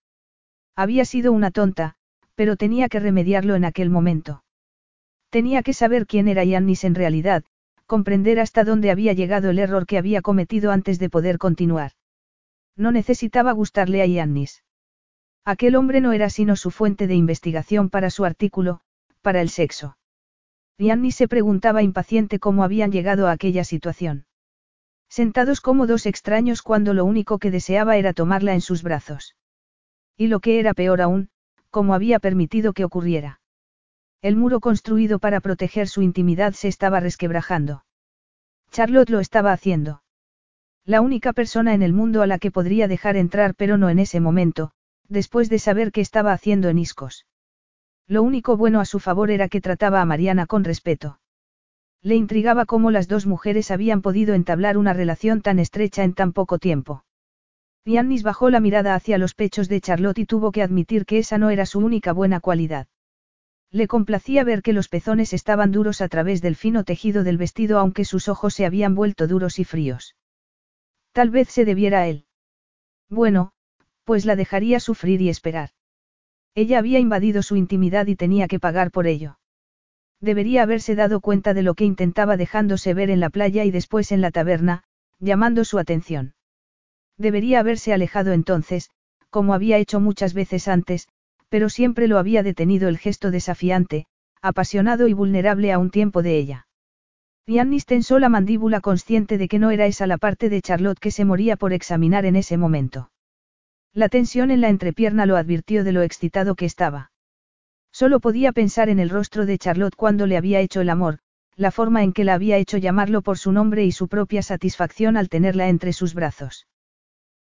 [0.76, 1.96] Había sido una tonta,
[2.36, 4.44] pero tenía que remediarlo en aquel momento.
[5.30, 7.46] Tenía que saber quién era Yannis en realidad,
[7.86, 11.94] comprender hasta dónde había llegado el error que había cometido antes de poder continuar.
[12.76, 14.66] No necesitaba gustarle a Yannis.
[15.46, 18.82] Aquel hombre no era sino su fuente de investigación para su artículo,
[19.22, 19.98] para el sexo.
[20.78, 24.26] Yannis se preguntaba impaciente cómo habían llegado a aquella situación.
[25.10, 29.36] Sentados como dos extraños cuando lo único que deseaba era tomarla en sus brazos.
[30.16, 31.30] Y lo que era peor aún,
[31.72, 33.42] cómo había permitido que ocurriera.
[34.22, 37.86] El muro construido para proteger su intimidad se estaba resquebrajando.
[38.72, 40.04] Charlotte lo estaba haciendo.
[40.86, 44.00] La única persona en el mundo a la que podría dejar entrar pero no en
[44.00, 44.72] ese momento,
[45.08, 47.26] después de saber qué estaba haciendo en Iscos.
[48.08, 51.20] Lo único bueno a su favor era que trataba a Mariana con respeto.
[52.02, 56.32] Le intrigaba cómo las dos mujeres habían podido entablar una relación tan estrecha en tan
[56.32, 57.04] poco tiempo.
[57.86, 61.38] Yannis bajó la mirada hacia los pechos de Charlotte y tuvo que admitir que esa
[61.38, 62.88] no era su única buena cualidad.
[63.72, 67.80] Le complacía ver que los pezones estaban duros a través del fino tejido del vestido
[67.80, 70.16] aunque sus ojos se habían vuelto duros y fríos.
[71.12, 72.26] Tal vez se debiera a él.
[73.10, 73.52] Bueno,
[74.04, 75.70] pues la dejaría sufrir y esperar.
[76.56, 79.40] Ella había invadido su intimidad y tenía que pagar por ello.
[80.22, 84.12] Debería haberse dado cuenta de lo que intentaba dejándose ver en la playa y después
[84.12, 84.84] en la taberna,
[85.20, 86.34] llamando su atención.
[87.18, 88.90] Debería haberse alejado entonces,
[89.30, 91.08] como había hecho muchas veces antes,
[91.50, 94.06] pero siempre lo había detenido el gesto desafiante,
[94.42, 96.68] apasionado y vulnerable a un tiempo de ella.
[97.48, 101.12] Yannis tensó la mandíbula consciente de que no era esa la parte de Charlotte que
[101.12, 103.12] se moría por examinar en ese momento.
[103.92, 107.12] La tensión en la entrepierna lo advirtió de lo excitado que estaba.
[107.92, 111.20] Solo podía pensar en el rostro de Charlotte cuando le había hecho el amor,
[111.56, 115.18] la forma en que la había hecho llamarlo por su nombre y su propia satisfacción
[115.18, 116.68] al tenerla entre sus brazos.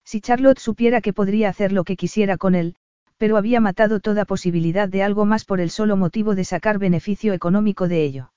[0.06, 2.76] Si Charlotte supiera que podría hacer lo que quisiera con él,
[3.18, 7.34] pero había matado toda posibilidad de algo más por el solo motivo de sacar beneficio
[7.34, 8.32] económico de ello.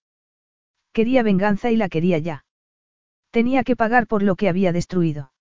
[0.92, 2.44] Quería venganza y la quería ya.
[3.30, 5.32] Tenía que pagar por lo que había destruido.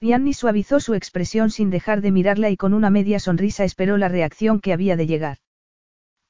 [0.00, 4.08] Gianni suavizó su expresión sin dejar de mirarla y con una media sonrisa esperó la
[4.08, 5.38] reacción que había de llegar.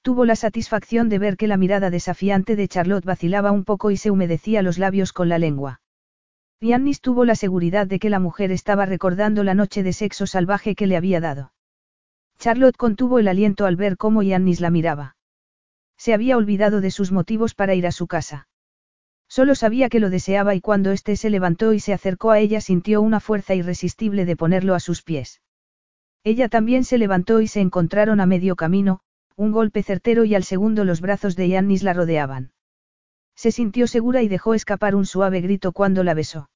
[0.07, 3.97] Tuvo la satisfacción de ver que la mirada desafiante de Charlotte vacilaba un poco y
[3.97, 5.81] se humedecía los labios con la lengua.
[6.61, 10.77] Giannis tuvo la seguridad de que la mujer estaba recordando la noche de sexo salvaje
[10.77, 11.53] que le había dado.
[12.39, 15.17] Charlotte contuvo el aliento al ver cómo Yannis la miraba.
[15.97, 18.47] Se había olvidado de sus motivos para ir a su casa.
[19.27, 22.61] Solo sabía que lo deseaba y cuando éste se levantó y se acercó a ella
[22.61, 25.43] sintió una fuerza irresistible de ponerlo a sus pies.
[26.23, 29.01] Ella también se levantó y se encontraron a medio camino,
[29.37, 32.53] un golpe certero y al segundo los brazos de Yannis la rodeaban.
[33.35, 36.49] Se sintió segura y dejó escapar un suave grito cuando la besó.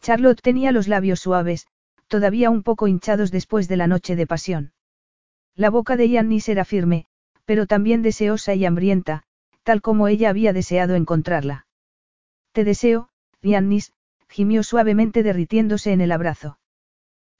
[0.00, 1.68] Charlotte tenía los labios suaves,
[2.08, 4.72] todavía un poco hinchados después de la noche de pasión.
[5.54, 7.06] La boca de Yannis era firme,
[7.44, 9.22] pero también deseosa y hambrienta,
[9.62, 11.66] tal como ella había deseado encontrarla.
[12.50, 13.08] Te deseo,
[13.42, 13.92] Yannis,
[14.28, 16.58] gimió suavemente derritiéndose en el abrazo.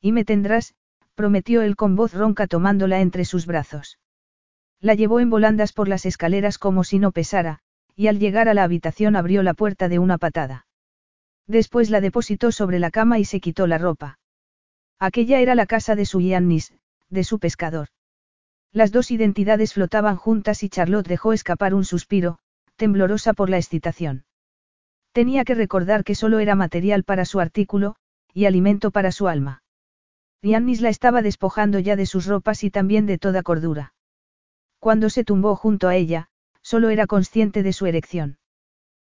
[0.01, 0.75] Y me tendrás,
[1.15, 3.99] prometió él con voz ronca tomándola entre sus brazos.
[4.83, 7.61] La llevó en volandas por las escaleras como si no pesara,
[7.95, 10.67] y al llegar a la habitación abrió la puerta de una patada.
[11.47, 14.19] Después la depositó sobre la cama y se quitó la ropa.
[14.99, 16.75] Aquella era la casa de su Yannis,
[17.11, 17.89] de su pescador.
[18.73, 22.41] Las dos identidades flotaban juntas y Charlotte dejó escapar un suspiro,
[22.75, 24.25] temblorosa por la excitación.
[25.13, 27.95] Tenía que recordar que solo era material para su artículo,
[28.35, 29.63] y alimento para su alma.
[30.43, 33.93] Yannis la estaba despojando ya de sus ropas y también de toda cordura.
[34.83, 36.27] Cuando se tumbó junto a ella,
[36.61, 38.39] solo era consciente de su erección.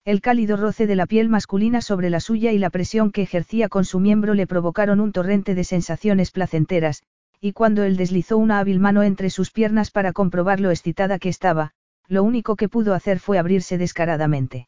[0.03, 3.67] El cálido roce de la piel masculina sobre la suya y la presión que ejercía
[3.67, 7.01] con su miembro le provocaron un torrente de sensaciones placenteras,
[7.41, 11.29] y cuando él deslizó una hábil mano entre sus piernas para comprobar lo excitada que
[11.29, 11.71] estaba,
[12.07, 14.67] lo único que pudo hacer fue abrirse descaradamente.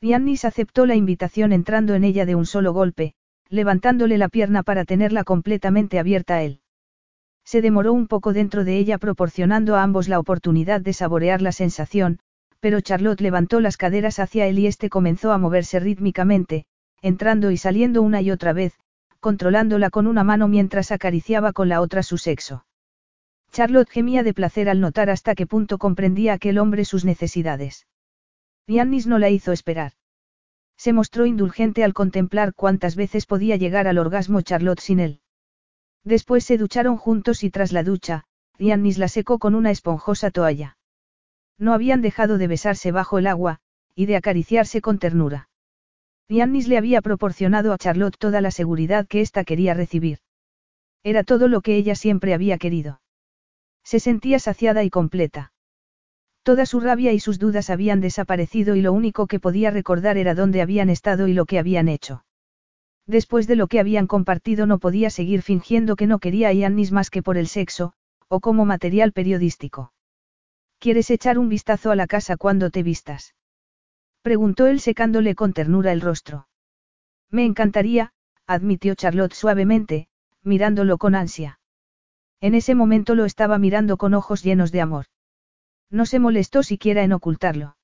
[0.00, 3.14] Yannis aceptó la invitación entrando en ella de un solo golpe,
[3.50, 6.60] levantándole la pierna para tenerla completamente abierta a él.
[7.48, 11.50] Se demoró un poco dentro de ella proporcionando a ambos la oportunidad de saborear la
[11.50, 12.18] sensación,
[12.60, 16.66] pero Charlotte levantó las caderas hacia él y éste comenzó a moverse rítmicamente,
[17.00, 18.74] entrando y saliendo una y otra vez,
[19.20, 22.66] controlándola con una mano mientras acariciaba con la otra su sexo.
[23.50, 27.86] Charlotte gemía de placer al notar hasta qué punto comprendía aquel hombre sus necesidades.
[28.66, 29.92] Yannis no la hizo esperar.
[30.76, 35.20] Se mostró indulgente al contemplar cuántas veces podía llegar al orgasmo Charlotte sin él.
[36.04, 38.24] Después se ducharon juntos y tras la ducha,
[38.58, 40.76] Yannis la secó con una esponjosa toalla.
[41.58, 43.58] No habían dejado de besarse bajo el agua,
[43.94, 45.48] y de acariciarse con ternura.
[46.28, 50.18] Yannis le había proporcionado a Charlotte toda la seguridad que ésta quería recibir.
[51.02, 53.00] Era todo lo que ella siempre había querido.
[53.82, 55.52] Se sentía saciada y completa.
[56.42, 60.34] Toda su rabia y sus dudas habían desaparecido y lo único que podía recordar era
[60.34, 62.24] dónde habían estado y lo que habían hecho.
[63.08, 66.92] Después de lo que habían compartido no podía seguir fingiendo que no quería a Yannis
[66.92, 67.94] más que por el sexo,
[68.28, 69.94] o como material periodístico.
[70.78, 73.34] ¿Quieres echar un vistazo a la casa cuando te vistas?
[74.20, 76.48] Preguntó él secándole con ternura el rostro.
[77.30, 78.12] Me encantaría,
[78.46, 80.08] admitió Charlotte suavemente,
[80.42, 81.60] mirándolo con ansia.
[82.42, 85.06] En ese momento lo estaba mirando con ojos llenos de amor.
[85.90, 87.78] No se molestó siquiera en ocultarlo.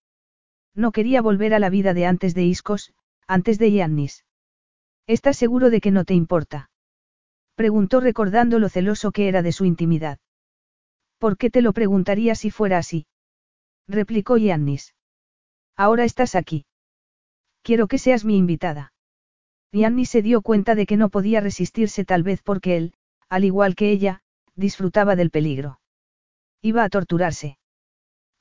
[0.75, 2.93] No quería volver a la vida de antes de Iscos,
[3.27, 4.27] antes de Yannis.
[5.07, 6.71] ¿Estás seguro de que no te importa?
[7.57, 10.19] Preguntó recordando lo celoso que era de su intimidad.
[11.19, 13.07] ¿Por qué te lo preguntaría si fuera así?
[13.87, 14.95] replicó Yannis.
[15.77, 16.65] Ahora estás aquí.
[17.63, 18.93] Quiero que seas mi invitada.
[19.73, 22.95] Yanni se dio cuenta de que no podía resistirse tal vez porque él,
[23.29, 24.23] al igual que ella,
[24.55, 25.81] disfrutaba del peligro.
[26.63, 27.59] Iba a torturarse.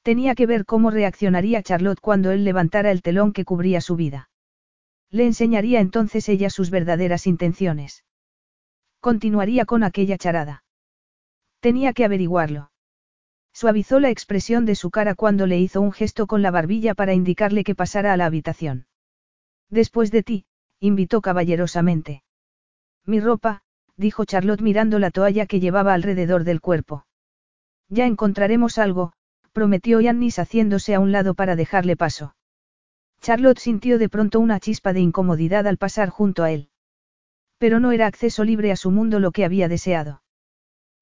[0.02, 4.30] Tenía que ver cómo reaccionaría Charlotte cuando él levantara el telón que cubría su vida.
[5.14, 8.04] Le enseñaría entonces ella sus verdaderas intenciones.
[9.00, 10.64] Continuaría con aquella charada.
[11.60, 12.72] Tenía que averiguarlo.
[13.54, 17.14] Suavizó la expresión de su cara cuando le hizo un gesto con la barbilla para
[17.14, 18.88] indicarle que pasara a la habitación.
[19.70, 20.46] Después de ti,
[20.80, 22.24] invitó caballerosamente.
[23.06, 23.62] Mi ropa,
[23.96, 27.06] dijo Charlotte mirando la toalla que llevaba alrededor del cuerpo.
[27.88, 29.14] Ya encontraremos algo,
[29.52, 32.34] prometió Yannis haciéndose a un lado para dejarle paso.
[33.24, 36.68] Charlotte sintió de pronto una chispa de incomodidad al pasar junto a él.
[37.58, 40.22] Pero no era acceso libre a su mundo lo que había deseado.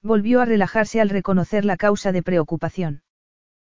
[0.03, 3.01] Volvió a relajarse al reconocer la causa de preocupación.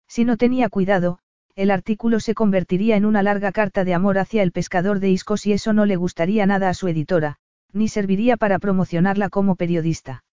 [0.10, 1.20] Si no tenía cuidado,
[1.56, 5.46] el artículo se convertiría en una larga carta de amor hacia el pescador de Iscos
[5.46, 7.38] y eso no le gustaría nada a su editora,
[7.72, 10.26] ni serviría para promocionarla como periodista.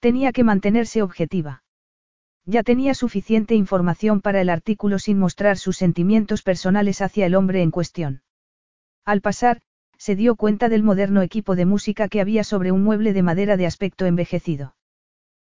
[0.00, 1.62] Tenía que mantenerse objetiva.
[2.44, 7.62] Ya tenía suficiente información para el artículo sin mostrar sus sentimientos personales hacia el hombre
[7.62, 8.22] en cuestión.
[9.04, 9.62] Al pasar,
[9.96, 13.56] se dio cuenta del moderno equipo de música que había sobre un mueble de madera
[13.56, 14.74] de aspecto envejecido.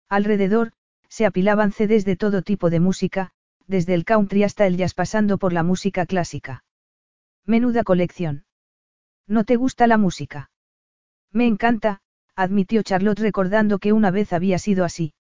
[0.08, 0.73] Alrededor,
[1.08, 3.32] se apilaban CDs de todo tipo de música,
[3.66, 6.64] desde el country hasta el jazz pasando por la música clásica.
[7.44, 8.44] Menuda colección.
[9.26, 10.50] ¿No te gusta la música?
[11.32, 12.00] Me encanta,
[12.36, 15.14] admitió Charlotte recordando que una vez había sido así.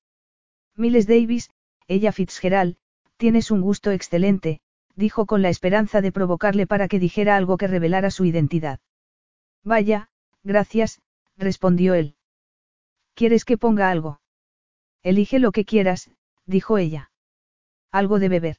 [0.76, 1.50] Miles Davis,
[1.86, 2.76] ella Fitzgerald,
[3.16, 4.60] tienes un gusto excelente,
[4.96, 8.80] dijo con la esperanza de provocarle para que dijera algo que revelara su identidad.
[9.62, 10.08] Vaya,
[10.42, 11.00] gracias,
[11.36, 12.16] respondió él.
[13.14, 14.20] ¿Quieres que ponga algo?
[15.02, 16.10] Elige lo que quieras,
[16.46, 17.10] dijo ella.
[17.90, 18.56] Algo de beber.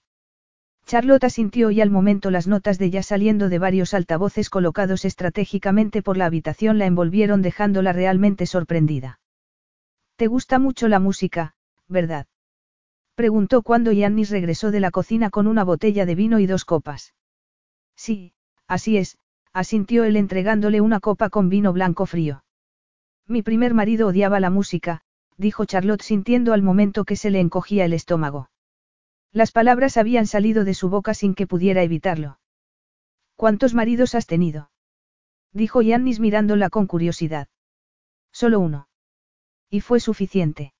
[0.86, 6.04] Charlotte asintió y al momento las notas de ya saliendo de varios altavoces colocados estratégicamente
[6.04, 9.20] por la habitación la envolvieron dejándola realmente sorprendida.
[10.16, 11.56] ¿Te gusta mucho la música,
[11.88, 12.28] verdad?
[13.16, 17.14] Preguntó cuando Yannis regresó de la cocina con una botella de vino y dos copas.
[17.96, 18.34] Sí,
[18.68, 19.18] así es,
[19.54, 22.44] asintió él entregándole una copa con vino blanco frío.
[23.26, 25.02] Mi primer marido odiaba la música,
[25.38, 28.50] dijo Charlotte sintiendo al momento que se le encogía el estómago.
[29.32, 32.40] Las palabras habían salido de su boca sin que pudiera evitarlo.
[33.36, 34.72] ¿Cuántos maridos has tenido?
[35.54, 37.48] dijo Yannis mirándola con curiosidad.
[38.32, 38.90] Solo uno.
[39.70, 40.74] Y fue suficiente.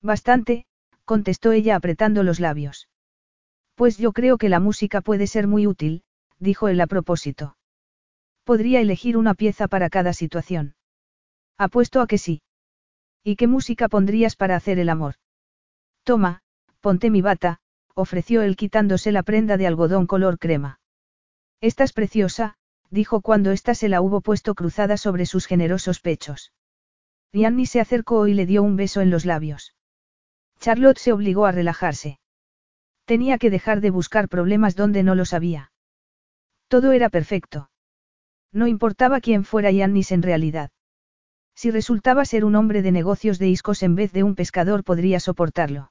[0.00, 0.66] Bastante,
[1.04, 2.88] contestó ella apretando los labios.
[3.74, 6.02] Pues yo creo que la música puede ser muy útil,
[6.38, 7.56] dijo él a propósito.
[8.44, 10.74] Podría elegir una pieza para cada situación.
[11.58, 12.42] Apuesto a que sí.
[13.24, 15.14] ¿Y qué música pondrías para hacer el amor?
[16.02, 16.42] Toma,
[16.80, 17.60] ponte mi bata,
[17.94, 20.80] ofreció él quitándose la prenda de algodón color crema.
[21.60, 22.56] Estás preciosa,
[22.90, 26.52] dijo cuando ésta se la hubo puesto cruzada sobre sus generosos pechos.
[27.32, 29.74] Yanni se acercó y le dio un beso en los labios.
[30.62, 32.20] Charlotte se obligó a relajarse.
[33.04, 35.72] Tenía que dejar de buscar problemas donde no los había.
[36.68, 37.68] Todo era perfecto.
[38.52, 40.70] No importaba quién fuera Yannis en realidad.
[41.56, 45.18] Si resultaba ser un hombre de negocios de iscos en vez de un pescador podría
[45.18, 45.90] soportarlo.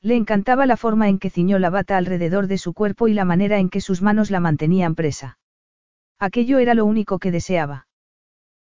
[0.00, 3.24] Le encantaba la forma en que ciñó la bata alrededor de su cuerpo y la
[3.24, 5.40] manera en que sus manos la mantenían presa.
[6.20, 7.88] Aquello era lo único que deseaba.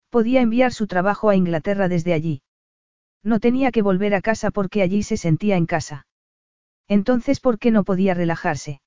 [0.09, 2.43] Podía enviar su trabajo a Inglaterra desde allí.
[3.23, 6.07] No tenía que volver a casa porque allí se sentía en casa.
[6.87, 8.81] Entonces, ¿por qué no podía relajarse?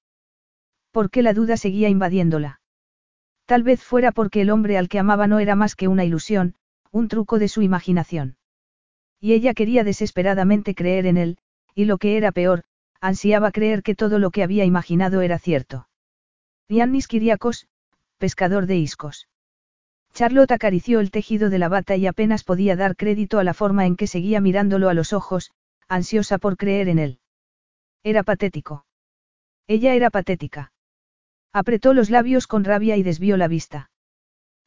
[0.90, 2.60] ¿Por qué la duda seguía invadiéndola?
[3.46, 6.54] Tal vez fuera porque el hombre al que amaba no era más que una ilusión,
[6.90, 8.36] un truco de su imaginación.
[9.20, 11.38] Y ella quería desesperadamente creer en él,
[11.74, 12.64] y lo que era peor,
[13.00, 15.88] ansiaba creer que todo lo que había imaginado era cierto.
[16.68, 17.66] Yannis Kiriakos,
[18.18, 19.28] pescador de iscos.
[20.12, 23.86] Charlotte acarició el tejido de la bata y apenas podía dar crédito a la forma
[23.86, 25.52] en que seguía mirándolo a los ojos,
[25.88, 27.20] ansiosa por creer en él.
[28.02, 28.86] Era patético.
[29.66, 30.72] Ella era patética.
[31.52, 33.90] Apretó los labios con rabia y desvió la vista.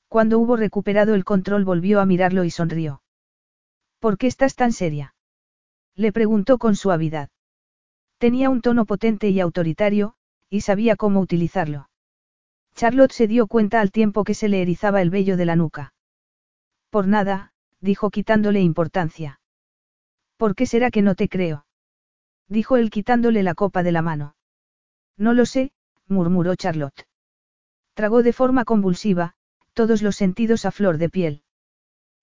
[0.07, 3.01] Cuando hubo recuperado el control volvió a mirarlo y sonrió.
[3.99, 5.15] ¿Por qué estás tan seria?
[5.95, 7.30] Le preguntó con suavidad.
[8.17, 10.15] Tenía un tono potente y autoritario,
[10.49, 11.89] y sabía cómo utilizarlo.
[12.76, 15.93] Charlotte se dio cuenta al tiempo que se le erizaba el vello de la nuca.
[16.90, 19.40] Por nada, dijo quitándole importancia.
[20.38, 21.66] ¿Por qué será que no te creo?
[22.48, 24.35] dijo él quitándole la copa de la mano.
[25.18, 25.72] No lo sé,
[26.08, 27.08] murmuró Charlotte.
[27.93, 29.35] Tragó de forma convulsiva,
[29.74, 31.43] todos los sentidos a flor de piel.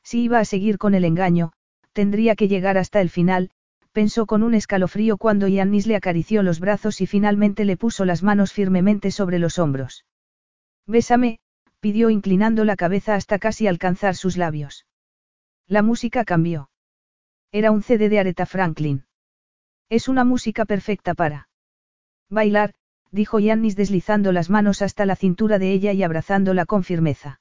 [0.03, 1.53] Si iba a seguir con el engaño,
[1.93, 3.51] tendría que llegar hasta el final,
[3.93, 8.23] pensó con un escalofrío cuando Yannis le acarició los brazos y finalmente le puso las
[8.23, 10.05] manos firmemente sobre los hombros.
[10.87, 11.39] Bésame,
[11.81, 14.87] pidió inclinando la cabeza hasta casi alcanzar sus labios.
[15.67, 16.71] La música cambió.
[17.53, 19.05] Era un CD de Aretha Franklin.
[19.89, 21.49] Es una música perfecta para
[22.29, 22.75] bailar,
[23.11, 27.41] dijo Yannis deslizando las manos hasta la cintura de ella y abrazándola con firmeza.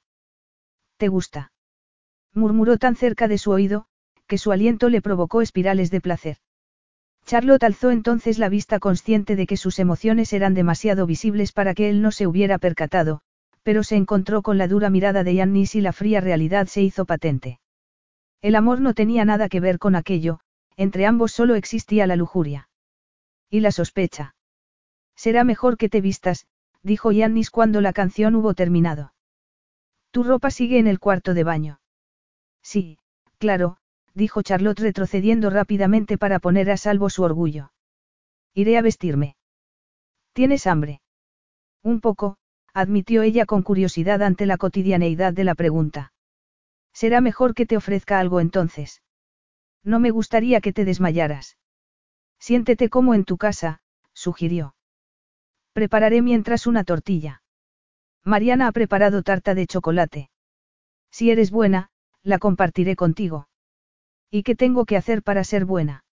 [0.96, 1.52] ¿Te gusta?
[2.34, 3.86] murmuró tan cerca de su oído,
[4.26, 6.36] que su aliento le provocó espirales de placer.
[7.24, 11.88] Charlotte alzó entonces la vista consciente de que sus emociones eran demasiado visibles para que
[11.88, 13.22] él no se hubiera percatado,
[13.62, 17.04] pero se encontró con la dura mirada de Yannis y la fría realidad se hizo
[17.04, 17.60] patente.
[18.40, 20.40] El amor no tenía nada que ver con aquello,
[20.76, 22.68] entre ambos solo existía la lujuria.
[23.50, 24.34] Y la sospecha.
[25.14, 26.46] Será mejor que te vistas,
[26.82, 29.12] dijo Yannis cuando la canción hubo terminado.
[30.10, 31.80] Tu ropa sigue en el cuarto de baño.
[32.62, 32.98] Sí,
[33.38, 33.76] claro,
[34.14, 37.72] dijo Charlotte retrocediendo rápidamente para poner a salvo su orgullo.
[38.54, 39.36] Iré a vestirme.
[40.32, 41.00] ¿Tienes hambre?
[41.82, 42.38] Un poco,
[42.74, 46.12] admitió ella con curiosidad ante la cotidianeidad de la pregunta.
[46.92, 49.02] Será mejor que te ofrezca algo entonces.
[49.82, 51.56] No me gustaría que te desmayaras.
[52.38, 53.80] Siéntete como en tu casa,
[54.12, 54.74] sugirió.
[55.72, 57.42] Prepararé mientras una tortilla.
[58.24, 60.30] Mariana ha preparado tarta de chocolate.
[61.10, 61.90] Si eres buena,
[62.22, 63.48] la compartiré contigo.
[64.30, 66.04] ¿Y qué tengo que hacer para ser buena?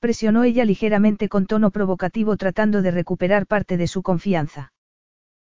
[0.00, 4.72] Presionó ella ligeramente con tono provocativo tratando de recuperar parte de su confianza.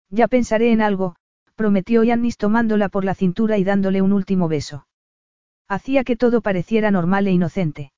[0.10, 1.16] Ya pensaré en algo,
[1.56, 4.88] prometió Yannis tomándola por la cintura y dándole un último beso.
[5.68, 7.92] Hacía que todo pareciera normal e inocente.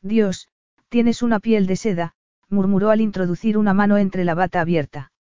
[0.00, 0.48] Dios,
[0.88, 2.14] tienes una piel de seda,
[2.48, 5.12] murmuró al introducir una mano entre la bata abierta.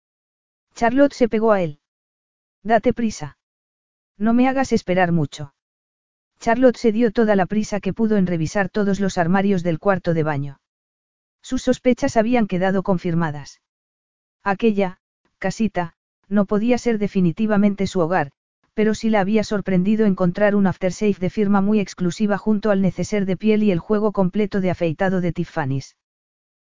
[0.74, 1.80] Charlotte se pegó a él.
[2.62, 3.38] Date prisa.
[4.18, 5.54] No me hagas esperar mucho.
[6.38, 10.12] Charlotte se dio toda la prisa que pudo en revisar todos los armarios del cuarto
[10.12, 10.60] de baño.
[11.40, 13.60] Sus sospechas habían quedado confirmadas.
[14.42, 14.98] Aquella,
[15.38, 15.94] casita,
[16.32, 18.32] no podía ser definitivamente su hogar,
[18.74, 23.26] pero sí la había sorprendido encontrar un aftershave de firma muy exclusiva junto al neceser
[23.26, 25.96] de piel y el juego completo de afeitado de Tiffany's.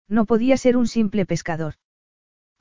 [0.08, 1.74] No podía ser un simple pescador.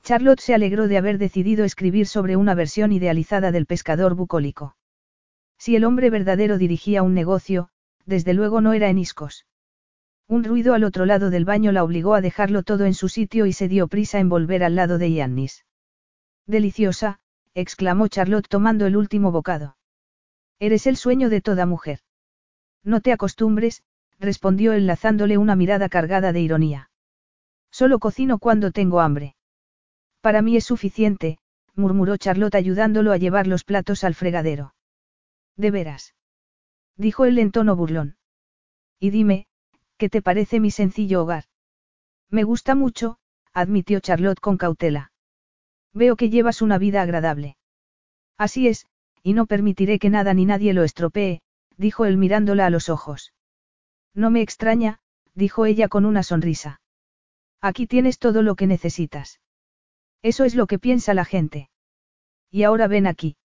[0.04, 4.76] Charlotte se alegró de haber decidido escribir sobre una versión idealizada del pescador bucólico.
[5.58, 7.68] Si el hombre verdadero dirigía un negocio,
[8.06, 9.46] desde luego no era en Iscos.
[10.28, 13.46] Un ruido al otro lado del baño la obligó a dejarlo todo en su sitio
[13.46, 15.64] y se dio prisa en volver al lado de Yannis.
[16.46, 17.20] Deliciosa,
[17.54, 19.76] exclamó Charlotte tomando el último bocado.
[20.58, 22.00] Eres el sueño de toda mujer.
[22.82, 23.82] No te acostumbres,
[24.18, 26.90] respondió él lanzándole una mirada cargada de ironía.
[27.70, 29.36] Solo cocino cuando tengo hambre.
[30.20, 31.38] Para mí es suficiente,
[31.74, 34.74] murmuró Charlotte ayudándolo a llevar los platos al fregadero.
[35.56, 36.14] ¿De veras?
[36.96, 38.16] dijo él en tono burlón.
[38.98, 39.46] Y dime,
[39.96, 41.44] ¿qué te parece mi sencillo hogar?
[42.28, 43.18] Me gusta mucho,
[43.52, 45.11] admitió Charlotte con cautela.
[45.94, 47.56] Veo que llevas una vida agradable.
[48.38, 48.86] Así es,
[49.22, 51.42] y no permitiré que nada ni nadie lo estropee,
[51.76, 53.32] dijo él mirándola a los ojos.
[54.14, 54.98] No me extraña,
[55.34, 56.80] dijo ella con una sonrisa.
[57.60, 59.40] Aquí tienes todo lo que necesitas.
[60.22, 61.70] Eso es lo que piensa la gente.
[62.50, 63.36] Y ahora ven aquí.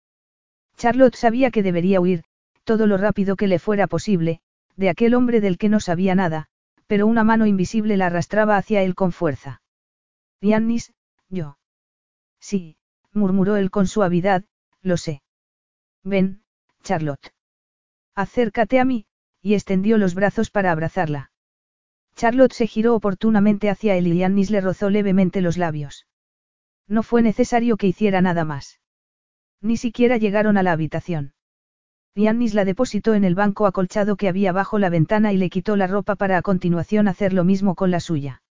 [0.76, 2.24] Charlotte sabía que debería huir,
[2.64, 4.42] todo lo rápido que le fuera posible,
[4.76, 6.48] de aquel hombre del que no sabía nada,
[6.86, 9.62] pero una mano invisible la arrastraba hacia él con fuerza.
[10.42, 10.94] Yannis,
[11.30, 11.58] yo.
[12.40, 12.78] Sí,
[13.14, 14.46] murmuró él con suavidad,
[14.82, 15.22] lo sé.
[16.04, 16.44] Ven,
[16.84, 17.34] Charlotte.
[18.16, 19.06] Acércate a mí,
[19.42, 21.32] y extendió los brazos para abrazarla.
[22.16, 26.08] Charlotte se giró oportunamente hacia él y Yannis le rozó levemente los labios.
[26.88, 28.80] No fue necesario que hiciera nada más.
[29.62, 31.34] Ni siquiera llegaron a la habitación.
[32.16, 35.76] Yannis la depositó en el banco acolchado que había bajo la ventana y le quitó
[35.76, 38.42] la ropa para a continuación hacer lo mismo con la suya.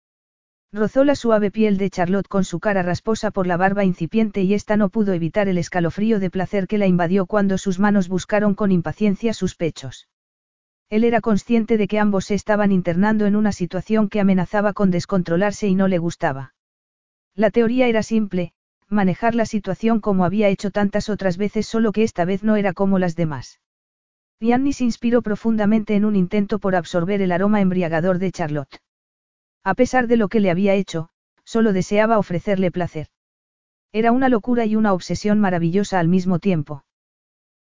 [0.77, 4.53] Rozó la suave piel de Charlotte con su cara rasposa por la barba incipiente y
[4.53, 8.55] ésta no pudo evitar el escalofrío de placer que la invadió cuando sus manos buscaron
[8.55, 10.11] con impaciencia sus pechos.
[10.91, 14.91] Él era consciente de que ambos se estaban internando en una situación que amenazaba con
[14.91, 16.53] descontrolarse y no le gustaba.
[17.35, 18.53] La teoría era simple,
[18.87, 22.75] manejar la situación como había hecho tantas otras veces solo que esta vez no era
[22.75, 23.61] como las demás.
[24.41, 28.79] se inspiró profundamente en un intento por absorber el aroma embriagador de Charlotte.
[29.67, 31.09] A pesar de lo que le había hecho,
[31.43, 33.09] solo deseaba ofrecerle placer.
[33.93, 36.85] Era una locura y una obsesión maravillosa al mismo tiempo.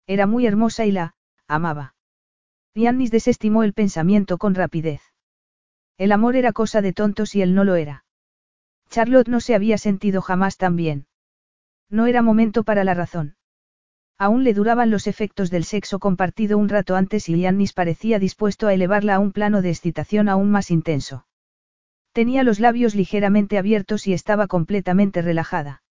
[0.06, 1.16] Era muy hermosa y la,
[1.48, 1.95] amaba.
[2.75, 5.01] Yannis desestimó el pensamiento con rapidez.
[5.98, 8.06] El amor era cosa de tontos y él no lo era.
[8.92, 11.08] Charlotte no se había sentido jamás tan bien.
[11.90, 13.35] No era momento para la razón.
[14.19, 18.67] Aún le duraban los efectos del sexo compartido un rato antes y Yannis parecía dispuesto
[18.67, 21.25] a elevarla a un plano de excitación aún más intenso.
[22.15, 25.83] Tenía los labios ligeramente abiertos y estaba completamente relajada.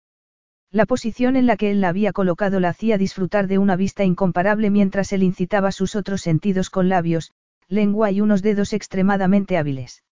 [0.71, 4.05] La posición en la que él la había colocado la hacía disfrutar de una vista
[4.05, 7.33] incomparable mientras él incitaba sus otros sentidos con labios,
[7.67, 10.05] lengua y unos dedos extremadamente hábiles.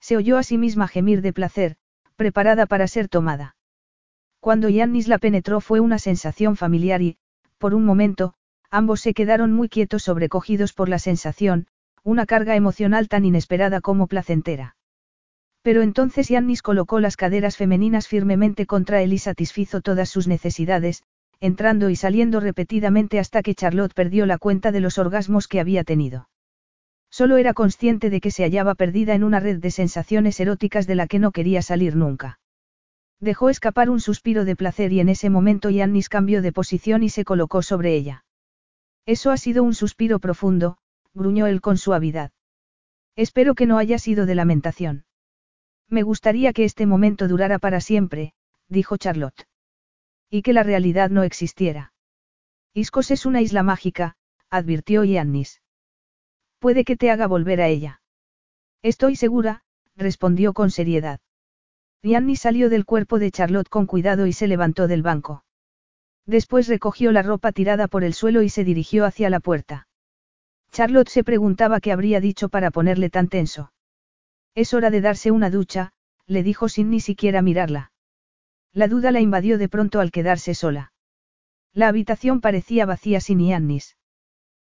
[0.00, 1.76] Se oyó a sí misma gemir de placer,
[2.16, 3.54] preparada para ser tomada.
[4.40, 7.16] Cuando Yannis la penetró fue una sensación familiar y,
[7.58, 8.34] por un momento,
[8.72, 11.68] ambos se quedaron muy quietos sobrecogidos por la sensación,
[12.02, 14.74] una carga emocional tan inesperada como placentera.
[15.68, 21.02] Pero entonces Yannis colocó las caderas femeninas firmemente contra él y satisfizo todas sus necesidades,
[21.40, 25.84] entrando y saliendo repetidamente hasta que Charlotte perdió la cuenta de los orgasmos que había
[25.84, 26.30] tenido.
[27.10, 30.94] Solo era consciente de que se hallaba perdida en una red de sensaciones eróticas de
[30.94, 32.40] la que no quería salir nunca.
[33.20, 37.10] Dejó escapar un suspiro de placer y en ese momento Yannis cambió de posición y
[37.10, 38.24] se colocó sobre ella.
[39.04, 40.78] Eso ha sido un suspiro profundo,
[41.12, 42.30] gruñó él con suavidad.
[43.16, 45.04] Espero que no haya sido de lamentación.
[45.88, 48.34] Me gustaría que este momento durara para siempre,
[48.68, 49.46] dijo Charlotte.
[50.30, 51.92] Y que la realidad no existiera.
[52.74, 54.16] Iscos es una isla mágica,
[54.50, 55.62] advirtió Yannis.
[56.58, 58.02] Puede que te haga volver a ella.
[58.82, 59.62] Estoy segura,
[59.96, 61.20] respondió con seriedad.
[62.02, 65.44] Yannis salió del cuerpo de Charlotte con cuidado y se levantó del banco.
[66.26, 69.88] Después recogió la ropa tirada por el suelo y se dirigió hacia la puerta.
[70.70, 73.72] Charlotte se preguntaba qué habría dicho para ponerle tan tenso.
[74.54, 75.92] Es hora de darse una ducha,
[76.26, 77.92] le dijo sin ni siquiera mirarla.
[78.72, 80.92] La duda la invadió de pronto al quedarse sola.
[81.72, 83.96] La habitación parecía vacía sin Yannis.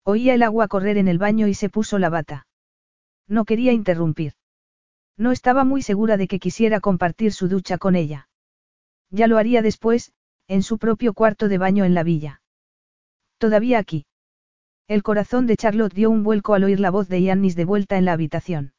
[0.05, 2.47] Oía el agua correr en el baño y se puso la bata.
[3.27, 4.35] No quería interrumpir.
[5.17, 8.29] No estaba muy segura de que quisiera compartir su ducha con ella.
[9.11, 10.13] Ya lo haría después,
[10.49, 12.43] en su propio cuarto de baño en la villa.
[13.39, 14.07] Todavía aquí.
[14.89, 17.97] El corazón de Charlotte dio un vuelco al oír la voz de Yannis de vuelta
[17.97, 18.74] en la habitación.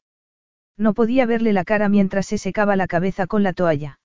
[0.77, 3.99] No podía verle la cara mientras se secaba la cabeza con la toalla.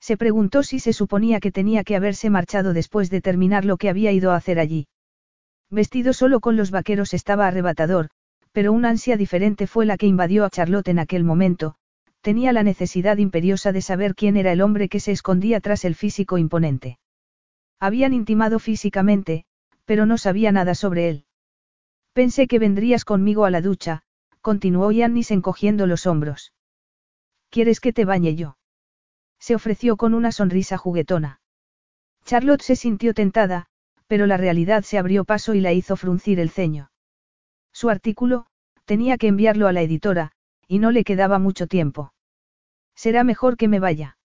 [0.00, 3.88] Se preguntó si se suponía que tenía que haberse marchado después de terminar lo que
[3.88, 4.86] había ido a hacer allí.
[5.70, 8.10] Vestido solo con los vaqueros estaba arrebatador,
[8.52, 11.76] pero una ansia diferente fue la que invadió a Charlotte en aquel momento,
[12.20, 15.94] tenía la necesidad imperiosa de saber quién era el hombre que se escondía tras el
[15.94, 16.98] físico imponente.
[17.80, 19.44] Habían intimado físicamente,
[19.84, 21.24] pero no sabía nada sobre él.
[22.12, 24.02] Pensé que vendrías conmigo a la ducha,
[24.44, 26.52] continuó Yannis encogiendo los hombros.
[27.48, 28.58] ¿Quieres que te bañe yo?
[29.38, 31.40] Se ofreció con una sonrisa juguetona.
[32.26, 33.68] Charlotte se sintió tentada,
[34.06, 36.90] pero la realidad se abrió paso y la hizo fruncir el ceño.
[37.72, 38.44] Su artículo,
[38.84, 40.32] tenía que enviarlo a la editora,
[40.68, 42.12] y no le quedaba mucho tiempo.
[42.94, 44.18] Será mejor que me vaya.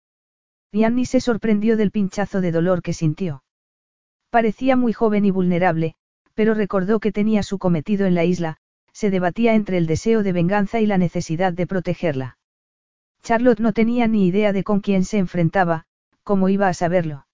[0.73, 3.41] Yanni se sorprendió del pinchazo de dolor que sintió.
[4.29, 5.95] Parecía muy joven y vulnerable,
[6.33, 8.59] pero recordó que tenía su cometido en la isla,
[8.99, 12.37] se debatía entre el deseo de venganza y la necesidad de protegerla.
[13.23, 15.85] Charlotte no tenía ni idea de con quién se enfrentaba,
[16.23, 17.25] cómo iba a saberlo.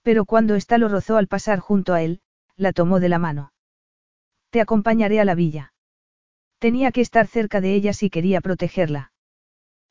[0.00, 2.22] Pero cuando ésta lo rozó al pasar junto a él,
[2.56, 3.52] la tomó de la mano.
[4.48, 5.74] Te acompañaré a la villa.
[6.58, 9.12] Tenía que estar cerca de ella si quería protegerla.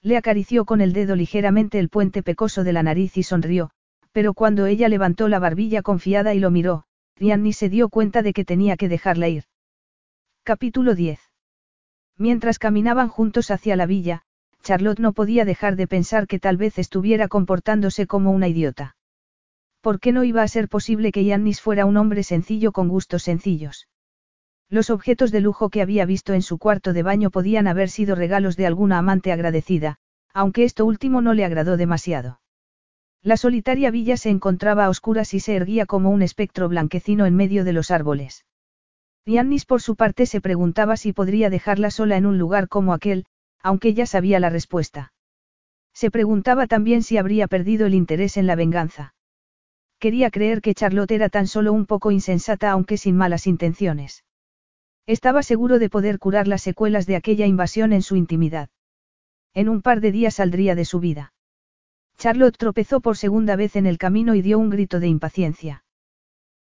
[0.01, 3.69] Le acarició con el dedo ligeramente el puente pecoso de la nariz y sonrió,
[4.13, 6.85] pero cuando ella levantó la barbilla confiada y lo miró,
[7.17, 9.43] Rianni se dio cuenta de que tenía que dejarla ir.
[10.47, 11.19] Capítulo 10.
[12.17, 14.21] Mientras caminaban juntos hacia la villa,
[14.63, 18.95] Charlotte no podía dejar de pensar que tal vez estuviera comportándose como una idiota.
[19.81, 23.23] ¿Por qué no iba a ser posible que Yannis fuera un hombre sencillo con gustos
[23.23, 23.89] sencillos?
[24.69, 28.15] Los objetos de lujo que había visto en su cuarto de baño podían haber sido
[28.15, 29.97] regalos de alguna amante agradecida,
[30.33, 32.39] aunque esto último no le agradó demasiado.
[33.21, 37.35] La solitaria villa se encontraba a oscuras y se erguía como un espectro blanquecino en
[37.35, 38.45] medio de los árboles.
[39.27, 43.25] Yannis por su parte se preguntaba si podría dejarla sola en un lugar como aquel,
[43.61, 45.11] aunque ya sabía la respuesta.
[45.93, 49.15] Se preguntaba también si habría perdido el interés en la venganza.
[49.99, 54.23] Quería creer que Charlotte era tan solo un poco insensata aunque sin malas intenciones.
[55.07, 58.69] Estaba seguro de poder curar las secuelas de aquella invasión en su intimidad.
[59.53, 61.33] En un par de días saldría de su vida.
[62.17, 65.83] Charlotte tropezó por segunda vez en el camino y dio un grito de impaciencia.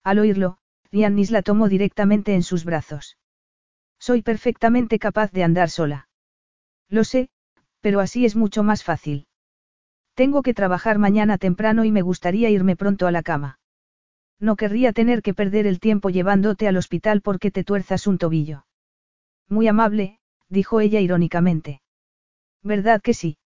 [0.02, 0.58] Al oírlo,
[0.92, 3.16] Riannis la tomó directamente en sus brazos.
[3.98, 6.08] Soy perfectamente capaz de andar sola.
[6.89, 7.28] Lo sé,
[7.81, 9.26] pero así es mucho más fácil.
[10.15, 13.58] Tengo que trabajar mañana temprano y me gustaría irme pronto a la cama.
[14.39, 18.66] No querría tener que perder el tiempo llevándote al hospital porque te tuerzas un tobillo.
[19.48, 21.81] Muy amable, dijo ella irónicamente.
[22.62, 23.39] ¿Verdad que sí?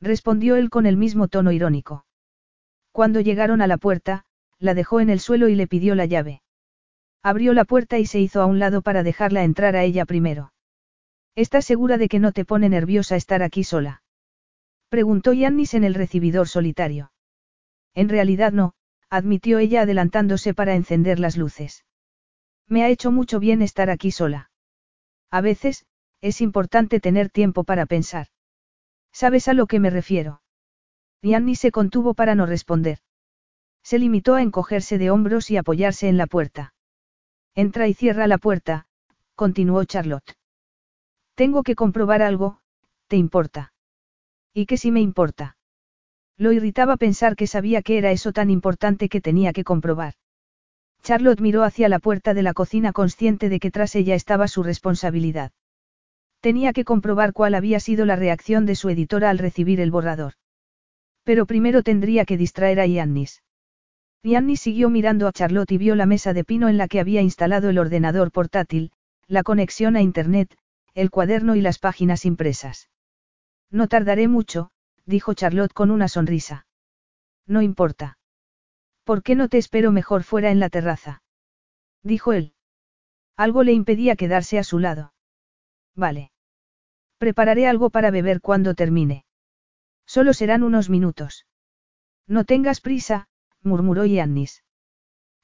[0.00, 2.04] Respondió él con el mismo tono irónico.
[2.92, 4.24] Cuando llegaron a la puerta,
[4.58, 6.42] la dejó en el suelo y le pidió la llave.
[7.22, 10.52] Abrió la puerta y se hizo a un lado para dejarla entrar a ella primero.
[11.34, 14.02] ¿Estás segura de que no te pone nerviosa estar aquí sola?
[14.88, 17.12] Preguntó Yannis en el recibidor solitario.
[17.94, 18.74] En realidad no,
[19.10, 21.84] admitió ella adelantándose para encender las luces.
[22.66, 24.50] Me ha hecho mucho bien estar aquí sola.
[25.30, 25.86] A veces,
[26.20, 28.28] es importante tener tiempo para pensar.
[29.12, 30.42] ¿Sabes a lo que me refiero?
[31.22, 32.98] Yannis se contuvo para no responder.
[33.82, 36.74] Se limitó a encogerse de hombros y apoyarse en la puerta.
[37.54, 38.86] Entra y cierra la puerta,
[39.34, 40.36] continuó Charlotte.
[41.34, 42.60] Tengo que comprobar algo,
[43.06, 43.72] ¿te importa?
[44.52, 45.56] ¿Y qué si me importa?
[46.36, 50.14] Lo irritaba pensar que sabía que era eso tan importante que tenía que comprobar.
[51.02, 54.62] Charlotte miró hacia la puerta de la cocina consciente de que tras ella estaba su
[54.62, 55.52] responsabilidad.
[56.40, 60.34] Tenía que comprobar cuál había sido la reacción de su editora al recibir el borrador.
[61.24, 63.42] Pero primero tendría que distraer a Yannis.
[64.22, 67.22] Yannis siguió mirando a Charlotte y vio la mesa de pino en la que había
[67.22, 68.90] instalado el ordenador portátil,
[69.26, 70.56] la conexión a Internet,
[70.94, 72.90] el cuaderno y las páginas impresas.
[73.70, 74.70] No tardaré mucho,
[75.06, 76.66] dijo Charlotte con una sonrisa.
[77.46, 78.18] No importa.
[79.04, 81.22] ¿Por qué no te espero mejor fuera en la terraza?
[82.02, 82.54] Dijo él.
[83.36, 85.14] Algo le impedía quedarse a su lado.
[85.94, 86.32] Vale.
[87.18, 89.24] Prepararé algo para beber cuando termine.
[90.06, 91.46] Solo serán unos minutos.
[92.26, 93.27] No tengas prisa,
[93.62, 94.64] murmuró Yannis.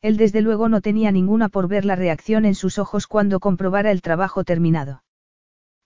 [0.03, 3.91] Él desde luego no tenía ninguna por ver la reacción en sus ojos cuando comprobara
[3.91, 5.03] el trabajo terminado.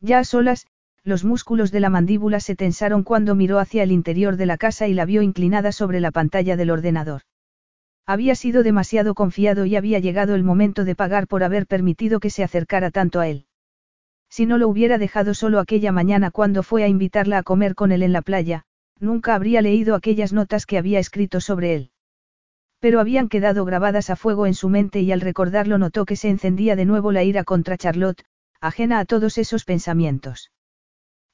[0.01, 0.67] Ya a solas,
[1.05, 4.89] los músculos de la mandíbula se tensaron cuando miró hacia el interior de la casa
[4.89, 7.23] y la vio inclinada sobre la pantalla del ordenador.
[8.07, 12.31] Había sido demasiado confiado y había llegado el momento de pagar por haber permitido que
[12.31, 13.47] se acercara tanto a él.
[14.31, 17.93] Si no lo hubiera dejado solo aquella mañana cuando fue a invitarla a comer con
[17.93, 18.65] él en la playa,
[18.99, 21.91] nunca habría leído aquellas notas que había escrito sobre él.
[22.81, 26.29] Pero habían quedado grabadas a fuego en su mente y al recordarlo notó que se
[26.29, 28.25] encendía de nuevo la ira contra Charlotte,
[28.61, 30.53] ajena a todos esos pensamientos.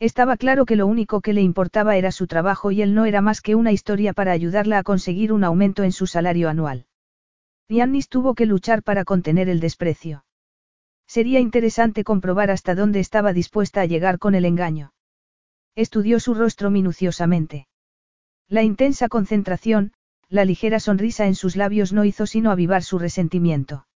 [0.01, 3.21] Estaba claro que lo único que le importaba era su trabajo y él no era
[3.21, 6.87] más que una historia para ayudarla a conseguir un aumento en su salario anual.
[7.69, 10.25] Yannis tuvo que luchar para contener el desprecio.
[11.07, 14.93] Sería interesante comprobar hasta dónde estaba dispuesta a llegar con el engaño.
[15.75, 17.67] Estudió su rostro minuciosamente.
[18.49, 19.93] La intensa concentración,
[20.29, 23.87] la ligera sonrisa en sus labios no hizo sino avivar su resentimiento.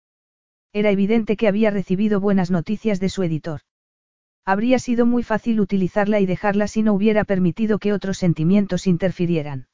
[0.73, 3.61] Era evidente que había recibido buenas noticias de su editor.
[4.45, 9.67] Habría sido muy fácil utilizarla y dejarla si no hubiera permitido que otros sentimientos interfirieran.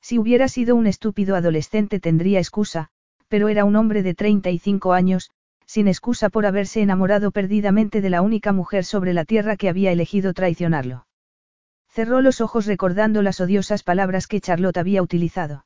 [0.00, 2.90] Si hubiera sido un estúpido adolescente tendría excusa,
[3.28, 5.30] pero era un hombre de 35 años,
[5.66, 9.92] sin excusa por haberse enamorado perdidamente de la única mujer sobre la tierra que había
[9.92, 11.06] elegido traicionarlo.
[11.88, 15.64] Cerró los ojos recordando las odiosas palabras que Charlotte había utilizado.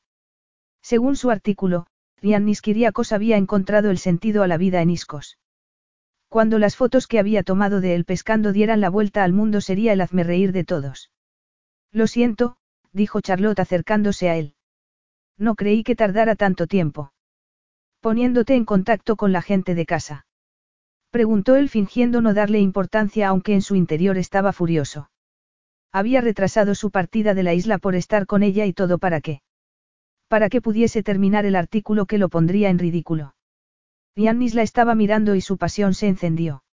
[0.82, 1.86] Según su artículo,
[2.20, 5.38] Riannis Kiriakos había encontrado el sentido a la vida en Iscos.
[6.28, 9.92] Cuando las fotos que había tomado de él pescando dieran la vuelta al mundo sería
[9.92, 11.10] el hazme reír de todos.
[11.92, 12.56] Lo siento,
[12.92, 14.54] dijo Charlotte acercándose a él.
[15.36, 17.12] No creí que tardara tanto tiempo.
[18.00, 20.26] Poniéndote en contacto con la gente de casa.
[21.10, 25.10] Preguntó él fingiendo no darle importancia aunque en su interior estaba furioso.
[25.92, 29.42] Había retrasado su partida de la isla por estar con ella y todo para qué.
[30.32, 33.34] Para que pudiese terminar el artículo que lo pondría en ridículo.
[34.16, 36.64] Yannis la estaba mirando y su pasión se encendió.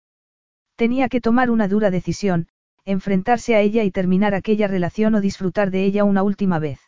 [0.77, 2.47] Tenía que tomar una dura decisión,
[2.85, 6.79] enfrentarse a ella y terminar aquella relación o disfrutar de ella una última vez.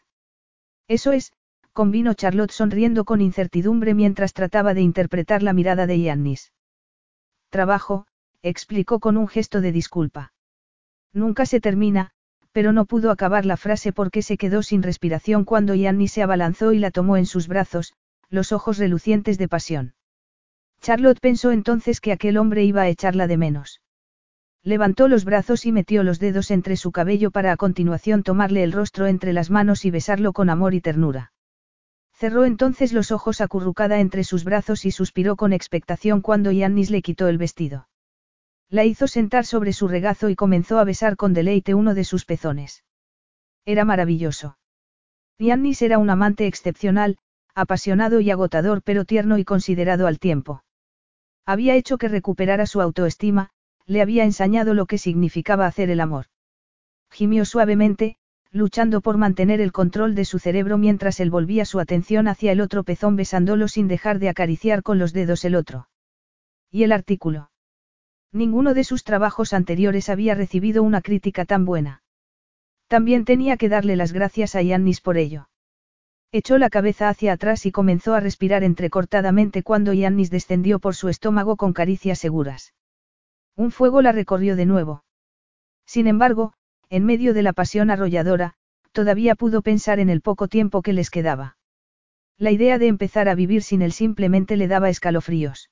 [0.86, 1.32] Eso es,
[1.72, 6.52] convino Charlotte sonriendo con incertidumbre mientras trataba de interpretar la mirada de Yannis.
[7.48, 8.06] Trabajo,
[8.42, 10.32] explicó con un gesto de disculpa.
[11.12, 12.12] Nunca se termina,
[12.52, 16.72] pero no pudo acabar la frase porque se quedó sin respiración cuando Yannis se abalanzó
[16.72, 17.94] y la tomó en sus brazos,
[18.28, 19.94] los ojos relucientes de pasión.
[20.80, 23.80] Charlotte pensó entonces que aquel hombre iba a echarla de menos.
[24.62, 28.72] Levantó los brazos y metió los dedos entre su cabello para a continuación tomarle el
[28.72, 31.32] rostro entre las manos y besarlo con amor y ternura.
[32.14, 37.00] Cerró entonces los ojos acurrucada entre sus brazos y suspiró con expectación cuando Yannis le
[37.00, 37.88] quitó el vestido.
[38.70, 42.24] La hizo sentar sobre su regazo y comenzó a besar con deleite uno de sus
[42.24, 42.84] pezones.
[43.66, 44.58] Era maravilloso.
[45.40, 47.18] Yannis era un amante excepcional,
[47.54, 50.62] apasionado y agotador pero tierno y considerado al tiempo.
[51.44, 53.50] Había hecho que recuperara su autoestima,
[53.86, 56.26] le había enseñado lo que significaba hacer el amor.
[57.10, 58.18] Gimió suavemente,
[58.52, 62.60] luchando por mantener el control de su cerebro mientras él volvía su atención hacia el
[62.60, 65.88] otro pezón besándolo sin dejar de acariciar con los dedos el otro.
[66.70, 67.49] ¿Y el artículo?
[68.32, 72.02] Ninguno de sus trabajos anteriores había recibido una crítica tan buena.
[72.86, 75.48] También tenía que darle las gracias a Yannis por ello.
[76.32, 81.08] Echó la cabeza hacia atrás y comenzó a respirar entrecortadamente cuando Yannis descendió por su
[81.08, 82.72] estómago con caricias seguras.
[83.56, 85.04] Un fuego la recorrió de nuevo.
[85.84, 86.52] Sin embargo,
[86.88, 88.54] en medio de la pasión arrolladora,
[88.92, 91.56] todavía pudo pensar en el poco tiempo que les quedaba.
[92.38, 95.68] La idea de empezar a vivir sin él simplemente le daba escalofríos.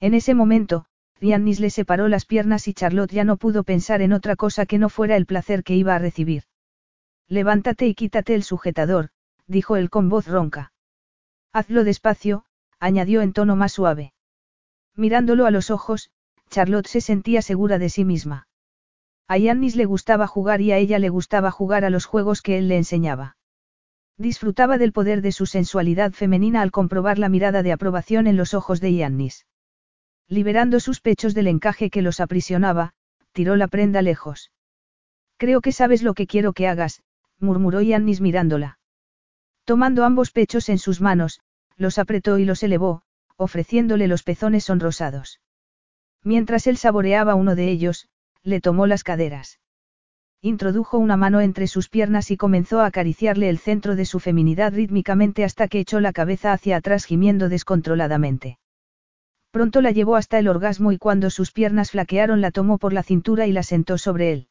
[0.00, 0.86] En ese momento,
[1.20, 4.78] Yannis le separó las piernas y Charlotte ya no pudo pensar en otra cosa que
[4.78, 6.44] no fuera el placer que iba a recibir.
[7.28, 9.10] Levántate y quítate el sujetador,
[9.46, 10.72] dijo él con voz ronca.
[11.52, 12.44] Hazlo despacio,
[12.78, 14.12] añadió en tono más suave.
[14.94, 16.10] Mirándolo a los ojos,
[16.50, 18.48] Charlotte se sentía segura de sí misma.
[19.26, 22.58] A Yannis le gustaba jugar y a ella le gustaba jugar a los juegos que
[22.58, 23.36] él le enseñaba.
[24.16, 28.54] Disfrutaba del poder de su sensualidad femenina al comprobar la mirada de aprobación en los
[28.54, 29.46] ojos de Yannis.
[30.28, 32.92] Liberando sus pechos del encaje que los aprisionaba,
[33.32, 34.52] tiró la prenda lejos.
[35.38, 37.02] Creo que sabes lo que quiero que hagas,
[37.38, 38.78] murmuró Yannis mirándola.
[39.64, 41.40] Tomando ambos pechos en sus manos,
[41.76, 43.02] los apretó y los elevó,
[43.36, 45.40] ofreciéndole los pezones sonrosados.
[46.24, 48.08] Mientras él saboreaba uno de ellos,
[48.42, 49.60] le tomó las caderas.
[50.42, 54.72] Introdujo una mano entre sus piernas y comenzó a acariciarle el centro de su feminidad
[54.74, 58.58] rítmicamente hasta que echó la cabeza hacia atrás gimiendo descontroladamente.
[59.50, 63.02] Pronto la llevó hasta el orgasmo y cuando sus piernas flaquearon la tomó por la
[63.02, 64.48] cintura y la sentó sobre él.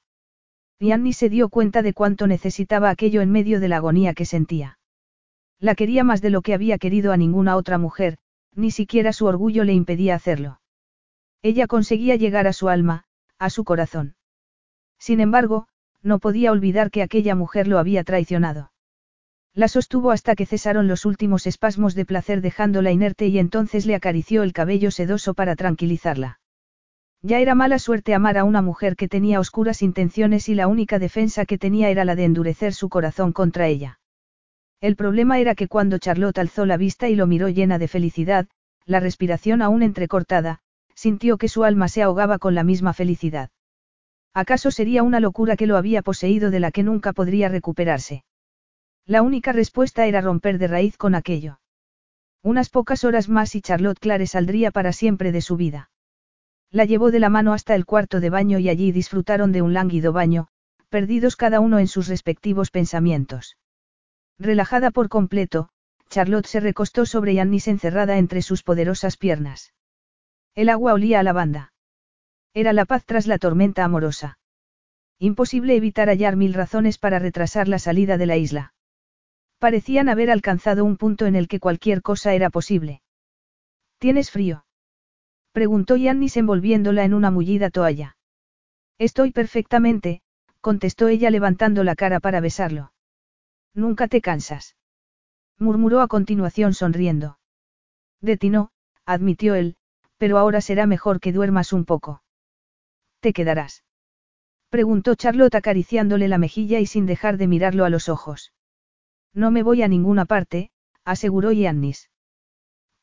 [0.80, 4.80] Yanni se dio cuenta de cuánto necesitaba aquello en medio de la agonía que sentía.
[5.60, 8.18] La quería más de lo que había querido a ninguna otra mujer,
[8.54, 10.62] ni siquiera su orgullo le impedía hacerlo.
[11.42, 13.06] Ella conseguía llegar a su alma,
[13.40, 14.16] a su corazón.
[15.00, 15.68] Sin embargo,
[16.02, 18.72] no podía olvidar que aquella mujer lo había traicionado.
[19.58, 23.96] La sostuvo hasta que cesaron los últimos espasmos de placer dejándola inerte y entonces le
[23.96, 26.40] acarició el cabello sedoso para tranquilizarla.
[27.24, 31.00] Ya era mala suerte amar a una mujer que tenía oscuras intenciones y la única
[31.00, 34.00] defensa que tenía era la de endurecer su corazón contra ella.
[34.80, 38.46] El problema era que cuando Charlotte alzó la vista y lo miró llena de felicidad,
[38.86, 40.60] la respiración aún entrecortada,
[40.94, 43.50] sintió que su alma se ahogaba con la misma felicidad.
[44.36, 48.24] ¿Acaso sería una locura que lo había poseído de la que nunca podría recuperarse?
[49.08, 51.62] La única respuesta era romper de raíz con aquello.
[52.44, 55.90] Unas pocas horas más y Charlotte Clare saldría para siempre de su vida.
[56.72, 59.74] La llevó de la mano hasta el cuarto de baño y allí disfrutaron de un
[59.74, 60.50] lánguido baño,
[60.90, 63.56] perdidos cada uno en sus respectivos pensamientos.
[64.38, 65.70] Relajada por completo,
[66.10, 69.74] Charlotte se recostó sobre Yannis encerrada entre sus poderosas piernas.
[70.54, 71.72] El agua olía a lavanda.
[72.54, 74.38] Era la paz tras la tormenta amorosa.
[75.18, 78.74] Imposible evitar hallar mil razones para retrasar la salida de la isla.
[79.60, 83.02] Parecían haber alcanzado un punto en el que cualquier cosa era posible.
[83.98, 84.66] ¿Tienes frío?
[85.52, 88.18] Preguntó Yannis envolviéndola en una mullida toalla.
[89.00, 90.22] Estoy perfectamente,
[90.62, 92.94] contestó ella levantando la cara para besarlo.
[93.74, 94.76] Nunca te cansas.
[95.58, 97.40] Murmuró a continuación sonriendo.
[98.22, 98.70] De ti no,
[99.06, 99.76] admitió él,
[100.18, 102.22] pero ahora será mejor que duermas un poco.
[103.20, 103.84] ¿Te quedarás?
[104.70, 108.52] Preguntó Charlotte acariciándole la mejilla y sin dejar de mirarlo a los ojos.
[109.34, 110.72] No me voy a ninguna parte,
[111.04, 112.10] aseguró Yannis.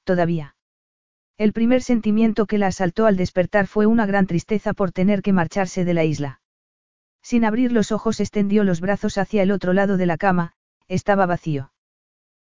[0.05, 0.57] Todavía.
[1.37, 5.33] El primer sentimiento que la asaltó al despertar fue una gran tristeza por tener que
[5.33, 6.41] marcharse de la isla.
[7.23, 10.53] Sin abrir los ojos extendió los brazos hacia el otro lado de la cama,
[10.87, 11.73] estaba vacío.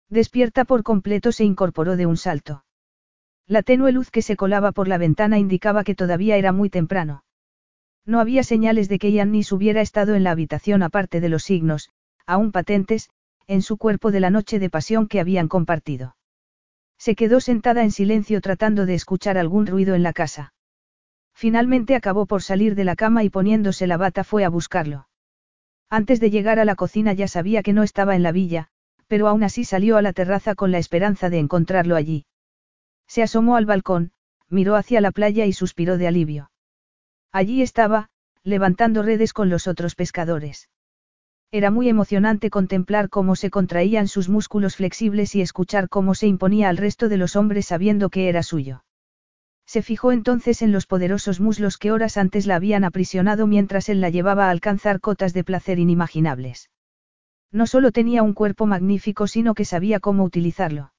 [0.09, 2.63] Despierta por completo se incorporó de un salto.
[3.45, 7.23] La tenue luz que se colaba por la ventana indicaba que todavía era muy temprano.
[8.05, 11.89] No había señales de que Yannis hubiera estado en la habitación aparte de los signos,
[12.25, 13.09] aún patentes,
[13.49, 16.15] en su cuerpo de la noche de pasión que habían compartido.
[16.99, 20.53] Se quedó sentada en silencio tratando de escuchar algún ruido en la casa.
[21.33, 25.07] Finalmente acabó por salir de la cama y poniéndose la bata fue a buscarlo.
[25.89, 28.67] Antes de llegar a la cocina ya sabía que no estaba en la villa,
[29.07, 32.27] pero aún así salió a la terraza con la esperanza de encontrarlo allí.
[33.07, 34.11] Se asomó al balcón,
[34.47, 36.51] miró hacia la playa y suspiró de alivio.
[37.31, 38.09] Allí estaba,
[38.43, 40.69] levantando redes con los otros pescadores.
[41.51, 46.69] Era muy emocionante contemplar cómo se contraían sus músculos flexibles y escuchar cómo se imponía
[46.69, 48.83] al resto de los hombres sabiendo que era suyo.
[49.65, 53.99] Se fijó entonces en los poderosos muslos que horas antes la habían aprisionado mientras él
[53.99, 56.69] la llevaba a alcanzar cotas de placer inimaginables.
[57.51, 60.93] No solo tenía un cuerpo magnífico, sino que sabía cómo utilizarlo.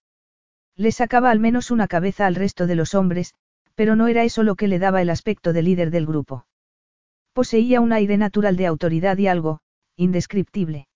[0.77, 3.35] Le sacaba al menos una cabeza al resto de los hombres,
[3.77, 6.47] pero no era eso lo que le daba el aspecto de líder del grupo.
[7.35, 9.61] Poseía un aire natural de autoridad y algo,
[9.97, 10.89] indescriptible.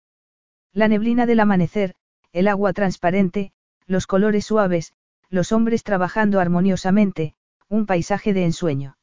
[0.72, 1.94] La neblina del amanecer,
[2.32, 3.52] el agua transparente,
[3.86, 4.92] los colores suaves,
[5.30, 7.34] los hombres trabajando armoniosamente,
[7.68, 8.96] un paisaje de ensueño.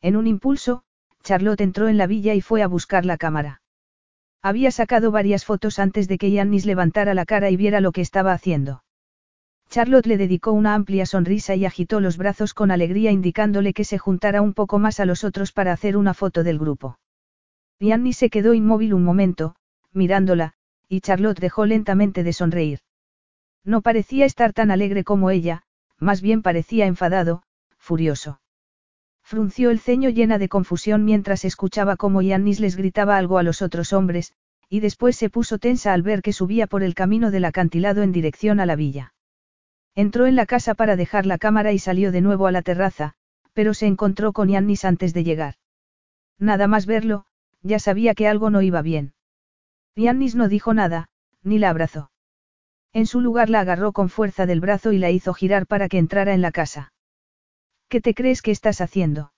[0.00, 0.84] En un impulso,
[1.22, 3.62] Charlotte entró en la villa y fue a buscar la cámara.
[4.42, 8.00] Había sacado varias fotos antes de que Yannis levantara la cara y viera lo que
[8.00, 8.84] estaba haciendo.
[9.68, 13.98] Charlotte le dedicó una amplia sonrisa y agitó los brazos con alegría indicándole que se
[13.98, 16.98] juntara un poco más a los otros para hacer una foto del grupo.
[17.80, 19.56] Yanni se quedó inmóvil un momento,
[19.92, 20.54] mirándola,
[20.88, 22.80] y Charlotte dejó lentamente de sonreír.
[23.64, 25.62] No parecía estar tan alegre como ella,
[25.98, 27.42] más bien parecía enfadado,
[27.78, 28.40] furioso.
[29.22, 33.60] Frunció el ceño llena de confusión mientras escuchaba cómo Yannis les gritaba algo a los
[33.60, 34.32] otros hombres,
[34.68, 38.12] y después se puso tensa al ver que subía por el camino del acantilado en
[38.12, 39.14] dirección a la villa.
[39.94, 43.14] Entró en la casa para dejar la cámara y salió de nuevo a la terraza,
[43.52, 45.54] pero se encontró con Yannis antes de llegar.
[46.38, 47.24] Nada más verlo,
[47.62, 49.14] ya sabía que algo no iba bien.
[49.94, 51.08] Yannis no dijo nada,
[51.42, 52.10] ni la abrazó.
[52.92, 55.98] En su lugar la agarró con fuerza del brazo y la hizo girar para que
[55.98, 56.92] entrara en la casa.
[57.88, 59.32] ¿Qué te crees que estás haciendo?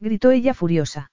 [0.00, 1.12] gritó ella furiosa.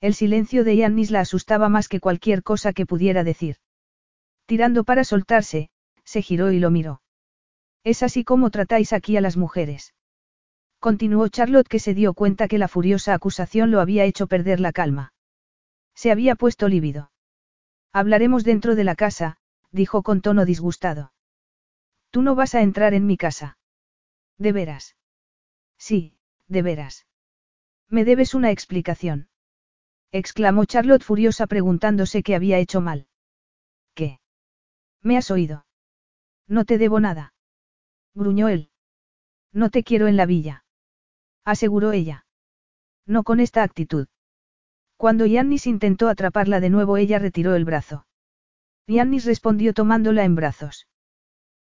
[0.00, 3.56] El silencio de Yannis la asustaba más que cualquier cosa que pudiera decir.
[4.46, 5.70] Tirando para soltarse,
[6.04, 7.02] se giró y lo miró.
[7.84, 9.94] Es así como tratáis aquí a las mujeres.
[10.78, 14.72] Continuó Charlotte que se dio cuenta que la furiosa acusación lo había hecho perder la
[14.72, 15.12] calma.
[15.98, 17.10] Se había puesto lívido.
[17.92, 19.38] Hablaremos dentro de la casa,
[19.72, 21.12] dijo con tono disgustado.
[22.12, 23.58] Tú no vas a entrar en mi casa.
[24.36, 24.94] ¿De veras?
[25.76, 27.08] Sí, de veras.
[27.88, 29.28] Me debes una explicación.
[30.12, 33.08] exclamó Charlotte furiosa preguntándose qué había hecho mal.
[33.94, 34.20] ¿Qué?
[35.02, 35.66] ¿Me has oído?
[36.46, 37.34] No te debo nada.
[38.14, 38.70] Gruñó él.
[39.52, 40.64] No te quiero en la villa.
[41.44, 42.24] Aseguró ella.
[43.04, 44.06] No con esta actitud.
[44.98, 48.04] Cuando Yannis intentó atraparla de nuevo ella retiró el brazo.
[48.88, 50.88] Yannis respondió tomándola en brazos.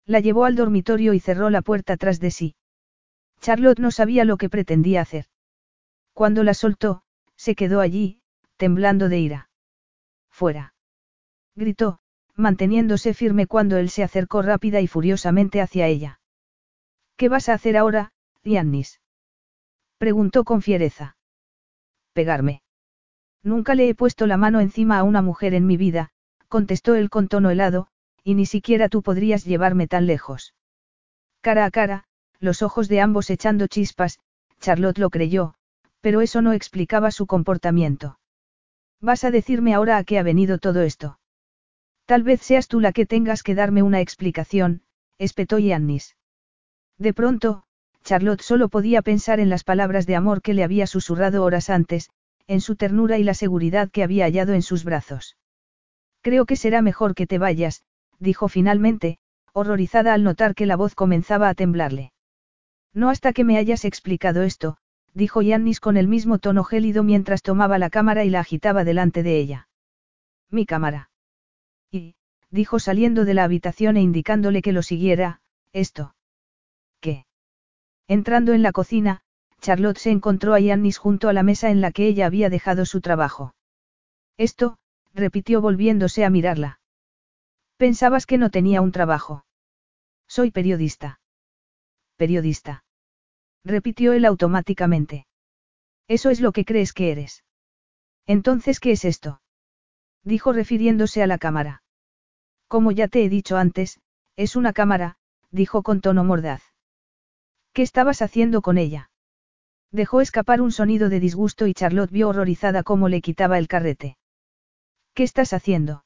[0.05, 2.55] La llevó al dormitorio y cerró la puerta tras de sí.
[3.41, 5.25] Charlotte no sabía lo que pretendía hacer.
[6.13, 7.03] Cuando la soltó,
[7.35, 8.21] se quedó allí,
[8.55, 9.49] temblando de ira.
[10.31, 10.73] Fuera.
[11.55, 11.99] Gritó,
[12.35, 16.21] manteniéndose firme cuando él se acercó rápida y furiosamente hacia ella.
[17.17, 18.13] ¿Qué vas a hacer ahora,
[18.45, 19.01] Yannis?
[19.97, 21.17] Preguntó con fiereza.
[22.13, 22.61] Pegarme.
[23.45, 26.09] Nunca le he puesto la mano encima a una mujer en mi vida,
[26.49, 27.87] contestó él con tono helado,
[28.23, 30.55] y ni siquiera tú podrías llevarme tan lejos.
[31.41, 32.05] Cara a cara,
[32.39, 34.19] los ojos de ambos echando chispas,
[34.59, 35.53] Charlotte lo creyó,
[36.01, 38.17] pero eso no explicaba su comportamiento.
[38.99, 41.19] ¿Vas a decirme ahora a qué ha venido todo esto?
[42.05, 44.81] Tal vez seas tú la que tengas que darme una explicación,
[45.19, 46.15] espetó Yannis.
[46.97, 47.63] De pronto,
[48.03, 52.09] Charlotte solo podía pensar en las palabras de amor que le había susurrado horas antes,
[52.47, 55.37] en su ternura y la seguridad que había hallado en sus brazos.
[56.21, 57.83] Creo que será mejor que te vayas,
[58.19, 59.17] dijo finalmente,
[59.53, 62.11] horrorizada al notar que la voz comenzaba a temblarle.
[62.93, 64.77] No hasta que me hayas explicado esto,
[65.13, 69.23] dijo Yannis con el mismo tono gélido mientras tomaba la cámara y la agitaba delante
[69.23, 69.67] de ella.
[70.49, 71.09] Mi cámara.
[71.91, 72.15] Y,
[72.51, 75.41] dijo saliendo de la habitación e indicándole que lo siguiera,
[75.73, 76.15] esto.
[76.99, 77.25] ¿Qué?
[78.07, 79.21] Entrando en la cocina,
[79.61, 82.85] Charlotte se encontró a Yannis junto a la mesa en la que ella había dejado
[82.85, 83.55] su trabajo.
[84.37, 84.77] Esto,
[85.13, 86.79] repitió volviéndose a mirarla.
[87.77, 89.45] Pensabas que no tenía un trabajo.
[90.27, 91.19] Soy periodista.
[92.15, 92.83] Periodista.
[93.63, 95.25] Repitió él automáticamente.
[96.07, 97.43] Eso es lo que crees que eres.
[98.27, 99.41] Entonces, ¿qué es esto?
[100.23, 101.83] Dijo refiriéndose a la cámara.
[102.67, 103.99] Como ya te he dicho antes,
[104.35, 105.17] es una cámara,
[105.51, 106.63] dijo con tono mordaz.
[107.73, 109.09] ¿Qué estabas haciendo con ella?
[109.91, 114.17] Dejó escapar un sonido de disgusto y Charlotte vio horrorizada cómo le quitaba el carrete.
[115.13, 116.05] ¿Qué estás haciendo?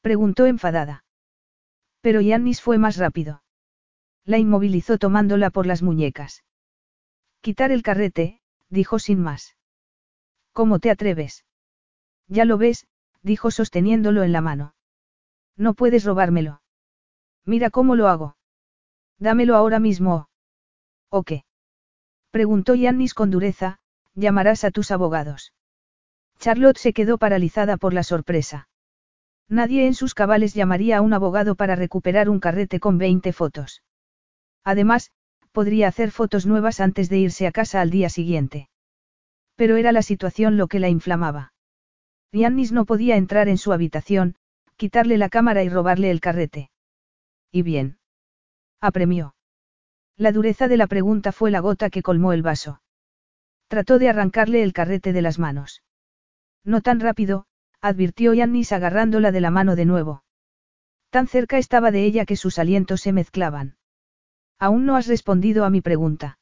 [0.00, 1.04] Preguntó enfadada.
[2.00, 3.42] Pero Yannis fue más rápido.
[4.24, 6.44] La inmovilizó tomándola por las muñecas.
[7.40, 9.56] Quitar el carrete, dijo sin más.
[10.52, 11.44] ¿Cómo te atreves?
[12.28, 12.86] Ya lo ves,
[13.22, 14.74] dijo sosteniéndolo en la mano.
[15.56, 16.62] No puedes robármelo.
[17.44, 18.36] Mira cómo lo hago.
[19.18, 20.28] Dámelo ahora mismo.
[21.10, 21.44] ¿O qué?
[22.34, 23.78] Preguntó Yannis con dureza,
[24.16, 25.52] llamarás a tus abogados.
[26.40, 28.68] Charlotte se quedó paralizada por la sorpresa.
[29.48, 33.84] Nadie en sus cabales llamaría a un abogado para recuperar un carrete con 20 fotos.
[34.64, 35.12] Además,
[35.52, 38.68] podría hacer fotos nuevas antes de irse a casa al día siguiente.
[39.54, 41.52] Pero era la situación lo que la inflamaba.
[42.32, 44.34] Yannis no podía entrar en su habitación,
[44.74, 46.72] quitarle la cámara y robarle el carrete.
[47.52, 47.98] ¿Y bien?
[48.80, 49.36] Apremió.
[50.16, 52.80] La dureza de la pregunta fue la gota que colmó el vaso.
[53.68, 55.82] Trató de arrancarle el carrete de las manos.
[56.64, 57.46] No tan rápido,
[57.80, 60.22] advirtió Yannis agarrándola de la mano de nuevo.
[61.10, 63.76] Tan cerca estaba de ella que sus alientos se mezclaban.
[64.58, 66.38] Aún no has respondido a mi pregunta.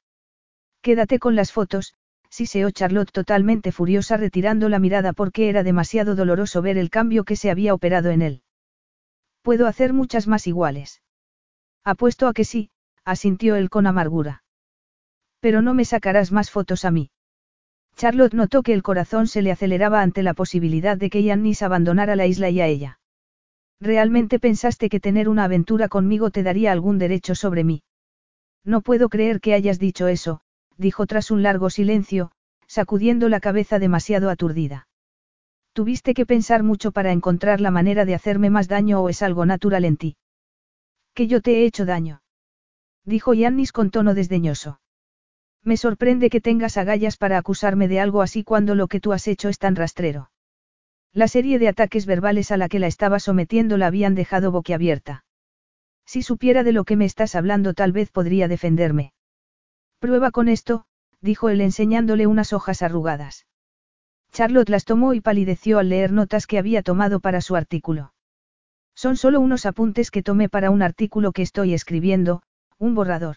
[0.82, 1.94] Quédate con las fotos,
[2.28, 7.36] siseó Charlotte totalmente furiosa retirando la mirada porque era demasiado doloroso ver el cambio que
[7.36, 8.42] se había operado en él.
[9.42, 11.02] Puedo hacer muchas más iguales.
[11.84, 12.70] Apuesto a que sí,
[13.04, 14.42] asintió él con amargura.
[15.40, 17.10] Pero no me sacarás más fotos a mí.
[17.96, 22.16] Charlotte notó que el corazón se le aceleraba ante la posibilidad de que Yannis abandonara
[22.16, 23.00] la isla y a ella.
[23.80, 27.82] ¿Realmente pensaste que tener una aventura conmigo te daría algún derecho sobre mí?
[28.64, 30.40] No puedo creer que hayas dicho eso,
[30.76, 32.30] dijo tras un largo silencio,
[32.68, 34.86] sacudiendo la cabeza demasiado aturdida.
[35.72, 39.44] ¿Tuviste que pensar mucho para encontrar la manera de hacerme más daño o es algo
[39.44, 40.16] natural en ti?
[41.14, 42.21] Que yo te he hecho daño
[43.04, 44.80] dijo Yannis con tono desdeñoso.
[45.64, 49.28] Me sorprende que tengas agallas para acusarme de algo así cuando lo que tú has
[49.28, 50.30] hecho es tan rastrero.
[51.12, 55.24] La serie de ataques verbales a la que la estaba sometiendo la habían dejado boquiabierta.
[56.06, 59.12] Si supiera de lo que me estás hablando tal vez podría defenderme.
[59.98, 60.84] Prueba con esto,
[61.20, 63.46] dijo él enseñándole unas hojas arrugadas.
[64.32, 68.14] Charlotte las tomó y palideció al leer notas que había tomado para su artículo.
[68.94, 72.42] Son solo unos apuntes que tomé para un artículo que estoy escribiendo,
[72.82, 73.36] un borrador.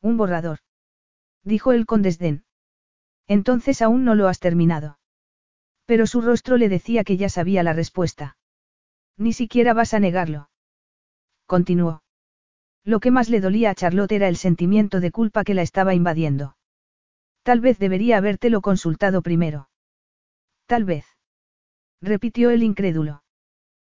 [0.00, 0.58] Un borrador.
[1.42, 2.44] Dijo él con desdén.
[3.26, 5.00] Entonces aún no lo has terminado.
[5.84, 8.36] Pero su rostro le decía que ya sabía la respuesta.
[9.16, 10.48] Ni siquiera vas a negarlo.
[11.46, 12.04] Continuó.
[12.84, 15.94] Lo que más le dolía a Charlotte era el sentimiento de culpa que la estaba
[15.94, 16.56] invadiendo.
[17.42, 19.70] Tal vez debería habértelo consultado primero.
[20.66, 21.04] Tal vez.
[22.00, 23.24] Repitió el incrédulo.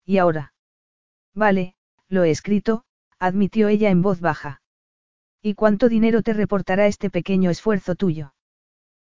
[0.05, 0.55] ¿Y ahora?
[1.35, 1.75] Vale,
[2.09, 2.85] lo he escrito,
[3.23, 4.63] admitió ella en voz baja.
[5.41, 8.35] ¿Y cuánto dinero te reportará este pequeño esfuerzo tuyo?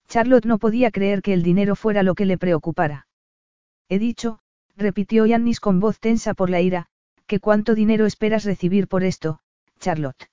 [0.08, 3.06] Charlotte no podía creer que el dinero fuera lo que le preocupara.
[3.88, 4.40] He dicho,
[4.76, 6.86] repitió Yannis con voz tensa por la ira,
[7.28, 9.38] que cuánto dinero esperas recibir por esto,
[9.78, 10.28] Charlotte.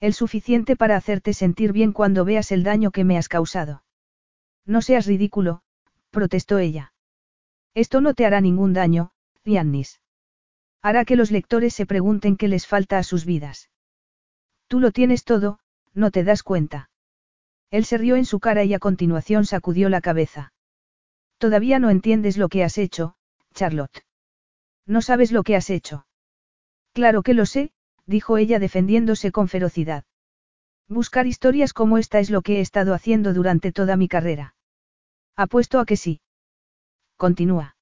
[0.00, 3.84] El suficiente para hacerte sentir bien cuando veas el daño que me has causado.
[4.66, 5.62] No seas ridículo,
[6.10, 6.92] protestó ella.
[7.74, 9.12] Esto no te hará ningún daño,
[9.44, 10.00] Yannis.
[10.82, 13.70] Hará que los lectores se pregunten qué les falta a sus vidas.
[14.68, 15.58] Tú lo tienes todo,
[15.94, 16.90] no te das cuenta.
[17.70, 20.52] Él se rió en su cara y a continuación sacudió la cabeza.
[21.38, 23.14] Todavía no entiendes lo que has hecho,
[23.54, 24.04] Charlotte.
[24.86, 26.06] No sabes lo que has hecho.
[26.92, 27.72] Claro que lo sé,
[28.06, 30.04] dijo ella defendiéndose con ferocidad.
[30.88, 34.54] Buscar historias como esta es lo que he estado haciendo durante toda mi carrera.
[35.36, 36.20] Apuesto a que sí.
[37.16, 37.76] Continúa.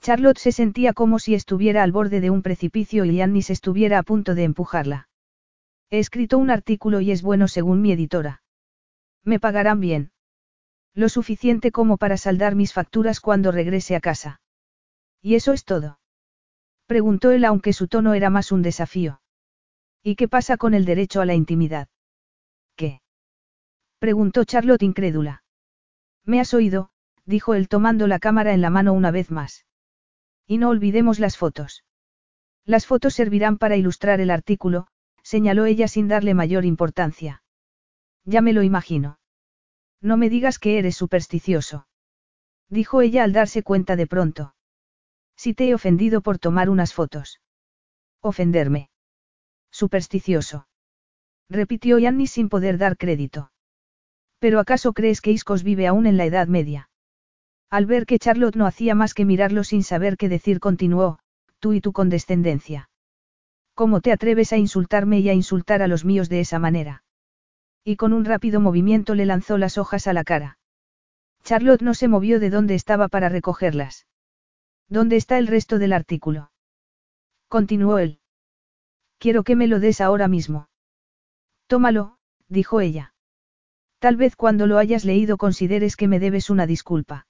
[0.00, 4.02] Charlotte se sentía como si estuviera al borde de un precipicio y Annis estuviera a
[4.02, 5.08] punto de empujarla.
[5.90, 8.42] He escrito un artículo y es bueno según mi editora.
[9.24, 10.12] Me pagarán bien.
[10.94, 14.40] Lo suficiente como para saldar mis facturas cuando regrese a casa.
[15.22, 15.98] ¿Y eso es todo?
[16.86, 19.20] Preguntó él aunque su tono era más un desafío.
[20.02, 21.88] ¿Y qué pasa con el derecho a la intimidad?
[22.76, 23.02] ¿Qué?
[23.98, 25.42] Preguntó Charlotte incrédula.
[26.24, 26.90] Me has oído,
[27.24, 29.66] dijo él tomando la cámara en la mano una vez más.
[30.48, 31.84] Y no olvidemos las fotos.
[32.64, 34.88] Las fotos servirán para ilustrar el artículo,
[35.22, 37.42] señaló ella sin darle mayor importancia.
[38.24, 39.20] Ya me lo imagino.
[40.00, 41.86] No me digas que eres supersticioso.
[42.70, 44.54] Dijo ella al darse cuenta de pronto.
[45.36, 47.40] Si te he ofendido por tomar unas fotos.
[48.22, 48.90] Ofenderme.
[49.70, 50.66] Supersticioso.
[51.50, 53.52] Repitió Yanni sin poder dar crédito.
[54.38, 56.87] ¿Pero acaso crees que Iscos vive aún en la Edad Media?
[57.70, 61.18] Al ver que Charlotte no hacía más que mirarlo sin saber qué decir, continuó,
[61.58, 62.88] tú y tu condescendencia.
[63.74, 67.04] ¿Cómo te atreves a insultarme y a insultar a los míos de esa manera?
[67.84, 70.58] Y con un rápido movimiento le lanzó las hojas a la cara.
[71.44, 74.06] Charlotte no se movió de donde estaba para recogerlas.
[74.88, 76.50] ¿Dónde está el resto del artículo?
[77.48, 78.18] Continuó él.
[79.18, 80.68] Quiero que me lo des ahora mismo.
[81.66, 83.14] Tómalo, dijo ella.
[84.00, 87.27] Tal vez cuando lo hayas leído consideres que me debes una disculpa.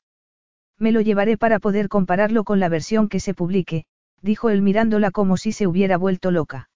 [0.79, 3.85] Me lo llevaré para poder compararlo con la versión que se publique,
[4.23, 6.71] dijo él mirándola como si se hubiera vuelto loca.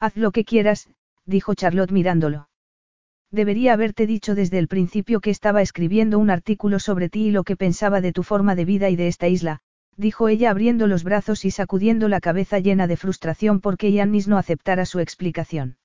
[0.00, 0.88] Haz lo que quieras,
[1.26, 2.48] dijo Charlotte mirándolo.
[3.30, 7.44] Debería haberte dicho desde el principio que estaba escribiendo un artículo sobre ti y lo
[7.44, 9.60] que pensaba de tu forma de vida y de esta isla,
[9.96, 14.38] dijo ella abriendo los brazos y sacudiendo la cabeza llena de frustración porque Yannis no
[14.38, 15.76] aceptara su explicación.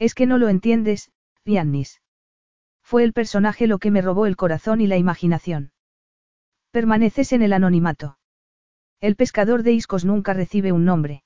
[0.00, 1.12] Es que no lo entiendes,
[1.44, 2.00] Yannis.
[2.82, 5.70] Fue el personaje lo que me robó el corazón y la imaginación.
[6.76, 8.18] Permaneces en el anonimato.
[9.00, 11.24] El pescador de iscos nunca recibe un nombre.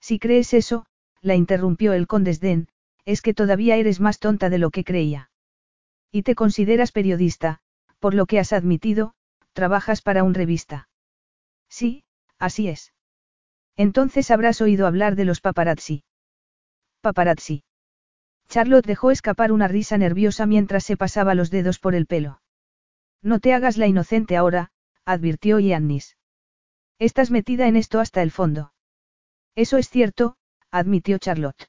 [0.00, 0.86] Si crees eso,
[1.20, 2.68] la interrumpió él con desdén,
[3.04, 5.30] es que todavía eres más tonta de lo que creía.
[6.10, 7.58] Y te consideras periodista,
[7.98, 9.12] por lo que has admitido,
[9.52, 10.88] trabajas para un revista.
[11.68, 12.04] Sí,
[12.38, 12.94] así es.
[13.76, 16.02] Entonces habrás oído hablar de los paparazzi.
[17.02, 17.62] Paparazzi.
[18.48, 22.41] Charlotte dejó escapar una risa nerviosa mientras se pasaba los dedos por el pelo.
[23.22, 24.72] No te hagas la inocente ahora,
[25.04, 26.16] advirtió Yannis.
[26.98, 28.72] Estás metida en esto hasta el fondo.
[29.54, 30.36] Eso es cierto,
[30.70, 31.68] admitió Charlotte.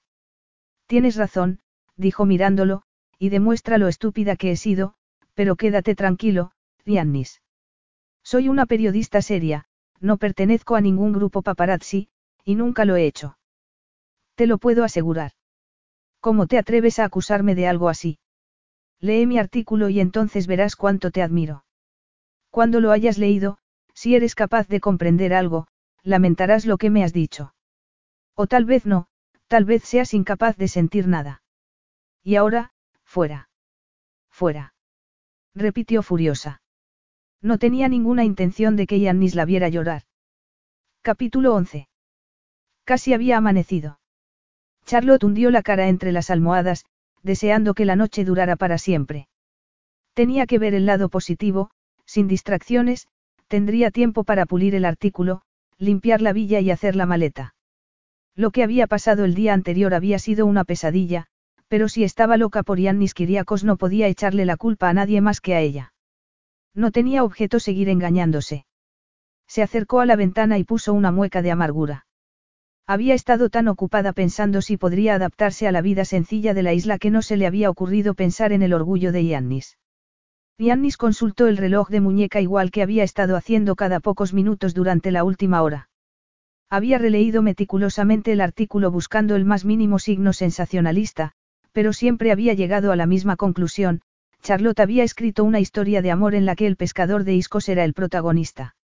[0.87, 1.59] Tienes razón,
[1.95, 2.83] dijo mirándolo,
[3.19, 4.95] y demuestra lo estúpida que he sido,
[5.33, 6.51] pero quédate tranquilo,
[6.85, 7.41] Yannis.
[8.23, 9.65] Soy una periodista seria,
[9.99, 12.09] no pertenezco a ningún grupo paparazzi,
[12.43, 13.37] y nunca lo he hecho.
[14.35, 15.31] Te lo puedo asegurar.
[16.19, 18.17] ¿Cómo te atreves a acusarme de algo así?
[19.03, 21.65] Lee mi artículo y entonces verás cuánto te admiro.
[22.49, 23.57] Cuando lo hayas leído,
[23.93, 25.67] si eres capaz de comprender algo,
[26.03, 27.53] lamentarás lo que me has dicho.
[28.33, 29.07] O tal vez no,
[29.47, 31.43] tal vez seas incapaz de sentir nada.
[32.23, 32.71] Y ahora,
[33.03, 33.49] fuera.
[34.29, 34.73] Fuera.
[35.53, 36.61] Repitió furiosa.
[37.41, 40.03] No tenía ninguna intención de que Yannis la viera llorar.
[41.01, 41.89] Capítulo 11.
[42.85, 43.99] Casi había amanecido.
[44.85, 46.85] Charlotte hundió la cara entre las almohadas,
[47.23, 49.27] deseando que la noche durara para siempre.
[50.13, 51.71] Tenía que ver el lado positivo,
[52.05, 53.07] sin distracciones,
[53.47, 55.41] tendría tiempo para pulir el artículo,
[55.77, 57.55] limpiar la villa y hacer la maleta.
[58.35, 61.27] Lo que había pasado el día anterior había sido una pesadilla,
[61.67, 65.41] pero si estaba loca por Yannis Kiriakos no podía echarle la culpa a nadie más
[65.41, 65.93] que a ella.
[66.75, 68.65] No tenía objeto seguir engañándose.
[69.47, 72.05] Se acercó a la ventana y puso una mueca de amargura.
[72.85, 76.97] Había estado tan ocupada pensando si podría adaptarse a la vida sencilla de la isla
[76.97, 79.77] que no se le había ocurrido pensar en el orgullo de Yannis.
[80.57, 85.11] Yannis consultó el reloj de muñeca igual que había estado haciendo cada pocos minutos durante
[85.11, 85.89] la última hora.
[86.69, 91.31] Había releído meticulosamente el artículo buscando el más mínimo signo sensacionalista,
[91.71, 94.01] pero siempre había llegado a la misma conclusión,
[94.41, 97.85] Charlotte había escrito una historia de amor en la que el pescador de Iscos era
[97.85, 98.75] el protagonista.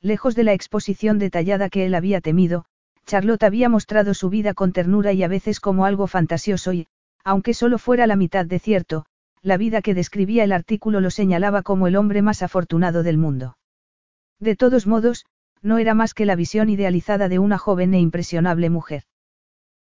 [0.00, 2.64] Lejos de la exposición detallada que él había temido,
[3.08, 6.86] Charlotte había mostrado su vida con ternura y a veces como algo fantasioso y,
[7.24, 9.06] aunque solo fuera la mitad de cierto,
[9.40, 13.56] la vida que describía el artículo lo señalaba como el hombre más afortunado del mundo.
[14.38, 15.24] De todos modos,
[15.62, 19.04] no era más que la visión idealizada de una joven e impresionable mujer.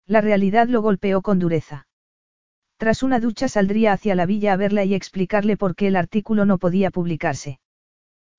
[0.06, 1.86] La realidad lo golpeó con dureza.
[2.78, 6.46] Tras una ducha saldría hacia la villa a verla y explicarle por qué el artículo
[6.46, 7.60] no podía publicarse.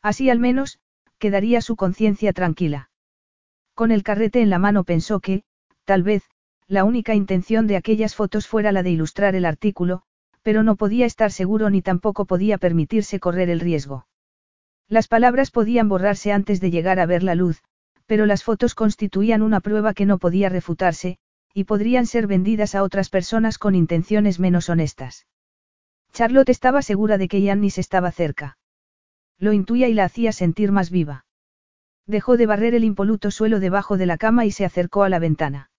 [0.01, 0.79] Así al menos,
[1.19, 2.89] quedaría su conciencia tranquila.
[3.79, 5.45] Con el carrete en la mano pensó que,
[5.85, 6.25] tal vez,
[6.67, 10.03] la única intención de aquellas fotos fuera la de ilustrar el artículo,
[10.43, 14.09] pero no podía estar seguro ni tampoco podía permitirse correr el riesgo.
[14.89, 17.63] Las palabras podían borrarse antes de llegar a ver la luz,
[18.07, 21.19] pero las fotos constituían una prueba que no podía refutarse,
[21.55, 25.29] y podrían ser vendidas a otras personas con intenciones menos honestas.
[26.13, 28.59] Charlotte estaba segura de que Yannis estaba cerca.
[29.39, 31.27] Lo intuía y la hacía sentir más viva.
[32.09, 35.19] Dejó de barrer el impoluto suelo debajo de la cama y se acercó a la
[35.19, 35.71] ventana.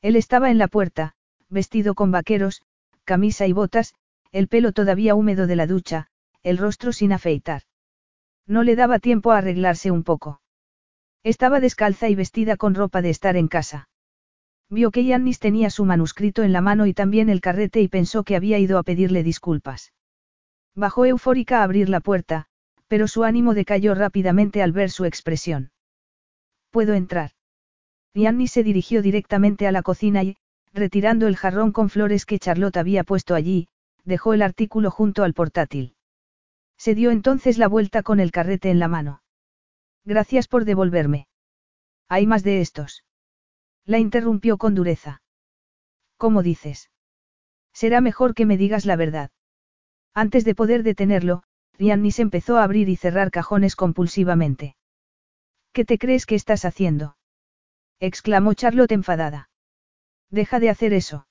[0.00, 1.16] Él estaba en la puerta,
[1.48, 2.62] vestido con vaqueros,
[3.02, 3.94] camisa y botas,
[4.30, 6.06] el pelo todavía húmedo de la ducha,
[6.44, 7.62] el rostro sin afeitar.
[8.46, 10.40] No le daba tiempo a arreglarse un poco.
[11.24, 13.88] Estaba descalza y vestida con ropa de estar en casa.
[14.70, 18.22] Vio que Yannis tenía su manuscrito en la mano y también el carrete y pensó
[18.22, 19.92] que había ido a pedirle disculpas.
[20.76, 22.46] Bajó eufórica a abrir la puerta,
[22.88, 25.70] pero su ánimo decayó rápidamente al ver su expresión.
[26.70, 27.32] ¿Puedo entrar?
[28.14, 30.36] Yannis se dirigió directamente a la cocina y,
[30.72, 33.68] retirando el jarrón con flores que Charlotte había puesto allí,
[34.04, 35.94] dejó el artículo junto al portátil.
[36.76, 39.22] Se dio entonces la vuelta con el carrete en la mano.
[40.04, 41.28] Gracias por devolverme.
[42.08, 43.04] Hay más de estos.
[43.84, 45.22] La interrumpió con dureza.
[46.16, 46.90] ¿Cómo dices?
[47.72, 49.30] Será mejor que me digas la verdad.
[50.14, 51.42] Antes de poder detenerlo,
[51.78, 54.76] Riannis empezó a abrir y cerrar cajones compulsivamente.
[55.72, 57.16] ¿Qué te crees que estás haciendo?
[58.00, 59.48] exclamó Charlotte enfadada.
[60.30, 61.26] Deja de hacer eso.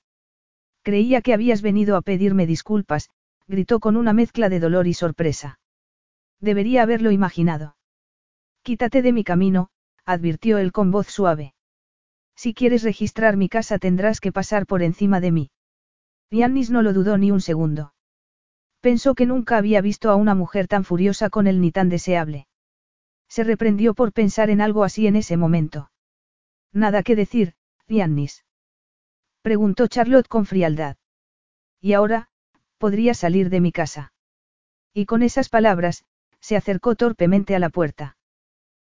[0.82, 3.10] Creía que habías venido a pedirme disculpas,
[3.46, 5.60] gritó con una mezcla de dolor y sorpresa.
[6.40, 7.76] Debería haberlo imaginado.
[8.62, 9.68] Quítate de mi camino,
[10.04, 11.54] advirtió él con voz suave.
[12.36, 15.50] Si quieres registrar mi casa tendrás que pasar por encima de mí.
[16.30, 17.92] Yannis no lo dudó ni un segundo.
[18.80, 22.46] Pensó que nunca había visto a una mujer tan furiosa con él ni tan deseable.
[23.28, 25.90] Se reprendió por pensar en algo así en ese momento.
[26.72, 27.54] Nada que decir,
[27.88, 28.44] Yannis.
[29.42, 30.96] Preguntó Charlotte con frialdad.
[31.80, 32.28] Y ahora,
[32.78, 34.12] podría salir de mi casa.
[34.94, 36.04] Y con esas palabras,
[36.40, 38.16] se acercó torpemente a la puerta.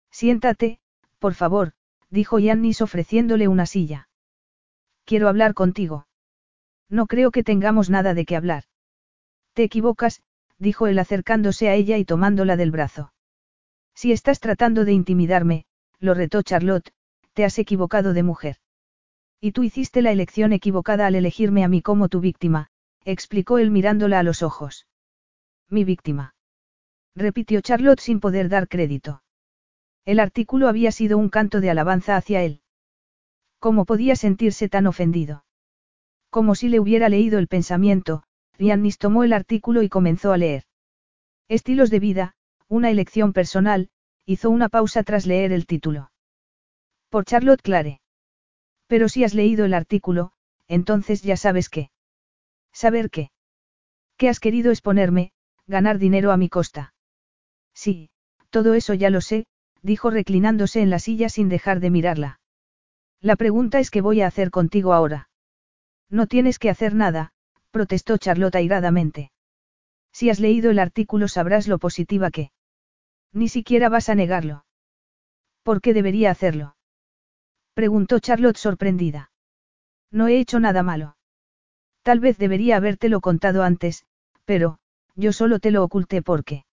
[0.10, 0.80] Siéntate,
[1.20, 1.74] por favor,
[2.10, 4.10] dijo Yannis ofreciéndole una silla.
[5.06, 6.08] Quiero hablar contigo.
[6.90, 8.64] No creo que tengamos nada de qué hablar.
[9.54, 10.22] Te equivocas,
[10.58, 13.14] dijo él acercándose a ella y tomándola del brazo.
[13.94, 15.66] Si estás tratando de intimidarme,
[16.00, 16.92] lo retó Charlotte,
[17.34, 18.58] te has equivocado de mujer.
[19.40, 22.68] Y tú hiciste la elección equivocada al elegirme a mí como tu víctima,
[23.04, 24.88] explicó él mirándola a los ojos.
[25.70, 26.36] Mi víctima.
[27.16, 29.24] Repitió Charlotte sin poder dar crédito.
[30.06, 32.62] El artículo había sido un canto de alabanza hacia él.
[33.60, 35.46] ¿Cómo podía sentirse tan ofendido?
[36.30, 38.24] Como si le hubiera leído el pensamiento,
[38.61, 40.65] Riannis tomó el artículo y comenzó a leer.
[41.48, 42.35] Estilos de vida,
[42.67, 43.90] una elección personal,
[44.23, 46.11] hizo una pausa tras leer el título.
[47.09, 48.01] Por Charlotte Clare.
[48.85, 50.33] Pero si has leído el artículo,
[50.67, 51.90] entonces ya sabes qué.
[52.72, 53.31] ¿Saber qué?
[54.15, 55.31] Que has querido exponerme,
[55.65, 56.93] ganar dinero a mi costa.
[57.73, 58.11] Sí,
[58.51, 59.48] todo eso ya lo sé,
[59.81, 62.40] dijo reclinándose en la silla sin dejar de mirarla.
[63.22, 65.30] La pregunta es qué voy a hacer contigo ahora.
[66.11, 67.31] No tienes que hacer nada,
[67.72, 69.32] protestó Charlotte airadamente.
[70.11, 72.51] Si has leído el artículo sabrás lo positiva que.
[73.33, 74.66] Ni siquiera vas a negarlo.
[75.64, 76.75] ¿Por qué debería hacerlo?
[77.74, 79.32] Preguntó Charlotte sorprendida.
[80.11, 81.16] No he hecho nada malo.
[82.03, 84.06] Tal vez debería habértelo contado antes,
[84.43, 84.80] pero,
[85.16, 86.66] yo solo te lo oculté porque.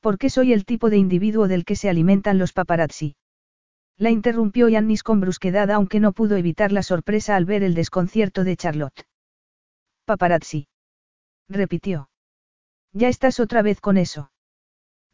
[0.00, 3.16] Porque soy el tipo de individuo del que se alimentan los paparazzi.
[3.96, 8.44] La interrumpió Yannis con brusquedad aunque no pudo evitar la sorpresa al ver el desconcierto
[8.44, 9.04] de Charlotte.
[10.10, 10.66] Paparazzi.
[11.48, 12.10] Repitió.
[12.92, 14.32] Ya estás otra vez con eso.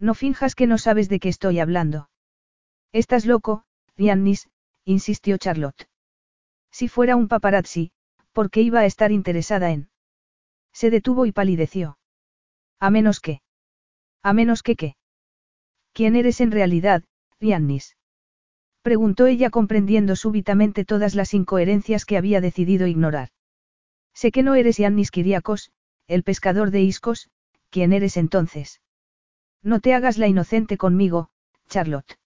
[0.01, 2.09] No finjas que no sabes de qué estoy hablando.
[2.93, 3.65] Estás loco,
[3.99, 4.49] Yannis,
[4.87, 5.87] insistió Charlotte.
[6.71, 7.93] Si fuera un paparazzi,
[8.33, 9.91] ¿por qué iba a estar interesada en?
[10.73, 11.99] Se detuvo y palideció.
[12.81, 13.43] A menos que.
[14.23, 14.97] A menos que qué.
[15.93, 17.05] ¿Quién eres en realidad,
[17.39, 17.99] Riannis?
[18.81, 23.29] Preguntó ella comprendiendo súbitamente todas las incoherencias que había decidido ignorar.
[24.21, 25.73] Sé que no eres Yannis Kiriakos,
[26.09, 27.29] el pescador de Iscos,
[27.69, 28.81] ¿quién eres entonces?
[29.63, 31.29] No te hagas la inocente conmigo,
[31.69, 32.19] Charlotte.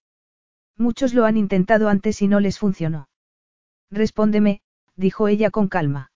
[0.77, 3.09] Muchos lo han intentado antes y no les funcionó.
[3.89, 4.61] Respóndeme,
[4.95, 6.13] dijo ella con calma.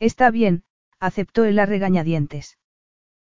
[0.00, 0.64] Está bien,
[0.98, 2.58] aceptó él a regañadientes.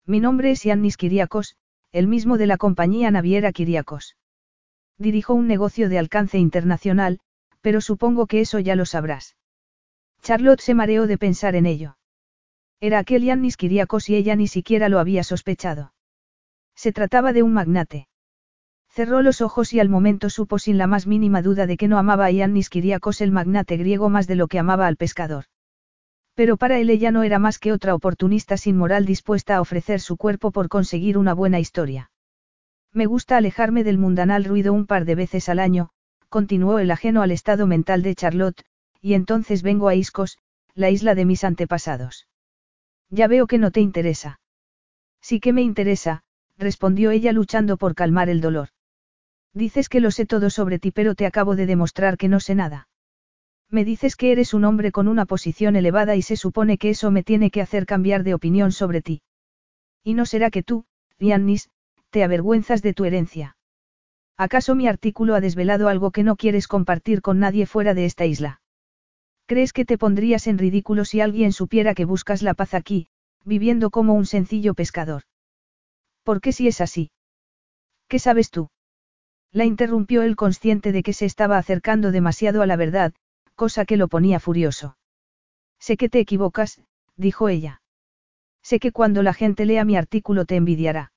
[0.05, 1.55] Mi nombre es Yannis Kiriakos,
[1.93, 4.17] el mismo de la compañía naviera Kiriakos.
[4.97, 7.21] Dirijo un negocio de alcance internacional,
[7.61, 9.37] pero supongo que eso ya lo sabrás.
[10.23, 11.97] Charlotte se mareó de pensar en ello.
[12.79, 15.93] Era aquel Yannis Kiriakos y ella ni siquiera lo había sospechado.
[16.75, 18.07] Se trataba de un magnate.
[18.89, 21.97] Cerró los ojos y al momento supo sin la más mínima duda de que no
[21.97, 25.45] amaba a Iannis Kiriakos el magnate griego más de lo que amaba al pescador.
[26.35, 29.99] Pero para él ella no era más que otra oportunista sin moral dispuesta a ofrecer
[29.99, 32.11] su cuerpo por conseguir una buena historia.
[32.93, 35.89] Me gusta alejarme del mundanal ruido un par de veces al año,
[36.29, 38.63] continuó el ajeno al estado mental de Charlotte,
[39.03, 40.39] y entonces vengo a Iscos,
[40.73, 42.25] la isla de mis antepasados.
[43.09, 44.39] Ya veo que no te interesa.
[45.21, 46.23] Sí que me interesa,
[46.57, 48.69] respondió ella luchando por calmar el dolor.
[49.53, 52.55] Dices que lo sé todo sobre ti, pero te acabo de demostrar que no sé
[52.55, 52.87] nada.
[53.69, 57.11] Me dices que eres un hombre con una posición elevada y se supone que eso
[57.11, 59.21] me tiene que hacer cambiar de opinión sobre ti.
[60.01, 60.85] ¿Y no será que tú,
[61.19, 61.69] Giannis,
[62.09, 63.57] te avergüenzas de tu herencia?
[64.37, 68.25] ¿Acaso mi artículo ha desvelado algo que no quieres compartir con nadie fuera de esta
[68.25, 68.61] isla?
[69.53, 73.05] ¿Crees que te pondrías en ridículo si alguien supiera que buscas la paz aquí,
[73.45, 75.21] viviendo como un sencillo pescador?
[76.23, 77.11] ¿Por qué si es así?
[78.07, 78.71] ¿Qué sabes tú?
[79.51, 83.13] La interrumpió él consciente de que se estaba acercando demasiado a la verdad,
[83.53, 84.97] cosa que lo ponía furioso.
[85.77, 86.81] Sé que te equivocas,
[87.15, 87.83] dijo ella.
[88.63, 91.11] Sé que cuando la gente lea mi artículo te envidiará.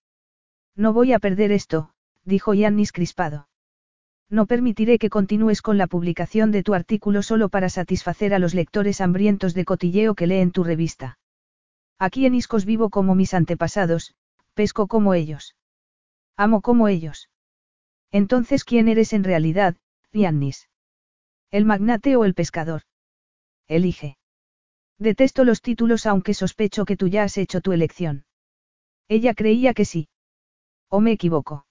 [0.75, 1.89] No voy a perder esto,
[2.27, 3.49] dijo Yannis crispado.
[4.29, 8.55] No permitiré que continúes con la publicación de tu artículo solo para satisfacer a los
[8.55, 11.19] lectores hambrientos de cotilleo que leen tu revista.
[11.99, 14.15] Aquí en Iscos vivo como mis antepasados,
[14.55, 15.55] pesco como ellos.
[16.37, 17.31] Amo como ellos.
[18.11, 19.77] Entonces, ¿quién eres en realidad,
[20.13, 20.69] Yannis?
[21.51, 22.83] ¿El magnate o el pescador?
[23.69, 24.19] Elige.
[24.99, 28.25] Detesto los títulos aunque sospecho que tú ya has hecho tu elección.
[29.09, 30.09] Ella creía que sí.
[30.89, 31.67] ¿O me equivoco?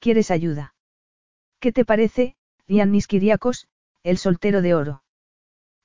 [0.00, 0.74] ¿Quieres ayuda?
[1.62, 2.34] ¿Qué te parece,
[2.66, 3.68] Giannis Kiriakos,
[4.02, 5.04] el soltero de oro?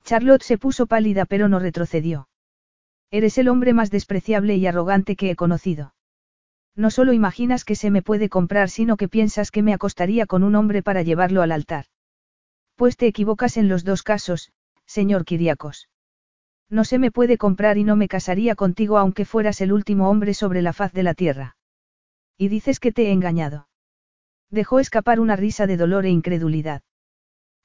[0.04, 2.30] Charlotte se puso pálida pero no retrocedió.
[3.12, 5.94] Eres el hombre más despreciable y arrogante que he conocido.
[6.76, 10.44] No solo imaginas que se me puede comprar, sino que piensas que me acostaría con
[10.44, 11.86] un hombre para llevarlo al altar.
[12.76, 14.52] Pues te equivocas en los dos casos,
[14.88, 15.90] señor Kiriakos.
[16.72, 20.34] No se me puede comprar y no me casaría contigo aunque fueras el último hombre
[20.34, 21.56] sobre la faz de la tierra.
[22.36, 23.68] Y dices que te he engañado.
[24.50, 26.82] Dejó escapar una risa de dolor e incredulidad.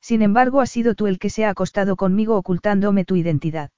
[0.00, 3.70] Sin embargo, has sido tú el que se ha acostado conmigo ocultándome tu identidad.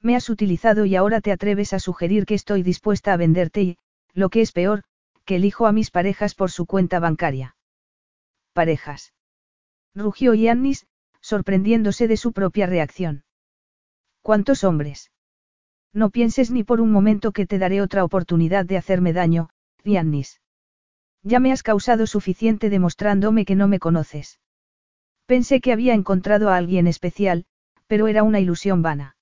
[0.00, 3.78] Me has utilizado y ahora te atreves a sugerir que estoy dispuesta a venderte y,
[4.12, 4.84] lo que es peor,
[5.24, 7.56] que elijo a mis parejas por su cuenta bancaria.
[8.52, 9.14] Parejas.
[9.94, 10.86] Rugió Yannis,
[11.20, 13.24] sorprendiéndose de su propia reacción.
[14.22, 15.10] ¿Cuántos hombres?
[15.92, 19.48] No pienses ni por un momento que te daré otra oportunidad de hacerme daño,
[19.84, 20.40] Yannis.
[21.28, 24.40] Ya me has causado suficiente demostrándome que no me conoces.
[25.26, 27.44] Pensé que había encontrado a alguien especial,
[27.86, 29.14] pero era una ilusión vana.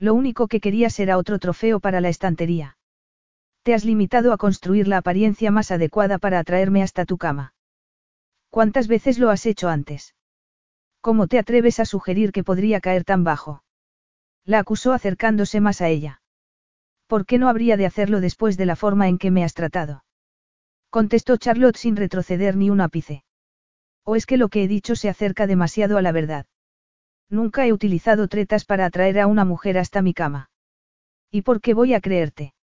[0.00, 2.78] Lo único que querías era otro trofeo para la estantería.
[3.62, 7.54] Te has limitado a construir la apariencia más adecuada para atraerme hasta tu cama.
[8.48, 10.16] ¿Cuántas veces lo has hecho antes?
[11.00, 13.62] ¿Cómo te atreves a sugerir que podría caer tan bajo?
[14.44, 16.22] La acusó acercándose más a ella.
[17.06, 20.02] ¿Por qué no habría de hacerlo después de la forma en que me has tratado?
[20.90, 23.22] Contestó Charlotte sin retroceder ni un ápice.
[24.04, 26.46] ¿O es que lo que he dicho se acerca demasiado a la verdad?
[27.28, 30.50] Nunca he utilizado tretas para atraer a una mujer hasta mi cama.
[31.30, 32.54] ¿Y por qué voy a creerte?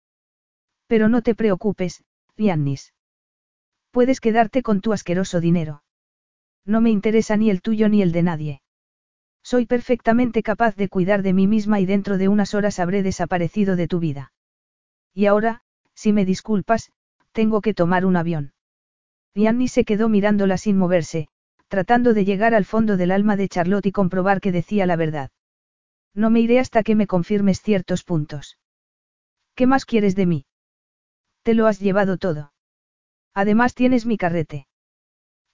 [0.88, 2.02] Pero no te preocupes,
[2.36, 2.92] Giannis.
[3.92, 5.84] Puedes quedarte con tu asqueroso dinero.
[6.64, 8.62] No me interesa ni el tuyo ni el de nadie.
[9.44, 13.76] Soy perfectamente capaz de cuidar de mí misma y dentro de unas horas habré desaparecido
[13.76, 14.32] de tu vida.
[15.14, 15.62] Y ahora,
[15.94, 16.90] si me disculpas,
[17.36, 18.54] tengo que tomar un avión.
[19.34, 21.28] Annie se quedó mirándola sin moverse,
[21.68, 25.30] tratando de llegar al fondo del alma de Charlotte y comprobar que decía la verdad.
[26.14, 28.58] No me iré hasta que me confirmes ciertos puntos.
[29.54, 30.46] ¿Qué más quieres de mí?
[31.42, 32.54] Te lo has llevado todo.
[33.34, 34.66] Además tienes mi carrete.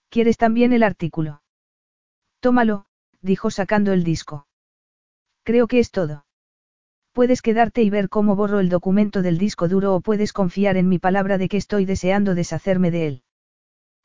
[0.09, 1.43] ¿Quieres también el artículo?
[2.39, 2.87] Tómalo,
[3.23, 4.47] dijo sacando el disco.
[5.43, 6.27] Creo que es todo.
[7.13, 10.89] Puedes quedarte y ver cómo borro el documento del disco duro o puedes confiar en
[10.89, 13.23] mi palabra de que estoy deseando deshacerme de él.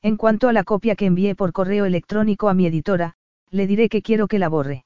[0.01, 3.15] En cuanto a la copia que envié por correo electrónico a mi editora,
[3.49, 4.85] le diré que quiero que la borre.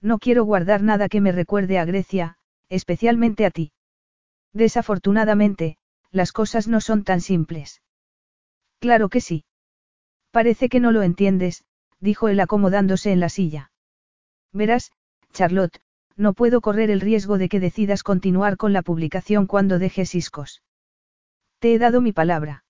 [0.00, 2.36] No quiero guardar nada que me recuerde a Grecia,
[2.68, 3.72] especialmente a ti.
[4.52, 5.78] Desafortunadamente,
[6.10, 7.82] las cosas no son tan simples.
[8.78, 9.44] Claro que sí.
[10.30, 11.64] Parece que no lo entiendes,
[12.00, 13.70] dijo él acomodándose en la silla.
[14.52, 14.92] Verás,
[15.32, 15.80] Charlotte,
[16.16, 20.62] no puedo correr el riesgo de que decidas continuar con la publicación cuando dejes Iscos.
[21.58, 22.64] Te he dado mi palabra.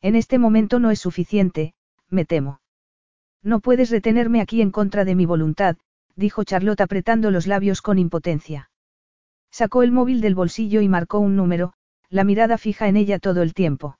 [0.00, 1.74] En este momento no es suficiente,
[2.08, 2.60] me temo.
[3.42, 5.76] No puedes retenerme aquí en contra de mi voluntad,
[6.16, 8.70] dijo Charlotte apretando los labios con impotencia.
[9.50, 11.72] Sacó el móvil del bolsillo y marcó un número,
[12.10, 13.98] la mirada fija en ella todo el tiempo.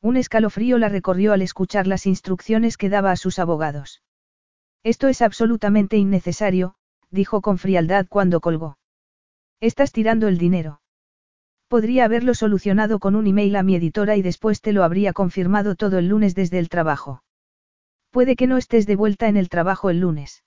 [0.00, 4.02] Un escalofrío la recorrió al escuchar las instrucciones que daba a sus abogados.
[4.84, 6.74] Esto es absolutamente innecesario,
[7.10, 8.78] dijo con frialdad cuando colgó.
[9.60, 10.80] Estás tirando el dinero.
[11.68, 15.74] Podría haberlo solucionado con un email a mi editora y después te lo habría confirmado
[15.74, 17.22] todo el lunes desde el trabajo.
[18.10, 20.44] Puede que no estés de vuelta en el trabajo el lunes.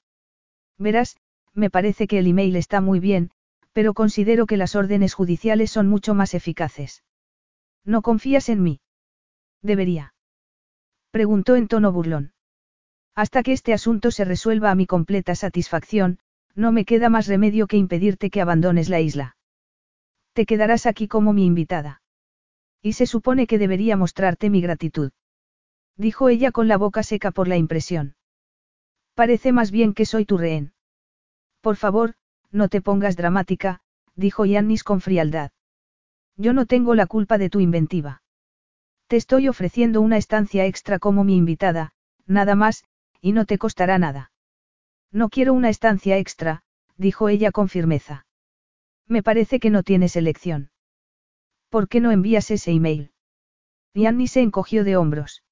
[0.77, 1.17] Verás,
[1.53, 3.31] me parece que el email está muy bien,
[3.71, 7.03] pero considero que las órdenes judiciales son mucho más eficaces.
[7.85, 8.81] ¿No confías en mí?
[9.61, 10.13] Debería.
[11.11, 12.33] Preguntó en tono burlón.
[13.15, 16.19] Hasta que este asunto se resuelva a mi completa satisfacción,
[16.55, 19.37] no me queda más remedio que impedirte que abandones la isla.
[20.33, 22.01] Te quedarás aquí como mi invitada.
[22.81, 25.11] Y se supone que debería mostrarte mi gratitud.
[25.97, 28.15] Dijo ella con la boca seca por la impresión.
[29.13, 30.73] Parece más bien que soy tu rehén.
[31.61, 32.15] Por favor,
[32.51, 33.81] no te pongas dramática,
[34.15, 35.51] dijo Yannis con frialdad.
[36.37, 38.23] Yo no tengo la culpa de tu inventiva.
[39.07, 41.91] Te estoy ofreciendo una estancia extra como mi invitada,
[42.25, 42.83] nada más,
[43.19, 44.30] y no te costará nada.
[45.11, 46.63] No quiero una estancia extra,
[46.97, 48.25] dijo ella con firmeza.
[49.07, 50.71] Me parece que no tienes elección.
[51.69, 53.11] ¿Por qué no envías ese email?
[53.93, 55.43] Yanni se encogió de hombros.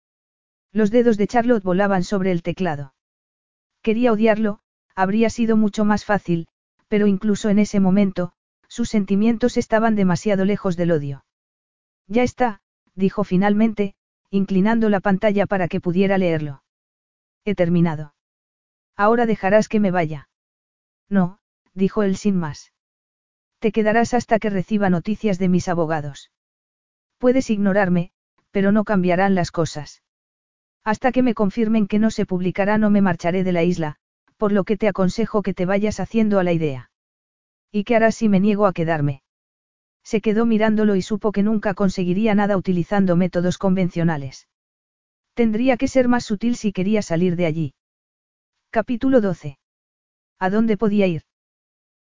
[0.71, 2.93] Los dedos de Charlotte volaban sobre el teclado.
[3.81, 4.59] Quería odiarlo,
[4.95, 6.47] habría sido mucho más fácil,
[6.88, 8.33] pero incluso en ese momento,
[8.67, 11.25] sus sentimientos estaban demasiado lejos del odio.
[12.07, 12.61] Ya está,
[12.95, 13.95] dijo finalmente,
[14.29, 16.63] inclinando la pantalla para que pudiera leerlo.
[17.45, 18.13] He terminado.
[18.99, 20.27] Ahora dejarás que me vaya.
[21.07, 21.39] No,
[21.73, 22.73] dijo él sin más.
[23.59, 26.31] Te quedarás hasta que reciba noticias de mis abogados.
[27.17, 28.11] Puedes ignorarme,
[28.51, 30.03] pero no cambiarán las cosas.
[30.83, 33.95] Hasta que me confirmen que no se publicará no me marcharé de la isla,
[34.35, 36.91] por lo que te aconsejo que te vayas haciendo a la idea.
[37.71, 39.23] ¿Y qué harás si me niego a quedarme?
[40.03, 44.49] Se quedó mirándolo y supo que nunca conseguiría nada utilizando métodos convencionales.
[45.35, 47.75] Tendría que ser más sutil si quería salir de allí.
[48.72, 49.57] Capítulo 12.
[50.38, 51.23] ¿A dónde podía ir?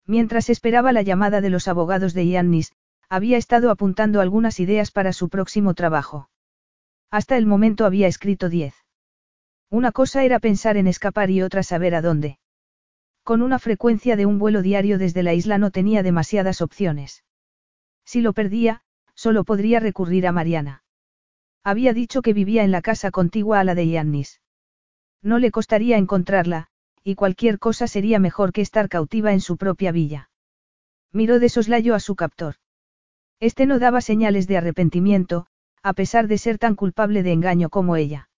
[0.05, 2.73] Mientras esperaba la llamada de los abogados de Yannis,
[3.07, 6.29] había estado apuntando algunas ideas para su próximo trabajo.
[7.09, 8.75] Hasta el momento había escrito diez.
[9.69, 12.37] Una cosa era pensar en escapar y otra saber a dónde.
[13.23, 17.23] Con una frecuencia de un vuelo diario desde la isla no tenía demasiadas opciones.
[18.03, 18.81] Si lo perdía,
[19.15, 20.83] solo podría recurrir a Mariana.
[21.63, 24.41] Había dicho que vivía en la casa contigua a la de Yannis.
[25.21, 26.67] No le costaría encontrarla,
[27.03, 30.29] y cualquier cosa sería mejor que estar cautiva en su propia villa.
[31.11, 32.55] Miró de soslayo a su captor.
[33.39, 35.47] Este no daba señales de arrepentimiento,
[35.83, 38.29] a pesar de ser tan culpable de engaño como ella.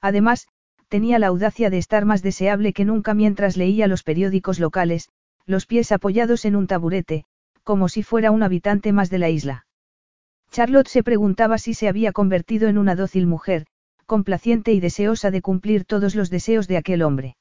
[0.00, 0.48] Además,
[0.88, 5.08] tenía la audacia de estar más deseable que nunca mientras leía los periódicos locales,
[5.44, 7.24] los pies apoyados en un taburete,
[7.62, 9.66] como si fuera un habitante más de la isla.
[10.50, 13.66] Charlotte se preguntaba si se había convertido en una dócil mujer,
[14.08, 17.36] complaciente y deseosa de cumplir todos los deseos de aquel hombre.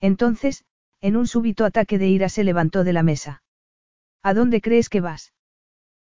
[0.00, 0.64] Entonces,
[1.02, 3.42] en un súbito ataque de ira se levantó de la mesa.
[4.22, 5.34] ¿A dónde crees que vas?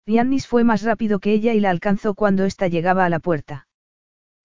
[0.06, 3.68] Yannis fue más rápido que ella y la alcanzó cuando ésta llegaba a la puerta.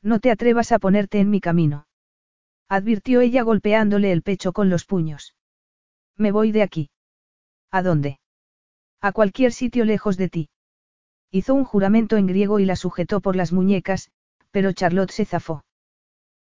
[0.03, 1.87] No te atrevas a ponerte en mi camino.
[2.69, 5.37] Advirtió ella golpeándole el pecho con los puños.
[6.17, 6.91] Me voy de aquí.
[7.71, 8.19] ¿A dónde?
[9.01, 10.49] A cualquier sitio lejos de ti.
[11.31, 14.11] Hizo un juramento en griego y la sujetó por las muñecas,
[14.51, 15.65] pero Charlotte se zafó.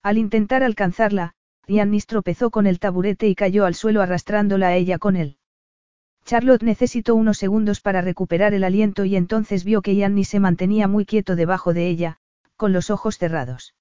[0.03, 1.35] Al intentar alcanzarla,
[1.67, 5.39] Yannis tropezó con el taburete y cayó al suelo arrastrándola a ella con él.
[6.25, 10.89] Charlotte necesitó unos segundos para recuperar el aliento y entonces vio que Yannis se mantenía
[10.89, 12.19] muy quieto debajo de ella,
[12.57, 13.75] con los ojos cerrados.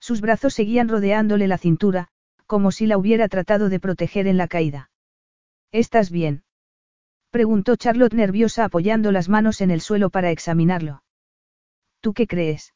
[0.00, 2.08] Sus brazos seguían rodeándole la cintura,
[2.46, 4.90] como si la hubiera tratado de proteger en la caída.
[5.72, 6.44] ¿Estás bien?
[7.30, 11.02] preguntó Charlotte nerviosa apoyando las manos en el suelo para examinarlo.
[12.00, 12.72] ¿Tú qué crees?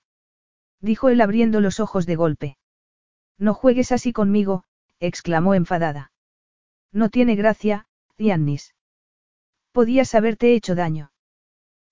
[0.83, 2.59] Dijo él abriendo los ojos de golpe.
[3.39, 4.65] No juegues así conmigo,
[5.01, 6.13] exclamó enfadada.
[6.93, 7.87] No tiene gracia,
[8.19, 8.75] Yannis.
[9.73, 11.13] Podías haberte hecho daño.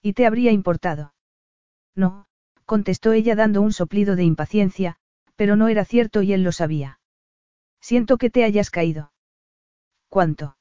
[0.03, 1.15] Y te habría importado.
[1.95, 2.27] No,
[2.67, 4.97] contestó ella dando un soplido de impaciencia,
[5.37, 7.01] pero no era cierto y él lo sabía.
[7.81, 9.13] Siento que te hayas caído.
[10.09, 10.57] ¿Cuánto?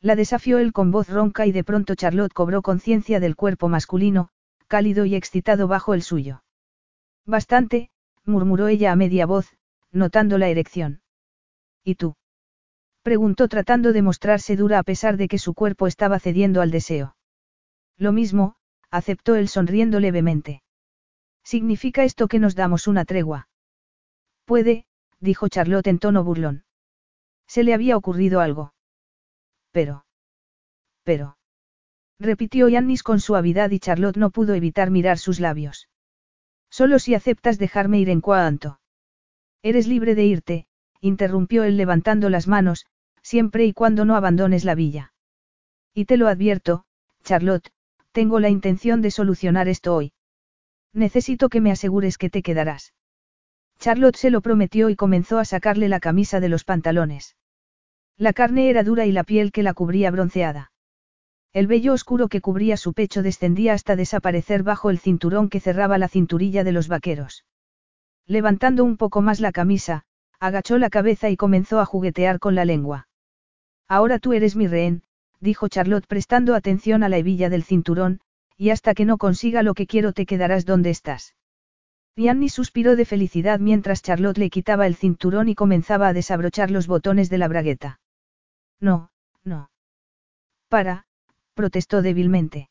[0.00, 4.30] La desafió él con voz ronca y de pronto Charlotte cobró conciencia del cuerpo masculino,
[4.66, 6.42] cálido y excitado bajo el suyo.
[7.26, 7.90] Bastante,
[8.24, 9.56] murmuró ella a media voz,
[9.90, 11.02] notando la erección.
[11.84, 12.14] ¿Y tú?
[13.02, 17.16] Preguntó tratando de mostrarse dura a pesar de que su cuerpo estaba cediendo al deseo.
[17.96, 18.54] Lo mismo,
[18.90, 20.62] aceptó él sonriendo levemente.
[21.44, 23.48] ¿Significa esto que nos damos una tregua?
[24.44, 24.86] Puede,
[25.20, 26.64] dijo Charlotte en tono burlón.
[27.46, 28.74] Se le había ocurrido algo.
[29.72, 30.04] Pero.
[31.02, 31.36] Pero.
[32.18, 35.88] Repitió Yannis con suavidad y Charlotte no pudo evitar mirar sus labios.
[36.72, 38.80] Solo si aceptas dejarme ir en cuanto.
[39.62, 40.66] Eres libre de irte,
[41.02, 42.86] interrumpió él levantando las manos,
[43.20, 45.12] siempre y cuando no abandones la villa.
[45.92, 46.86] Y te lo advierto,
[47.24, 47.70] Charlotte,
[48.12, 50.14] tengo la intención de solucionar esto hoy.
[50.94, 52.94] Necesito que me asegures que te quedarás.
[53.78, 57.36] Charlotte se lo prometió y comenzó a sacarle la camisa de los pantalones.
[58.16, 60.71] La carne era dura y la piel que la cubría bronceada.
[61.52, 65.98] El vello oscuro que cubría su pecho descendía hasta desaparecer bajo el cinturón que cerraba
[65.98, 67.44] la cinturilla de los vaqueros.
[68.26, 70.04] Levantando un poco más la camisa,
[70.40, 73.08] agachó la cabeza y comenzó a juguetear con la lengua.
[73.86, 75.02] Ahora tú eres mi rehén,
[75.40, 78.20] dijo Charlotte prestando atención a la hebilla del cinturón,
[78.56, 81.34] y hasta que no consiga lo que quiero te quedarás donde estás.
[82.16, 86.86] Gianni suspiró de felicidad mientras Charlotte le quitaba el cinturón y comenzaba a desabrochar los
[86.86, 88.00] botones de la bragueta.
[88.80, 89.10] No,
[89.44, 89.70] no.
[90.68, 91.06] Para,
[91.54, 92.68] protestó débilmente.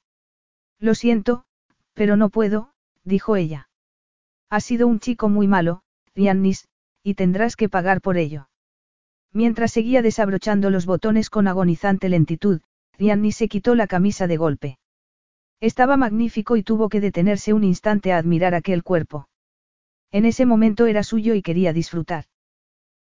[0.80, 1.46] Lo siento,
[1.94, 3.70] pero no puedo, dijo ella.
[4.50, 5.82] Has sido un chico muy malo,
[6.16, 6.68] Giannis,
[7.04, 8.50] y tendrás que pagar por ello.
[9.34, 12.62] Mientras seguía desabrochando los botones con agonizante lentitud,
[12.98, 14.78] Giannis se quitó la camisa de golpe.
[15.62, 19.30] Estaba magnífico y tuvo que detenerse un instante a admirar aquel cuerpo.
[20.12, 22.26] En ese momento era suyo y quería disfrutar.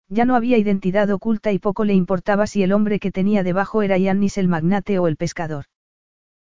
[0.09, 3.83] Ya no había identidad oculta y poco le importaba si el hombre que tenía debajo
[3.83, 5.65] era Yannis el magnate o el pescador.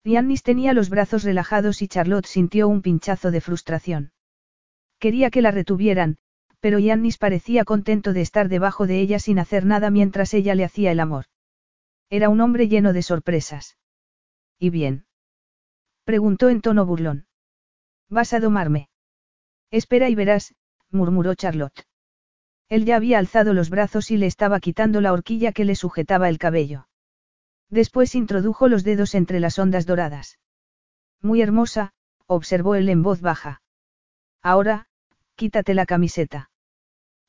[0.04, 4.12] Yannis tenía los brazos relajados y Charlotte sintió un pinchazo de frustración.
[5.00, 6.18] Quería que la retuvieran,
[6.60, 10.64] pero Yannis parecía contento de estar debajo de ella sin hacer nada mientras ella le
[10.64, 11.26] hacía el amor.
[12.12, 13.78] Era un hombre lleno de sorpresas.
[14.60, 15.08] ¿Y bien?
[16.04, 17.26] Preguntó en tono burlón.
[18.10, 18.90] ¿Vas a domarme?
[19.72, 20.54] Espera y verás,
[20.92, 21.88] murmuró Charlotte.
[22.70, 26.30] Él ya había alzado los brazos y le estaba quitando la horquilla que le sujetaba
[26.30, 26.88] el cabello.
[27.70, 30.40] Después introdujo los dedos entre las ondas doradas.
[31.22, 31.94] Muy hermosa,
[32.28, 33.62] observó él en voz baja.
[34.42, 34.88] Ahora,
[35.36, 36.50] quítate la camiseta.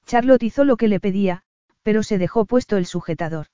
[0.07, 1.43] Charlotte hizo lo que le pedía,
[1.83, 3.47] pero se dejó puesto el sujetador.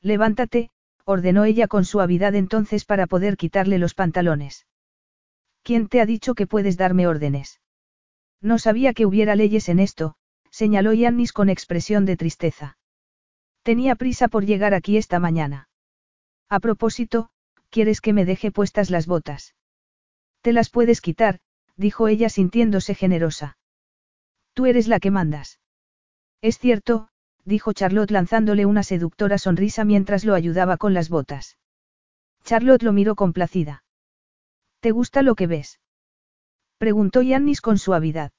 [0.00, 0.70] Levántate,
[1.04, 4.66] ordenó ella con suavidad entonces para poder quitarle los pantalones.
[5.62, 7.60] ¿Quién te ha dicho que puedes darme órdenes?
[8.40, 10.16] No sabía que hubiera leyes en esto,
[10.56, 12.78] señaló Yannis con expresión de tristeza.
[13.62, 15.68] Tenía prisa por llegar aquí esta mañana.
[16.48, 17.28] A propósito,
[17.68, 19.54] ¿quieres que me deje puestas las botas?
[20.40, 21.40] Te las puedes quitar,
[21.76, 23.58] dijo ella sintiéndose generosa.
[24.54, 25.60] Tú eres la que mandas.
[26.40, 27.10] Es cierto,
[27.44, 31.58] dijo Charlotte lanzándole una seductora sonrisa mientras lo ayudaba con las botas.
[32.44, 33.84] Charlotte lo miró complacida.
[34.80, 35.80] ¿Te gusta lo que ves?
[36.78, 38.32] Preguntó Yannis con suavidad.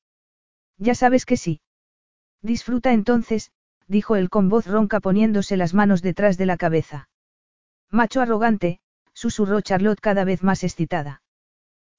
[0.80, 1.62] Ya sabes que sí.
[2.48, 3.52] Disfruta entonces,
[3.90, 7.10] dijo él con voz ronca poniéndose las manos detrás de la cabeza.
[7.92, 8.80] Macho arrogante,
[9.12, 11.22] susurró Charlotte cada vez más excitada.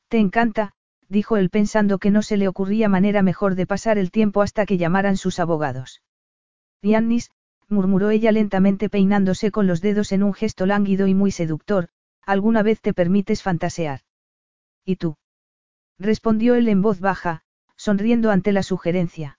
[0.09, 0.73] Te encanta,
[1.07, 4.65] dijo él pensando que no se le ocurría manera mejor de pasar el tiempo hasta
[4.65, 6.03] que llamaran sus abogados.
[6.81, 7.31] Yannis,
[7.69, 11.91] murmuró ella lentamente peinándose con los dedos en un gesto lánguido y muy seductor,
[12.25, 14.01] ¿alguna vez te permites fantasear?
[14.83, 15.19] ¿Y tú?
[15.99, 17.43] Respondió él en voz baja,
[17.77, 19.38] sonriendo ante la sugerencia.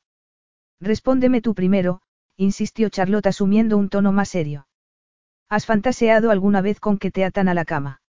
[0.82, 2.02] Respóndeme tú primero,
[2.38, 4.68] insistió Charlotte asumiendo un tono más serio.
[5.50, 8.02] ¿Has fantaseado alguna vez con que te atan a la cama?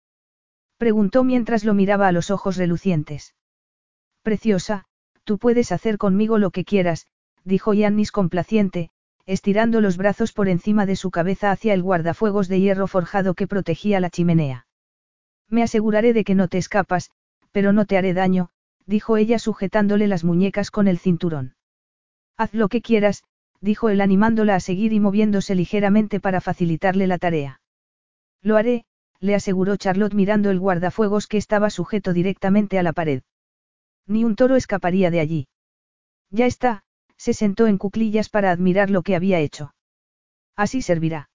[0.78, 3.36] Preguntó mientras lo miraba a los ojos relucientes.
[4.22, 4.86] Preciosa,
[5.24, 7.08] tú puedes hacer conmigo lo que quieras,
[7.44, 8.92] dijo Yannis complaciente,
[9.26, 13.48] estirando los brazos por encima de su cabeza hacia el guardafuegos de hierro forjado que
[13.48, 14.68] protegía la chimenea.
[15.48, 17.12] Me aseguraré de que no te escapas,
[17.52, 18.50] pero no te haré daño,
[18.86, 21.56] dijo ella sujetándole las muñecas con el cinturón.
[22.40, 23.26] Haz lo que quieras,
[23.60, 27.60] dijo él animándola a seguir y moviéndose ligeramente para facilitarle la tarea.
[28.42, 28.86] Lo haré,
[29.20, 33.24] le aseguró Charlotte mirando el guardafuegos que estaba sujeto directamente a la pared.
[34.08, 35.48] Ni un toro escaparía de allí.
[36.30, 36.84] Ya está,
[37.18, 39.74] se sentó en cuclillas para admirar lo que había hecho.
[40.56, 41.30] Así servirá.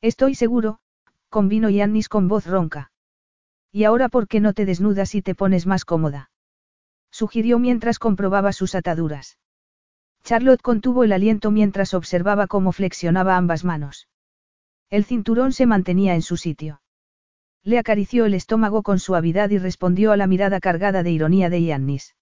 [0.00, 0.78] Estoy seguro,
[1.28, 2.92] convino Yannis con voz ronca.
[3.72, 6.30] ¿Y ahora por qué no te desnudas y te pones más cómoda?
[7.10, 9.36] Sugirió mientras comprobaba sus ataduras.
[10.24, 14.08] Charlotte contuvo el aliento mientras observaba cómo flexionaba ambas manos.
[14.88, 16.82] El cinturón se mantenía en su sitio.
[17.62, 21.62] Le acarició el estómago con suavidad y respondió a la mirada cargada de ironía de
[21.62, 22.14] Yannis.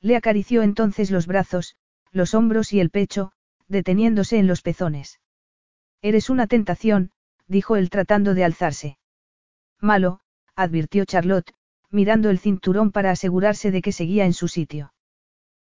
[0.00, 1.76] Le acarició entonces los brazos,
[2.10, 3.32] los hombros y el pecho,
[3.68, 5.20] deteniéndose en los pezones.
[6.02, 7.10] Eres una tentación,
[7.46, 8.98] dijo él tratando de alzarse.
[9.80, 10.20] Malo,
[10.54, 11.52] advirtió Charlotte,
[11.90, 14.93] mirando el cinturón para asegurarse de que seguía en su sitio.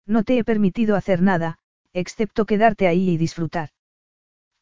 [0.06, 1.58] No te he permitido hacer nada,
[1.92, 3.70] excepto quedarte ahí y disfrutar.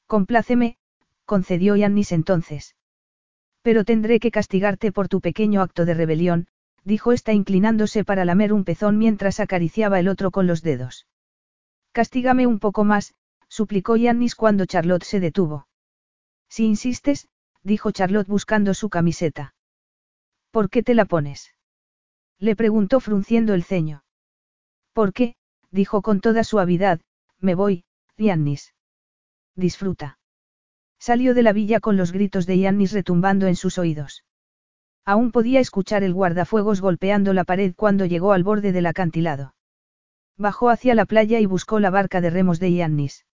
[0.07, 0.79] Compláceme,
[1.25, 2.77] concedió Yannis entonces.
[3.63, 6.49] Pero tendré que castigarte por tu pequeño acto de rebelión,
[6.85, 11.07] dijo esta inclinándose para lamer un pezón mientras acariciaba el otro con los dedos.
[11.93, 13.15] Castígame un poco más,
[13.49, 15.67] suplicó Yannis cuando Charlotte se detuvo.
[16.49, 17.29] Si insistes,
[17.63, 19.55] dijo Charlotte buscando su camiseta.
[20.51, 21.55] ¿Por qué te la pones?
[22.39, 24.04] Le preguntó frunciendo el ceño.
[24.95, 25.35] ¿Por qué?
[25.71, 27.01] dijo con toda suavidad,
[27.41, 27.85] me voy,
[28.17, 28.75] Yannis.
[29.57, 30.19] Disfruta.
[30.99, 34.25] Salió de la villa con los gritos de Yannis retumbando en sus oídos.
[35.05, 39.55] Aún podía escuchar el guardafuegos golpeando la pared cuando llegó al borde del acantilado.
[40.39, 43.27] Bajó hacia la playa y buscó la barca de remos de Yannis.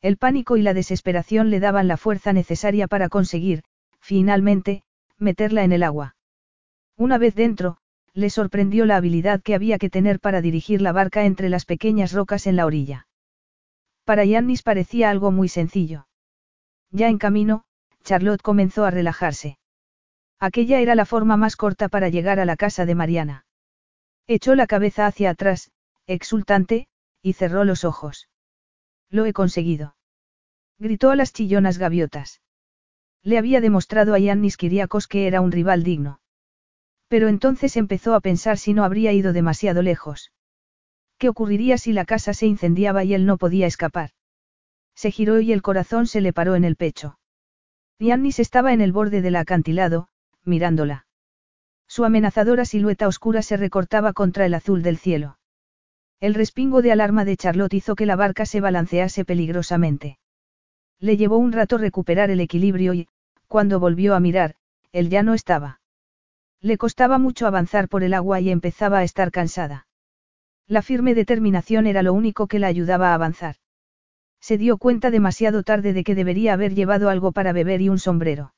[0.00, 3.62] El pánico y la desesperación le daban la fuerza necesaria para conseguir,
[4.00, 4.82] finalmente,
[5.18, 6.16] meterla en el agua.
[6.96, 7.78] Una vez dentro,
[8.14, 12.12] le sorprendió la habilidad que había que tener para dirigir la barca entre las pequeñas
[12.12, 13.06] rocas en la orilla.
[14.04, 16.08] Para Yannis parecía algo muy sencillo.
[16.90, 17.64] Ya en camino,
[18.04, 19.58] Charlotte comenzó a relajarse.
[20.40, 23.44] Aquella era la forma más corta para llegar a la casa de Mariana.
[24.26, 25.70] Echó la cabeza hacia atrás,
[26.06, 26.88] exultante,
[27.22, 28.28] y cerró los ojos.
[29.10, 29.96] Lo he conseguido.
[30.78, 32.40] Gritó a las chillonas gaviotas.
[33.22, 36.20] Le había demostrado a Yannis Kiriakos que era un rival digno.
[37.08, 40.32] Pero entonces empezó a pensar si no habría ido demasiado lejos.
[41.18, 44.10] ¿Qué ocurriría si la casa se incendiaba y él no podía escapar?
[44.94, 47.18] Se giró y el corazón se le paró en el pecho.
[47.98, 50.08] Yannis estaba en el borde del acantilado,
[50.44, 51.06] mirándola.
[51.88, 55.38] Su amenazadora silueta oscura se recortaba contra el azul del cielo.
[56.20, 60.18] El respingo de alarma de Charlotte hizo que la barca se balancease peligrosamente.
[61.00, 63.08] Le llevó un rato recuperar el equilibrio y,
[63.46, 64.56] cuando volvió a mirar,
[64.92, 65.77] él ya no estaba.
[66.60, 69.86] Le costaba mucho avanzar por el agua y empezaba a estar cansada.
[70.66, 73.56] La firme determinación era lo único que la ayudaba a avanzar.
[74.40, 77.98] Se dio cuenta demasiado tarde de que debería haber llevado algo para beber y un
[77.98, 78.54] sombrero.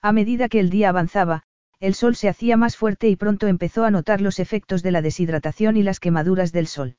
[0.00, 1.44] A medida que el día avanzaba,
[1.80, 5.02] el sol se hacía más fuerte y pronto empezó a notar los efectos de la
[5.02, 6.96] deshidratación y las quemaduras del sol.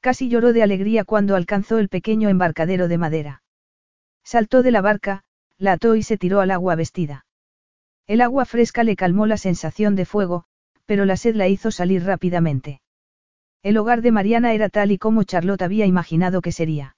[0.00, 3.42] Casi lloró de alegría cuando alcanzó el pequeño embarcadero de madera.
[4.22, 5.24] Saltó de la barca,
[5.58, 7.26] la ató y se tiró al agua vestida.
[8.10, 10.42] El agua fresca le calmó la sensación de fuego,
[10.84, 12.80] pero la sed la hizo salir rápidamente.
[13.62, 16.96] El hogar de Mariana era tal y como Charlotte había imaginado que sería.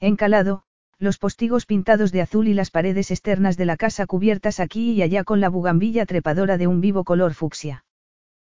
[0.00, 0.62] Encalado,
[0.98, 5.02] los postigos pintados de azul y las paredes externas de la casa cubiertas aquí y
[5.02, 7.84] allá con la bugambilla trepadora de un vivo color fucsia.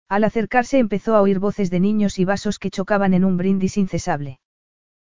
[0.08, 3.76] Al acercarse empezó a oír voces de niños y vasos que chocaban en un brindis
[3.76, 4.40] incesable.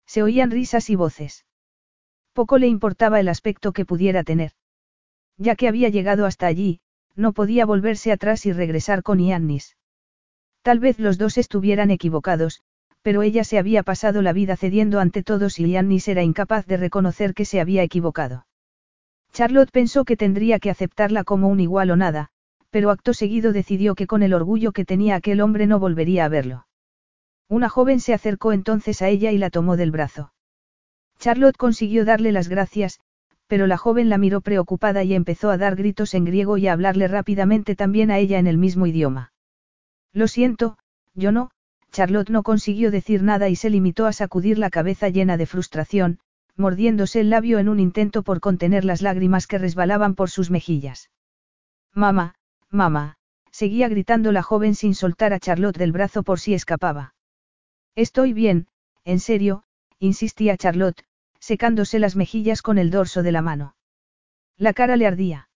[0.04, 1.46] Se oían risas y voces.
[2.34, 4.52] Poco le importaba el aspecto que pudiera tener.
[5.38, 6.80] Ya que había llegado hasta allí,
[7.16, 9.76] no podía volverse atrás y regresar con Iannis.
[10.62, 12.62] Tal vez los dos estuvieran equivocados,
[13.02, 16.76] pero ella se había pasado la vida cediendo ante todos y Yannis era incapaz de
[16.76, 18.46] reconocer que se había equivocado.
[19.32, 22.30] Charlotte pensó que tendría que aceptarla como un igual o nada,
[22.70, 26.28] pero acto seguido decidió que con el orgullo que tenía aquel hombre no volvería a
[26.28, 26.66] verlo.
[27.48, 30.32] Una joven se acercó entonces a ella y la tomó del brazo.
[31.18, 33.00] Charlotte consiguió darle las gracias,
[33.50, 36.72] pero la joven la miró preocupada y empezó a dar gritos en griego y a
[36.72, 39.32] hablarle rápidamente también a ella en el mismo idioma.
[40.12, 40.78] Lo siento,
[41.14, 41.50] yo no,
[41.90, 46.20] Charlotte no consiguió decir nada y se limitó a sacudir la cabeza llena de frustración,
[46.56, 51.10] mordiéndose el labio en un intento por contener las lágrimas que resbalaban por sus mejillas.
[51.92, 52.36] Mamá,
[52.70, 53.16] mamá,
[53.50, 57.16] seguía gritando la joven sin soltar a Charlotte del brazo por si escapaba.
[57.96, 58.68] Estoy bien,
[59.04, 59.64] en serio,
[59.98, 61.02] insistía Charlotte,
[61.40, 63.74] secándose las mejillas con el dorso de la mano.
[64.56, 65.48] La cara le ardía.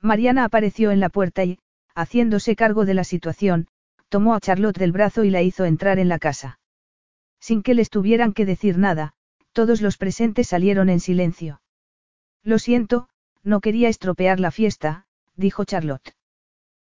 [0.00, 1.58] Mariana apareció en la puerta y,
[1.94, 3.68] haciéndose cargo de la situación,
[4.08, 6.58] tomó a Charlotte del brazo y la hizo entrar en la casa.
[7.40, 9.12] Sin que les tuvieran que decir nada,
[9.52, 11.60] todos los presentes salieron en silencio.
[12.42, 13.08] Lo siento,
[13.42, 15.06] no quería estropear la fiesta,
[15.36, 16.14] dijo Charlotte.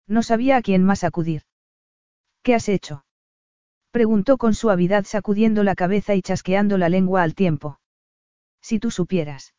[0.06, 1.42] No sabía a quién más acudir.
[2.42, 3.04] ¿Qué has hecho?
[3.90, 7.79] Preguntó con suavidad sacudiendo la cabeza y chasqueando la lengua al tiempo.
[8.60, 9.54] Si tú supieras.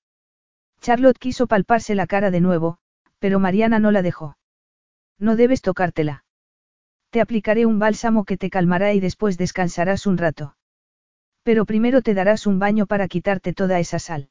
[0.80, 2.78] Charlotte quiso palparse la cara de nuevo,
[3.20, 4.38] pero Mariana no la dejó.
[5.20, 6.26] No debes tocártela.
[7.12, 10.56] Te aplicaré un bálsamo que te calmará y después descansarás un rato.
[11.44, 14.30] Pero primero te darás un baño para quitarte toda esa sal.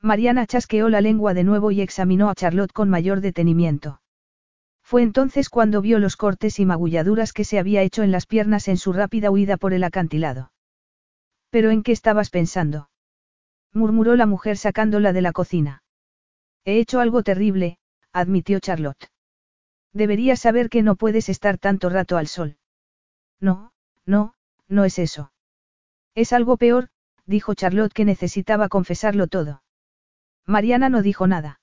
[0.00, 4.00] Mariana chasqueó la lengua de nuevo y examinó a Charlotte con mayor detenimiento.
[4.82, 8.68] Fue entonces cuando vio los cortes y magulladuras que se había hecho en las piernas
[8.68, 10.52] en su rápida huida por el acantilado.
[11.50, 12.88] ¿Pero en qué estabas pensando?
[13.72, 15.82] Murmuró la mujer sacándola de la cocina.
[16.64, 17.78] He hecho algo terrible,
[18.12, 19.10] admitió Charlotte.
[19.92, 22.58] Deberías saber que no puedes estar tanto rato al sol.
[23.40, 23.72] No,
[24.04, 24.34] no,
[24.68, 25.32] no es eso.
[26.14, 26.88] Es algo peor,
[27.26, 29.62] dijo Charlotte que necesitaba confesarlo todo.
[30.46, 31.60] Mariana no dijo nada.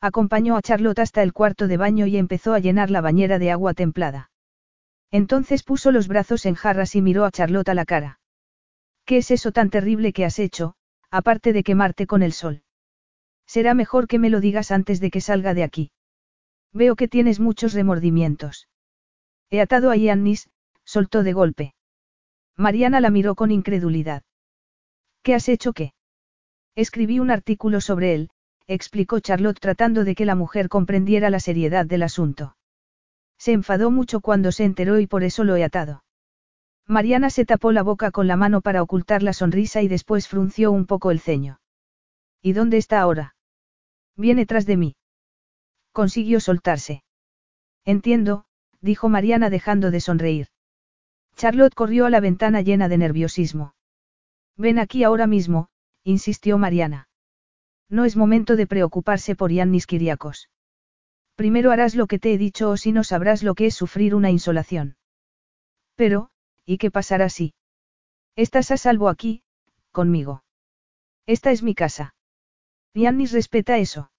[0.00, 3.50] Acompañó a Charlotte hasta el cuarto de baño y empezó a llenar la bañera de
[3.50, 4.30] agua templada.
[5.10, 8.20] Entonces puso los brazos en jarras y miró a Charlotte a la cara.
[9.04, 10.74] ¿Qué es eso tan terrible que has hecho,
[11.10, 12.62] aparte de quemarte con el sol?
[13.46, 15.90] Será mejor que me lo digas antes de que salga de aquí.
[16.72, 18.68] Veo que tienes muchos remordimientos.
[19.50, 20.50] He atado a Yannis,
[20.84, 21.74] soltó de golpe.
[22.56, 24.22] Mariana la miró con incredulidad.
[25.22, 25.94] ¿Qué has hecho qué?
[26.74, 28.30] Escribí un artículo sobre él,
[28.66, 32.56] explicó Charlotte tratando de que la mujer comprendiera la seriedad del asunto.
[33.38, 36.02] Se enfadó mucho cuando se enteró y por eso lo he atado.
[36.88, 40.72] Mariana se tapó la boca con la mano para ocultar la sonrisa y después frunció
[40.72, 41.60] un poco el ceño.
[42.40, 43.36] ¿Y dónde está ahora?
[44.16, 44.96] Viene tras de mí.
[45.92, 47.04] Consiguió soltarse.
[47.84, 48.46] Entiendo,
[48.80, 50.48] dijo Mariana dejando de sonreír.
[51.36, 53.74] Charlotte corrió a la ventana llena de nerviosismo.
[54.56, 55.68] Ven aquí ahora mismo,
[56.04, 57.08] insistió Mariana.
[57.90, 60.48] No es momento de preocuparse por Yannis Kiriakos.
[61.36, 64.14] Primero harás lo que te he dicho o si no sabrás lo que es sufrir
[64.14, 64.96] una insolación.
[65.94, 66.30] Pero,
[66.68, 67.54] ¿y qué pasará si?
[68.36, 69.42] Estás a salvo aquí,
[69.90, 70.44] conmigo.
[71.24, 72.14] Esta es mi casa.
[72.92, 74.10] Yannis respeta eso.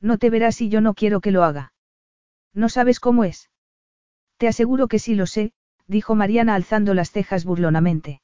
[0.00, 1.74] No te verás si yo no quiero que lo haga.
[2.54, 3.50] ¿No sabes cómo es?
[4.38, 5.52] Te aseguro que sí lo sé,
[5.86, 8.22] dijo Mariana alzando las cejas burlonamente.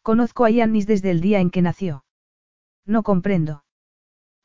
[0.00, 2.06] Conozco a Yannis desde el día en que nació.
[2.86, 3.64] No comprendo.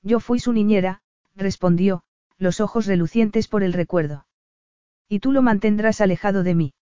[0.01, 1.01] Yo fui su niñera,
[1.33, 2.03] respondió,
[2.38, 4.27] los ojos relucientes por el recuerdo.
[5.07, 6.73] ¿Y tú lo mantendrás alejado de mí?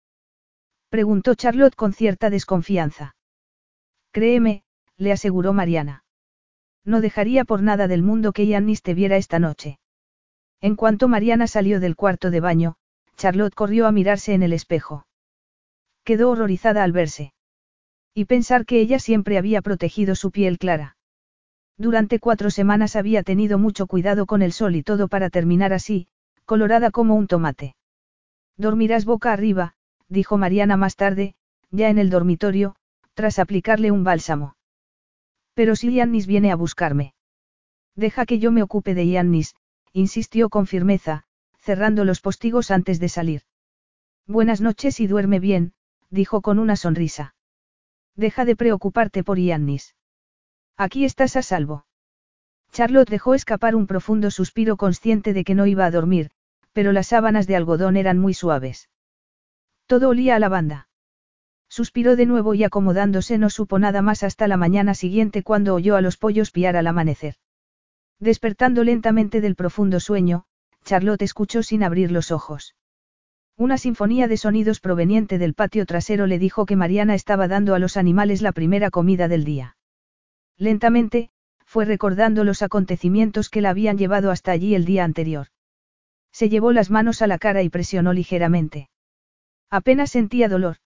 [0.96, 3.18] Preguntó Charlotte con cierta desconfianza.
[4.14, 4.64] Créeme,
[4.96, 6.06] le aseguró Mariana.
[6.86, 9.78] No dejaría por nada del mundo que Yannis te viera esta noche.
[10.62, 12.76] En cuanto Mariana salió del cuarto de baño,
[13.18, 15.06] Charlotte corrió a mirarse en el espejo.
[16.06, 17.34] Quedó horrorizada al verse.
[18.14, 20.96] Y pensar que ella siempre había protegido su piel clara.
[21.78, 26.08] Durante cuatro semanas había tenido mucho cuidado con el sol y todo para terminar así,
[26.46, 27.76] colorada como un tomate.
[28.56, 29.75] Dormirás boca arriba,
[30.10, 31.36] dijo Mariana más tarde,
[31.72, 32.76] ya en el dormitorio,
[33.14, 34.56] tras aplicarle un bálsamo.
[35.54, 37.14] Pero si Yannis viene a buscarme.
[37.96, 39.56] Deja que yo me ocupe de Yannis,
[39.94, 41.24] insistió con firmeza,
[41.60, 43.42] cerrando los postigos antes de salir.
[44.28, 45.74] Buenas noches y duerme bien,
[46.10, 47.36] dijo con una sonrisa.
[48.16, 49.96] Deja de preocuparte por Yannis.
[50.78, 51.86] Aquí estás a salvo.
[52.72, 56.32] Charlotte dejó escapar un profundo suspiro consciente de que no iba a dormir,
[56.74, 58.90] pero las sábanas de algodón eran muy suaves.
[59.88, 60.90] Todo olía a lavanda.
[61.70, 65.96] Suspiró de nuevo y acomodándose no supo nada más hasta la mañana siguiente cuando oyó
[65.96, 67.36] a los pollos piar al amanecer.
[68.20, 70.46] Despertando lentamente del profundo sueño,
[70.84, 72.76] Charlotte escuchó sin abrir los ojos.
[73.58, 77.80] Una sinfonía de sonidos proveniente del patio trasero le dijo que Mariana estaba dando a
[77.80, 79.78] los animales la primera comida del día.
[80.58, 81.30] Lentamente,
[81.66, 85.48] fue recordando los acontecimientos que la habían llevado hasta allí el día anterior.
[86.32, 88.90] Se llevó las manos a la cara y presionó ligeramente.
[89.76, 90.78] Apenas sentía dolor.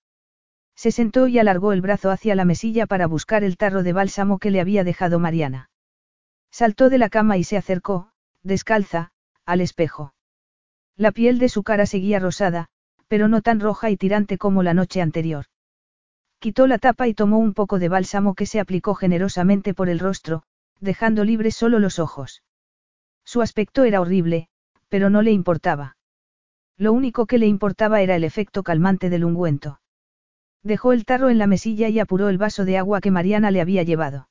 [0.75, 4.39] Se sentó y alargó el brazo hacia la mesilla para buscar el tarro de bálsamo
[4.39, 5.69] que le había dejado Mariana.
[6.49, 8.09] Saltó de la cama y se acercó,
[8.41, 9.11] descalza,
[9.45, 10.15] al espejo.
[10.97, 12.69] La piel de su cara seguía rosada,
[13.07, 15.45] pero no tan roja y tirante como la noche anterior.
[16.39, 19.99] Quitó la tapa y tomó un poco de bálsamo que se aplicó generosamente por el
[19.99, 20.41] rostro,
[20.79, 22.41] dejando libres solo los ojos.
[23.23, 24.49] Su aspecto era horrible,
[24.87, 25.98] pero no le importaba.
[26.79, 29.81] Lo único que le importaba era el efecto calmante del ungüento.
[30.63, 33.59] Dejó el tarro en la mesilla y apuró el vaso de agua que Mariana le
[33.59, 34.29] había llevado.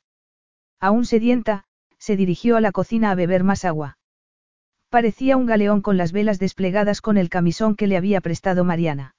[0.81, 1.65] Aún sedienta,
[1.99, 3.99] se dirigió a la cocina a beber más agua.
[4.89, 9.15] Parecía un galeón con las velas desplegadas con el camisón que le había prestado Mariana.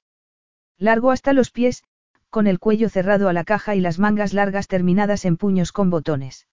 [0.76, 1.84] Largo hasta los pies,
[2.30, 5.88] con el cuello cerrado a la caja y las mangas largas terminadas en puños con
[5.88, 6.48] botones.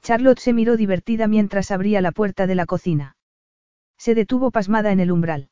[0.00, 3.16] Charlotte se miró divertida mientras abría la puerta de la cocina.
[3.98, 5.50] Se detuvo pasmada en el umbral.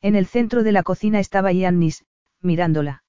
[0.00, 2.04] En el centro de la cocina estaba Yannis,
[2.40, 3.02] mirándola.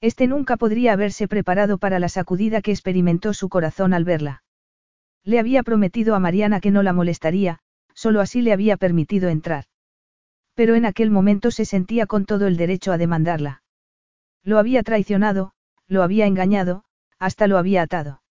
[0.00, 4.42] Este nunca podría haberse preparado para la sacudida que experimentó su corazón al verla.
[5.24, 7.60] Le había prometido a Mariana que no la molestaría,
[7.94, 9.64] solo así le había permitido entrar.
[10.54, 13.62] Pero en aquel momento se sentía con todo el derecho a demandarla.
[14.42, 15.52] Lo había traicionado,
[15.88, 16.84] lo había engañado,
[17.18, 18.22] hasta lo había atado.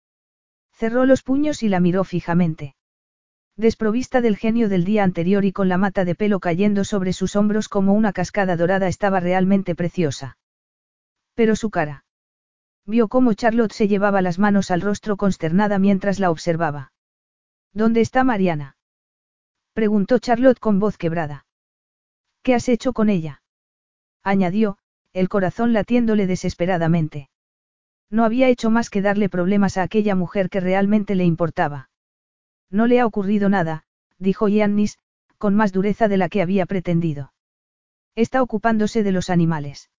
[0.73, 2.75] Cerró los puños y la miró fijamente.
[3.56, 7.35] Desprovista del genio del día anterior y con la mata de pelo cayendo sobre sus
[7.35, 10.38] hombros como una cascada dorada estaba realmente preciosa.
[11.35, 12.06] Pero su cara.
[12.85, 16.91] Vio cómo Charlotte se llevaba las manos al rostro consternada mientras la observaba.
[17.73, 18.75] ¿Dónde está Mariana?
[19.73, 21.45] Preguntó Charlotte con voz quebrada.
[22.41, 23.41] ¿Qué has hecho con ella?
[24.23, 24.77] Añadió,
[25.14, 27.30] el corazón latiéndole desesperadamente.
[28.09, 31.90] No había hecho más que darle problemas a aquella mujer que realmente le importaba.
[32.73, 33.83] No le ha ocurrido nada,
[34.17, 34.97] dijo Yannis,
[35.37, 37.31] con más dureza de la que había pretendido.
[38.15, 39.91] Está ocupándose de los animales.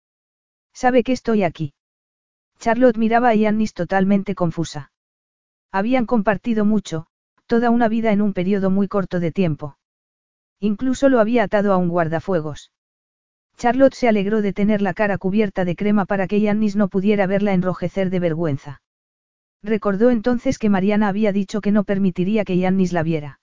[0.72, 1.72] ¿Sabe que estoy aquí?
[2.58, 4.90] Charlotte miraba a Yannis totalmente confusa.
[5.70, 7.06] Habían compartido mucho,
[7.46, 9.78] toda una vida en un periodo muy corto de tiempo.
[10.58, 12.72] Incluso lo había atado a un guardafuegos.
[13.56, 17.28] Charlotte se alegró de tener la cara cubierta de crema para que Yannis no pudiera
[17.28, 18.82] verla enrojecer de vergüenza.
[19.64, 23.40] Recordó entonces que Mariana había dicho que no permitiría que Yannis la viera.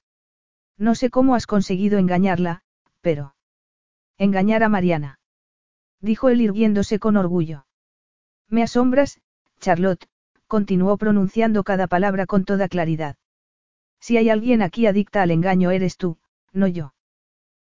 [0.78, 2.62] No sé cómo has conseguido engañarla,
[3.02, 3.36] pero...
[4.20, 5.20] Engañar a Mariana.
[6.00, 7.66] Dijo él irguiéndose con orgullo.
[8.48, 9.20] Me asombras,
[9.60, 10.08] Charlotte,
[10.46, 13.16] continuó pronunciando cada palabra con toda claridad.
[14.00, 16.20] Si hay alguien aquí adicta al engaño eres tú,
[16.54, 16.94] no yo.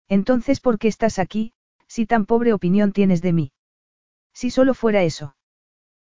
[0.08, 1.54] Entonces, ¿por qué estás aquí,
[1.88, 3.52] si tan pobre opinión tienes de mí?
[4.32, 5.36] Si solo fuera eso.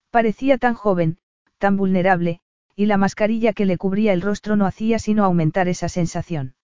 [0.09, 1.19] Parecía tan joven,
[1.61, 2.41] tan vulnerable,
[2.75, 6.55] y la mascarilla que le cubría el rostro no hacía sino aumentar esa sensación.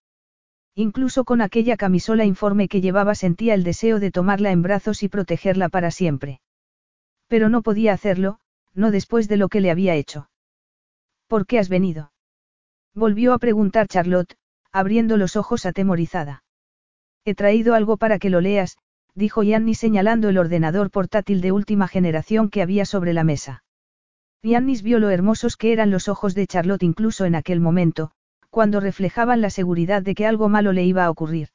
[0.74, 5.08] Incluso con aquella camisola informe que llevaba sentía el deseo de tomarla en brazos y
[5.08, 6.40] protegerla para siempre.
[7.28, 8.40] Pero no podía hacerlo,
[8.74, 10.28] no después de lo que le había hecho.
[11.28, 12.12] ¿Por qué has venido?
[12.94, 14.36] Volvió a preguntar Charlotte,
[14.72, 16.42] abriendo los ojos atemorizada.
[17.24, 18.78] He traído algo para que lo leas,
[19.14, 23.62] dijo Yanni señalando el ordenador portátil de última generación que había sobre la mesa.
[24.42, 28.12] Yannis vio lo hermosos que eran los ojos de Charlotte incluso en aquel momento,
[28.50, 31.48] cuando reflejaban la seguridad de que algo malo le iba a ocurrir.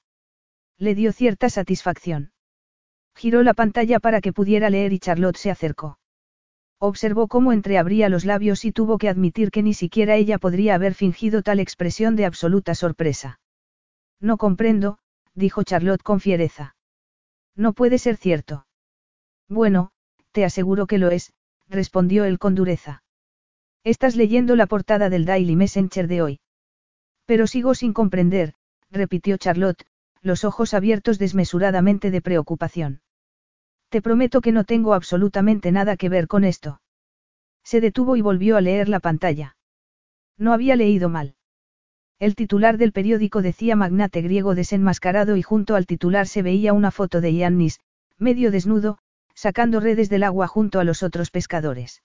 [0.77, 2.31] Le dio cierta satisfacción.
[3.15, 5.99] Giró la pantalla para que pudiera leer y Charlotte se acercó.
[6.79, 10.93] Observó cómo entreabría los labios y tuvo que admitir que ni siquiera ella podría haber
[10.93, 13.39] fingido tal expresión de absoluta sorpresa.
[14.19, 14.97] No comprendo,
[15.33, 16.75] dijo Charlotte con fiereza.
[17.55, 18.65] No puede ser cierto.
[19.47, 19.91] Bueno,
[20.31, 21.31] te aseguro que lo es,
[21.69, 23.03] respondió él con dureza.
[23.83, 26.39] Estás leyendo la portada del Daily Messenger de hoy.
[27.25, 28.53] Pero sigo sin comprender,
[28.91, 29.85] repitió Charlotte,
[30.21, 33.01] los ojos abiertos desmesuradamente de preocupación.
[33.89, 36.81] Te prometo que no tengo absolutamente nada que ver con esto.
[37.63, 39.57] Se detuvo y volvió a leer la pantalla.
[40.37, 41.35] No había leído mal.
[42.19, 46.91] El titular del periódico decía magnate griego desenmascarado y junto al titular se veía una
[46.91, 47.81] foto de Yannis,
[48.17, 48.97] medio desnudo,
[49.33, 52.03] sacando redes del agua junto a los otros pescadores.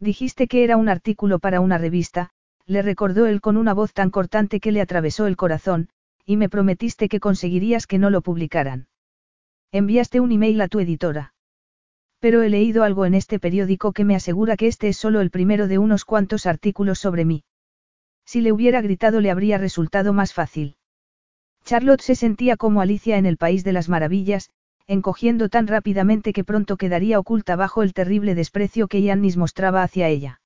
[0.00, 2.30] Dijiste que era un artículo para una revista,
[2.66, 5.88] le recordó él con una voz tan cortante que le atravesó el corazón,
[6.24, 8.88] y me prometiste que conseguirías que no lo publicaran.
[9.72, 11.34] Enviaste un email a tu editora.
[12.20, 15.30] Pero he leído algo en este periódico que me asegura que este es solo el
[15.30, 17.44] primero de unos cuantos artículos sobre mí.
[18.24, 20.76] Si le hubiera gritado le habría resultado más fácil.
[21.64, 24.50] Charlotte se sentía como Alicia en el País de las Maravillas,
[24.88, 30.08] encogiendo tan rápidamente que pronto quedaría oculta bajo el terrible desprecio que Yannis mostraba hacia
[30.08, 30.40] ella.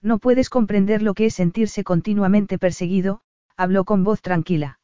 [0.00, 3.20] No puedes comprender lo que es sentirse continuamente perseguido,
[3.56, 4.80] habló con voz tranquila.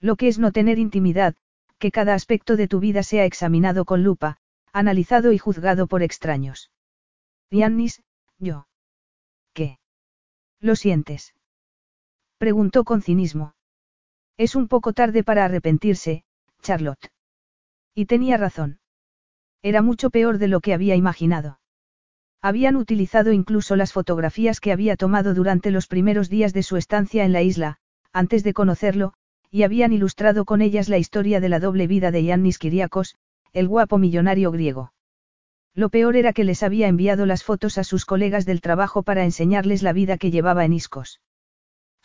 [0.00, 1.34] Lo que es no tener intimidad,
[1.78, 4.38] que cada aspecto de tu vida sea examinado con lupa,
[4.72, 6.70] analizado y juzgado por extraños.
[7.50, 8.02] Yannis,
[8.38, 8.68] yo.
[9.52, 9.78] ¿Qué?
[10.60, 11.34] ¿Lo sientes?
[12.38, 13.54] Preguntó con cinismo.
[14.38, 16.24] Es un poco tarde para arrepentirse,
[16.62, 17.10] Charlotte.
[17.98, 18.78] Y tenía razón.
[19.60, 21.58] Era mucho peor de lo que había imaginado.
[22.40, 27.24] Habían utilizado incluso las fotografías que había tomado durante los primeros días de su estancia
[27.24, 27.78] en la isla,
[28.12, 29.14] antes de conocerlo,
[29.50, 33.16] y habían ilustrado con ellas la historia de la doble vida de Yannis Kiriakos,
[33.52, 34.92] el guapo millonario griego.
[35.74, 39.24] Lo peor era que les había enviado las fotos a sus colegas del trabajo para
[39.24, 41.20] enseñarles la vida que llevaba en Iscos.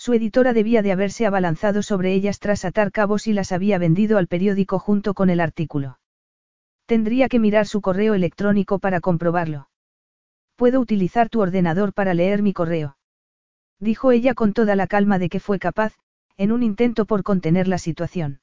[0.04, 4.18] Su editora debía de haberse abalanzado sobre ellas tras atar cabos y las había vendido
[4.18, 5.98] al periódico junto con el artículo.
[6.86, 9.70] Tendría que mirar su correo electrónico para comprobarlo.
[10.58, 12.98] Puedo utilizar tu ordenador para leer mi correo.
[13.80, 15.94] Dijo ella con toda la calma de que fue capaz,
[16.36, 18.42] en un intento por contener la situación.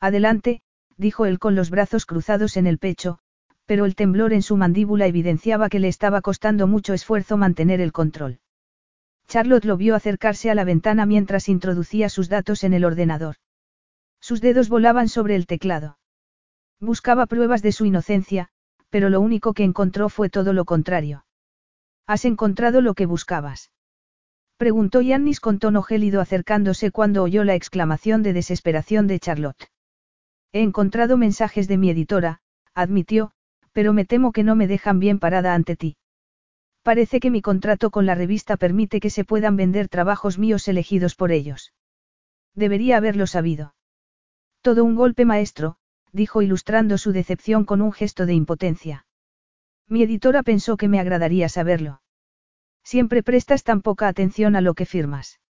[0.00, 0.62] Adelante,
[0.96, 3.18] dijo él con los brazos cruzados en el pecho,
[3.66, 7.92] pero el temblor en su mandíbula evidenciaba que le estaba costando mucho esfuerzo mantener el
[7.92, 8.40] control.
[9.30, 13.36] Charlotte lo vio acercarse a la ventana mientras introducía sus datos en el ordenador.
[14.20, 15.98] Sus dedos volaban sobre el teclado.
[16.80, 18.48] Buscaba pruebas de su inocencia,
[18.88, 21.24] pero lo único que encontró fue todo lo contrario.
[22.08, 23.70] ¿Has encontrado lo que buscabas?
[24.56, 29.70] Preguntó Yannis con tono gélido acercándose cuando oyó la exclamación de desesperación de Charlotte.
[30.50, 32.40] He encontrado mensajes de mi editora,
[32.74, 33.30] admitió,
[33.70, 35.96] pero me temo que no me dejan bien parada ante ti.
[36.82, 41.14] Parece que mi contrato con la revista permite que se puedan vender trabajos míos elegidos
[41.14, 41.72] por ellos.
[42.54, 43.74] Debería haberlo sabido.
[44.62, 45.76] Todo un golpe maestro,
[46.12, 49.06] dijo ilustrando su decepción con un gesto de impotencia.
[49.88, 52.00] Mi editora pensó que me agradaría saberlo.
[52.82, 55.40] Siempre prestas tan poca atención a lo que firmas.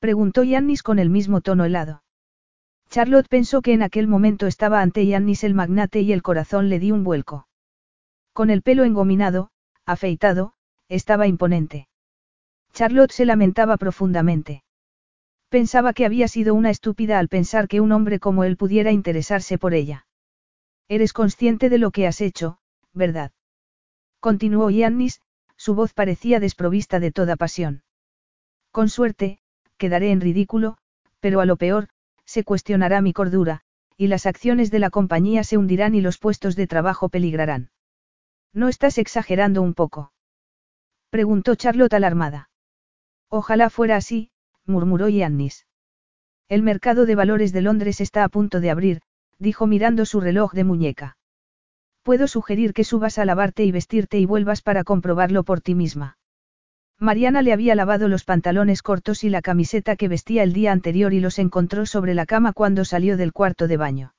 [0.00, 2.02] Preguntó Yannis con el mismo tono helado.
[2.90, 6.80] Charlotte pensó que en aquel momento estaba ante Yannis el magnate y el corazón le
[6.80, 7.46] dio un vuelco.
[8.32, 9.51] Con el pelo engominado,
[9.86, 10.52] afeitado,
[10.88, 11.88] estaba imponente.
[12.72, 14.62] Charlotte se lamentaba profundamente.
[15.48, 19.58] Pensaba que había sido una estúpida al pensar que un hombre como él pudiera interesarse
[19.58, 20.06] por ella.
[20.88, 22.58] Eres consciente de lo que has hecho,
[22.92, 23.32] ¿verdad?
[24.20, 25.20] Continuó Yannis,
[25.56, 27.82] su voz parecía desprovista de toda pasión.
[28.70, 29.40] Con suerte,
[29.76, 30.78] quedaré en ridículo,
[31.20, 31.88] pero a lo peor,
[32.24, 33.60] se cuestionará mi cordura,
[33.96, 37.70] y las acciones de la compañía se hundirán y los puestos de trabajo peligrarán.
[38.54, 40.12] ¿No estás exagerando un poco?
[41.10, 42.50] Preguntó Charlotte alarmada.
[43.28, 44.30] Ojalá fuera así,
[44.66, 45.66] murmuró Yannis.
[46.48, 49.00] El mercado de valores de Londres está a punto de abrir,
[49.38, 51.16] dijo mirando su reloj de muñeca.
[52.02, 56.18] Puedo sugerir que subas a lavarte y vestirte y vuelvas para comprobarlo por ti misma.
[56.98, 61.12] Mariana le había lavado los pantalones cortos y la camiseta que vestía el día anterior
[61.14, 64.14] y los encontró sobre la cama cuando salió del cuarto de baño.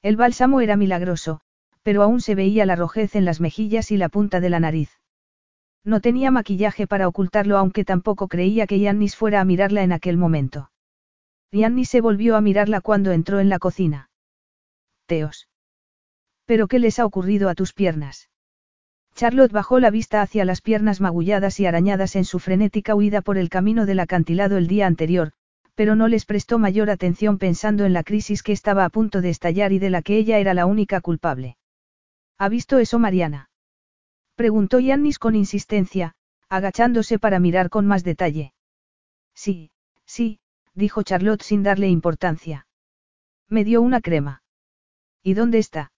[0.00, 1.40] El bálsamo era milagroso,
[1.88, 4.90] pero aún se veía la rojez en las mejillas y la punta de la nariz.
[5.86, 10.18] No tenía maquillaje para ocultarlo aunque tampoco creía que Yannis fuera a mirarla en aquel
[10.18, 10.70] momento.
[11.50, 14.10] Yannis se volvió a mirarla cuando entró en la cocina.
[15.06, 15.48] Teos.
[16.44, 18.28] ¿Pero qué les ha ocurrido a tus piernas?
[19.14, 23.38] Charlotte bajó la vista hacia las piernas magulladas y arañadas en su frenética huida por
[23.38, 25.32] el camino del acantilado el día anterior,
[25.74, 29.30] pero no les prestó mayor atención pensando en la crisis que estaba a punto de
[29.30, 31.56] estallar y de la que ella era la única culpable.
[32.38, 33.50] ¿Ha visto eso Mariana?
[34.36, 36.14] Preguntó Yannis con insistencia,
[36.48, 38.54] agachándose para mirar con más detalle.
[39.34, 39.72] Sí,
[40.06, 40.38] sí,
[40.74, 42.66] dijo Charlotte sin darle importancia.
[43.48, 44.42] Me dio una crema.
[45.22, 45.92] ¿Y dónde está?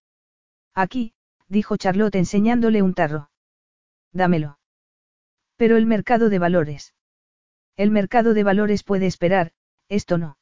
[0.74, 1.12] Aquí,
[1.48, 3.30] dijo Charlotte enseñándole un tarro.
[4.12, 4.58] Dámelo.
[5.56, 6.94] Pero el mercado de valores.
[7.76, 9.52] El mercado de valores puede esperar,
[9.88, 10.38] esto no.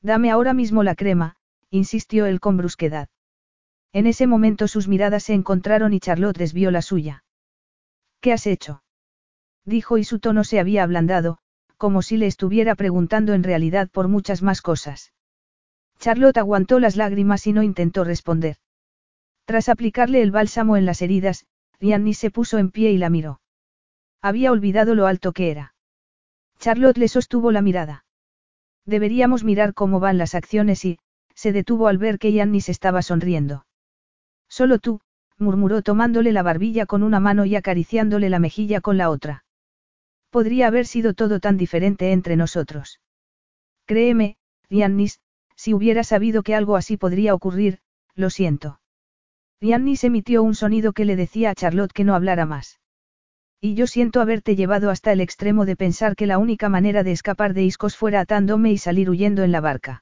[0.00, 1.36] Dame ahora mismo la crema,
[1.70, 3.08] insistió él con brusquedad.
[3.92, 7.24] En ese momento sus miradas se encontraron y Charlotte desvió la suya.
[8.20, 8.82] ¿Qué has hecho?
[9.64, 11.38] Dijo y su tono se había ablandado,
[11.76, 15.12] como si le estuviera preguntando en realidad por muchas más cosas.
[15.98, 18.56] Charlotte aguantó las lágrimas y no intentó responder.
[19.44, 21.46] Tras aplicarle el bálsamo en las heridas,
[21.80, 23.40] Rianni se puso en pie y la miró.
[24.22, 25.74] Había olvidado lo alto que era.
[26.58, 28.04] Charlotte le sostuvo la mirada.
[28.86, 30.98] Deberíamos mirar cómo van las acciones y,
[31.34, 33.64] se detuvo al ver que Yannis estaba sonriendo.
[34.52, 35.00] Solo tú,
[35.38, 39.44] murmuró tomándole la barbilla con una mano y acariciándole la mejilla con la otra.
[40.28, 43.00] Podría haber sido todo tan diferente entre nosotros.
[43.86, 44.36] Créeme,
[44.68, 45.20] Yannis,
[45.56, 47.78] si hubiera sabido que algo así podría ocurrir,
[48.14, 48.78] lo siento.
[49.62, 52.78] Yannis emitió un sonido que le decía a Charlotte que no hablara más.
[53.58, 57.12] Y yo siento haberte llevado hasta el extremo de pensar que la única manera de
[57.12, 60.01] escapar de Iscos fuera atándome y salir huyendo en la barca.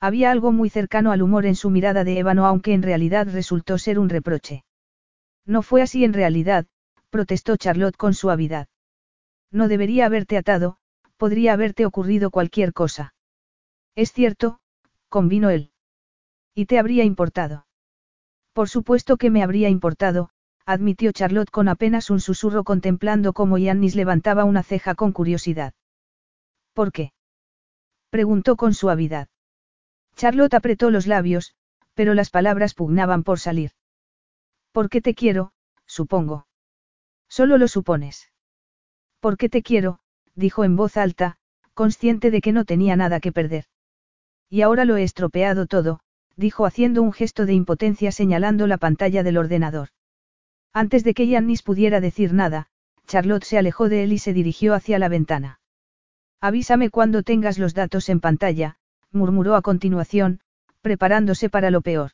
[0.00, 3.78] Había algo muy cercano al humor en su mirada de ébano aunque en realidad resultó
[3.78, 4.64] ser un reproche.
[5.44, 6.66] No fue así en realidad,
[7.10, 8.68] protestó Charlotte con suavidad.
[9.50, 10.76] No debería haberte atado,
[11.16, 13.14] podría haberte ocurrido cualquier cosa.
[13.96, 14.60] Es cierto,
[15.08, 15.72] convino él.
[16.54, 17.66] Y te habría importado.
[18.52, 20.30] Por supuesto que me habría importado,
[20.64, 25.72] admitió Charlotte con apenas un susurro contemplando cómo Yannis levantaba una ceja con curiosidad.
[26.72, 27.12] ¿Por qué?
[28.10, 29.28] preguntó con suavidad.
[30.18, 31.54] Charlotte apretó los labios,
[31.94, 33.70] pero las palabras pugnaban por salir.
[34.72, 35.52] ¿Por qué te quiero,
[35.86, 36.48] supongo?
[37.28, 38.32] Solo lo supones.
[39.20, 40.00] ¿Por qué te quiero?
[40.34, 41.36] dijo en voz alta,
[41.72, 43.66] consciente de que no tenía nada que perder.
[44.50, 46.00] Y ahora lo he estropeado todo,
[46.34, 49.90] dijo haciendo un gesto de impotencia señalando la pantalla del ordenador.
[50.72, 52.66] Antes de que Yannis pudiera decir nada,
[53.06, 55.60] Charlotte se alejó de él y se dirigió hacia la ventana.
[56.40, 58.78] Avísame cuando tengas los datos en pantalla,
[59.12, 60.40] murmuró a continuación,
[60.80, 62.12] preparándose para lo peor.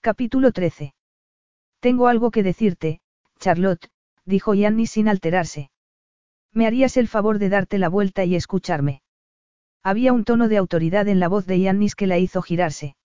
[0.00, 0.94] Capítulo 13.
[1.80, 3.00] Tengo algo que decirte,
[3.38, 3.88] Charlotte,
[4.24, 5.70] dijo Yannis sin alterarse.
[6.52, 9.02] ¿Me harías el favor de darte la vuelta y escucharme?
[9.82, 12.96] Había un tono de autoridad en la voz de Yannis que la hizo girarse.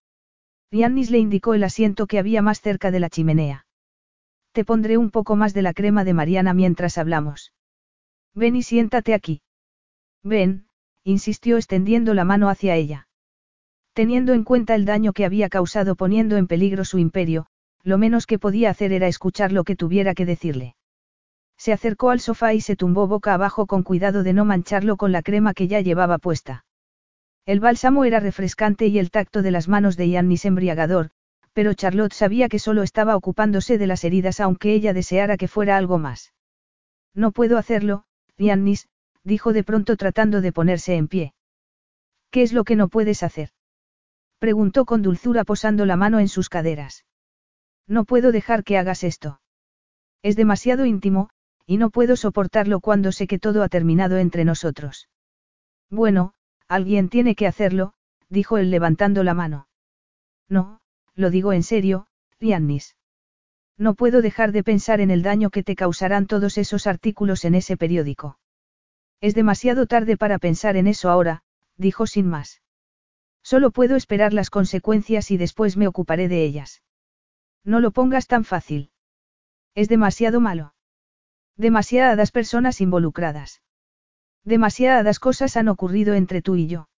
[0.72, 3.68] Yannis le indicó el asiento que había más cerca de la chimenea.
[4.54, 7.54] Te pondré un poco más de la crema de Mariana mientras hablamos.
[8.34, 9.42] Ven y siéntate aquí.
[10.24, 10.68] Ven,
[11.04, 13.08] insistió extendiendo la mano hacia ella.
[13.94, 17.48] Teniendo en cuenta el daño que había causado poniendo en peligro su imperio,
[17.84, 20.76] lo menos que podía hacer era escuchar lo que tuviera que decirle.
[21.58, 25.12] Se acercó al sofá y se tumbó boca abajo con cuidado de no mancharlo con
[25.12, 26.66] la crema que ya llevaba puesta.
[27.46, 31.10] El bálsamo era refrescante y el tacto de las manos de Yannis embriagador,
[31.52, 35.78] pero Charlotte sabía que solo estaba ocupándose de las heridas aunque ella deseara que fuera
[35.78, 36.34] algo más.
[37.14, 38.06] No puedo hacerlo,
[38.38, 38.88] Yannis,
[39.24, 41.34] dijo de pronto tratando de ponerse en pie.
[42.32, 43.50] ¿Qué es lo que no puedes hacer?
[44.40, 47.06] Preguntó con dulzura posando la mano en sus caderas.
[47.88, 49.40] No puedo dejar que hagas esto.
[50.22, 51.30] Es demasiado íntimo,
[51.66, 55.10] y no puedo soportarlo cuando sé que todo ha terminado entre nosotros.
[55.90, 56.34] Bueno,
[56.68, 57.94] alguien tiene que hacerlo,
[58.30, 59.68] dijo él levantando la mano.
[60.50, 60.80] No,
[61.16, 62.08] lo digo en serio,
[62.40, 62.96] Riannis.
[63.78, 67.56] No puedo dejar de pensar en el daño que te causarán todos esos artículos en
[67.56, 68.40] ese periódico.
[69.24, 71.44] Es demasiado tarde para pensar en eso ahora,
[71.78, 72.62] dijo sin más.
[73.42, 76.84] Solo puedo esperar las consecuencias y después me ocuparé de ellas.
[77.64, 78.92] No lo pongas tan fácil.
[79.76, 80.74] Es demasiado malo.
[81.56, 83.62] Demasiadas personas involucradas.
[84.44, 86.90] Demasiadas cosas han ocurrido entre tú y yo.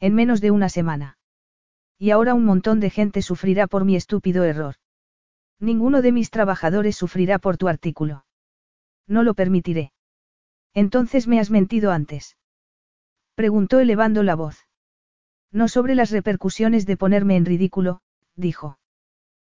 [0.00, 1.18] En menos de una semana.
[1.98, 4.76] Y ahora un montón de gente sufrirá por mi estúpido error.
[5.60, 8.24] Ninguno de mis trabajadores sufrirá por tu artículo.
[9.06, 9.92] No lo permitiré.
[10.74, 12.36] Entonces me has mentido antes.
[13.34, 14.66] Preguntó elevando la voz.
[15.50, 18.00] No sobre las repercusiones de ponerme en ridículo,
[18.36, 18.78] dijo.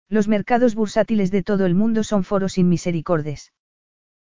[0.09, 3.53] Los mercados bursátiles de todo el mundo son foros sin misericordes.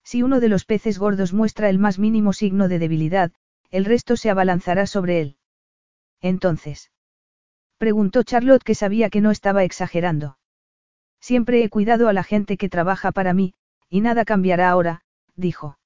[0.03, 3.31] Si uno de los peces gordos muestra el más mínimo signo de debilidad,
[3.69, 5.37] el resto se abalanzará sobre él.
[6.21, 6.91] Entonces.
[7.77, 10.37] Preguntó Charlotte que sabía que no estaba exagerando.
[11.21, 13.53] Siempre he cuidado a la gente que trabaja para mí,
[13.89, 15.01] y nada cambiará ahora,
[15.35, 15.78] dijo.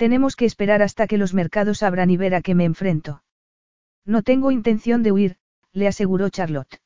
[0.00, 3.22] Tenemos que esperar hasta que los mercados abran y ver a qué me enfrento.
[4.06, 5.36] No tengo intención de huir,
[5.72, 6.80] le aseguró Charlotte.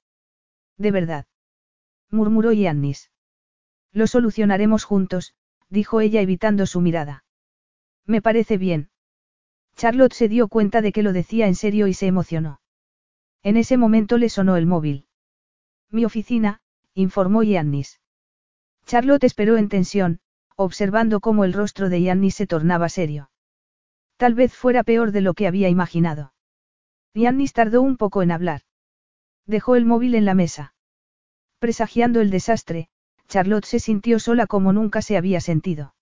[0.79, 1.27] De verdad.
[2.11, 3.13] murmuró Yannis.
[3.93, 5.37] Lo solucionaremos juntos,
[5.69, 7.25] dijo ella evitando su mirada.
[8.05, 8.91] Me parece bien.
[9.77, 12.61] Charlotte se dio cuenta de que lo decía en serio y se emocionó.
[13.45, 15.07] En ese momento le sonó el móvil.
[15.89, 16.63] Mi oficina,
[16.95, 18.01] informó Yannis.
[18.87, 20.19] Charlotte esperó en tensión,
[20.57, 23.31] observando cómo el rostro de Yannis se tornaba serio.
[24.17, 26.33] Tal vez fuera peor de lo que había imaginado.
[27.15, 28.63] Yannis tardó un poco en hablar.
[29.47, 30.75] Dejó el móvil en la mesa.
[31.59, 32.89] Presagiando el desastre,
[33.29, 35.95] Charlotte se sintió sola como nunca se había sentido.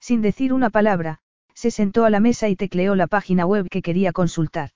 [0.00, 1.20] Sin decir una palabra,
[1.54, 4.70] se sentó a la mesa y tecleó la página web que quería consultar.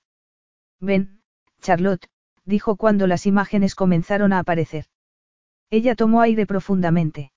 [0.79, 1.21] Ven,
[1.61, 2.07] Charlotte,
[2.45, 4.85] dijo cuando las imágenes comenzaron a aparecer.
[5.69, 7.32] Ella tomó aire profundamente.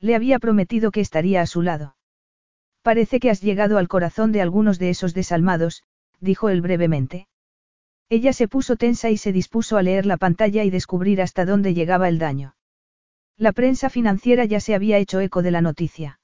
[0.00, 1.96] Le había prometido que estaría a su lado.
[2.82, 5.84] Parece que has llegado al corazón de algunos de esos desalmados,
[6.20, 7.28] dijo él brevemente.
[8.08, 11.74] Ella se puso tensa y se dispuso a leer la pantalla y descubrir hasta dónde
[11.74, 12.56] llegaba el daño.
[13.36, 16.20] La prensa financiera ya se había hecho eco de la noticia.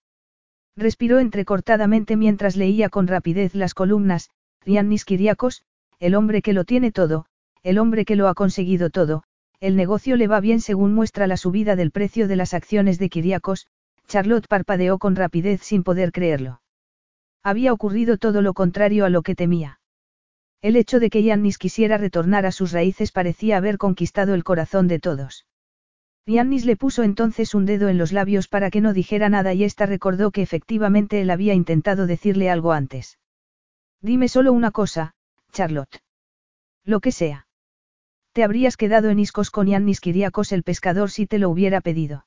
[0.77, 4.31] Respiró entrecortadamente mientras leía con rapidez las columnas,
[4.65, 5.63] Riannis Kiriakos,
[5.99, 7.27] el hombre que lo tiene todo,
[7.63, 9.23] el hombre que lo ha conseguido todo,
[9.61, 13.09] el negocio le va bien según muestra la subida del precio de las acciones de
[13.09, 13.67] Kiriakos,
[14.07, 16.61] Charlotte parpadeó con rapidez sin poder creerlo.
[17.43, 19.81] Había ocurrido todo lo contrario a lo que temía.
[20.63, 24.89] El hecho de que Yannis quisiera retornar a sus raíces parecía haber conquistado el corazón
[24.89, 25.47] de todos.
[26.27, 29.63] Yannis le puso entonces un dedo en los labios para que no dijera nada y
[29.63, 33.19] ésta recordó que efectivamente él había intentado decirle algo antes.
[34.01, 35.15] Dime solo una cosa,
[35.53, 36.01] Charlotte.
[36.85, 37.46] Lo que sea.
[38.37, 42.27] Te habrías quedado en Iscos con Yannis Kiriakos el pescador si te lo hubiera pedido.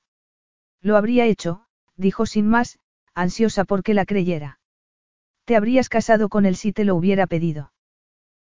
[0.82, 2.80] Lo habría hecho, dijo sin más,
[3.14, 4.60] ansiosa porque la creyera.
[5.46, 7.74] Te habrías casado con él si te lo hubiera pedido.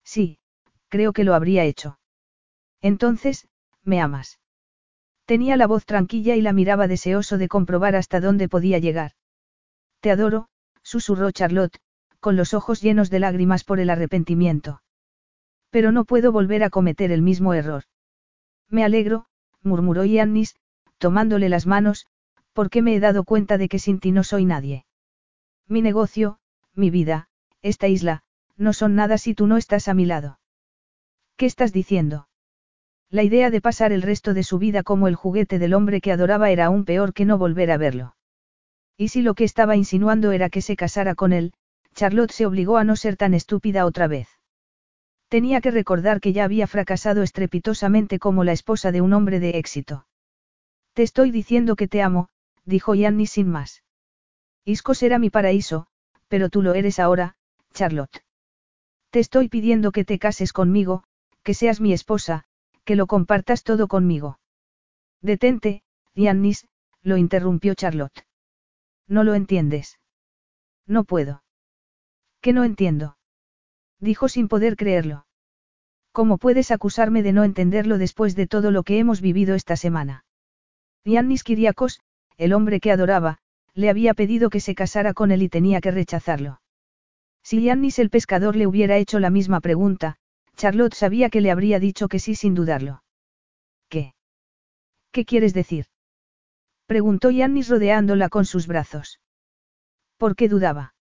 [0.06, 0.40] Sí,
[0.88, 2.00] creo que lo habría hecho.
[2.80, 3.50] Entonces,
[3.84, 4.40] me amas.
[5.26, 9.16] Tenía la voz tranquila y la miraba deseoso de comprobar hasta dónde podía llegar.
[10.00, 10.48] Te adoro,
[10.82, 11.78] susurró Charlotte,
[12.22, 14.82] con los ojos llenos de lágrimas por el arrepentimiento.
[15.70, 17.84] Pero no puedo volver a cometer el mismo error.
[18.70, 19.26] Me alegro,
[19.62, 20.56] murmuró Yannis,
[20.98, 22.08] tomándole las manos,
[22.54, 24.86] porque me he dado cuenta de que sin ti no soy nadie.
[25.68, 26.40] Mi negocio,
[26.74, 27.30] mi vida,
[27.62, 28.24] esta isla,
[28.58, 30.40] no son nada si tú no estás a mi lado.
[31.38, 32.28] ¿Qué estás diciendo?
[33.10, 36.12] La idea de pasar el resto de su vida como el juguete del hombre que
[36.12, 38.16] adoraba era aún peor que no volver a verlo.
[38.98, 41.54] Y si lo que estaba insinuando era que se casara con él,
[41.96, 44.39] Charlotte se obligó a no ser tan estúpida otra vez.
[45.30, 49.52] Tenía que recordar que ya había fracasado estrepitosamente como la esposa de un hombre de
[49.52, 50.08] éxito.
[50.94, 52.30] Te estoy diciendo que te amo,
[52.66, 53.84] dijo Yanni sin más.
[54.66, 55.86] Iscos era mi paraíso,
[56.28, 57.36] pero tú lo eres ahora,
[57.74, 58.24] Charlotte.
[59.12, 61.04] Te estoy pidiendo que te cases conmigo,
[61.44, 62.46] que seas mi esposa,
[62.84, 64.40] que lo compartas todo conmigo.
[65.22, 65.84] Detente,
[66.16, 66.68] Yannis,
[67.04, 68.26] lo interrumpió Charlotte.
[69.08, 70.00] No lo entiendes.
[70.88, 71.44] No puedo.
[72.42, 73.19] ¿Qué no entiendo?
[74.00, 75.26] Dijo sin poder creerlo.
[76.12, 80.26] ¿Cómo puedes acusarme de no entenderlo después de todo lo que hemos vivido esta semana?
[81.06, 82.02] Yannis Kiriakos,
[82.38, 83.38] el hombre que adoraba,
[83.74, 86.62] le había pedido que se casara con él y tenía que rechazarlo.
[87.44, 90.18] Si Yannis el pescador le hubiera hecho la misma pregunta,
[90.56, 93.04] Charlotte sabía que le habría dicho que sí sin dudarlo.
[93.88, 94.14] ¿Qué?
[95.12, 95.86] ¿Qué quieres decir?
[96.86, 99.20] Preguntó Yannis rodeándola con sus brazos.
[100.18, 100.96] ¿Por qué dudaba?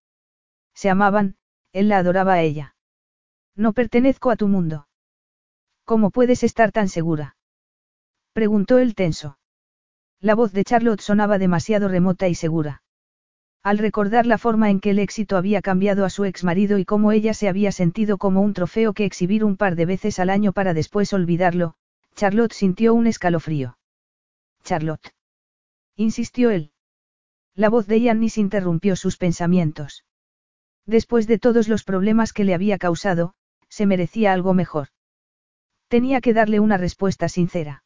[0.74, 1.36] Se amaban,
[1.72, 2.76] él la adoraba a ella.
[3.58, 4.86] No pertenezco a tu mundo.
[5.84, 7.36] ¿Cómo puedes estar tan segura?
[8.32, 9.36] Preguntó él tenso.
[10.20, 12.84] La voz de Charlotte sonaba demasiado remota y segura.
[13.64, 16.84] Al recordar la forma en que el éxito había cambiado a su ex marido y
[16.84, 20.30] cómo ella se había sentido como un trofeo que exhibir un par de veces al
[20.30, 21.74] año para después olvidarlo,
[22.14, 23.76] Charlotte sintió un escalofrío.
[24.62, 25.12] Charlotte.
[25.96, 26.70] Insistió él.
[27.56, 30.04] La voz de Yannis interrumpió sus pensamientos.
[30.86, 33.34] Después de todos los problemas que le había causado,
[33.68, 34.88] se merecía algo mejor.
[35.88, 37.82] Tenía que darle una respuesta sincera.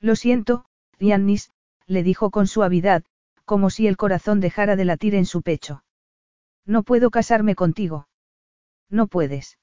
[0.00, 0.66] Lo siento,
[0.98, 1.50] Yannis,
[1.86, 3.04] le dijo con suavidad,
[3.44, 5.84] como si el corazón dejara de latir en su pecho.
[6.66, 8.08] No puedo casarme contigo.
[8.90, 9.58] No puedes.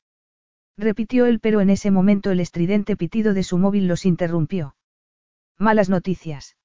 [0.77, 4.75] Repitió él, pero en ese momento el estridente pitido de su móvil los interrumpió.
[5.57, 6.57] Malas noticias.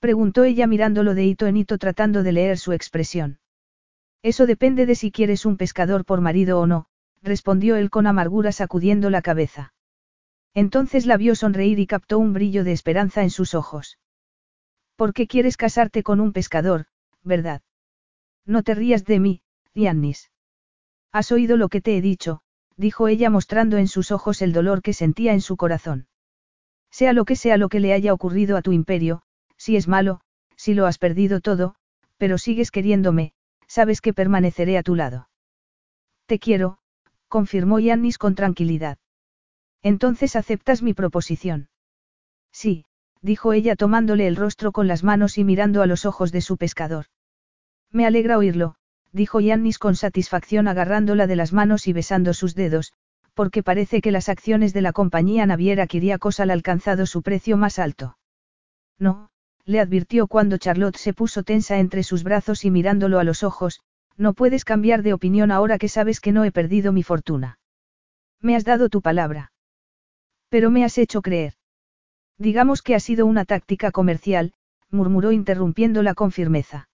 [0.00, 3.38] Preguntó ella mirándolo de hito en hito tratando de leer su expresión.
[4.22, 6.86] Eso depende de si quieres un pescador por marido o no,
[7.22, 9.72] respondió él con amargura sacudiendo la cabeza.
[10.54, 13.98] Entonces la vio sonreír y captó un brillo de esperanza en sus ojos.
[14.96, 16.86] ¿Por qué quieres casarte con un pescador,
[17.22, 17.62] verdad?
[18.44, 19.42] No te rías de mí,
[19.74, 20.30] Yannis.
[21.12, 22.40] Has oído lo que te he dicho,
[22.76, 26.06] dijo ella mostrando en sus ojos el dolor que sentía en su corazón.
[26.90, 29.22] Sea lo que sea lo que le haya ocurrido a tu imperio,
[29.56, 30.20] si es malo,
[30.56, 31.74] si lo has perdido todo,
[32.16, 33.32] pero sigues queriéndome,
[33.66, 35.28] sabes que permaneceré a tu lado.
[36.26, 36.78] Te quiero,
[37.28, 38.98] confirmó Yannis con tranquilidad.
[39.82, 41.68] Entonces aceptas mi proposición.
[42.52, 42.84] Sí,
[43.22, 46.56] dijo ella tomándole el rostro con las manos y mirando a los ojos de su
[46.56, 47.06] pescador.
[47.90, 48.74] Me alegra oírlo,
[49.12, 52.92] dijo Yannis con satisfacción agarrándola de las manos y besando sus dedos,
[53.34, 57.78] porque parece que las acciones de la compañía naviera Kiriakos han alcanzado su precio más
[57.78, 58.18] alto.
[58.98, 59.30] No,
[59.64, 63.80] le advirtió cuando Charlotte se puso tensa entre sus brazos y mirándolo a los ojos,
[64.18, 67.58] no puedes cambiar de opinión ahora que sabes que no he perdido mi fortuna.
[68.42, 69.52] Me has dado tu palabra.
[70.48, 71.54] Pero me has hecho creer.
[72.36, 74.52] Digamos que ha sido una táctica comercial,
[74.90, 76.88] murmuró interrumpiéndola con firmeza.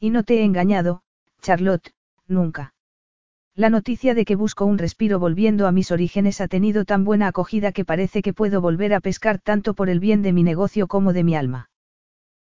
[0.00, 1.02] Y no te he engañado,
[1.42, 1.92] Charlotte,
[2.26, 2.74] nunca.
[3.54, 7.26] La noticia de que busco un respiro volviendo a mis orígenes ha tenido tan buena
[7.26, 10.86] acogida que parece que puedo volver a pescar tanto por el bien de mi negocio
[10.86, 11.68] como de mi alma.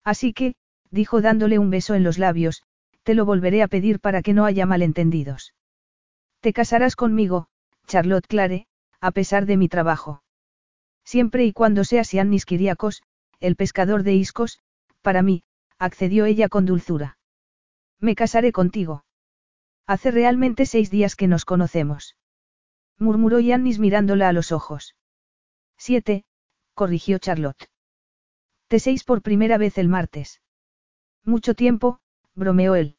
[0.05, 0.55] Así que,
[0.91, 2.63] dijo dándole un beso en los labios,
[3.03, 5.55] te lo volveré a pedir para que no haya malentendidos.
[6.41, 7.49] Te casarás conmigo,
[7.87, 8.67] Charlotte Clare,
[9.01, 10.23] a pesar de mi trabajo.
[11.05, 13.03] Siempre y cuando seas Yannis Kiriakos,
[13.41, 14.61] el pescador de iscos,
[15.03, 15.43] para mí,
[15.79, 17.19] accedió ella con dulzura.
[17.99, 19.05] Me casaré contigo.
[19.87, 22.17] Hace realmente seis días que nos conocemos.
[22.99, 24.95] Murmuró Yannis mirándola a los ojos.
[25.77, 26.25] Siete,
[26.75, 27.69] corrigió Charlotte.
[28.69, 30.41] Te seis por primera vez el martes.
[31.25, 31.99] Mucho tiempo,
[32.35, 32.97] bromeó él.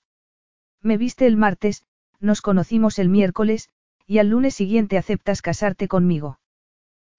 [0.82, 1.86] Me viste el martes,
[2.20, 3.70] nos conocimos el miércoles,
[4.06, 6.40] y al lunes siguiente aceptas casarte conmigo.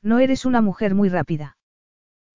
[0.02, 1.56] No eres una mujer muy rápida.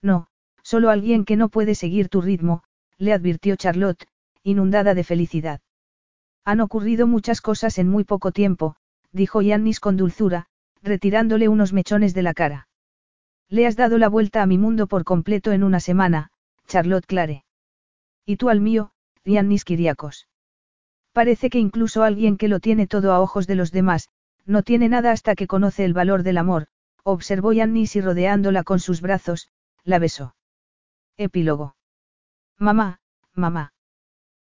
[0.01, 0.27] No,
[0.63, 2.63] solo alguien que no puede seguir tu ritmo,
[2.97, 4.07] le advirtió Charlotte,
[4.43, 5.61] inundada de felicidad.
[6.45, 8.75] Han ocurrido muchas cosas en muy poco tiempo,
[9.11, 10.47] dijo Yannis con dulzura,
[10.81, 12.67] retirándole unos mechones de la cara.
[13.49, 16.31] Le has dado la vuelta a mi mundo por completo en una semana,
[16.67, 17.45] Charlotte Clare.
[18.25, 18.91] Y tú al mío,
[19.25, 20.27] Yannis Kiriakos.
[21.13, 24.09] Parece que incluso alguien que lo tiene todo a ojos de los demás,
[24.45, 26.67] no tiene nada hasta que conoce el valor del amor,
[27.03, 29.49] observó Yannis y rodeándola con sus brazos,
[29.83, 30.35] la besó.
[31.17, 31.75] Epílogo.
[32.57, 32.99] Mamá,
[33.33, 33.73] mamá.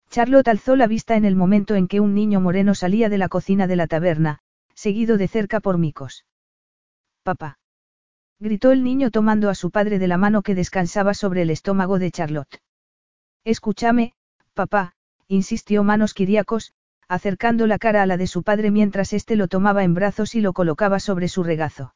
[0.09, 3.30] Charlotte alzó la vista en el momento en que un niño moreno salía de la
[3.30, 4.40] cocina de la taberna,
[4.74, 6.25] seguido de cerca por micos.
[7.24, 7.59] Papá.
[8.40, 12.00] Gritó el niño tomando a su padre de la mano que descansaba sobre el estómago
[12.00, 12.61] de Charlotte.
[13.43, 14.14] Escúchame,
[14.61, 14.93] papá,
[15.27, 16.73] insistió Manos Kiriakos,
[17.07, 20.41] acercando la cara a la de su padre mientras éste lo tomaba en brazos y
[20.41, 21.95] lo colocaba sobre su regazo.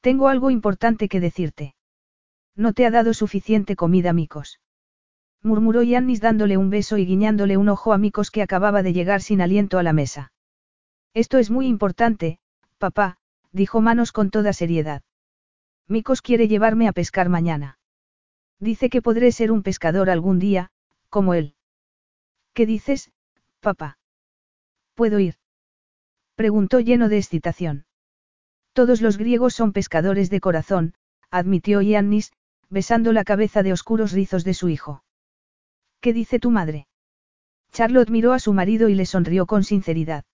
[0.00, 1.76] Tengo algo importante que decirte.
[2.56, 4.58] No te ha dado suficiente comida, Micos.
[5.44, 9.22] Murmuró Yannis dándole un beso y guiñándole un ojo a Micos que acababa de llegar
[9.22, 10.32] sin aliento a la mesa.
[11.14, 12.40] Esto es muy importante,
[12.78, 13.18] papá,
[13.52, 15.02] dijo Manos con toda seriedad.
[15.86, 17.78] Micos quiere llevarme a pescar mañana.
[18.58, 20.72] Dice que podré ser un pescador algún día,
[21.10, 21.54] como él.
[22.54, 23.12] ¿Qué dices,
[23.60, 23.98] papá?
[24.94, 25.36] ¿Puedo ir?
[26.34, 27.86] Preguntó lleno de excitación.
[28.72, 30.94] Todos los griegos son pescadores de corazón,
[31.30, 32.32] admitió Iannis,
[32.68, 35.04] besando la cabeza de oscuros rizos de su hijo.
[36.00, 36.86] ¿Qué dice tu madre?
[37.72, 40.24] Charlotte miró a su marido y le sonrió con sinceridad.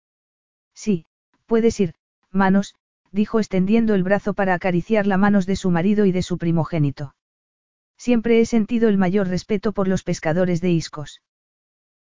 [0.75, 1.07] Sí,
[1.47, 1.95] puedes ir,
[2.31, 2.75] manos,
[3.13, 7.15] dijo extendiendo el brazo para acariciar las manos de su marido y de su primogénito.
[7.97, 11.23] Siempre he sentido el mayor respeto por los pescadores de iscos.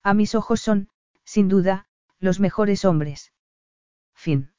[0.06, 0.88] A mis ojos son,
[1.24, 1.88] sin duda,
[2.20, 3.32] los mejores hombres.
[4.14, 4.52] Fin.